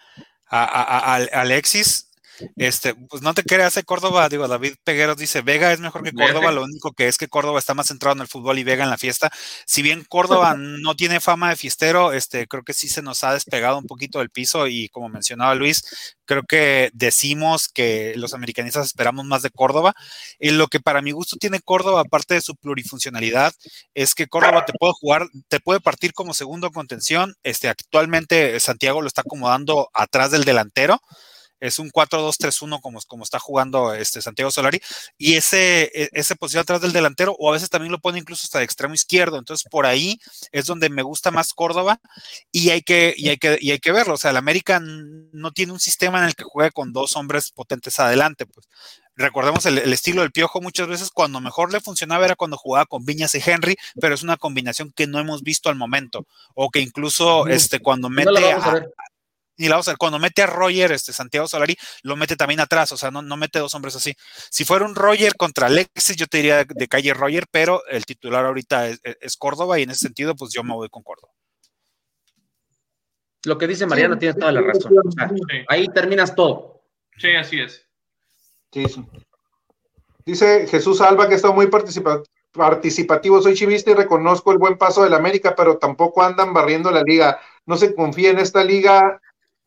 a, 0.49 0.65
a- 0.65 1.17
a- 1.17 1.27
a 1.33 1.41
Alexis, 1.41 2.06
este, 2.57 2.95
pues 2.95 3.23
no 3.23 3.35
te 3.35 3.43
creas, 3.43 3.77
eh, 3.77 3.85
Córdoba, 3.85 4.29
digo, 4.29 4.49
David 4.49 4.75
Pegueros 4.85 5.17
dice, 5.17 5.43
Vega 5.43 5.73
es 5.73 5.81
mejor 5.81 6.03
que 6.03 6.13
Córdoba, 6.13 6.53
lo 6.53 6.65
único 6.65 6.93
que 6.93 7.09
es 7.09 7.19
que 7.19 7.29
Córdoba 7.29 7.59
está 7.59 7.75
más 7.75 7.89
centrado 7.89 8.15
en 8.15 8.23
el 8.23 8.29
fútbol 8.29 8.59
y 8.59 8.65
Vega 8.65 8.85
en 8.85 8.91
la 8.91 8.99
fiesta. 8.99 9.31
Si 9.67 9.83
bien 9.83 10.05
Córdoba 10.09 10.55
no 10.59 10.95
tiene 10.95 11.21
fama 11.21 11.51
de 11.51 11.57
fiestero, 11.57 12.13
este, 12.13 12.47
creo 12.47 12.63
que 12.63 12.75
sí 12.75 12.89
se 12.89 13.03
nos 13.03 13.25
ha 13.25 13.33
despegado 13.33 13.79
un 13.79 13.87
poquito 13.87 14.19
del 14.19 14.31
piso 14.31 14.67
y 14.67 14.89
como 14.89 15.09
mencionaba 15.09 15.55
Luis, 15.55 16.17
creo 16.25 16.43
que 16.43 16.91
decimos 16.93 17.69
que 17.69 18.15
los 18.17 18.35
americanistas 18.35 18.87
esperamos 18.87 19.25
más 19.25 19.43
de 19.43 19.51
Córdoba. 19.51 19.95
Y 20.39 20.51
lo 20.51 20.69
que 20.69 20.81
para 20.81 21.03
mi 21.03 21.13
gusto 21.13 21.37
tiene 21.37 21.61
Córdoba, 21.61 22.03
aparte 22.03 22.35
de 22.35 22.41
su 22.41 22.57
plurifuncionalidad, 22.57 23.55
es 23.95 24.15
que 24.15 24.27
Córdoba 24.27 24.65
te 24.65 24.73
puede 24.79 24.93
jugar, 24.93 25.27
te 25.49 25.61
puede 25.61 25.81
partir 25.81 26.13
como 26.13 26.35
segundo 26.35 26.71
contención. 26.71 27.35
Este, 27.43 27.69
actualmente 27.69 28.59
Santiago 28.61 29.01
lo 29.01 29.09
está 29.09 29.23
acomodando 29.23 29.89
atrás 29.95 30.31
del 30.31 30.45
delantero. 30.45 31.01
Es 31.61 31.79
un 31.79 31.91
4-2-3-1 31.91 32.81
como, 32.81 33.01
como 33.07 33.25
está 33.25 33.39
jugando 33.39 33.95
este 33.95 34.21
Santiago 34.23 34.51
Solari. 34.51 34.81
Y 35.17 35.35
ese, 35.35 35.91
e- 35.95 36.11
ese 36.13 36.37
posición 36.37 36.63
atrás 36.63 36.81
del 36.81 36.93
delantero, 36.93 37.35
o 37.39 37.49
a 37.49 37.53
veces 37.53 37.71
también 37.71 37.93
lo 37.93 37.99
pone 38.01 38.19
incluso 38.19 38.45
hasta 38.45 38.59
de 38.59 38.65
extremo 38.65 38.95
izquierdo. 38.95 39.39
Entonces, 39.39 39.67
por 39.71 39.87
ahí 39.87 40.19
es 40.53 40.67
donde 40.67 40.89
me 40.91 41.03
gusta 41.03 41.31
más 41.31 41.55
Córdoba. 41.55 42.01
Y 42.53 42.71
hay 42.71 42.83
que, 42.83 43.15
y 43.17 43.29
hay 43.29 43.39
que, 43.39 43.59
y 43.61 43.71
hay 43.71 43.79
que 43.79 43.93
verlo. 43.93 44.15
O 44.15 44.19
sea, 44.19 44.31
el 44.31 44.37
América 44.37 44.81
no 44.81 45.53
tiene 45.53 45.73
un 45.73 45.81
sistema 45.81 46.19
en 46.19 46.27
el 46.27 46.35
que 46.35 46.45
juegue 46.45 46.71
con 46.73 46.93
dos 46.93 47.17
hombres 47.17 47.51
potentes 47.51 47.99
adelante. 48.01 48.47
Pues 48.47 48.69
recordemos 49.17 49.65
el, 49.67 49.79
el 49.79 49.93
estilo 49.93 50.21
del 50.21 50.31
piojo 50.33 50.61
muchas 50.61 50.89
veces 50.89 51.11
cuando 51.11 51.41
mejor 51.41 51.73
le 51.73 51.81
funcionaba 51.81 52.27
era 52.27 52.37
cuando 52.37 52.59
jugaba 52.59 52.85
con 52.87 53.05
Viñas 53.05 53.35
y 53.35 53.41
Henry, 53.45 53.77
pero 53.99 54.15
es 54.15 54.23
una 54.23 54.37
combinación 54.37 54.93
que 54.93 55.07
no 55.07 55.19
hemos 55.19 55.43
visto 55.43 55.69
al 55.71 55.77
momento. 55.77 56.27
O 56.55 56.71
que 56.71 56.81
incluso 56.81 57.47
este, 57.47 57.81
cuando 57.81 58.09
mete 58.11 58.31
a. 58.53 58.87
ni 59.59 59.69
la 59.69 59.75
vamos 59.77 59.89
a 59.89 59.93
ver, 59.93 59.99
cuando 59.99 60.19
mete 60.19 60.43
a 60.43 60.47
Roger, 60.47 60.93
este 60.93 61.13
Santiago 61.13 61.49
Solari, 61.49 61.77
lo 62.03 62.17
mete 62.17 62.37
también 62.37 62.61
atrás, 62.61 62.93
o 62.93 62.97
sea, 62.97 63.11
no, 63.11 63.23
no 63.23 63.37
mete 63.37 63.59
dos 63.59 63.75
hombres 63.75 63.97
así. 63.97 64.15
Si 64.51 64.65
fuera 64.65 64.85
un 64.85 64.95
Roger 64.95 65.35
contra 65.37 65.67
Alexis, 65.69 66.17
yo 66.17 66.27
te 66.27 66.39
diría 66.39 66.59
de, 66.59 66.67
de 66.69 66.89
calle 66.89 67.15
Roger, 67.15 67.47
pero 67.51 67.83
el 67.89 68.05
titular 68.07 68.45
ahorita 68.45 68.89
es, 68.89 69.01
es 69.03 69.37
Córdoba 69.37 69.79
y 69.79 69.83
en 69.85 69.91
ese 69.91 70.01
sentido, 70.01 70.35
pues 70.37 70.53
yo 70.53 70.63
me 70.63 70.75
voy 70.75 70.89
con 70.89 71.03
Córdoba. 71.03 71.33
Lo 73.45 73.59
que 73.59 73.67
dice 73.69 73.87
Mariano 73.87 74.15
Sí, 74.15 74.21
tiene 74.21 74.35
toda 74.35 74.53
la 74.53 74.61
razón. 74.61 74.93
O 75.07 75.13
sea. 75.13 75.29
Sí, 75.29 75.37
ahí 75.69 75.87
terminas 75.89 76.35
todo. 76.35 76.83
sí, 77.17 77.35
así 77.35 77.61
es. 77.61 77.87
Sí, 78.73 78.87
sí. 78.89 79.05
Dice 80.25 80.67
Jesús 80.67 81.01
Alba 81.01 81.29
que 81.29 81.37
está 81.37 81.53
muy 81.53 81.67
participa- 81.69 82.23
participativo. 82.51 83.41
Soy 83.41 83.55
chivista 83.55 83.93
y 83.93 83.95
reconozco 83.95 84.51
el 84.51 84.59
buen 84.59 84.77
paso 84.77 85.05
del 85.05 85.15
América, 85.15 85.55
pero 85.55 85.79
tampoco 85.79 86.23
andan 86.23 86.53
barriendo 86.53 86.91
la 86.91 87.03
liga. 87.03 87.41
No 87.65 87.77
se 87.77 87.95
confía 87.95 88.31
en 88.31 88.39
esta 88.41 88.65
liga. 88.65 89.21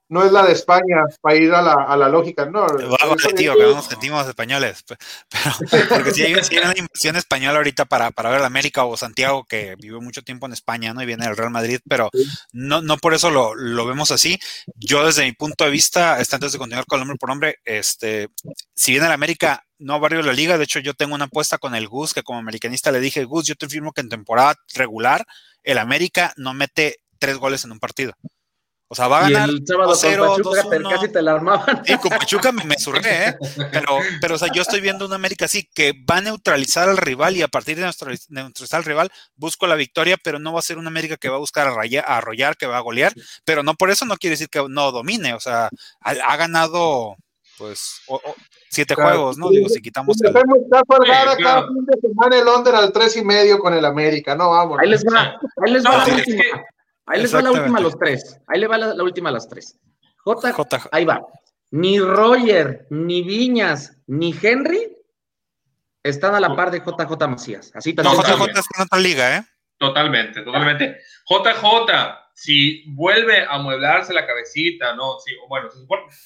No 0.10 0.24
es 0.26 0.32
la 0.32 0.44
de 0.44 0.54
España 0.54 1.04
para 1.22 1.36
ir 1.36 1.54
a 1.54 1.62
la, 1.62 1.74
a 1.74 1.96
la 1.96 2.10
lógica. 2.10 2.46
No, 2.46 2.66
Vamos, 2.66 3.18
tío, 3.36 3.54
que 3.56 3.62
no 3.64 3.76
nos 3.76 3.86
sentimos 3.86 4.28
españoles. 4.28 4.82
pe- 4.84 4.98
Pero, 5.30 5.86
porque 5.90 6.12
si 6.12 6.24
hay, 6.24 6.34
sí 6.44 6.58
hay 6.58 6.64
una 6.64 6.78
inversión 6.78 7.16
española 7.16 7.58
ahorita 7.60 7.86
para, 7.86 8.10
para 8.10 8.32
ver 8.32 8.42
América 8.44 8.84
o 8.86 8.98
Santiago, 8.98 9.46
que 9.46 9.76
vivió 9.80 10.02
mucho 10.02 10.24
tiempo 10.24 10.48
en 10.48 10.54
España, 10.54 10.94
¿no? 10.94 11.04
Y 11.04 11.06
viene 11.06 11.26
del 11.28 11.38
Real 11.38 11.52
Madrid, 11.52 11.80
pero 11.88 12.10
no, 12.52 12.82
no 12.82 12.98
por 12.98 13.14
eso 13.14 13.30
lo, 13.30 13.54
lo 13.54 13.86
vemos 13.86 14.10
así. 14.12 14.40
Yo, 14.76 15.06
desde 15.06 15.26
mi 15.26 15.34
punto 15.34 15.64
de 15.64 15.70
vista, 15.70 16.16
antes 16.18 16.52
de 16.52 16.58
continuar 16.58 16.86
con 16.88 16.98
el 16.98 17.04
hombre 17.04 17.18
por 17.20 17.30
hombre, 17.30 17.58
este, 17.64 18.30
si 18.74 18.92
viene 18.94 19.06
el 19.06 19.14
América, 19.14 19.64
no 19.78 20.00
barrio 20.00 20.24
la 20.24 20.34
liga. 20.34 20.58
De 20.58 20.64
hecho, 20.64 20.80
yo 20.80 20.96
tengo 20.96 21.14
una 21.14 21.26
apuesta 21.26 21.60
con 21.60 21.76
el 21.76 21.88
Gus, 21.88 22.16
que 22.16 22.24
como 22.24 22.40
americanista 22.40 22.92
le 22.92 23.00
dije, 23.00 23.26
Gus, 23.26 23.46
yo 23.46 23.54
te 23.56 23.70
firmo 23.70 23.92
que 23.94 24.02
en 24.02 24.10
temporada 24.10 24.56
regular, 24.74 25.24
el 25.64 25.78
América 25.78 26.34
no 26.36 26.56
mete 26.56 26.98
tres 27.20 27.38
goles 27.38 27.64
en 27.64 27.72
un 27.74 27.80
partido. 27.80 28.14
O 28.92 28.96
sea, 28.96 29.08
va 29.08 29.24
a 29.26 29.30
Y 29.30 29.34
ganar 29.34 29.50
el 29.50 29.64
sábado 29.68 29.94
2-0, 29.94 30.18
con 30.18 30.38
Pachuca 30.38 30.64
te- 30.70 30.80
2-1. 30.80 30.90
casi 30.90 31.12
te 31.14 31.22
la 31.22 31.32
armaban. 31.34 31.86
Sí, 31.86 31.96
con 31.98 32.10
Pachuca 32.10 32.52
me, 32.52 32.64
me 32.64 32.80
surré, 32.80 33.28
¿eh? 33.30 33.38
Pero, 33.72 34.00
pero, 34.20 34.34
o 34.34 34.38
sea, 34.40 34.48
yo 34.52 34.64
estoy 34.64 34.82
viendo 34.82 35.06
una 35.06 35.14
América 35.16 35.46
así 35.46 35.70
que 35.76 35.94
va 36.10 36.18
a 36.18 36.22
neutralizar 36.22 36.90
al 36.90 36.98
rival 36.98 37.38
y 37.38 37.44
a 37.44 37.48
partir 37.48 37.78
de 37.78 37.86
neutraliz- 37.86 38.26
neutralizar 38.30 38.80
al 38.80 38.86
rival 38.86 39.12
busco 39.36 39.68
la 39.68 39.76
victoria, 39.76 40.18
pero 40.24 40.40
no 40.40 40.54
va 40.54 40.60
a 40.60 40.64
ser 40.64 40.80
una 40.80 40.88
América 40.90 41.18
que 41.18 41.30
va 41.30 41.36
a 41.36 41.40
buscar 41.40 41.68
a, 41.68 41.72
raya- 41.76 42.04
a 42.04 42.18
arrollar, 42.18 42.58
que 42.58 42.66
va 42.66 42.78
a 42.78 42.82
golear, 42.82 43.14
pero 43.46 43.62
no 43.62 43.76
por 43.76 43.92
eso 43.92 44.06
no 44.06 44.18
quiere 44.18 44.34
decir 44.34 44.50
que 44.50 44.66
no 44.68 44.92
domine, 44.92 45.36
o 45.36 45.40
sea, 45.40 45.70
ha, 46.02 46.10
ha 46.12 46.38
ganado, 46.38 47.16
pues, 47.60 48.02
o- 48.08 48.16
o- 48.16 48.36
siete 48.72 48.96
Claro. 48.96 49.12
juegos, 49.12 49.38
¿no? 49.38 49.50
Digo, 49.50 49.70
si 49.70 49.82
quitamos 49.84 50.18
el... 50.22 50.30
Sí, 50.30 50.34
Gara 51.08 51.38
cada 51.38 51.62
fin 51.68 51.86
de 51.86 52.00
semana 52.02 52.38
el 52.38 52.48
under 52.48 52.74
al 52.74 52.92
tres 52.92 53.16
y 53.18 53.24
medio 53.24 53.60
con 53.60 53.74
el 53.76 53.86
América. 53.86 54.34
No, 54.36 54.50
vamos. 54.50 54.80
Ahí 54.82 54.90
les 54.90 55.04
va, 55.06 55.36
ahí 55.64 55.72
les 55.74 55.86
va 55.86 56.06
No, 56.08 56.16
es 56.18 56.24
que- 56.26 56.42
Ahí 57.10 57.22
les 57.22 57.34
va 57.36 57.42
la 57.42 57.52
última 57.52 57.80
a 57.80 57.82
los 57.82 57.98
tres. 57.98 58.40
Ahí 58.48 58.60
le 58.60 58.68
va 58.68 58.78
la, 58.78 58.94
la 58.94 59.04
última 59.04 59.30
a 59.30 59.34
las 59.34 59.48
tres. 59.50 59.78
J, 60.18 60.54
J- 60.54 60.90
ahí 60.92 61.06
va. 61.06 61.22
Ni 61.72 62.00
Roger, 62.00 62.88
ni 62.90 63.22
Viñas, 63.24 63.98
ni 64.08 64.36
Henry 64.42 64.96
están 66.04 66.34
a 66.36 66.40
la 66.40 66.56
par 66.56 66.72
de 66.72 66.80
JJ 66.80 67.28
Macías. 67.28 67.72
Así 67.76 67.94
No, 67.94 68.04
también. 68.04 68.18
Totalmente. 68.24 68.54
JJ 68.54 68.60
está 68.60 68.78
en 68.78 68.84
otra 68.86 69.00
liga, 69.00 69.38
¿eh? 69.38 69.44
Totalmente, 69.78 70.42
totalmente. 70.42 70.98
JJ, 71.28 72.16
si 72.34 72.84
vuelve 72.94 73.44
a 73.44 73.56
amueblarse 73.56 74.14
la 74.14 74.26
cabecita, 74.26 74.96
¿no? 74.96 75.20
Sí, 75.26 75.34
bueno, 75.48 75.70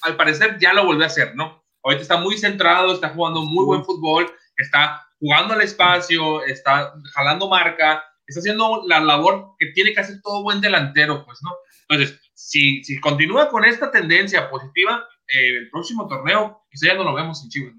al 0.01 0.15
parecer 0.15 0.57
ya 0.59 0.73
lo 0.73 0.85
volvió 0.85 1.03
a 1.03 1.07
hacer, 1.07 1.35
¿no? 1.35 1.63
Ahorita 1.83 2.01
está 2.03 2.17
muy 2.17 2.37
centrado, 2.37 2.93
está 2.93 3.09
jugando 3.09 3.41
muy 3.41 3.65
buen 3.65 3.83
fútbol, 3.83 4.31
está 4.57 5.05
jugando 5.19 5.53
al 5.53 5.61
espacio, 5.61 6.43
está 6.45 6.93
jalando 7.13 7.49
marca, 7.49 8.03
está 8.27 8.39
haciendo 8.39 8.83
la 8.87 8.99
labor 8.99 9.51
que 9.59 9.67
tiene 9.73 9.93
que 9.93 9.99
hacer 10.01 10.21
todo 10.21 10.43
buen 10.43 10.61
delantero, 10.61 11.23
pues, 11.25 11.39
¿no? 11.43 11.51
Entonces, 11.89 12.19
si, 12.33 12.83
si 12.83 12.99
continúa 12.99 13.49
con 13.49 13.65
esta 13.65 13.91
tendencia 13.91 14.49
positiva, 14.49 15.07
eh, 15.27 15.57
el 15.57 15.69
próximo 15.69 16.07
torneo 16.07 16.63
quizá 16.69 16.87
ya 16.87 16.93
no 16.95 17.03
lo 17.03 17.13
vemos 17.13 17.43
en 17.43 17.49
Chivas. 17.49 17.73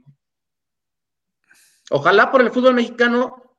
Ojalá 1.91 2.31
por 2.31 2.41
el 2.41 2.51
fútbol 2.51 2.75
mexicano, 2.75 3.57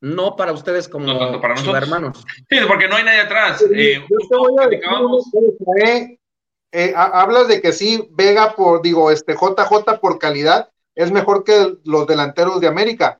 no 0.00 0.36
para 0.36 0.52
ustedes 0.52 0.88
como 0.88 1.06
No, 1.06 1.40
para 1.40 1.54
nosotros. 1.54 1.82
hermanos. 1.82 2.24
Sí, 2.50 2.58
porque 2.68 2.88
no 2.88 2.96
hay 2.96 3.04
nadie 3.04 3.20
atrás. 3.20 3.62
Eh, 3.74 4.00
Yo 4.08 4.16
te 4.28 4.36
voy 4.36 4.52
a 4.58 4.66
decir 4.68 4.80
platicábamos- 4.80 5.24
una 5.32 5.52
cosa, 5.58 5.90
eh. 5.92 6.14
Eh, 6.70 6.92
ha- 6.94 7.22
hablas 7.22 7.48
de 7.48 7.62
que 7.62 7.72
sí, 7.72 8.06
Vega 8.12 8.54
por, 8.54 8.82
digo, 8.82 9.10
este 9.10 9.32
JJ 9.34 9.98
por 10.00 10.18
calidad 10.18 10.70
es 10.94 11.10
mejor 11.10 11.42
que 11.42 11.76
los 11.84 12.06
delanteros 12.06 12.60
de 12.60 12.68
América. 12.68 13.18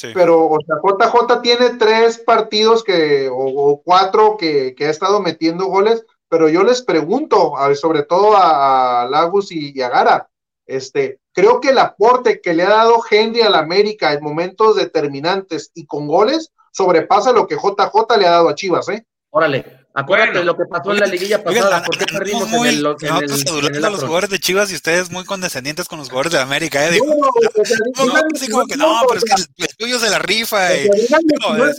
Sí. 0.00 0.12
Pero, 0.14 0.48
o 0.48 0.58
sea, 0.64 0.76
JJ 0.82 1.42
tiene 1.42 1.70
tres 1.78 2.16
partidos 2.18 2.82
que, 2.82 3.28
o, 3.28 3.36
o 3.36 3.82
cuatro 3.82 4.38
que, 4.38 4.74
que 4.74 4.86
ha 4.86 4.90
estado 4.90 5.20
metiendo 5.20 5.66
goles, 5.66 6.06
pero 6.26 6.48
yo 6.48 6.62
les 6.62 6.80
pregunto, 6.80 7.54
a 7.58 7.68
ver, 7.68 7.76
sobre 7.76 8.04
todo 8.04 8.34
a, 8.34 9.02
a 9.02 9.08
Lagos 9.10 9.52
y, 9.52 9.76
y 9.76 9.82
a 9.82 9.90
Gara, 9.90 10.30
este, 10.66 11.18
creo 11.34 11.60
que 11.60 11.68
el 11.68 11.78
aporte 11.78 12.40
que 12.40 12.54
le 12.54 12.62
ha 12.62 12.70
dado 12.70 13.02
Henry 13.10 13.42
a 13.42 13.50
la 13.50 13.58
América 13.58 14.14
en 14.14 14.24
momentos 14.24 14.76
determinantes 14.76 15.70
y 15.74 15.84
con 15.84 16.06
goles 16.06 16.50
sobrepasa 16.72 17.32
lo 17.32 17.46
que 17.46 17.56
JJ 17.56 18.16
le 18.18 18.26
ha 18.26 18.30
dado 18.30 18.48
a 18.48 18.54
Chivas, 18.54 18.88
¿eh? 18.88 19.04
Órale, 19.28 19.79
acuérdate 19.94 20.30
Bueno. 20.32 20.40
de 20.40 20.44
lo 20.46 20.56
que 20.56 20.64
pasó 20.70 20.92
en 20.92 21.00
la 21.00 21.06
liguilla 21.06 21.42
pasada. 21.42 21.82
¿Por 21.82 21.98
qué 21.98 22.04
perdimos 22.06 22.48
muy- 22.48 22.68
en 22.68 22.74
el, 22.74 22.86
en 22.86 23.16
el, 23.16 23.26
nosotros 23.26 23.40
en 23.40 23.48
el 23.48 23.58
adulando 23.58 23.86
a 23.86 23.90
los 23.90 24.00
jugadores 24.00 24.30
de 24.30 24.38
Chivas 24.38 24.70
y 24.70 24.74
ustedes 24.74 25.10
muy 25.10 25.24
condescendientes 25.24 25.88
con 25.88 25.98
los 25.98 26.08
jugadores 26.08 26.32
de 26.32 26.38
América. 26.40 26.86
¿eh? 26.86 26.92
Digo, 26.92 27.06
No, 27.06 27.16
no, 27.16 27.26
no, 27.26 28.04
digan- 28.12 28.24
así 28.34 28.48
como 28.50 28.66
que 28.66 28.76
no, 28.76 29.00
pero 29.08 29.18
es 29.18 29.24
que 29.24 29.34
el, 29.34 29.46
el 29.68 29.76
tuyo 29.76 29.98
se 29.98 30.10
la 30.10 30.18
rifa. 30.18 30.74
Y, 30.74 30.86
es- 30.86 30.90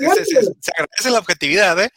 es 0.01 0.18
es- 0.32 0.51
se 0.59 0.72
agradece 0.72 1.09
la 1.12 1.20
objetividad, 1.20 1.80
¿eh? 1.80 1.89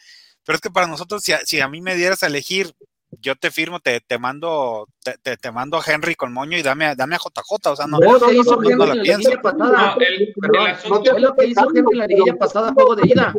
Pero 0.45 0.57
es 0.57 0.61
que 0.61 0.71
para 0.71 0.87
nosotros, 0.87 1.23
si 1.23 1.33
a, 1.33 1.41
si 1.45 1.61
a 1.61 1.69
mí 1.69 1.81
me 1.81 1.95
dieras 1.97 2.23
a 2.23 2.27
elegir, 2.27 2.75
yo 3.21 3.37
te 3.37 3.51
firmo, 3.53 3.79
te, 3.81 4.01
te 4.01 4.19
mando 4.19 4.89
te, 5.03 5.17
te, 5.23 5.37
te 5.37 5.53
mando 5.53 5.79
a 5.79 5.83
Henry 5.87 6.17
con 6.17 6.33
moño 6.33 6.59
y 6.59 6.63
dame, 6.63 6.85
a- 6.87 6.95
dame 6.95 7.15
a 7.15 7.19
JJ. 7.19 7.71
O 7.71 7.77
sea, 7.77 7.87
no, 7.87 7.99
no, 7.99 8.19
no, 8.19 8.87
la 8.87 9.03
pienso. 9.03 9.31
No, 9.57 9.97
el- 10.01 10.35
Perdón, 10.41 10.67
el 10.67 10.73
asunto- 10.75 11.11
fue 11.13 11.21
lo 11.21 11.35
que 11.35 11.47
hizo 11.47 11.61
Henry 11.71 11.83
en 11.93 11.99
la 11.99 12.07
liguilla 12.07 12.35
pasada, 12.37 12.73
juego 12.73 12.95
de 12.97 13.09
ida. 13.09 13.33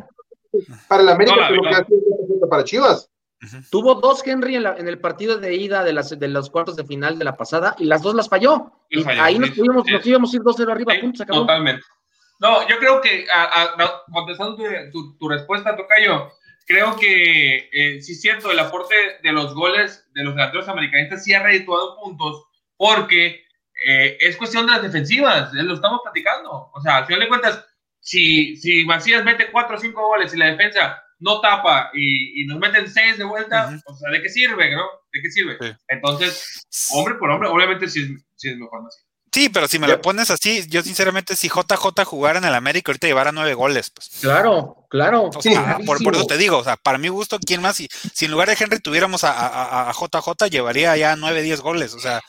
Para 0.88 1.04
el 1.04 1.10
América, 1.10 1.36
No, 1.36 1.42
la 1.42 1.48
pero 1.50 1.62
que 1.62 1.68
verdad. 1.68 1.82
ha 1.82 2.28
sido 2.28 2.50
para 2.50 2.64
Chivas. 2.64 3.10
Tuvo 3.70 3.96
dos 3.96 4.26
Henry 4.26 4.56
en, 4.56 4.64
la- 4.64 4.76
en 4.78 4.88
el 4.88 5.00
partido 5.00 5.38
de 5.38 5.54
ida 5.56 5.84
de, 5.84 5.94
las, 5.94 6.18
de 6.18 6.28
los 6.28 6.50
cuartos 6.50 6.76
de 6.76 6.86
final 6.86 7.20
de 7.20 7.26
la 7.26 7.36
pasada 7.38 7.76
y 7.78 7.86
las 7.86 8.02
dos 8.02 8.16
las 8.16 8.30
falló. 8.30 8.72
Y 8.90 9.04
falló, 9.04 9.22
ahí 9.22 9.38
nos, 9.38 9.54
tuvimos, 9.54 9.86
sí. 9.86 9.92
nos 9.92 10.06
íbamos 10.06 10.34
a 10.34 10.36
ir 10.38 10.42
2-0 10.42 10.72
arriba, 10.72 10.94
Sí, 10.94 11.00
punto, 11.00 11.18
se 11.18 11.24
acabó. 11.24 11.42
Totalmente. 11.42 11.84
No, 12.40 12.68
yo 12.68 12.78
creo 12.80 13.02
que, 13.02 13.26
a- 13.34 13.64
a- 13.78 14.04
contestando 14.12 14.56
tu, 14.56 14.64
tu- 14.92 15.18
tu 15.18 15.30
respuesta, 15.30 15.76
Tocayo, 15.76 16.30
creo 16.66 16.96
que 16.96 17.70
eh, 17.72 18.02
sí 18.02 18.14
es 18.14 18.22
cierto, 18.22 18.52
el 18.52 18.60
aporte 18.60 18.96
de 19.22 19.32
los 19.32 19.54
goles 19.54 20.08
de 20.14 20.24
los 20.24 20.34
delanteros 20.36 20.68
americanistas 20.68 21.24
sí 21.24 21.34
ha 21.34 21.44
redituado 21.44 21.98
puntos, 22.02 22.46
porque 22.78 23.44
eh, 23.88 24.18
es 24.22 24.38
cuestión 24.38 24.66
de 24.66 24.72
las 24.72 24.82
defensivas, 24.82 25.54
eh, 25.54 25.62
lo 25.62 25.76
estamos 25.76 26.00
platicando. 26.04 26.72
O 26.74 26.82
sea, 26.82 26.98
al 26.98 27.06
final 27.06 27.20
de 27.22 27.28
cuentas, 27.28 27.66
si, 28.06 28.56
si 28.58 28.86
Macías 28.86 29.24
mete 29.26 29.52
cuatro 29.52 29.78
o 29.78 29.80
cinco 29.80 30.06
goles 30.08 30.32
y 30.34 30.38
la 30.38 30.46
defensa 30.52 31.02
no 31.20 31.42
tapa 31.42 31.90
y, 31.94 32.44
y 32.44 32.46
nos 32.46 32.60
meten 32.60 32.88
seis 32.90 33.18
de 33.18 33.24
vuelta, 33.24 33.78
o 33.86 33.96
sea, 33.96 34.12
¿de 34.12 34.22
qué 34.22 34.30
sirve, 34.30 34.70
no? 34.76 34.84
¿De 35.12 35.22
qué 35.24 35.32
sirve? 35.32 35.58
Sí. 35.60 35.74
Entonces, 35.88 36.66
hombre 36.92 37.16
por 37.16 37.32
hombre, 37.32 37.50
obviamente 37.50 37.88
sí 37.90 38.02
es, 38.04 38.24
sí 38.36 38.50
es 38.50 38.58
mejor 38.58 38.84
Macías. 38.84 39.04
Sí, 39.34 39.50
pero 39.50 39.68
si 39.68 39.80
me 39.80 39.88
lo 39.88 40.00
pones 40.02 40.30
así, 40.30 40.66
yo 40.70 40.82
sinceramente, 40.82 41.36
si 41.36 41.50
JJ 41.50 42.06
jugara 42.06 42.38
en 42.40 42.46
el 42.46 42.54
América, 42.54 42.92
ahorita 42.92 43.08
llevara 43.08 43.34
nueve 43.34 43.54
goles, 43.54 43.90
pues. 43.90 44.10
Claro, 44.22 44.86
claro. 44.90 45.24
O 45.24 45.42
sea, 45.42 45.52
clarísimo. 45.52 45.86
por, 45.86 46.02
por 46.04 46.16
eso 46.16 46.26
te 46.26 46.38
digo, 46.38 46.60
o 46.60 46.64
sea, 46.64 46.78
para 46.78 46.98
mi 46.98 47.10
gusto, 47.10 47.38
¿quién 47.46 47.62
más? 47.62 47.76
Si, 47.76 47.90
si 48.14 48.26
en 48.26 48.32
lugar 48.32 48.48
de 48.48 48.56
Henry 48.58 48.80
tuviéramos 48.80 49.26
a, 49.26 49.32
a- 49.34 49.90
a- 49.90 49.94
JJ, 49.94 50.48
llevaría 50.50 50.96
ya 50.96 51.16
9, 51.18 51.42
10 51.42 51.60
goles, 51.60 51.94
o 51.96 52.00
sea. 52.00 52.22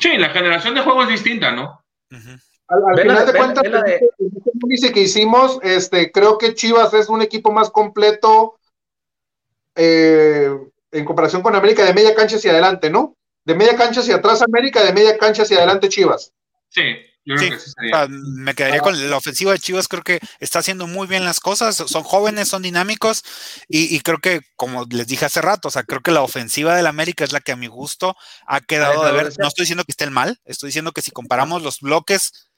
Sí, 0.00 0.16
la 0.16 0.30
generación 0.30 0.74
de 0.74 0.80
juego 0.80 1.02
es 1.04 1.10
distinta, 1.10 1.52
¿no? 1.52 1.84
ujú. 2.10 2.38
Al, 2.72 2.84
al 2.88 2.94
Ve 2.96 3.04
la- 3.04 3.12
final 3.16 3.26
de 3.26 3.38
cuentas, 3.38 3.62
ve 3.62 3.68
la 3.70 3.82
de- 3.82 3.96
el 4.18 4.30
índice 4.62 4.92
que 4.92 5.00
hicimos, 5.00 5.58
este, 5.62 6.10
creo 6.10 6.38
que 6.38 6.54
Chivas 6.54 6.94
es 6.94 7.08
un 7.08 7.20
equipo 7.22 7.52
más 7.52 7.70
completo 7.70 8.54
eh, 9.74 10.50
en 10.90 11.04
comparación 11.04 11.42
con 11.42 11.54
América 11.54 11.84
de 11.84 11.94
media 11.94 12.14
cancha 12.14 12.36
hacia 12.36 12.52
adelante, 12.52 12.90
¿no? 12.90 13.16
De 13.44 13.54
media 13.54 13.76
cancha 13.76 14.00
hacia 14.00 14.16
atrás 14.16 14.42
América, 14.42 14.82
de 14.84 14.92
media 14.92 15.16
cancha 15.18 15.42
hacia 15.42 15.58
adelante 15.58 15.88
Chivas. 15.88 16.32
Sí, 16.68 16.82
yo 17.24 17.36
creo 17.36 17.38
Sí, 17.38 17.50
que 17.50 17.60
sí 17.60 17.70
o 17.70 17.72
sería. 17.72 17.96
sea, 17.96 18.08
me 18.08 18.54
quedaría 18.54 18.80
con 18.80 19.10
la 19.10 19.16
ofensiva 19.16 19.52
de 19.52 19.58
Chivas, 19.58 19.88
creo 19.88 20.02
que 20.02 20.20
está 20.40 20.58
haciendo 20.60 20.86
muy 20.86 21.06
bien 21.06 21.24
las 21.24 21.40
cosas, 21.40 21.76
son 21.76 22.02
jóvenes, 22.02 22.48
son 22.48 22.62
dinámicos 22.62 23.22
y, 23.68 23.94
y 23.94 24.00
creo 24.00 24.18
que, 24.18 24.40
como 24.56 24.84
les 24.90 25.06
dije 25.06 25.24
hace 25.24 25.40
rato, 25.40 25.68
o 25.68 25.70
sea, 25.70 25.84
creo 25.84 26.00
que 26.00 26.10
la 26.10 26.22
ofensiva 26.22 26.74
del 26.76 26.86
América 26.86 27.24
es 27.24 27.32
la 27.32 27.40
que 27.40 27.52
a 27.52 27.56
mi 27.56 27.66
gusto 27.68 28.16
ha 28.46 28.60
quedado 28.60 29.04
de 29.04 29.12
ver, 29.12 29.32
no 29.38 29.48
estoy 29.48 29.62
diciendo 29.64 29.84
que 29.84 29.92
estén 29.92 30.12
mal, 30.12 30.40
estoy 30.44 30.68
diciendo 30.68 30.92
que 30.92 31.02
si 31.02 31.10
comparamos 31.10 31.62
los 31.62 31.80
bloques, 31.80 32.48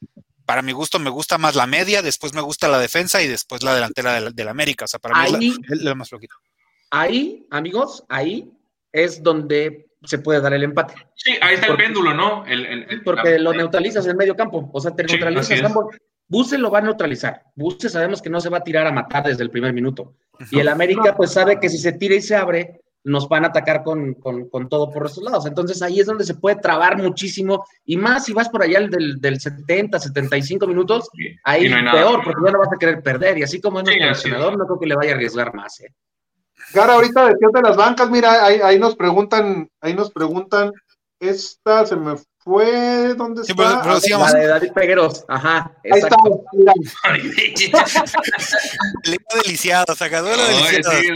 para 0.47 0.63
mi 0.63 0.73
gusto 0.73 0.99
me 0.99 1.11
gusta 1.11 1.39
más 1.39 1.55
la 1.55 1.67
media, 1.67 2.03
después 2.03 2.33
me 2.35 2.41
gusta 2.43 2.69
la 2.69 2.79
defensa 2.79 3.23
y 3.23 3.29
después 3.29 3.63
la 3.63 3.75
delantera 3.75 4.13
del, 4.15 4.35
del 4.35 4.49
América, 4.49 4.85
o 4.85 4.89
sea, 4.89 5.01
para 5.01 5.15
mí 5.15 5.21
Ahí- 5.37 5.49
es 5.51 5.59
la, 5.69 5.75
es 5.77 5.83
la 5.83 5.95
más 5.95 6.09
flojita. 6.11 6.35
Ahí, 6.91 7.47
amigos, 7.51 8.05
ahí 8.09 8.51
es 8.93 9.23
donde 9.23 9.87
se 10.05 10.19
puede 10.19 10.41
dar 10.41 10.53
el 10.55 10.63
empate. 10.65 10.95
Sí, 11.15 11.37
ahí 11.41 11.55
está 11.55 11.67
el 11.69 11.77
péndulo, 11.77 12.15
¿no? 12.15 12.45
El, 12.47 12.65
el- 12.67 12.87
el- 12.91 13.03
Porque 13.03 13.39
lo 13.39 13.53
neutralizas 13.53 14.07
en 14.07 14.17
medio 14.17 14.35
campo. 14.37 14.71
O 14.73 14.81
sea, 14.81 14.91
te 14.95 15.05
Sí, 15.07 15.13
neutralizas 15.15 15.63
ambos. 15.65 15.87
Buse 16.27 16.57
lo 16.59 16.71
va 16.71 16.79
a 16.79 16.83
neutralizar. 16.83 17.43
Buse 17.55 17.89
sabemos 17.89 18.23
que 18.23 18.31
no 18.31 18.41
se 18.41 18.49
va 18.49 18.59
a 18.59 18.65
tirar 18.65 18.87
a 18.87 18.93
matar 18.93 19.25
desde 19.25 19.43
el 19.43 19.51
primer 19.51 19.73
minuto. 19.73 20.15
Y 20.51 20.59
el 20.59 20.69
América, 20.69 21.15
pues 21.17 21.33
sabe 21.33 21.61
que 21.61 21.69
si 21.69 21.79
se 21.79 21.93
tira 21.93 22.15
y 22.15 22.23
se 22.23 22.35
abre, 22.35 22.81
nos 23.07 23.29
van 23.29 23.45
a 23.45 23.49
atacar 23.49 23.83
con, 23.85 24.15
con- 24.15 24.49
con 24.49 24.69
todo 24.71 24.91
por 24.91 25.05
esos 25.05 25.23
lados. 25.23 25.45
Entonces 25.45 25.83
ahí 25.83 26.01
es 26.01 26.07
donde 26.07 26.25
se 26.25 26.35
puede 26.35 26.57
trabar 26.57 26.97
muchísimo. 26.97 27.65
Y 27.85 27.99
más 27.99 28.25
si 28.25 28.33
vas 28.33 28.49
por 28.49 28.63
allá 28.63 28.81
del, 28.81 29.21
del 29.21 29.39
70, 29.39 29.99
75 29.99 30.67
minutos, 30.67 31.11
Sí, 31.15 31.29
ahí 31.45 31.69
no 31.69 31.83
nada. 31.83 31.99
peor, 32.01 32.25
porque 32.25 32.41
ya 32.47 32.53
no 32.53 32.59
vas 32.61 32.73
a 32.75 32.79
querer 32.79 33.03
perder. 33.03 33.37
Y 33.39 33.43
así 33.43 33.61
como 33.61 33.81
es 33.81 33.87
Sí, 33.89 33.99
nuestro 33.99 34.11
es. 34.13 34.25
entrenador, 34.25 34.57
no 34.59 34.65
creo 34.67 34.79
que 34.81 34.87
le 34.87 34.97
vaya 34.97 35.13
a 35.13 35.15
arriesgar 35.17 35.55
más. 35.55 35.79
¿eh? 35.81 35.89
Gara, 36.73 36.95
ahorita 36.95 37.27
decías 37.27 37.53
de 37.53 37.61
las 37.63 37.77
bancas, 37.77 38.11
mira, 38.11 38.45
ahí, 38.45 38.61
ahí 38.63 38.79
nos 38.79 38.97
preguntan, 38.97 39.69
ahí 39.81 39.95
nos 39.95 40.11
preguntan, 40.11 40.73
esta 41.21 41.87
se 41.87 41.97
me 41.97 42.17
fue, 42.39 43.15
¿dónde 43.15 43.45
Sí, 43.45 43.53
está? 43.53 43.63
pero- 43.63 43.79
pero 43.81 43.91
A 43.91 43.95
ver, 43.95 44.03
sigamos. 44.03 44.33
La 44.33 44.39
de 44.39 44.47
David 44.49 44.73
Pegueros. 44.73 45.25
Ajá, 45.29 45.73
ahí 45.91 46.01
está. 46.01 46.17
Pelea 49.03 49.19
deliciado, 49.43 49.85
o 49.93 49.95
sea, 49.97 50.09
que 50.11 50.17
duelo 50.17 50.43
Ay, 50.47 50.55
deliciado. 50.73 50.99
sí, 51.01 51.09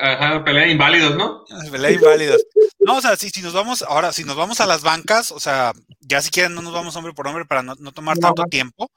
ajá, 0.00 0.44
pelea 0.44 0.64
de 0.64 0.70
inválidos, 0.72 1.16
¿no? 1.16 1.44
Pelea 1.70 1.90
inválidos. 1.92 2.44
No, 2.80 2.96
o 2.96 3.00
sea, 3.00 3.16
si, 3.16 3.30
si 3.30 3.42
nos 3.42 3.52
vamos, 3.52 3.82
ahora, 3.82 4.12
si 4.12 4.24
nos 4.24 4.36
vamos 4.36 4.60
a 4.60 4.66
las 4.66 4.82
bancas, 4.82 5.32
o 5.32 5.40
sea, 5.40 5.72
ya 6.00 6.22
si 6.22 6.30
quieren 6.30 6.54
no 6.54 6.62
nos 6.62 6.72
vamos 6.72 6.94
hombre 6.96 7.12
por 7.12 7.26
hombre 7.26 7.44
para 7.44 7.62
no, 7.62 7.74
no 7.78 7.92
tomar 7.92 8.18
tanto 8.18 8.44
tiempo, 8.44 8.90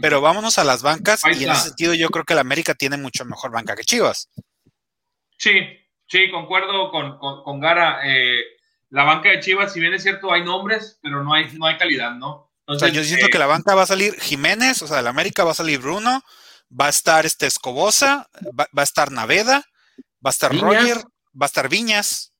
pero 0.00 0.20
vámonos 0.20 0.58
a 0.58 0.64
las 0.64 0.82
bancas 0.82 1.20
y 1.38 1.44
en 1.44 1.50
ese 1.52 1.68
sentido 1.68 1.94
yo 1.94 2.08
creo 2.10 2.24
que 2.24 2.34
la 2.34 2.40
América 2.42 2.74
tiene 2.74 2.96
mucho 2.96 3.24
mejor 3.24 3.50
banca 3.52 3.74
que 3.76 3.84
Chivas. 3.84 4.28
Sí, 5.38 5.60
sí, 6.06 6.30
concuerdo 6.30 6.90
con, 6.90 7.18
con, 7.18 7.42
con 7.42 7.60
Gara. 7.60 8.00
eh, 8.04 8.42
la 8.90 9.04
banca 9.04 9.30
de 9.30 9.40
Chivas, 9.40 9.72
si 9.72 9.80
bien 9.80 9.94
es 9.94 10.02
cierto, 10.02 10.32
hay 10.32 10.44
nombres, 10.44 10.98
pero 11.02 11.22
no 11.22 11.32
hay, 11.34 11.50
no 11.58 11.66
hay 11.66 11.76
calidad, 11.76 12.12
¿no? 12.12 12.50
O 12.66 12.78
sea, 12.78 12.88
yo 12.88 13.02
siento 13.02 13.26
eh, 13.26 13.30
que 13.30 13.38
la 13.38 13.46
banca 13.46 13.74
va 13.74 13.82
a 13.82 13.86
salir 13.86 14.18
Jiménez, 14.20 14.82
o 14.82 14.86
sea, 14.86 14.98
de 14.98 15.02
la 15.02 15.10
América 15.10 15.44
va 15.44 15.52
a 15.52 15.54
salir 15.54 15.78
Bruno, 15.78 16.22
va 16.78 16.86
a 16.86 16.90
estar 16.90 17.24
este 17.24 17.46
Escobosa, 17.46 18.28
va, 18.58 18.66
va 18.76 18.82
a 18.82 18.84
estar 18.84 19.10
Naveda, 19.10 19.64
va 20.24 20.28
a 20.28 20.30
estar 20.30 20.52
Viñas. 20.52 20.64
Roger, 20.64 20.96
va 20.98 21.44
a 21.44 21.46
estar 21.46 21.68
Viñas, 21.68 22.34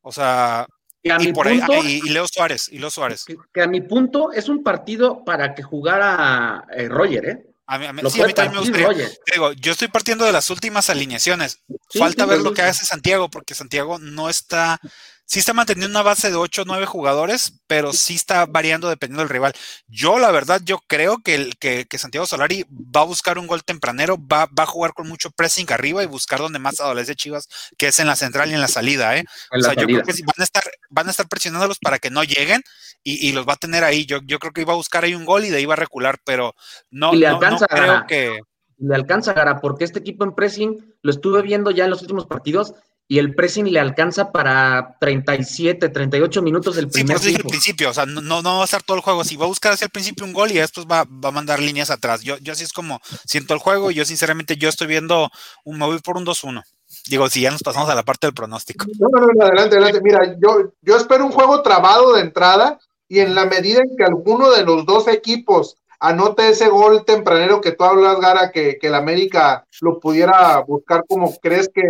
o 0.00 0.12
sea, 0.12 0.66
y 1.02 1.12
mi 1.26 1.32
por 1.32 1.46
ahí, 1.48 1.58
punto, 1.58 1.84
y, 1.84 2.00
y 2.04 2.08
Leo 2.08 2.26
Suárez, 2.26 2.68
y 2.72 2.78
Leo 2.78 2.90
Suárez. 2.90 3.24
que, 3.24 3.36
que 3.52 3.62
a 3.62 3.66
mi 3.66 3.80
punto 3.80 4.32
es 4.32 4.48
un 4.48 4.62
partido 4.62 5.24
para 5.24 5.54
que 5.54 5.62
jugara 5.62 6.66
eh, 6.72 6.88
Roger, 6.88 7.24
¿eh? 7.26 7.53
A 7.66 7.78
mí, 7.78 7.86
a 7.86 7.92
mí- 7.92 8.02
Lo 8.02 8.10
sí, 8.10 8.18
a 8.18 8.24
puede 8.24 8.28
mí 8.28 8.34
también 8.34 8.72
me 8.72 8.82
gustaría. 8.82 9.10
Digo, 9.32 9.52
yo 9.52 9.72
estoy 9.72 9.88
partiendo 9.88 10.24
de 10.26 10.32
las 10.32 10.50
últimas 10.50 10.90
alineaciones. 10.90 11.60
Sí, 11.88 11.98
Falta 11.98 12.24
sí, 12.24 12.30
ver 12.30 12.40
lo 12.40 12.52
que 12.52 12.62
hace 12.62 12.84
Santiago, 12.84 13.30
porque 13.30 13.54
Santiago 13.54 13.98
no 13.98 14.28
está, 14.28 14.80
sí 15.26 15.38
está 15.38 15.52
manteniendo 15.52 15.90
una 15.90 16.02
base 16.02 16.30
de 16.30 16.36
8 16.36 16.62
o 16.62 16.64
9 16.66 16.86
jugadores, 16.86 17.60
pero 17.66 17.92
sí 17.92 18.14
está 18.14 18.46
variando 18.46 18.88
dependiendo 18.88 19.22
del 19.22 19.30
rival. 19.30 19.52
Yo, 19.88 20.18
la 20.18 20.30
verdad, 20.30 20.60
yo 20.64 20.80
creo 20.86 21.18
que, 21.18 21.34
el, 21.34 21.56
que, 21.58 21.86
que 21.86 21.98
Santiago 21.98 22.26
Solari 22.26 22.64
va 22.70 23.00
a 23.00 23.04
buscar 23.04 23.38
un 23.38 23.46
gol 23.46 23.64
tempranero, 23.64 24.16
va, 24.18 24.46
va 24.46 24.64
a 24.64 24.66
jugar 24.66 24.92
con 24.92 25.08
mucho 25.08 25.30
pressing 25.30 25.72
arriba 25.72 26.02
y 26.02 26.06
buscar 26.06 26.38
donde 26.40 26.58
más 26.58 26.78
adolece 26.80 27.14
Chivas, 27.16 27.48
que 27.78 27.88
es 27.88 27.98
en 27.98 28.06
la 28.06 28.16
central 28.16 28.50
y 28.50 28.54
en 28.54 28.60
la 28.60 28.68
salida, 28.68 29.16
¿eh? 29.16 29.24
En 29.50 29.60
O 29.60 29.62
sea, 29.64 29.74
yo 29.74 29.86
creo 29.86 30.02
que 30.02 30.12
sí 30.12 30.22
van 30.22 30.34
a 30.38 30.44
estar, 30.44 30.62
van 30.90 31.08
a 31.08 31.10
estar 31.10 31.26
presionándolos 31.28 31.78
para 31.78 31.98
que 31.98 32.10
no 32.10 32.22
lleguen 32.24 32.62
y, 33.02 33.28
y 33.28 33.32
los 33.32 33.46
va 33.48 33.54
a 33.54 33.56
tener 33.56 33.82
ahí. 33.84 34.06
Yo, 34.06 34.18
yo 34.24 34.38
creo 34.38 34.52
que 34.52 34.60
iba 34.62 34.72
a 34.72 34.76
buscar 34.76 35.04
ahí 35.04 35.14
un 35.14 35.24
gol 35.24 35.44
y 35.44 35.50
de 35.50 35.56
ahí 35.58 35.66
va 35.66 35.74
a 35.74 35.76
recular, 35.76 36.18
pero 36.24 36.54
no, 36.90 37.14
Y 37.14 37.18
le 37.18 37.28
no- 37.28 37.34
alcanza 37.36 37.64
a 37.64 37.68
creo 37.68 37.86
ganar. 37.86 38.06
que. 38.06 38.38
Le 38.76 38.94
alcanza 38.94 39.32
Gara, 39.32 39.60
porque 39.60 39.84
este 39.84 40.00
equipo 40.00 40.24
en 40.24 40.34
pressing 40.34 40.94
lo 41.00 41.10
estuve 41.10 41.42
viendo 41.42 41.70
ya 41.70 41.84
en 41.84 41.90
los 41.90 42.02
últimos 42.02 42.26
partidos 42.26 42.74
y 43.06 43.18
el 43.18 43.34
pressing 43.34 43.70
le 43.70 43.80
alcanza 43.80 44.32
para 44.32 44.96
37, 44.98 45.90
38 45.90 46.42
minutos 46.42 46.76
del 46.76 46.86
Sí, 46.86 46.88
por 46.88 46.92
primer 46.92 47.16
eso 47.16 47.26
dije 47.26 47.42
al 47.42 47.48
principio, 47.48 47.90
o 47.90 47.94
sea, 47.94 48.06
no, 48.06 48.20
no 48.20 48.42
va 48.42 48.62
a 48.62 48.64
estar 48.64 48.82
todo 48.82 48.96
el 48.96 49.02
juego 49.02 49.20
así, 49.20 49.36
va 49.36 49.44
a 49.44 49.48
buscar 49.48 49.72
hacia 49.72 49.84
el 49.84 49.90
principio 49.90 50.24
un 50.24 50.32
gol 50.32 50.50
y 50.50 50.54
después 50.54 50.86
va, 50.86 51.04
va 51.04 51.28
a 51.28 51.32
mandar 51.32 51.60
líneas 51.60 51.90
atrás. 51.90 52.22
Yo, 52.22 52.38
yo 52.38 52.52
así 52.52 52.64
es 52.64 52.72
como 52.72 53.00
siento 53.26 53.52
el 53.52 53.60
juego 53.60 53.90
y 53.90 53.94
yo 53.94 54.04
sinceramente 54.04 54.56
yo 54.56 54.68
estoy 54.68 54.86
viendo 54.86 55.30
un 55.64 55.78
voy 55.78 55.98
por 55.98 56.16
un 56.16 56.24
2-1. 56.24 56.62
Digo, 57.10 57.28
si 57.28 57.42
ya 57.42 57.50
nos 57.50 57.62
pasamos 57.62 57.90
a 57.90 57.94
la 57.94 58.04
parte 58.04 58.26
del 58.26 58.34
pronóstico. 58.34 58.86
No, 58.98 59.08
no, 59.08 59.26
no, 59.26 59.44
adelante, 59.44 59.76
adelante. 59.76 60.00
Mira, 60.00 60.36
yo, 60.40 60.72
yo 60.80 60.96
espero 60.96 61.26
un 61.26 61.32
juego 61.32 61.60
trabado 61.62 62.14
de 62.14 62.22
entrada 62.22 62.78
y 63.08 63.20
en 63.20 63.34
la 63.34 63.44
medida 63.44 63.82
en 63.82 63.96
que 63.96 64.04
alguno 64.04 64.50
de 64.50 64.64
los 64.64 64.86
dos 64.86 65.08
equipos 65.08 65.76
anote 66.00 66.48
ese 66.48 66.68
gol 66.68 67.04
tempranero 67.04 67.60
que 67.60 67.72
tú 67.72 67.84
hablas, 67.84 68.18
Gara, 68.20 68.50
que, 68.50 68.78
que 68.78 68.86
el 68.86 68.94
América 68.94 69.66
lo 69.80 70.00
pudiera 70.00 70.58
buscar 70.60 71.04
como 71.06 71.36
crees 71.38 71.68
que 71.72 71.82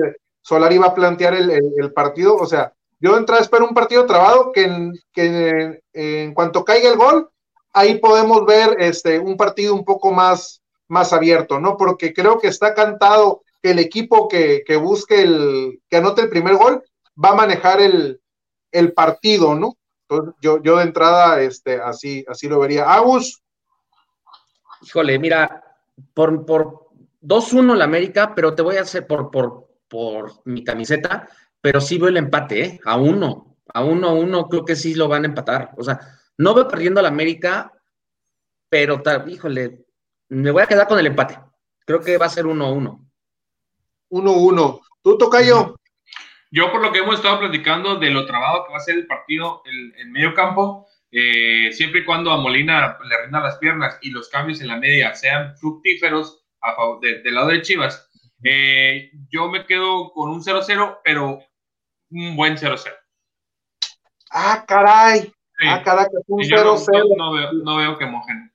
Solari 0.45 0.77
va 0.77 0.89
a 0.89 0.95
plantear 0.95 1.35
el, 1.35 1.93
partido. 1.95 2.37
O 2.37 2.47
sea, 2.47 2.75
yo 3.01 3.13
de 3.13 3.19
entrada 3.19 3.41
espero 3.41 3.67
un 3.67 3.75
partido 3.75 4.05
trabado 4.05 4.53
que, 4.53 4.65
en, 5.15 6.35
cuanto 6.35 6.65
caiga 6.65 6.91
el 6.91 6.99
gol, 6.99 7.31
ahí 7.73 7.99
podemos 7.99 8.45
ver 8.45 8.77
este, 8.79 9.19
un 9.19 9.39
partido 9.39 9.75
un 9.75 9.87
poco 9.87 10.13
más, 10.13 10.63
más 10.87 11.15
abierto, 11.15 11.59
¿no? 11.59 11.79
Porque 11.79 12.13
creo 12.13 12.39
que 12.39 12.49
está 12.49 12.75
cantado 12.75 13.43
que 13.63 13.71
el 13.71 13.79
equipo 13.79 14.29
que, 14.29 14.63
que 14.67 14.77
busque 14.77 15.23
el, 15.23 15.81
que 15.89 15.97
anote 15.97 16.21
el 16.21 16.29
primer 16.29 16.57
gol, 16.57 16.85
va 17.23 17.31
a 17.31 17.37
manejar 17.37 17.81
el, 17.81 18.21
el 18.71 18.93
partido, 18.93 19.55
¿no? 19.55 19.79
Entonces, 20.07 20.35
yo, 20.43 20.63
yo 20.63 20.77
de 20.77 20.83
entrada, 20.83 21.41
este, 21.41 21.81
así, 21.81 22.23
así 22.29 22.49
lo 22.49 22.61
vería. 22.61 22.93
Agus. 22.93 23.43
Híjole, 24.83 25.19
mira, 25.19 25.65
por, 26.13 26.45
por 26.45 26.89
2-1 27.23 27.77
la 27.77 27.85
América, 27.85 28.35
pero 28.35 28.55
te 28.55 28.61
voy 28.61 28.77
a 28.77 28.83
hacer 28.83 29.07
por, 29.07 29.31
por, 29.31 29.64
por 29.89 30.43
mi 30.45 30.65
camiseta, 30.65 31.29
pero 31.61 31.81
sí 31.81 31.99
veo 31.99 32.09
el 32.09 32.17
empate, 32.17 32.65
¿eh? 32.65 32.81
A 32.85 32.97
uno, 32.97 33.57
a 33.73 33.83
uno, 33.85 34.09
a 34.09 34.13
uno, 34.13 34.49
creo 34.49 34.65
que 34.65 34.77
sí 34.77 34.95
lo 34.95 35.09
van 35.09 35.25
a 35.25 35.29
empatar. 35.29 35.71
O 35.77 35.85
sea, 35.85 35.99
no 36.39 36.55
veo 36.55 36.69
perdiendo 36.69 37.01
a 37.01 37.03
la 37.03 37.09
América, 37.09 37.73
pero, 38.69 39.03
híjole, 39.27 39.85
me 40.29 40.51
voy 40.51 40.63
a 40.63 40.67
quedar 40.67 40.89
con 40.89 40.99
el 40.99 41.07
empate. 41.07 41.39
Creo 41.87 42.01
que 42.01 42.19
va 42.19 42.27
a 42.27 42.31
ser 42.31 42.45
1-1. 42.45 43.11
1-1. 44.11 44.81
¿Tú, 45.03 45.19
Tocayo? 45.19 45.77
Yo, 46.51 46.71
por 46.71 46.83
lo 46.83 46.93
que 46.93 47.01
hemos 47.01 47.17
estado 47.17 47.41
platicando 47.41 47.97
de 47.97 48.11
lo 48.11 48.27
trabado 48.27 48.65
que 48.65 48.73
va 48.73 48.79
a 48.79 48.81
ser 48.81 48.97
el 48.97 49.07
partido 49.07 49.63
en 49.65 50.13
medio 50.13 50.35
campo, 50.35 50.87
eh, 51.17 51.71
siempre 51.73 52.01
y 52.01 52.05
cuando 52.05 52.33
a 52.33 52.39
Molina 52.39 52.99
le 53.09 53.23
rinda 53.23 53.39
las 53.39 53.59
piernas 53.59 53.97
y 54.03 54.11
los 54.11 54.29
cambios 54.29 54.61
en 54.61 54.67
la 54.67 54.79
media 54.79 55.15
sean 55.15 55.57
fructíferos 55.57 56.45
a 56.61 56.75
favor 56.75 56.99
del 56.99 57.33
lado 57.33 57.51
de 57.51 57.63
Chivas, 57.63 58.11
eh, 58.45 59.11
yo 59.31 59.49
me 59.49 59.67
quedo 59.67 60.13
con 60.13 60.31
un 60.31 60.43
0-0, 60.43 60.99
pero 61.03 61.41
un 62.11 62.37
buen 62.37 62.57
0-0. 62.57 62.93
Ah, 64.31 64.65
caray. 64.67 65.33
Ah, 65.67 65.83
caray, 65.83 66.07
un 66.27 66.43
0-0. 66.43 67.17
No, 67.17 67.33
veo, 67.33 67.53
no 67.53 67.77
veo 67.77 67.99
que 67.99 68.07
mojen. 68.07 68.55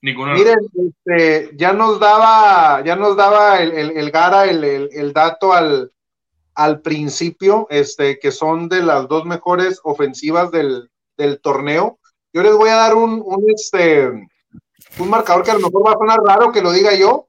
Miren, 0.00 0.58
este, 0.76 1.50
ya 1.56 1.72
nos 1.72 1.98
daba, 1.98 2.84
ya 2.84 2.94
nos 2.94 3.16
daba 3.16 3.60
el, 3.60 3.96
el, 3.96 4.10
Gara 4.12 4.44
el, 4.44 5.12
dato 5.12 5.52
al, 5.52 5.92
al, 6.54 6.80
principio, 6.82 7.66
este, 7.68 8.20
que 8.20 8.30
son 8.30 8.68
de 8.68 8.82
las 8.82 9.08
dos 9.08 9.24
mejores 9.24 9.80
ofensivas 9.82 10.52
del, 10.52 10.90
torneo. 11.42 11.98
Yo 12.32 12.42
les 12.42 12.54
voy 12.54 12.68
a 12.68 12.76
dar 12.76 12.94
un, 12.94 13.20
un, 13.24 13.44
este, 13.50 14.08
un 14.98 15.10
marcador 15.10 15.42
que 15.42 15.50
a 15.50 15.54
lo 15.54 15.66
mejor 15.66 15.86
va 15.88 15.92
a 15.92 15.98
sonar 15.98 16.20
raro 16.20 16.52
que 16.52 16.62
lo 16.62 16.70
diga 16.70 16.94
yo. 16.94 17.27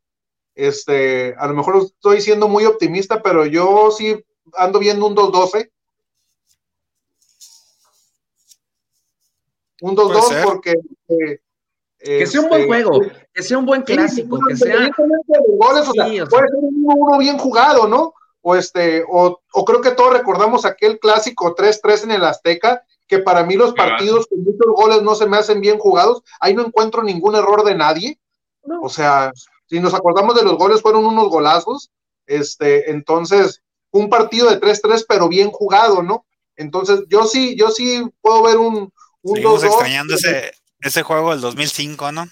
Este, 0.59 1.33
a 1.37 1.47
lo 1.47 1.53
mejor 1.53 1.77
estoy 1.77 2.19
siendo 2.19 2.49
muy 2.49 2.65
optimista, 2.65 3.21
pero 3.23 3.45
yo 3.45 3.91
sí 3.91 4.21
ando 4.57 4.77
viendo 4.77 5.07
un 5.07 5.15
2-12. 5.15 5.71
Un 9.81 9.95
2-2 9.95 10.43
porque 10.43 10.71
eh, 11.99 12.19
que 12.19 12.27
sea 12.27 12.41
un 12.41 12.49
buen 12.49 12.61
este, 12.63 12.67
juego, 12.67 13.01
que 13.33 13.41
sea 13.41 13.57
un 13.57 13.65
buen 13.65 13.83
clásico, 13.83 14.37
que 14.45 14.57
sea. 14.57 14.89
Goles, 15.57 15.87
o 15.87 15.93
sea, 15.93 16.05
puede 16.05 16.47
ser 16.49 16.59
uno 16.61 17.17
bien 17.17 17.37
jugado, 17.37 17.87
¿no? 17.87 18.13
O 18.41 18.53
este, 18.53 19.05
o, 19.09 19.39
o, 19.53 19.65
creo 19.65 19.79
que 19.79 19.91
todos 19.91 20.11
recordamos 20.11 20.65
aquel 20.65 20.99
clásico 20.99 21.55
3-3 21.55 22.03
en 22.03 22.11
el 22.11 22.25
Azteca, 22.25 22.83
que 23.07 23.19
para 23.19 23.45
mí 23.45 23.55
los 23.55 23.73
partidos 23.73 24.27
con 24.27 24.43
muchos 24.43 24.73
goles 24.75 25.01
no 25.03 25.15
se 25.15 25.25
me 25.25 25.37
hacen 25.37 25.61
bien 25.61 25.77
jugados, 25.77 26.21
ahí 26.41 26.53
no 26.53 26.65
encuentro 26.65 27.01
ningún 27.01 27.35
error 27.35 27.63
de 27.63 27.75
nadie. 27.75 28.19
O 28.81 28.89
sea, 28.89 29.31
si 29.69 29.79
nos 29.79 29.93
acordamos 29.93 30.35
de 30.35 30.43
los 30.43 30.57
goles, 30.57 30.81
fueron 30.81 31.05
unos 31.05 31.29
golazos. 31.29 31.91
Este, 32.25 32.91
entonces, 32.91 33.61
un 33.91 34.09
partido 34.09 34.49
de 34.49 34.59
3-3, 34.59 35.05
pero 35.07 35.29
bien 35.29 35.51
jugado, 35.51 36.01
¿no? 36.01 36.25
Entonces, 36.55 37.01
yo 37.07 37.25
sí, 37.25 37.55
yo 37.57 37.69
sí 37.69 38.03
puedo 38.21 38.43
ver 38.43 38.57
un, 38.57 38.91
un 39.21 39.41
2 39.41 39.63
extrañando 39.63 40.15
ese, 40.15 40.51
ese 40.81 41.03
juego 41.03 41.31
del 41.31 41.41
2005, 41.41 42.11
¿no? 42.11 42.27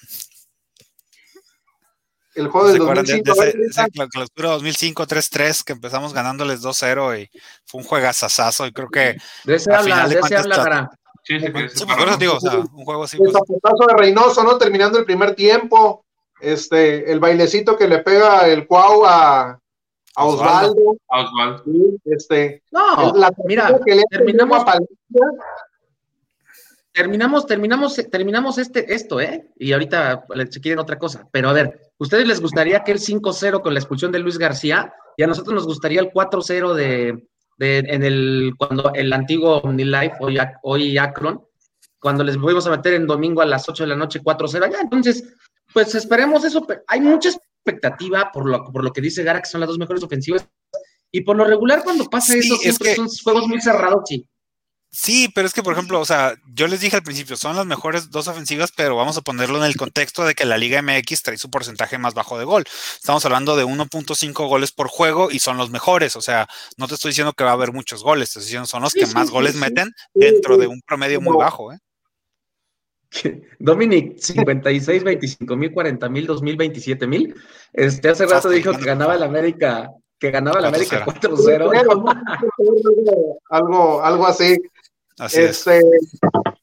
El 2.36 2.50
juego 2.50 2.68
del 2.68 2.78
2005. 2.80 3.34
De, 3.34 3.50
ese, 3.50 3.58
ese 3.70 3.88
clausura 4.10 4.50
2005 4.50 5.08
3-3 5.08 5.64
que 5.64 5.74
empezamos 5.74 6.14
ganándoles 6.14 6.62
2-0 6.62 7.24
y 7.24 7.30
fue 7.66 7.82
un 7.82 7.88
juegazazazo 7.88 8.68
y 8.68 8.74
creo 8.74 8.90
que 8.90 9.18
de 9.44 9.56
ese 9.56 9.74
habla, 9.74 10.08
de, 10.08 10.20
ese 10.20 10.36
habla, 10.36 10.90
Sí, 11.24 11.40
sí, 11.42 11.48
sí, 11.76 11.86
por 11.86 12.08
eso 12.08 12.18
digo, 12.18 12.36
o 12.36 12.40
sea, 12.40 12.58
un 12.58 12.86
juego 12.86 13.04
así. 13.04 13.18
El 13.18 13.32
pues. 13.34 13.34
de 13.34 13.94
Reynoso, 13.98 14.46
¿no? 14.46 14.58
Terminando 14.58 14.98
el 14.98 15.04
primer 15.04 15.36
tiempo, 15.36 16.06
este, 16.40 17.12
el 17.12 17.20
bailecito 17.20 17.78
que 17.78 17.88
le 17.88 18.00
pega 18.00 18.48
el 18.48 18.68
Cuau 18.68 19.06
a, 19.06 19.60
a 20.16 20.26
Osvaldo. 20.26 20.98
A 21.10 21.22
Osvaldo. 21.22 21.64
este, 22.06 22.64
no, 22.72 23.14
mira, 23.46 23.80
terminamos, 24.10 24.66
terminamos, 26.92 27.46
terminamos, 27.46 27.96
terminamos 28.10 28.58
este, 28.58 28.94
esto, 28.94 29.22
¿eh? 29.22 29.50
Y 29.58 29.74
ahorita 29.74 30.26
se 30.50 30.62
quieren 30.62 30.80
otra 30.80 30.98
cosa. 30.98 31.28
Pero 31.32 31.50
a 31.50 31.54
ver, 31.54 31.92
¿ustedes 31.98 32.28
les 32.28 32.42
gustaría 32.42 32.84
que 32.84 32.92
el 32.92 33.00
5-0 33.00 33.62
con 33.62 33.74
la 33.74 33.80
expulsión 33.80 34.12
de 34.12 34.20
Luis 34.20 34.38
García? 34.38 34.94
Y 35.16 35.24
a 35.24 35.28
nosotros 35.28 35.54
nos 35.54 35.66
gustaría 35.66 36.00
el 36.00 36.12
4-0 36.12 36.74
de, 36.74 37.28
de, 37.58 37.78
en 37.80 38.04
el, 38.04 38.54
cuando 38.58 38.92
el 38.94 39.12
antiguo 39.14 39.58
OmniLife, 39.58 40.16
hoy, 40.20 40.38
hoy 40.64 40.98
Akron, 40.98 41.44
cuando 42.00 42.24
les 42.24 42.38
volvimos 42.38 42.68
a 42.68 42.72
meter 42.72 42.94
en 42.94 43.08
domingo 43.08 43.42
a 43.42 43.46
las 43.46 43.68
8 43.68 43.84
de 43.84 43.90
la 43.90 43.96
noche 43.96 44.22
4-0 44.22 44.64
allá. 44.64 44.80
Entonces, 44.82 45.24
pues 45.74 45.96
esperemos 45.96 46.44
eso. 46.44 46.66
Hay 46.88 47.02
mucha 47.02 47.30
expectativa 47.30 48.32
por 48.32 48.48
lo, 48.48 48.64
por 48.72 48.84
lo 48.84 48.92
que 48.92 49.02
dice 49.02 49.24
Gara, 49.24 49.42
que 49.42 49.50
son 49.50 49.62
las 49.62 49.68
dos 49.68 49.78
mejores 49.78 50.04
ofensivas. 50.04 50.48
Y 51.12 51.22
por 51.22 51.36
lo 51.38 51.46
regular, 51.46 51.84
cuando 51.84 52.10
pasa 52.10 52.36
eso, 52.36 52.56
siempre 52.58 52.96
son 52.96 53.08
juegos 53.24 53.48
muy 53.48 53.62
cerrados, 53.62 54.04
sí. 54.08 54.28
Sí, 54.90 55.30
pero 55.36 55.46
es 55.46 55.54
que, 55.54 55.64
por 55.64 55.74
ejemplo, 55.74 56.00
o 56.00 56.06
sea, 56.06 56.36
yo 56.54 56.68
les 56.68 56.80
dije 56.80 56.96
al 56.96 57.04
principio, 57.04 57.36
son 57.36 57.56
las 57.56 57.66
mejores 57.66 58.10
dos 58.10 58.28
ofensivas, 58.28 58.72
pero 58.76 58.96
vamos 58.96 59.18
a 59.18 59.22
ponerlo 59.22 59.58
en 59.58 59.66
el 59.66 59.76
contexto 59.76 60.26
de 60.26 60.34
que 60.34 60.46
la 60.46 60.58
Liga 60.58 60.82
MX 60.82 61.24
trae 61.24 61.38
su 61.38 61.50
porcentaje 61.50 61.98
más 61.98 62.14
bajo 62.14 62.40
de 62.40 62.46
gol. 62.46 62.64
Estamos 62.96 63.24
hablando 63.26 63.58
de 63.58 63.66
1.5 63.66 64.48
goles 64.48 64.72
por 64.72 64.88
juego 64.88 65.30
y 65.30 65.40
son 65.40 65.58
los 65.58 65.70
mejores. 65.70 66.16
O 66.16 66.22
sea, 66.22 66.48
no 66.78 66.88
te 66.88 66.96
estoy 66.96 67.10
diciendo 67.10 67.34
que 67.34 67.44
va 67.44 67.52
a 67.52 67.54
haber 67.54 67.74
muchos 67.74 68.02
goles, 68.02 68.30
te 68.30 68.40
estoy 68.40 68.48
diciendo 68.48 68.66
son 68.66 68.82
los 68.82 68.94
que 68.94 69.06
más 69.08 69.30
goles 69.30 69.56
meten 69.56 69.94
dentro 70.14 70.58
de 70.58 70.68
un 70.68 70.82
promedio 70.82 71.20
muy 71.22 71.36
bajo, 71.36 71.74
¿eh? 71.74 71.80
Dominic, 73.60 74.18
56, 74.20 75.04
25 75.04 75.56
mil, 75.56 75.72
40 75.72 76.10
mil, 76.10 76.28
2 76.28 76.42
mil, 76.42 76.58
27 76.58 77.08
mil. 77.08 77.36
Este, 77.74 78.10
hace 78.10 78.26
rato 78.26 78.50
dijo 78.50 78.74
que 78.74 78.86
ganaba 78.86 79.16
el 79.16 79.24
América, 79.24 79.90
que 80.20 80.32
ganaba 80.32 80.60
el 80.60 80.66
América 80.66 81.06
4-0. 81.06 82.20
algo, 83.50 84.04
algo 84.04 84.28
así 84.28 84.58
este, 85.26 85.82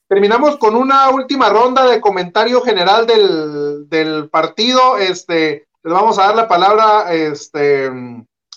Terminamos 0.06 0.58
con 0.58 0.76
una 0.76 1.10
última 1.10 1.48
ronda 1.48 1.86
de 1.86 2.00
comentario 2.00 2.60
general 2.60 3.06
del, 3.06 4.28
partido. 4.30 4.98
Este, 4.98 5.66
les 5.82 5.92
vamos 5.92 6.18
a 6.18 6.26
dar 6.26 6.36
la 6.36 6.48
palabra 6.48 7.12
este, 7.12 7.90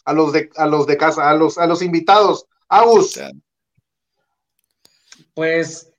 a, 0.06 0.14
los 0.14 0.34
de, 0.34 0.50
a 0.56 0.68
los 0.68 0.86
de 0.86 0.98
casa, 0.98 1.30
a 1.30 1.34
los, 1.34 1.58
a 1.58 1.66
los 1.66 1.82
invitados. 1.82 2.46
Agus. 2.70 3.20
Pues, 5.34 5.84
eh, 5.84 5.94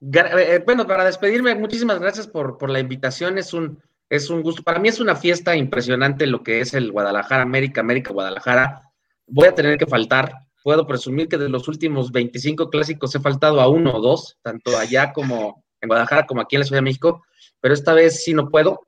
bueno, 0.00 0.86
para 0.86 1.04
despedirme, 1.04 1.54
muchísimas 1.54 1.98
gracias 1.98 2.26
por, 2.26 2.58
por 2.58 2.70
la 2.70 2.80
invitación. 2.80 3.38
Es 3.38 3.52
un, 3.52 3.82
es 4.08 4.30
un 4.30 4.42
gusto. 4.42 4.62
Para 4.62 4.78
mí 4.78 4.88
es 4.88 5.00
una 5.00 5.16
fiesta 5.16 5.56
impresionante 5.56 6.26
lo 6.26 6.42
que 6.42 6.60
es 6.60 6.74
el 6.74 6.92
Guadalajara, 6.92 7.42
América, 7.42 7.80
América, 7.80 8.12
Guadalajara. 8.12 8.82
Voy 9.26 9.48
a 9.48 9.54
tener 9.54 9.78
que 9.78 9.86
faltar 9.86 10.48
puedo 10.68 10.86
presumir 10.86 11.28
que 11.28 11.38
de 11.38 11.48
los 11.48 11.66
últimos 11.66 12.12
25 12.12 12.68
clásicos 12.68 13.14
he 13.14 13.20
faltado 13.20 13.60
a 13.62 13.68
uno 13.68 13.94
o 13.96 14.00
dos, 14.02 14.36
tanto 14.42 14.76
allá 14.76 15.14
como 15.14 15.64
en 15.80 15.88
Guadalajara 15.88 16.26
como 16.26 16.42
aquí 16.42 16.56
en 16.56 16.60
la 16.60 16.66
Ciudad 16.66 16.78
de 16.78 16.84
México, 16.84 17.24
pero 17.58 17.72
esta 17.72 17.94
vez 17.94 18.22
sí 18.22 18.34
no 18.34 18.50
puedo. 18.50 18.80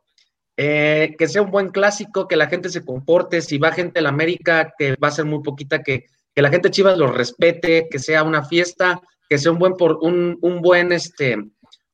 Eh, 0.58 1.14
que 1.18 1.26
sea 1.26 1.40
un 1.40 1.50
buen 1.50 1.70
clásico, 1.70 2.28
que 2.28 2.36
la 2.36 2.48
gente 2.48 2.68
se 2.68 2.84
comporte, 2.84 3.40
si 3.40 3.56
va 3.56 3.72
gente 3.72 4.00
a 4.00 4.02
la 4.02 4.10
América, 4.10 4.74
que 4.76 4.94
va 4.96 5.08
a 5.08 5.10
ser 5.10 5.24
muy 5.24 5.42
poquita, 5.42 5.82
que, 5.82 6.04
que 6.34 6.42
la 6.42 6.50
gente 6.50 6.70
Chivas 6.70 6.98
lo 6.98 7.10
respete, 7.10 7.88
que 7.90 7.98
sea 7.98 8.24
una 8.24 8.44
fiesta, 8.44 9.00
que 9.30 9.38
sea 9.38 9.52
un 9.52 9.58
buen, 9.58 9.76
por, 9.76 9.98
un, 10.02 10.36
un 10.42 10.60
buen, 10.60 10.90
este, 10.90 11.36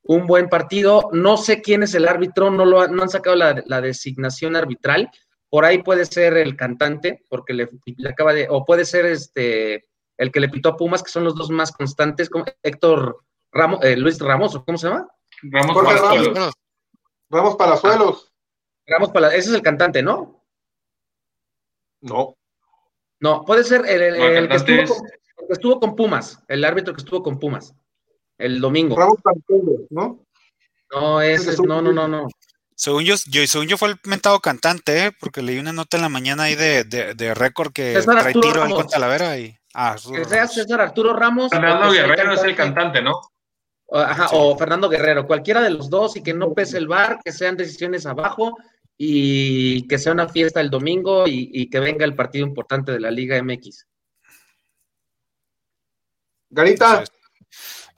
un 0.03 0.27
buen 0.27 0.49
partido. 0.49 1.11
No 1.13 1.37
sé 1.37 1.61
quién 1.61 1.83
es 1.83 1.95
el 1.95 2.09
árbitro, 2.09 2.51
no, 2.51 2.65
lo, 2.65 2.89
no 2.89 3.03
han 3.03 3.11
sacado 3.11 3.37
la, 3.37 3.63
la 3.67 3.83
designación 3.83 4.57
arbitral, 4.57 5.11
por 5.51 5.67
ahí 5.67 5.83
puede 5.83 6.07
ser 6.07 6.39
el 6.39 6.57
cantante, 6.57 7.25
porque 7.29 7.53
le, 7.53 7.69
acaba 8.09 8.33
de, 8.33 8.49
o 8.51 8.65
puede 8.65 8.85
ser 8.85 9.07
este 9.07 9.85
el 10.17 10.33
que 10.33 10.41
le 10.41 10.49
pitó 10.49 10.71
a 10.71 10.77
Pumas, 10.77 11.03
que 11.03 11.11
son 11.11 11.25
los 11.25 11.35
dos 11.35 11.51
más 11.51 11.73
constantes, 11.73 12.31
como 12.31 12.47
Héctor 12.63 13.23
Ramos, 13.53 13.85
eh, 13.85 13.97
Luis 13.97 14.19
Ramos, 14.19 14.59
¿cómo 14.65 14.79
se 14.79 14.89
llama? 14.89 15.07
Ramos 15.43 15.85
Palazuelos. 15.85 16.55
Ramos 17.29 17.57
Palazuelos. 17.57 18.33
Ramos 18.87 19.11
Palazuelos, 19.11 19.45
ese 19.45 19.51
es 19.51 19.57
el 19.57 19.63
cantante, 19.63 20.03
¿no? 20.03 20.43
No. 22.01 22.39
No, 23.21 23.45
puede 23.45 23.63
ser 23.63 23.85
el, 23.87 24.49
que, 24.49 24.57
estuvo 24.57 24.95
con, 24.95 25.09
Pumas, 25.97 26.43
el 26.49 26.65
árbitro 26.65 26.95
que 26.95 27.01
estuvo 27.01 27.23
con 27.23 27.39
Pumas, 27.39 27.75
el 28.39 28.61
domingo. 28.61 28.97
¿no? 29.91 30.25
No, 30.93 31.21
ese, 31.21 31.57
no, 31.63 31.83
no, 31.83 31.93
no, 31.93 32.09
no. 32.09 32.29
Según 32.75 33.05
yo, 33.05 33.15
yo, 33.29 33.47
según 33.47 33.67
yo 33.67 33.79
fue 33.79 33.89
el 33.89 33.97
mentado 34.05 34.39
cantante, 34.41 35.07
¿eh? 35.07 35.13
porque 35.19 35.41
leí 35.43 35.59
una 35.59 35.73
nota 35.73 35.97
en 35.97 36.03
la 36.03 36.11
mañana 36.11 36.45
ahí 36.45 36.55
de, 36.55 36.85
de, 36.85 37.35
récord 37.35 37.73
que 37.73 37.99
trae 38.05 38.35
tiro 38.35 38.65
en 38.65 38.71
contra 38.71 38.99
Talavera 38.99 39.39
y. 39.39 39.57
Ah, 39.75 39.97
que 40.15 40.25
sea 40.25 40.47
César 40.47 40.81
Arturo 40.81 41.15
Ramos. 41.15 41.51
Fernando 41.51 41.91
Guerrero 41.91 42.33
es 42.33 42.43
el 42.45 42.55
cantante, 42.55 43.03
¿no? 43.03 43.21
Ajá, 43.93 44.29
o 44.33 44.57
Fernando 44.59 44.89
Guerrero, 44.89 45.27
cualquiera 45.27 45.63
de 45.63 45.71
los 45.71 45.89
dos 45.89 46.17
y 46.17 46.23
que 46.23 46.35
no 46.35 46.53
pese 46.53 46.77
el 46.79 46.89
bar, 46.89 47.21
que 47.25 47.33
sean 47.33 47.57
decisiones 47.57 48.05
abajo 48.05 48.57
y 48.99 49.87
que 49.87 49.99
sea 49.99 50.13
una 50.13 50.29
fiesta 50.29 50.61
el 50.61 50.71
domingo 50.71 51.25
y, 51.27 51.69
que 51.71 51.81
venga 51.81 52.05
el 52.05 52.15
partido 52.15 52.47
importante 52.47 52.93
de 52.93 53.01
la 53.01 53.11
Liga 53.11 53.41
MX. 53.43 53.87
Garita. 56.51 57.05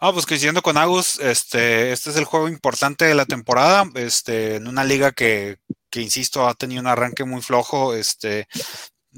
Ah, 0.01 0.13
pues 0.13 0.27
coincidiendo 0.27 0.63
con 0.63 0.77
Agus, 0.77 1.19
este, 1.19 1.93
este 1.93 2.11
es 2.11 2.17
el 2.17 2.25
juego 2.25 2.49
importante 2.49 3.05
de 3.05 3.17
la 3.17 3.27
temporada, 3.27 3.85
este, 3.97 4.57
en 4.57 4.69
una 4.69 4.85
liga 4.85 5.11
que, 5.11 5.59
que 5.91 6.01
insisto, 6.01 6.47
ha 6.47 6.55
tenido 6.55 6.81
un 6.81 6.87
arranque 6.87 7.25
muy 7.25 7.43
flojo, 7.43 7.95
este, 7.95 8.47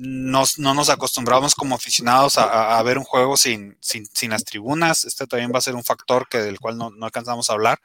no 0.00 0.44
nos 0.56 0.88
acostumbramos 0.88 1.54
como 1.54 1.74
aficionados 1.74 2.38
a, 2.38 2.82
ver 2.82 2.96
un 2.96 3.04
juego 3.04 3.36
sin, 3.36 3.76
sin, 3.80 4.06
sin, 4.06 4.30
las 4.30 4.44
tribunas. 4.44 5.04
Este 5.04 5.26
también 5.26 5.52
va 5.52 5.58
a 5.58 5.62
ser 5.62 5.74
un 5.74 5.84
factor 5.84 6.28
que 6.28 6.38
del 6.38 6.58
cual 6.58 6.78
no, 6.78 6.90
alcanzamos 7.02 7.50
a 7.50 7.52
hablar, 7.52 7.78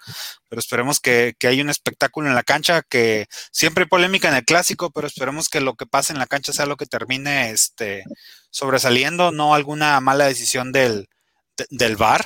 pero 0.48 0.60
esperemos 0.60 1.00
que, 1.00 1.36
que 1.38 1.48
haya 1.48 1.64
un 1.64 1.70
espectáculo 1.70 2.30
en 2.30 2.36
la 2.36 2.44
cancha, 2.44 2.84
que 2.84 3.28
siempre 3.52 3.84
hay 3.84 3.90
polémica 3.90 4.30
en 4.30 4.36
el 4.36 4.46
clásico, 4.46 4.92
pero 4.92 5.08
esperemos 5.08 5.50
que 5.50 5.60
lo 5.60 5.76
que 5.76 5.86
pase 5.86 6.14
en 6.14 6.20
la 6.20 6.28
cancha 6.28 6.54
sea 6.54 6.66
lo 6.66 6.78
que 6.78 6.86
termine 6.86 7.52
este, 7.52 8.06
sobresaliendo, 8.52 9.32
no 9.32 9.54
alguna 9.54 10.00
mala 10.00 10.26
decisión 10.26 10.72
del, 10.72 11.10
del 11.70 11.96
VAR. 11.96 12.26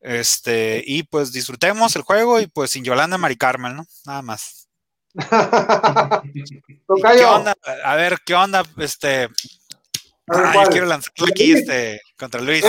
Este, 0.00 0.82
y 0.86 1.02
pues 1.02 1.32
disfrutemos 1.32 1.94
el 1.96 2.02
juego 2.02 2.40
y 2.40 2.46
pues 2.46 2.70
sin 2.70 2.84
Yolanda 2.84 3.18
Mari 3.18 3.36
Carmen, 3.36 3.76
¿no? 3.76 3.84
Nada 4.06 4.22
más. 4.22 4.68
¿Qué 7.12 7.24
onda? 7.24 7.54
A 7.84 7.96
ver, 7.96 8.18
¿qué 8.24 8.34
onda? 8.34 8.62
Este. 8.76 9.28
Ah, 10.30 10.52
yo 10.54 10.70
quiero 10.70 10.86
lanzarlo 10.86 11.26
aquí 11.30 11.52
este, 11.52 12.00
contra 12.18 12.40
Luis. 12.40 12.64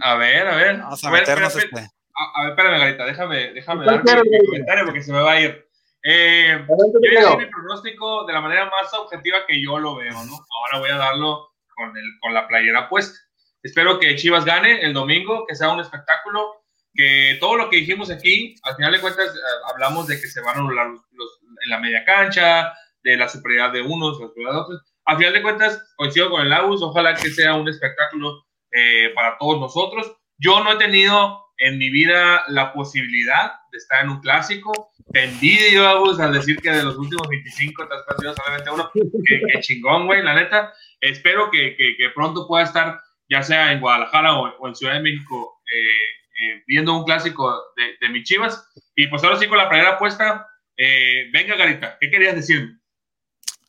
A 0.00 0.14
ver, 0.14 0.46
a 0.48 0.56
ver. 0.56 0.78
Vamos 0.78 1.04
a, 1.04 1.10
ver, 1.10 1.20
meternos 1.20 1.54
este. 1.54 1.78
A, 1.78 2.42
ver, 2.42 2.50
espérame, 2.50 2.78
Garita, 2.78 3.04
déjame, 3.04 3.52
déjame 3.52 3.84
dar 3.84 4.02
mi, 4.24 4.46
comentario 4.46 4.84
porque 4.86 5.02
se 5.02 5.12
me 5.12 5.20
va 5.20 5.32
a 5.32 5.40
ir. 5.40 5.66
Eh, 6.02 6.64
yo 6.68 6.76
ya 7.12 7.30
di 7.30 7.36
mi 7.36 7.46
pronóstico 7.46 8.24
de 8.24 8.32
la 8.32 8.40
manera 8.40 8.70
más 8.70 8.94
objetiva 8.94 9.38
que 9.46 9.60
yo 9.62 9.78
lo 9.78 9.96
veo, 9.96 10.12
¿no? 10.24 10.46
Ahora 10.50 10.78
voy 10.78 10.90
a 10.90 10.96
darlo 10.96 11.52
con, 11.74 11.96
el, 11.96 12.04
con 12.20 12.32
la 12.32 12.48
playera 12.48 12.88
puesta. 12.88 13.18
Espero 13.66 13.98
que 13.98 14.14
Chivas 14.14 14.44
gane 14.44 14.80
el 14.80 14.92
domingo, 14.92 15.44
que 15.44 15.56
sea 15.56 15.70
un 15.70 15.80
espectáculo, 15.80 16.62
que 16.94 17.36
todo 17.40 17.56
lo 17.56 17.68
que 17.68 17.78
dijimos 17.78 18.12
aquí, 18.12 18.54
al 18.62 18.76
final 18.76 18.92
de 18.92 19.00
cuentas, 19.00 19.34
eh, 19.34 19.38
hablamos 19.72 20.06
de 20.06 20.20
que 20.20 20.28
se 20.28 20.40
van 20.40 20.56
a 20.56 20.60
anular 20.60 20.86
los, 20.86 21.40
en 21.64 21.70
la 21.70 21.80
media 21.80 22.04
cancha, 22.04 22.72
de 23.02 23.16
la 23.16 23.28
superioridad 23.28 23.72
de 23.72 23.82
unos, 23.82 24.20
la 24.20 24.28
superioridad 24.28 24.52
de 24.52 24.60
otros. 24.60 24.82
Al 25.04 25.16
final 25.16 25.32
de 25.32 25.42
cuentas, 25.42 25.94
coincido 25.96 26.30
con 26.30 26.46
el 26.46 26.52
Agus, 26.52 26.80
ojalá 26.80 27.14
que 27.14 27.28
sea 27.28 27.54
un 27.54 27.68
espectáculo 27.68 28.46
eh, 28.70 29.10
para 29.16 29.36
todos 29.36 29.58
nosotros. 29.58 30.12
Yo 30.38 30.62
no 30.62 30.72
he 30.72 30.76
tenido 30.76 31.42
en 31.58 31.76
mi 31.76 31.90
vida 31.90 32.44
la 32.46 32.72
posibilidad 32.72 33.50
de 33.72 33.78
estar 33.78 34.04
en 34.04 34.10
un 34.10 34.20
clásico. 34.20 34.92
Te 35.12 35.24
envidio, 35.24 36.08
al 36.20 36.32
decir 36.32 36.56
que 36.62 36.70
de 36.70 36.84
los 36.84 36.96
últimos 36.96 37.26
25 37.28 37.88
te 37.88 37.94
has 37.96 38.02
perdido 38.02 38.32
solamente 38.32 38.70
uno. 38.70 38.92
Qué, 38.92 39.60
chingón, 39.60 40.06
güey, 40.06 40.22
la 40.22 40.34
neta. 40.34 40.72
Espero 41.00 41.50
que, 41.50 41.74
que, 41.76 41.96
que 41.96 42.10
pronto 42.14 42.46
pueda 42.46 42.62
estar 42.62 43.00
ya 43.28 43.42
sea 43.42 43.72
en 43.72 43.80
Guadalajara 43.80 44.34
o, 44.34 44.68
en 44.68 44.74
Ciudad 44.74 44.94
de 44.94 45.02
México, 45.02 45.60
eh, 45.66 46.44
eh, 46.44 46.62
viendo 46.66 46.96
un 46.96 47.04
clásico 47.04 47.52
de, 47.76 47.96
de 48.00 48.12
mis 48.12 48.24
chivas. 48.24 48.68
Y 48.94 49.08
pues 49.08 49.22
ahora 49.24 49.38
sí 49.38 49.48
con 49.48 49.58
la 49.58 49.68
primera 49.68 49.92
apuesta, 49.92 50.46
eh, 50.76 51.28
venga 51.32 51.56
Garita, 51.56 51.96
¿qué 52.00 52.10
querías 52.10 52.34
decir? 52.34 52.78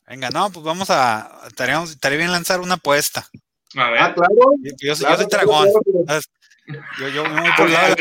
Venga, 0.06 0.30
no, 0.30 0.50
pues 0.50 0.64
vamos 0.64 0.88
a, 0.90 1.42
estaría, 1.46 2.16
bien 2.16 2.32
lanzar 2.32 2.60
una 2.60 2.74
apuesta. 2.74 3.26
A 3.76 3.90
ver. 3.90 4.00
Ah, 4.00 4.14
claro. 4.14 4.34
Yo, 4.80 4.96
soy 4.96 5.26
dragón. 5.26 5.68
Yo, 6.98 7.08
yo 7.08 7.24
me 7.24 7.40
voy 7.40 7.50
por 7.56 7.70
lado 7.70 7.96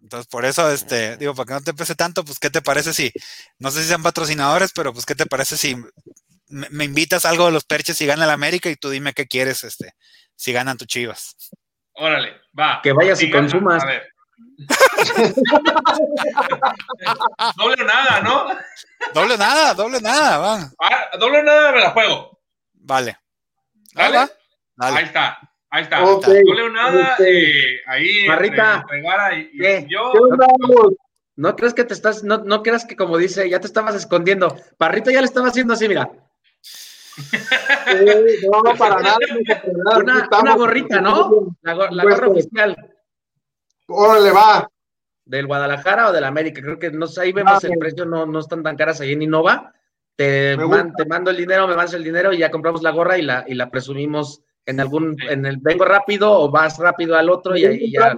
Entonces, 0.00 0.26
por 0.28 0.44
eso, 0.44 0.70
este, 0.70 1.16
digo, 1.16 1.34
para 1.34 1.46
que 1.46 1.54
no 1.54 1.60
te 1.62 1.74
pese 1.74 1.94
tanto, 1.94 2.24
pues, 2.24 2.38
¿qué 2.38 2.50
te 2.50 2.62
parece 2.62 2.92
si, 2.92 3.12
no 3.58 3.70
sé 3.70 3.82
si 3.82 3.88
sean 3.88 4.02
patrocinadores, 4.02 4.72
pero 4.72 4.92
pues, 4.92 5.06
¿qué 5.06 5.14
te 5.14 5.26
parece 5.26 5.56
si 5.56 5.76
me, 6.48 6.84
invitas 6.84 7.24
algo 7.24 7.46
de 7.46 7.52
los 7.52 7.64
perches 7.64 8.00
y 8.00 8.06
gana 8.06 8.24
el 8.24 8.30
América 8.30 8.70
y 8.70 8.76
tú 8.76 8.90
dime 8.90 9.12
qué 9.12 9.26
quieres, 9.26 9.64
este, 9.64 9.94
si 10.34 10.52
ganan 10.52 10.76
tus 10.76 10.86
chivas. 10.86 11.36
Órale, 11.92 12.40
va. 12.58 12.80
Que 12.82 12.92
vayas 12.92 13.22
y, 13.22 13.30
consumas. 13.30 13.82
A 13.82 13.86
ver. 13.86 14.08
doble 17.56 17.84
nada, 17.84 18.20
¿no? 18.20 18.48
Doble 19.14 19.38
nada, 19.38 19.74
doble 19.74 20.00
nada, 20.00 20.38
va. 20.38 20.72
Ah, 20.80 21.16
doble 21.18 21.42
nada 21.42 21.72
me 21.72 21.80
la 21.80 21.90
juego. 21.90 22.38
Vale. 22.74 23.18
¿Dale? 23.94 24.30
Ahí 24.78 25.04
está. 25.04 25.38
Ahí 25.70 25.84
está. 25.84 26.00
Doble 26.00 26.70
nada, 26.70 27.16
eh, 27.18 27.80
ahí. 27.86 28.28
Marrita. 28.28 28.84
y, 29.32 29.66
y 29.66 29.86
yo. 29.88 30.12
No 31.36 31.54
crees 31.54 31.74
que 31.74 31.84
te 31.84 31.92
estás, 31.92 32.24
no, 32.24 32.38
no 32.38 32.62
creas 32.62 32.86
que 32.86 32.96
como 32.96 33.18
dice, 33.18 33.48
ya 33.48 33.60
te 33.60 33.66
estabas 33.66 33.94
escondiendo. 33.94 34.56
Parrito 34.78 35.10
ya 35.10 35.20
le 35.20 35.26
estaba 35.26 35.48
haciendo 35.48 35.74
así, 35.74 35.86
mira. 35.86 36.10
No, 38.50 38.74
para 38.76 39.00
nada. 39.00 39.16
Una, 40.40 40.56
gorrita, 40.56 41.00
¿no? 41.00 41.56
La, 41.62 41.74
gorra 41.74 42.28
oficial. 42.28 42.76
Órale, 43.88 44.30
va. 44.32 44.68
¿Del 45.24 45.46
Guadalajara 45.46 46.08
o 46.08 46.12
del 46.12 46.24
América? 46.24 46.60
Creo 46.62 46.78
que 46.78 46.90
no 46.90 47.06
ahí 47.20 47.32
vemos 47.32 47.62
el 47.64 47.78
precio, 47.78 48.04
no, 48.04 48.26
no 48.26 48.38
están 48.38 48.62
tan 48.62 48.76
caras 48.76 49.00
ahí 49.00 49.12
en 49.12 49.22
Innova. 49.22 49.72
Te, 50.14 50.56
te 50.56 51.06
mando 51.06 51.30
el 51.30 51.36
dinero, 51.36 51.66
me 51.66 51.76
mandas 51.76 51.94
el 51.94 52.04
dinero 52.04 52.32
y 52.32 52.38
ya 52.38 52.50
compramos 52.50 52.82
la 52.82 52.90
gorra 52.90 53.18
y 53.18 53.22
la, 53.22 53.44
y 53.46 53.54
la 53.54 53.70
presumimos 53.70 54.42
en 54.64 54.80
algún, 54.80 55.16
en 55.28 55.46
el 55.46 55.58
vengo 55.58 55.84
rápido 55.84 56.32
o 56.32 56.50
vas 56.50 56.78
rápido 56.78 57.16
al 57.16 57.30
otro 57.30 57.56
y 57.56 57.64
ahí 57.64 57.92
ya. 57.92 58.16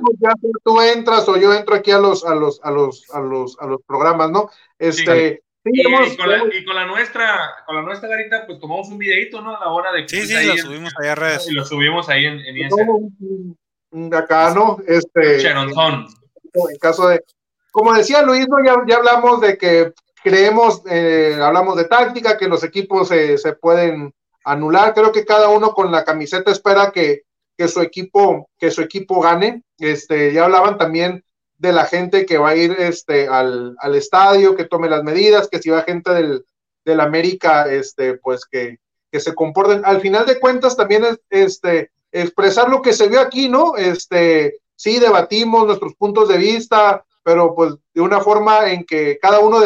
Tú 0.65 0.81
entras 0.81 1.29
o 1.29 1.37
yo 1.37 1.53
entro 1.53 1.75
aquí 1.75 1.91
a 1.91 1.99
los, 1.99 2.25
a 2.25 2.35
los, 2.35 2.61
a 2.63 2.71
los, 2.71 3.05
a 3.13 3.21
los, 3.21 3.59
a 3.61 3.67
los 3.67 3.83
programas, 3.83 4.31
¿no? 4.31 4.51
Este. 4.79 5.43
Y, 5.65 5.83
con 5.83 5.93
la, 6.29 6.39
y, 6.53 6.65
con 6.65 6.77
la, 6.77 6.87
nuestra, 6.87 7.55
con 7.67 7.77
la 7.77 7.83
nuestra 7.83 8.09
garita, 8.09 8.47
pues 8.47 8.61
tomamos 8.61 8.89
un 8.89 8.99
videito, 8.99 9.41
¿no? 9.41 9.57
A 9.57 9.61
la 9.61 9.69
hora 9.71 9.93
de 9.93 10.09
Sí, 10.09 10.27
sí, 10.27 10.47
lo 10.47 10.57
subimos 10.57 10.93
ahí 11.01 11.09
a 11.09 11.15
redes. 11.15 11.47
Y 11.51 11.55
lo 11.55 11.65
subimos 11.65 12.09
ahí 12.09 12.27
en, 12.27 12.41
en 12.41 14.15
Acá, 14.15 14.53
¿no? 14.55 14.79
Este. 14.87 15.41
En 15.41 16.79
caso 16.81 17.09
de. 17.09 17.23
Como 17.71 17.93
decía 17.93 18.23
Luis, 18.23 18.47
¿no? 18.49 18.57
ya, 18.65 18.75
ya 18.87 18.97
hablamos 18.97 19.41
de 19.41 19.57
que 19.57 19.93
creemos, 20.23 20.83
eh, 20.91 21.39
hablamos 21.41 21.77
de 21.77 21.85
táctica, 21.85 22.37
que 22.37 22.49
los 22.49 22.65
equipos 22.65 23.09
se, 23.09 23.39
se 23.39 23.53
pueden 23.53 24.15
anular. 24.45 24.95
Creo 24.95 25.13
que 25.13 25.25
cada 25.25 25.49
uno 25.49 25.73
con 25.73 25.93
la 25.93 26.05
camiseta 26.05 26.51
espera 26.51 26.91
que, 26.91 27.23
su 27.69 27.81
equipo, 27.81 28.49
que 28.59 28.71
su 28.71 28.83
equipo 28.83 29.21
gane. 29.21 29.63
Este, 29.79 30.33
ya 30.33 30.45
hablaban 30.45 30.77
también 30.77 31.25
de 31.59 31.73
la 31.73 31.85
gente 31.85 32.25
que 32.25 32.39
va 32.39 32.51
a 32.51 32.57
ir 32.57 32.73
este, 32.79 33.29
al, 33.29 33.77
estadio, 33.95 34.57
que 34.57 34.65
tome 34.65 34.89
las 34.89 35.03
medidas, 35.03 35.49
que 35.49 35.59
si 35.59 35.71
va 35.71 35.83
gente 35.83 36.13
del, 36.13 36.45
del 36.85 37.01
América, 37.01 37.71
este, 37.71 38.15
pues 38.15 38.45
que, 38.47 38.79
que, 39.11 39.21
se 39.21 39.35
comporten. 39.35 39.85
Al 39.85 40.01
final 40.01 40.25
de 40.25 40.41
cuentas, 40.41 40.77
también 40.77 41.05
es, 41.05 41.21
este, 41.31 41.91
expresar 42.13 42.69
lo 42.69 42.81
que 42.81 42.93
se 42.93 43.09
vio 43.09 43.21
aquí, 43.21 43.49
¿no? 43.49 43.77
Este, 43.77 44.59
sí, 44.77 44.99
debatimos 44.99 45.67
nuestros 45.67 45.95
puntos 45.95 46.29
de 46.29 46.39
vista, 46.39 47.05
pero 47.23 47.55
pues 47.55 47.75
de 47.93 48.01
una 48.01 48.21
forma 48.21 48.71
en 48.71 48.85
que 48.85 49.19
cada 49.21 49.41
uno 49.41 49.61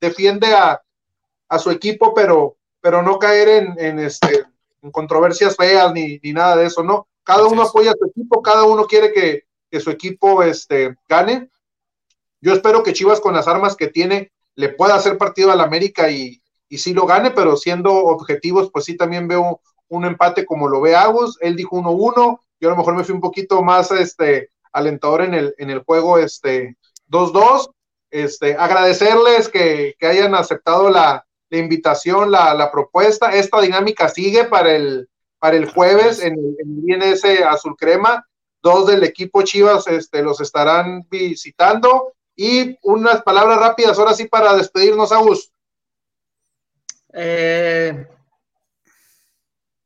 defiende 0.00 0.54
a, 0.54 0.80
a 1.48 1.58
su 1.58 1.70
equipo, 1.70 2.14
pero 2.14 2.58
pero 2.80 3.02
no 3.02 3.18
caer 3.18 3.74
en, 3.76 3.98
este, 3.98 4.46
en 4.82 4.90
controversias 4.90 5.56
feas 5.56 5.92
ni, 5.92 6.20
nada 6.32 6.56
de 6.56 6.66
eso, 6.66 6.82
¿no? 6.82 7.08
Cada 7.22 7.46
uno 7.46 7.62
apoya 7.62 7.90
a 7.90 7.96
su 7.98 8.06
equipo, 8.06 8.42
cada 8.42 8.64
uno 8.64 8.86
quiere 8.86 9.12
que, 9.12 9.44
su 9.72 9.90
equipo 9.90 10.42
este, 10.42 10.96
gane. 11.08 11.50
Yo 12.40 12.54
espero 12.54 12.82
que 12.82 12.92
Chivas 12.92 13.20
con 13.20 13.34
las 13.34 13.48
armas 13.48 13.76
que 13.76 13.88
tiene 13.88 14.32
le 14.54 14.70
pueda 14.70 14.94
hacer 14.94 15.18
partido 15.18 15.52
al 15.52 15.60
América 15.60 16.10
y, 16.10 16.42
y 16.68 16.78
sí 16.78 16.92
lo 16.92 17.06
gane, 17.06 17.30
pero 17.30 17.56
siendo 17.56 17.92
objetivos, 17.94 18.70
pues 18.72 18.84
sí 18.84 18.96
también 18.96 19.28
veo 19.28 19.60
un 19.88 20.04
empate 20.04 20.44
como 20.44 20.68
lo 20.68 20.80
ve 20.80 20.94
Agus. 20.94 21.38
Él 21.40 21.56
dijo 21.56 21.76
1-1, 21.76 22.40
yo 22.60 22.68
a 22.68 22.72
lo 22.72 22.76
mejor 22.76 22.94
me 22.94 23.04
fui 23.04 23.14
un 23.14 23.20
poquito 23.20 23.62
más 23.62 23.90
este, 23.90 24.50
alentador 24.72 25.22
en 25.22 25.34
el, 25.34 25.54
en 25.58 25.70
el 25.70 25.80
juego 25.80 26.18
este, 26.18 26.76
2-2. 27.08 27.70
Este, 28.10 28.54
agradecerles 28.54 29.48
que, 29.48 29.94
que 29.98 30.06
hayan 30.06 30.34
aceptado 30.34 30.90
la, 30.90 31.26
la 31.50 31.58
invitación, 31.58 32.30
la, 32.30 32.70
propuesta. 32.70 33.34
Esta 33.34 33.60
dinámica 33.60 34.08
sigue 34.08 34.44
para 34.44 34.74
el, 34.74 35.08
para 35.38 35.56
el 35.56 35.70
jueves 35.70 36.20
en, 36.20 36.34
en 36.34 36.84
el 36.98 37.02
INS 37.02 37.24
Azul 37.46 37.76
Crema. 37.76 38.26
Dos 38.68 38.86
del 38.86 39.04
equipo 39.04 39.42
Chivas 39.42 39.86
este, 39.86 40.22
los 40.22 40.40
estarán 40.40 41.06
visitando. 41.10 42.12
Y 42.36 42.76
unas 42.82 43.22
palabras 43.22 43.58
rápidas, 43.58 43.98
ahora 43.98 44.14
sí, 44.14 44.26
para 44.26 44.54
despedirnos, 44.54 45.10
Agus. 45.10 45.50
Eh, 47.12 48.06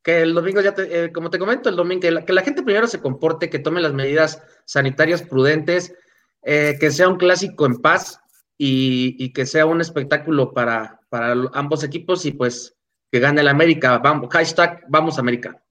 que 0.03 0.23
el 0.23 0.35
domingo 0.35 0.61
ya, 0.61 0.75
te, 0.75 1.05
eh, 1.05 1.13
como 1.13 1.31
te 1.31 1.39
comento, 1.39 1.69
el 1.69 1.77
domingo, 1.77 2.01
que 2.01 2.33
la, 2.33 2.43
gente 2.43 2.63
primero 2.63 2.87
se 2.87 3.01
comporte, 3.01 3.49
que 3.49 3.61
tome 3.61 3.81
las 3.81 3.93
medidas 3.93 4.43
sanitarias 4.65 5.23
prudentes, 5.23 5.95
eh, 6.43 6.77
que 6.79 6.91
sea 6.91 7.09
un 7.09 7.17
clásico 7.17 7.67
en 7.67 7.77
paz 7.77 8.21
y, 8.59 9.17
y 9.25 9.33
que 9.33 9.47
sea 9.47 9.65
un 9.65 9.81
espectáculo 9.81 10.53
para, 10.53 11.01
para, 11.09 11.35
ambos 11.55 11.85
equipos 11.85 12.27
y 12.27 12.33
pues 12.33 12.77
que 13.13 13.21
gane 13.21 13.43
el 13.43 13.49
América. 13.49 13.99
Vamos, 13.99 14.29
hashtag 14.33 14.85
Vamos 14.89 15.19
América. 15.19 15.63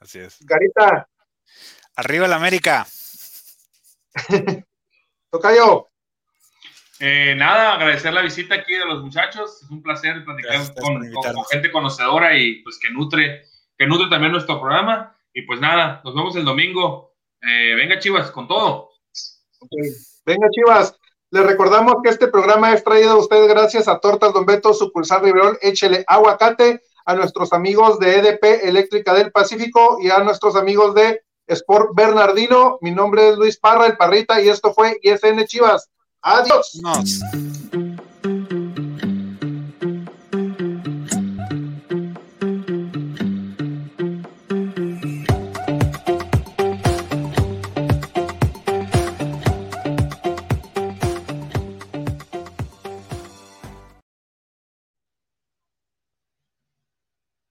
Así 0.00 0.18
es. 0.18 0.38
Garita. 0.40 1.08
Arriba 1.96 2.26
el 2.26 2.32
América. 2.32 2.86
Tocayo. 5.30 5.88
Eh, 6.98 7.34
nada, 7.34 7.74
agradecer 7.74 8.12
la 8.12 8.22
visita 8.22 8.54
aquí 8.54 8.74
de 8.74 8.86
los 8.86 9.02
muchachos. 9.02 9.62
Es 9.62 9.70
un 9.70 9.82
placer 9.82 10.24
platicar 10.24 10.74
con, 10.74 11.02
gente 11.50 11.70
conocedora 11.70 12.36
y 12.36 12.62
pues 12.62 12.78
que 12.78 12.90
nutre, 12.90 13.44
que 13.76 13.86
nutre 13.86 14.08
también 14.08 14.32
nuestro 14.32 14.60
programa. 14.60 15.16
Y 15.32 15.42
pues 15.42 15.60
nada, 15.60 16.00
nos 16.04 16.14
vemos 16.14 16.34
el 16.36 16.44
domingo. 16.44 17.14
Eh, 17.42 17.74
venga, 17.74 17.98
Chivas, 17.98 18.30
con 18.30 18.48
todo. 18.48 18.90
Venga, 20.24 20.48
Chivas. 20.50 20.96
Les 21.30 21.46
recordamos 21.46 21.96
que 22.02 22.10
este 22.10 22.26
programa 22.26 22.72
es 22.74 22.82
traído 22.82 23.12
a 23.12 23.18
ustedes 23.18 23.48
gracias 23.48 23.86
a 23.86 24.00
Tortas 24.00 24.32
Don 24.32 24.44
Beto, 24.44 24.74
sucursal 24.74 25.22
Riverol, 25.22 25.58
échele 25.62 26.04
aguacate, 26.08 26.82
a 27.04 27.14
nuestros 27.14 27.52
amigos 27.52 27.98
de 27.98 28.18
EDP 28.18 28.64
Eléctrica 28.64 29.14
del 29.14 29.32
Pacífico 29.32 29.98
y 30.00 30.10
a 30.10 30.18
nuestros 30.20 30.56
amigos 30.56 30.94
de 30.94 31.22
Sport 31.46 31.90
Bernardino. 31.94 32.78
Mi 32.80 32.90
nombre 32.90 33.30
es 33.30 33.36
Luis 33.36 33.58
Parra, 33.58 33.86
el 33.86 33.96
Parrita, 33.96 34.40
y 34.40 34.48
esto 34.48 34.72
fue 34.72 34.98
ISN 35.02 35.44
Chivas. 35.46 35.88
Adiós. 36.22 36.80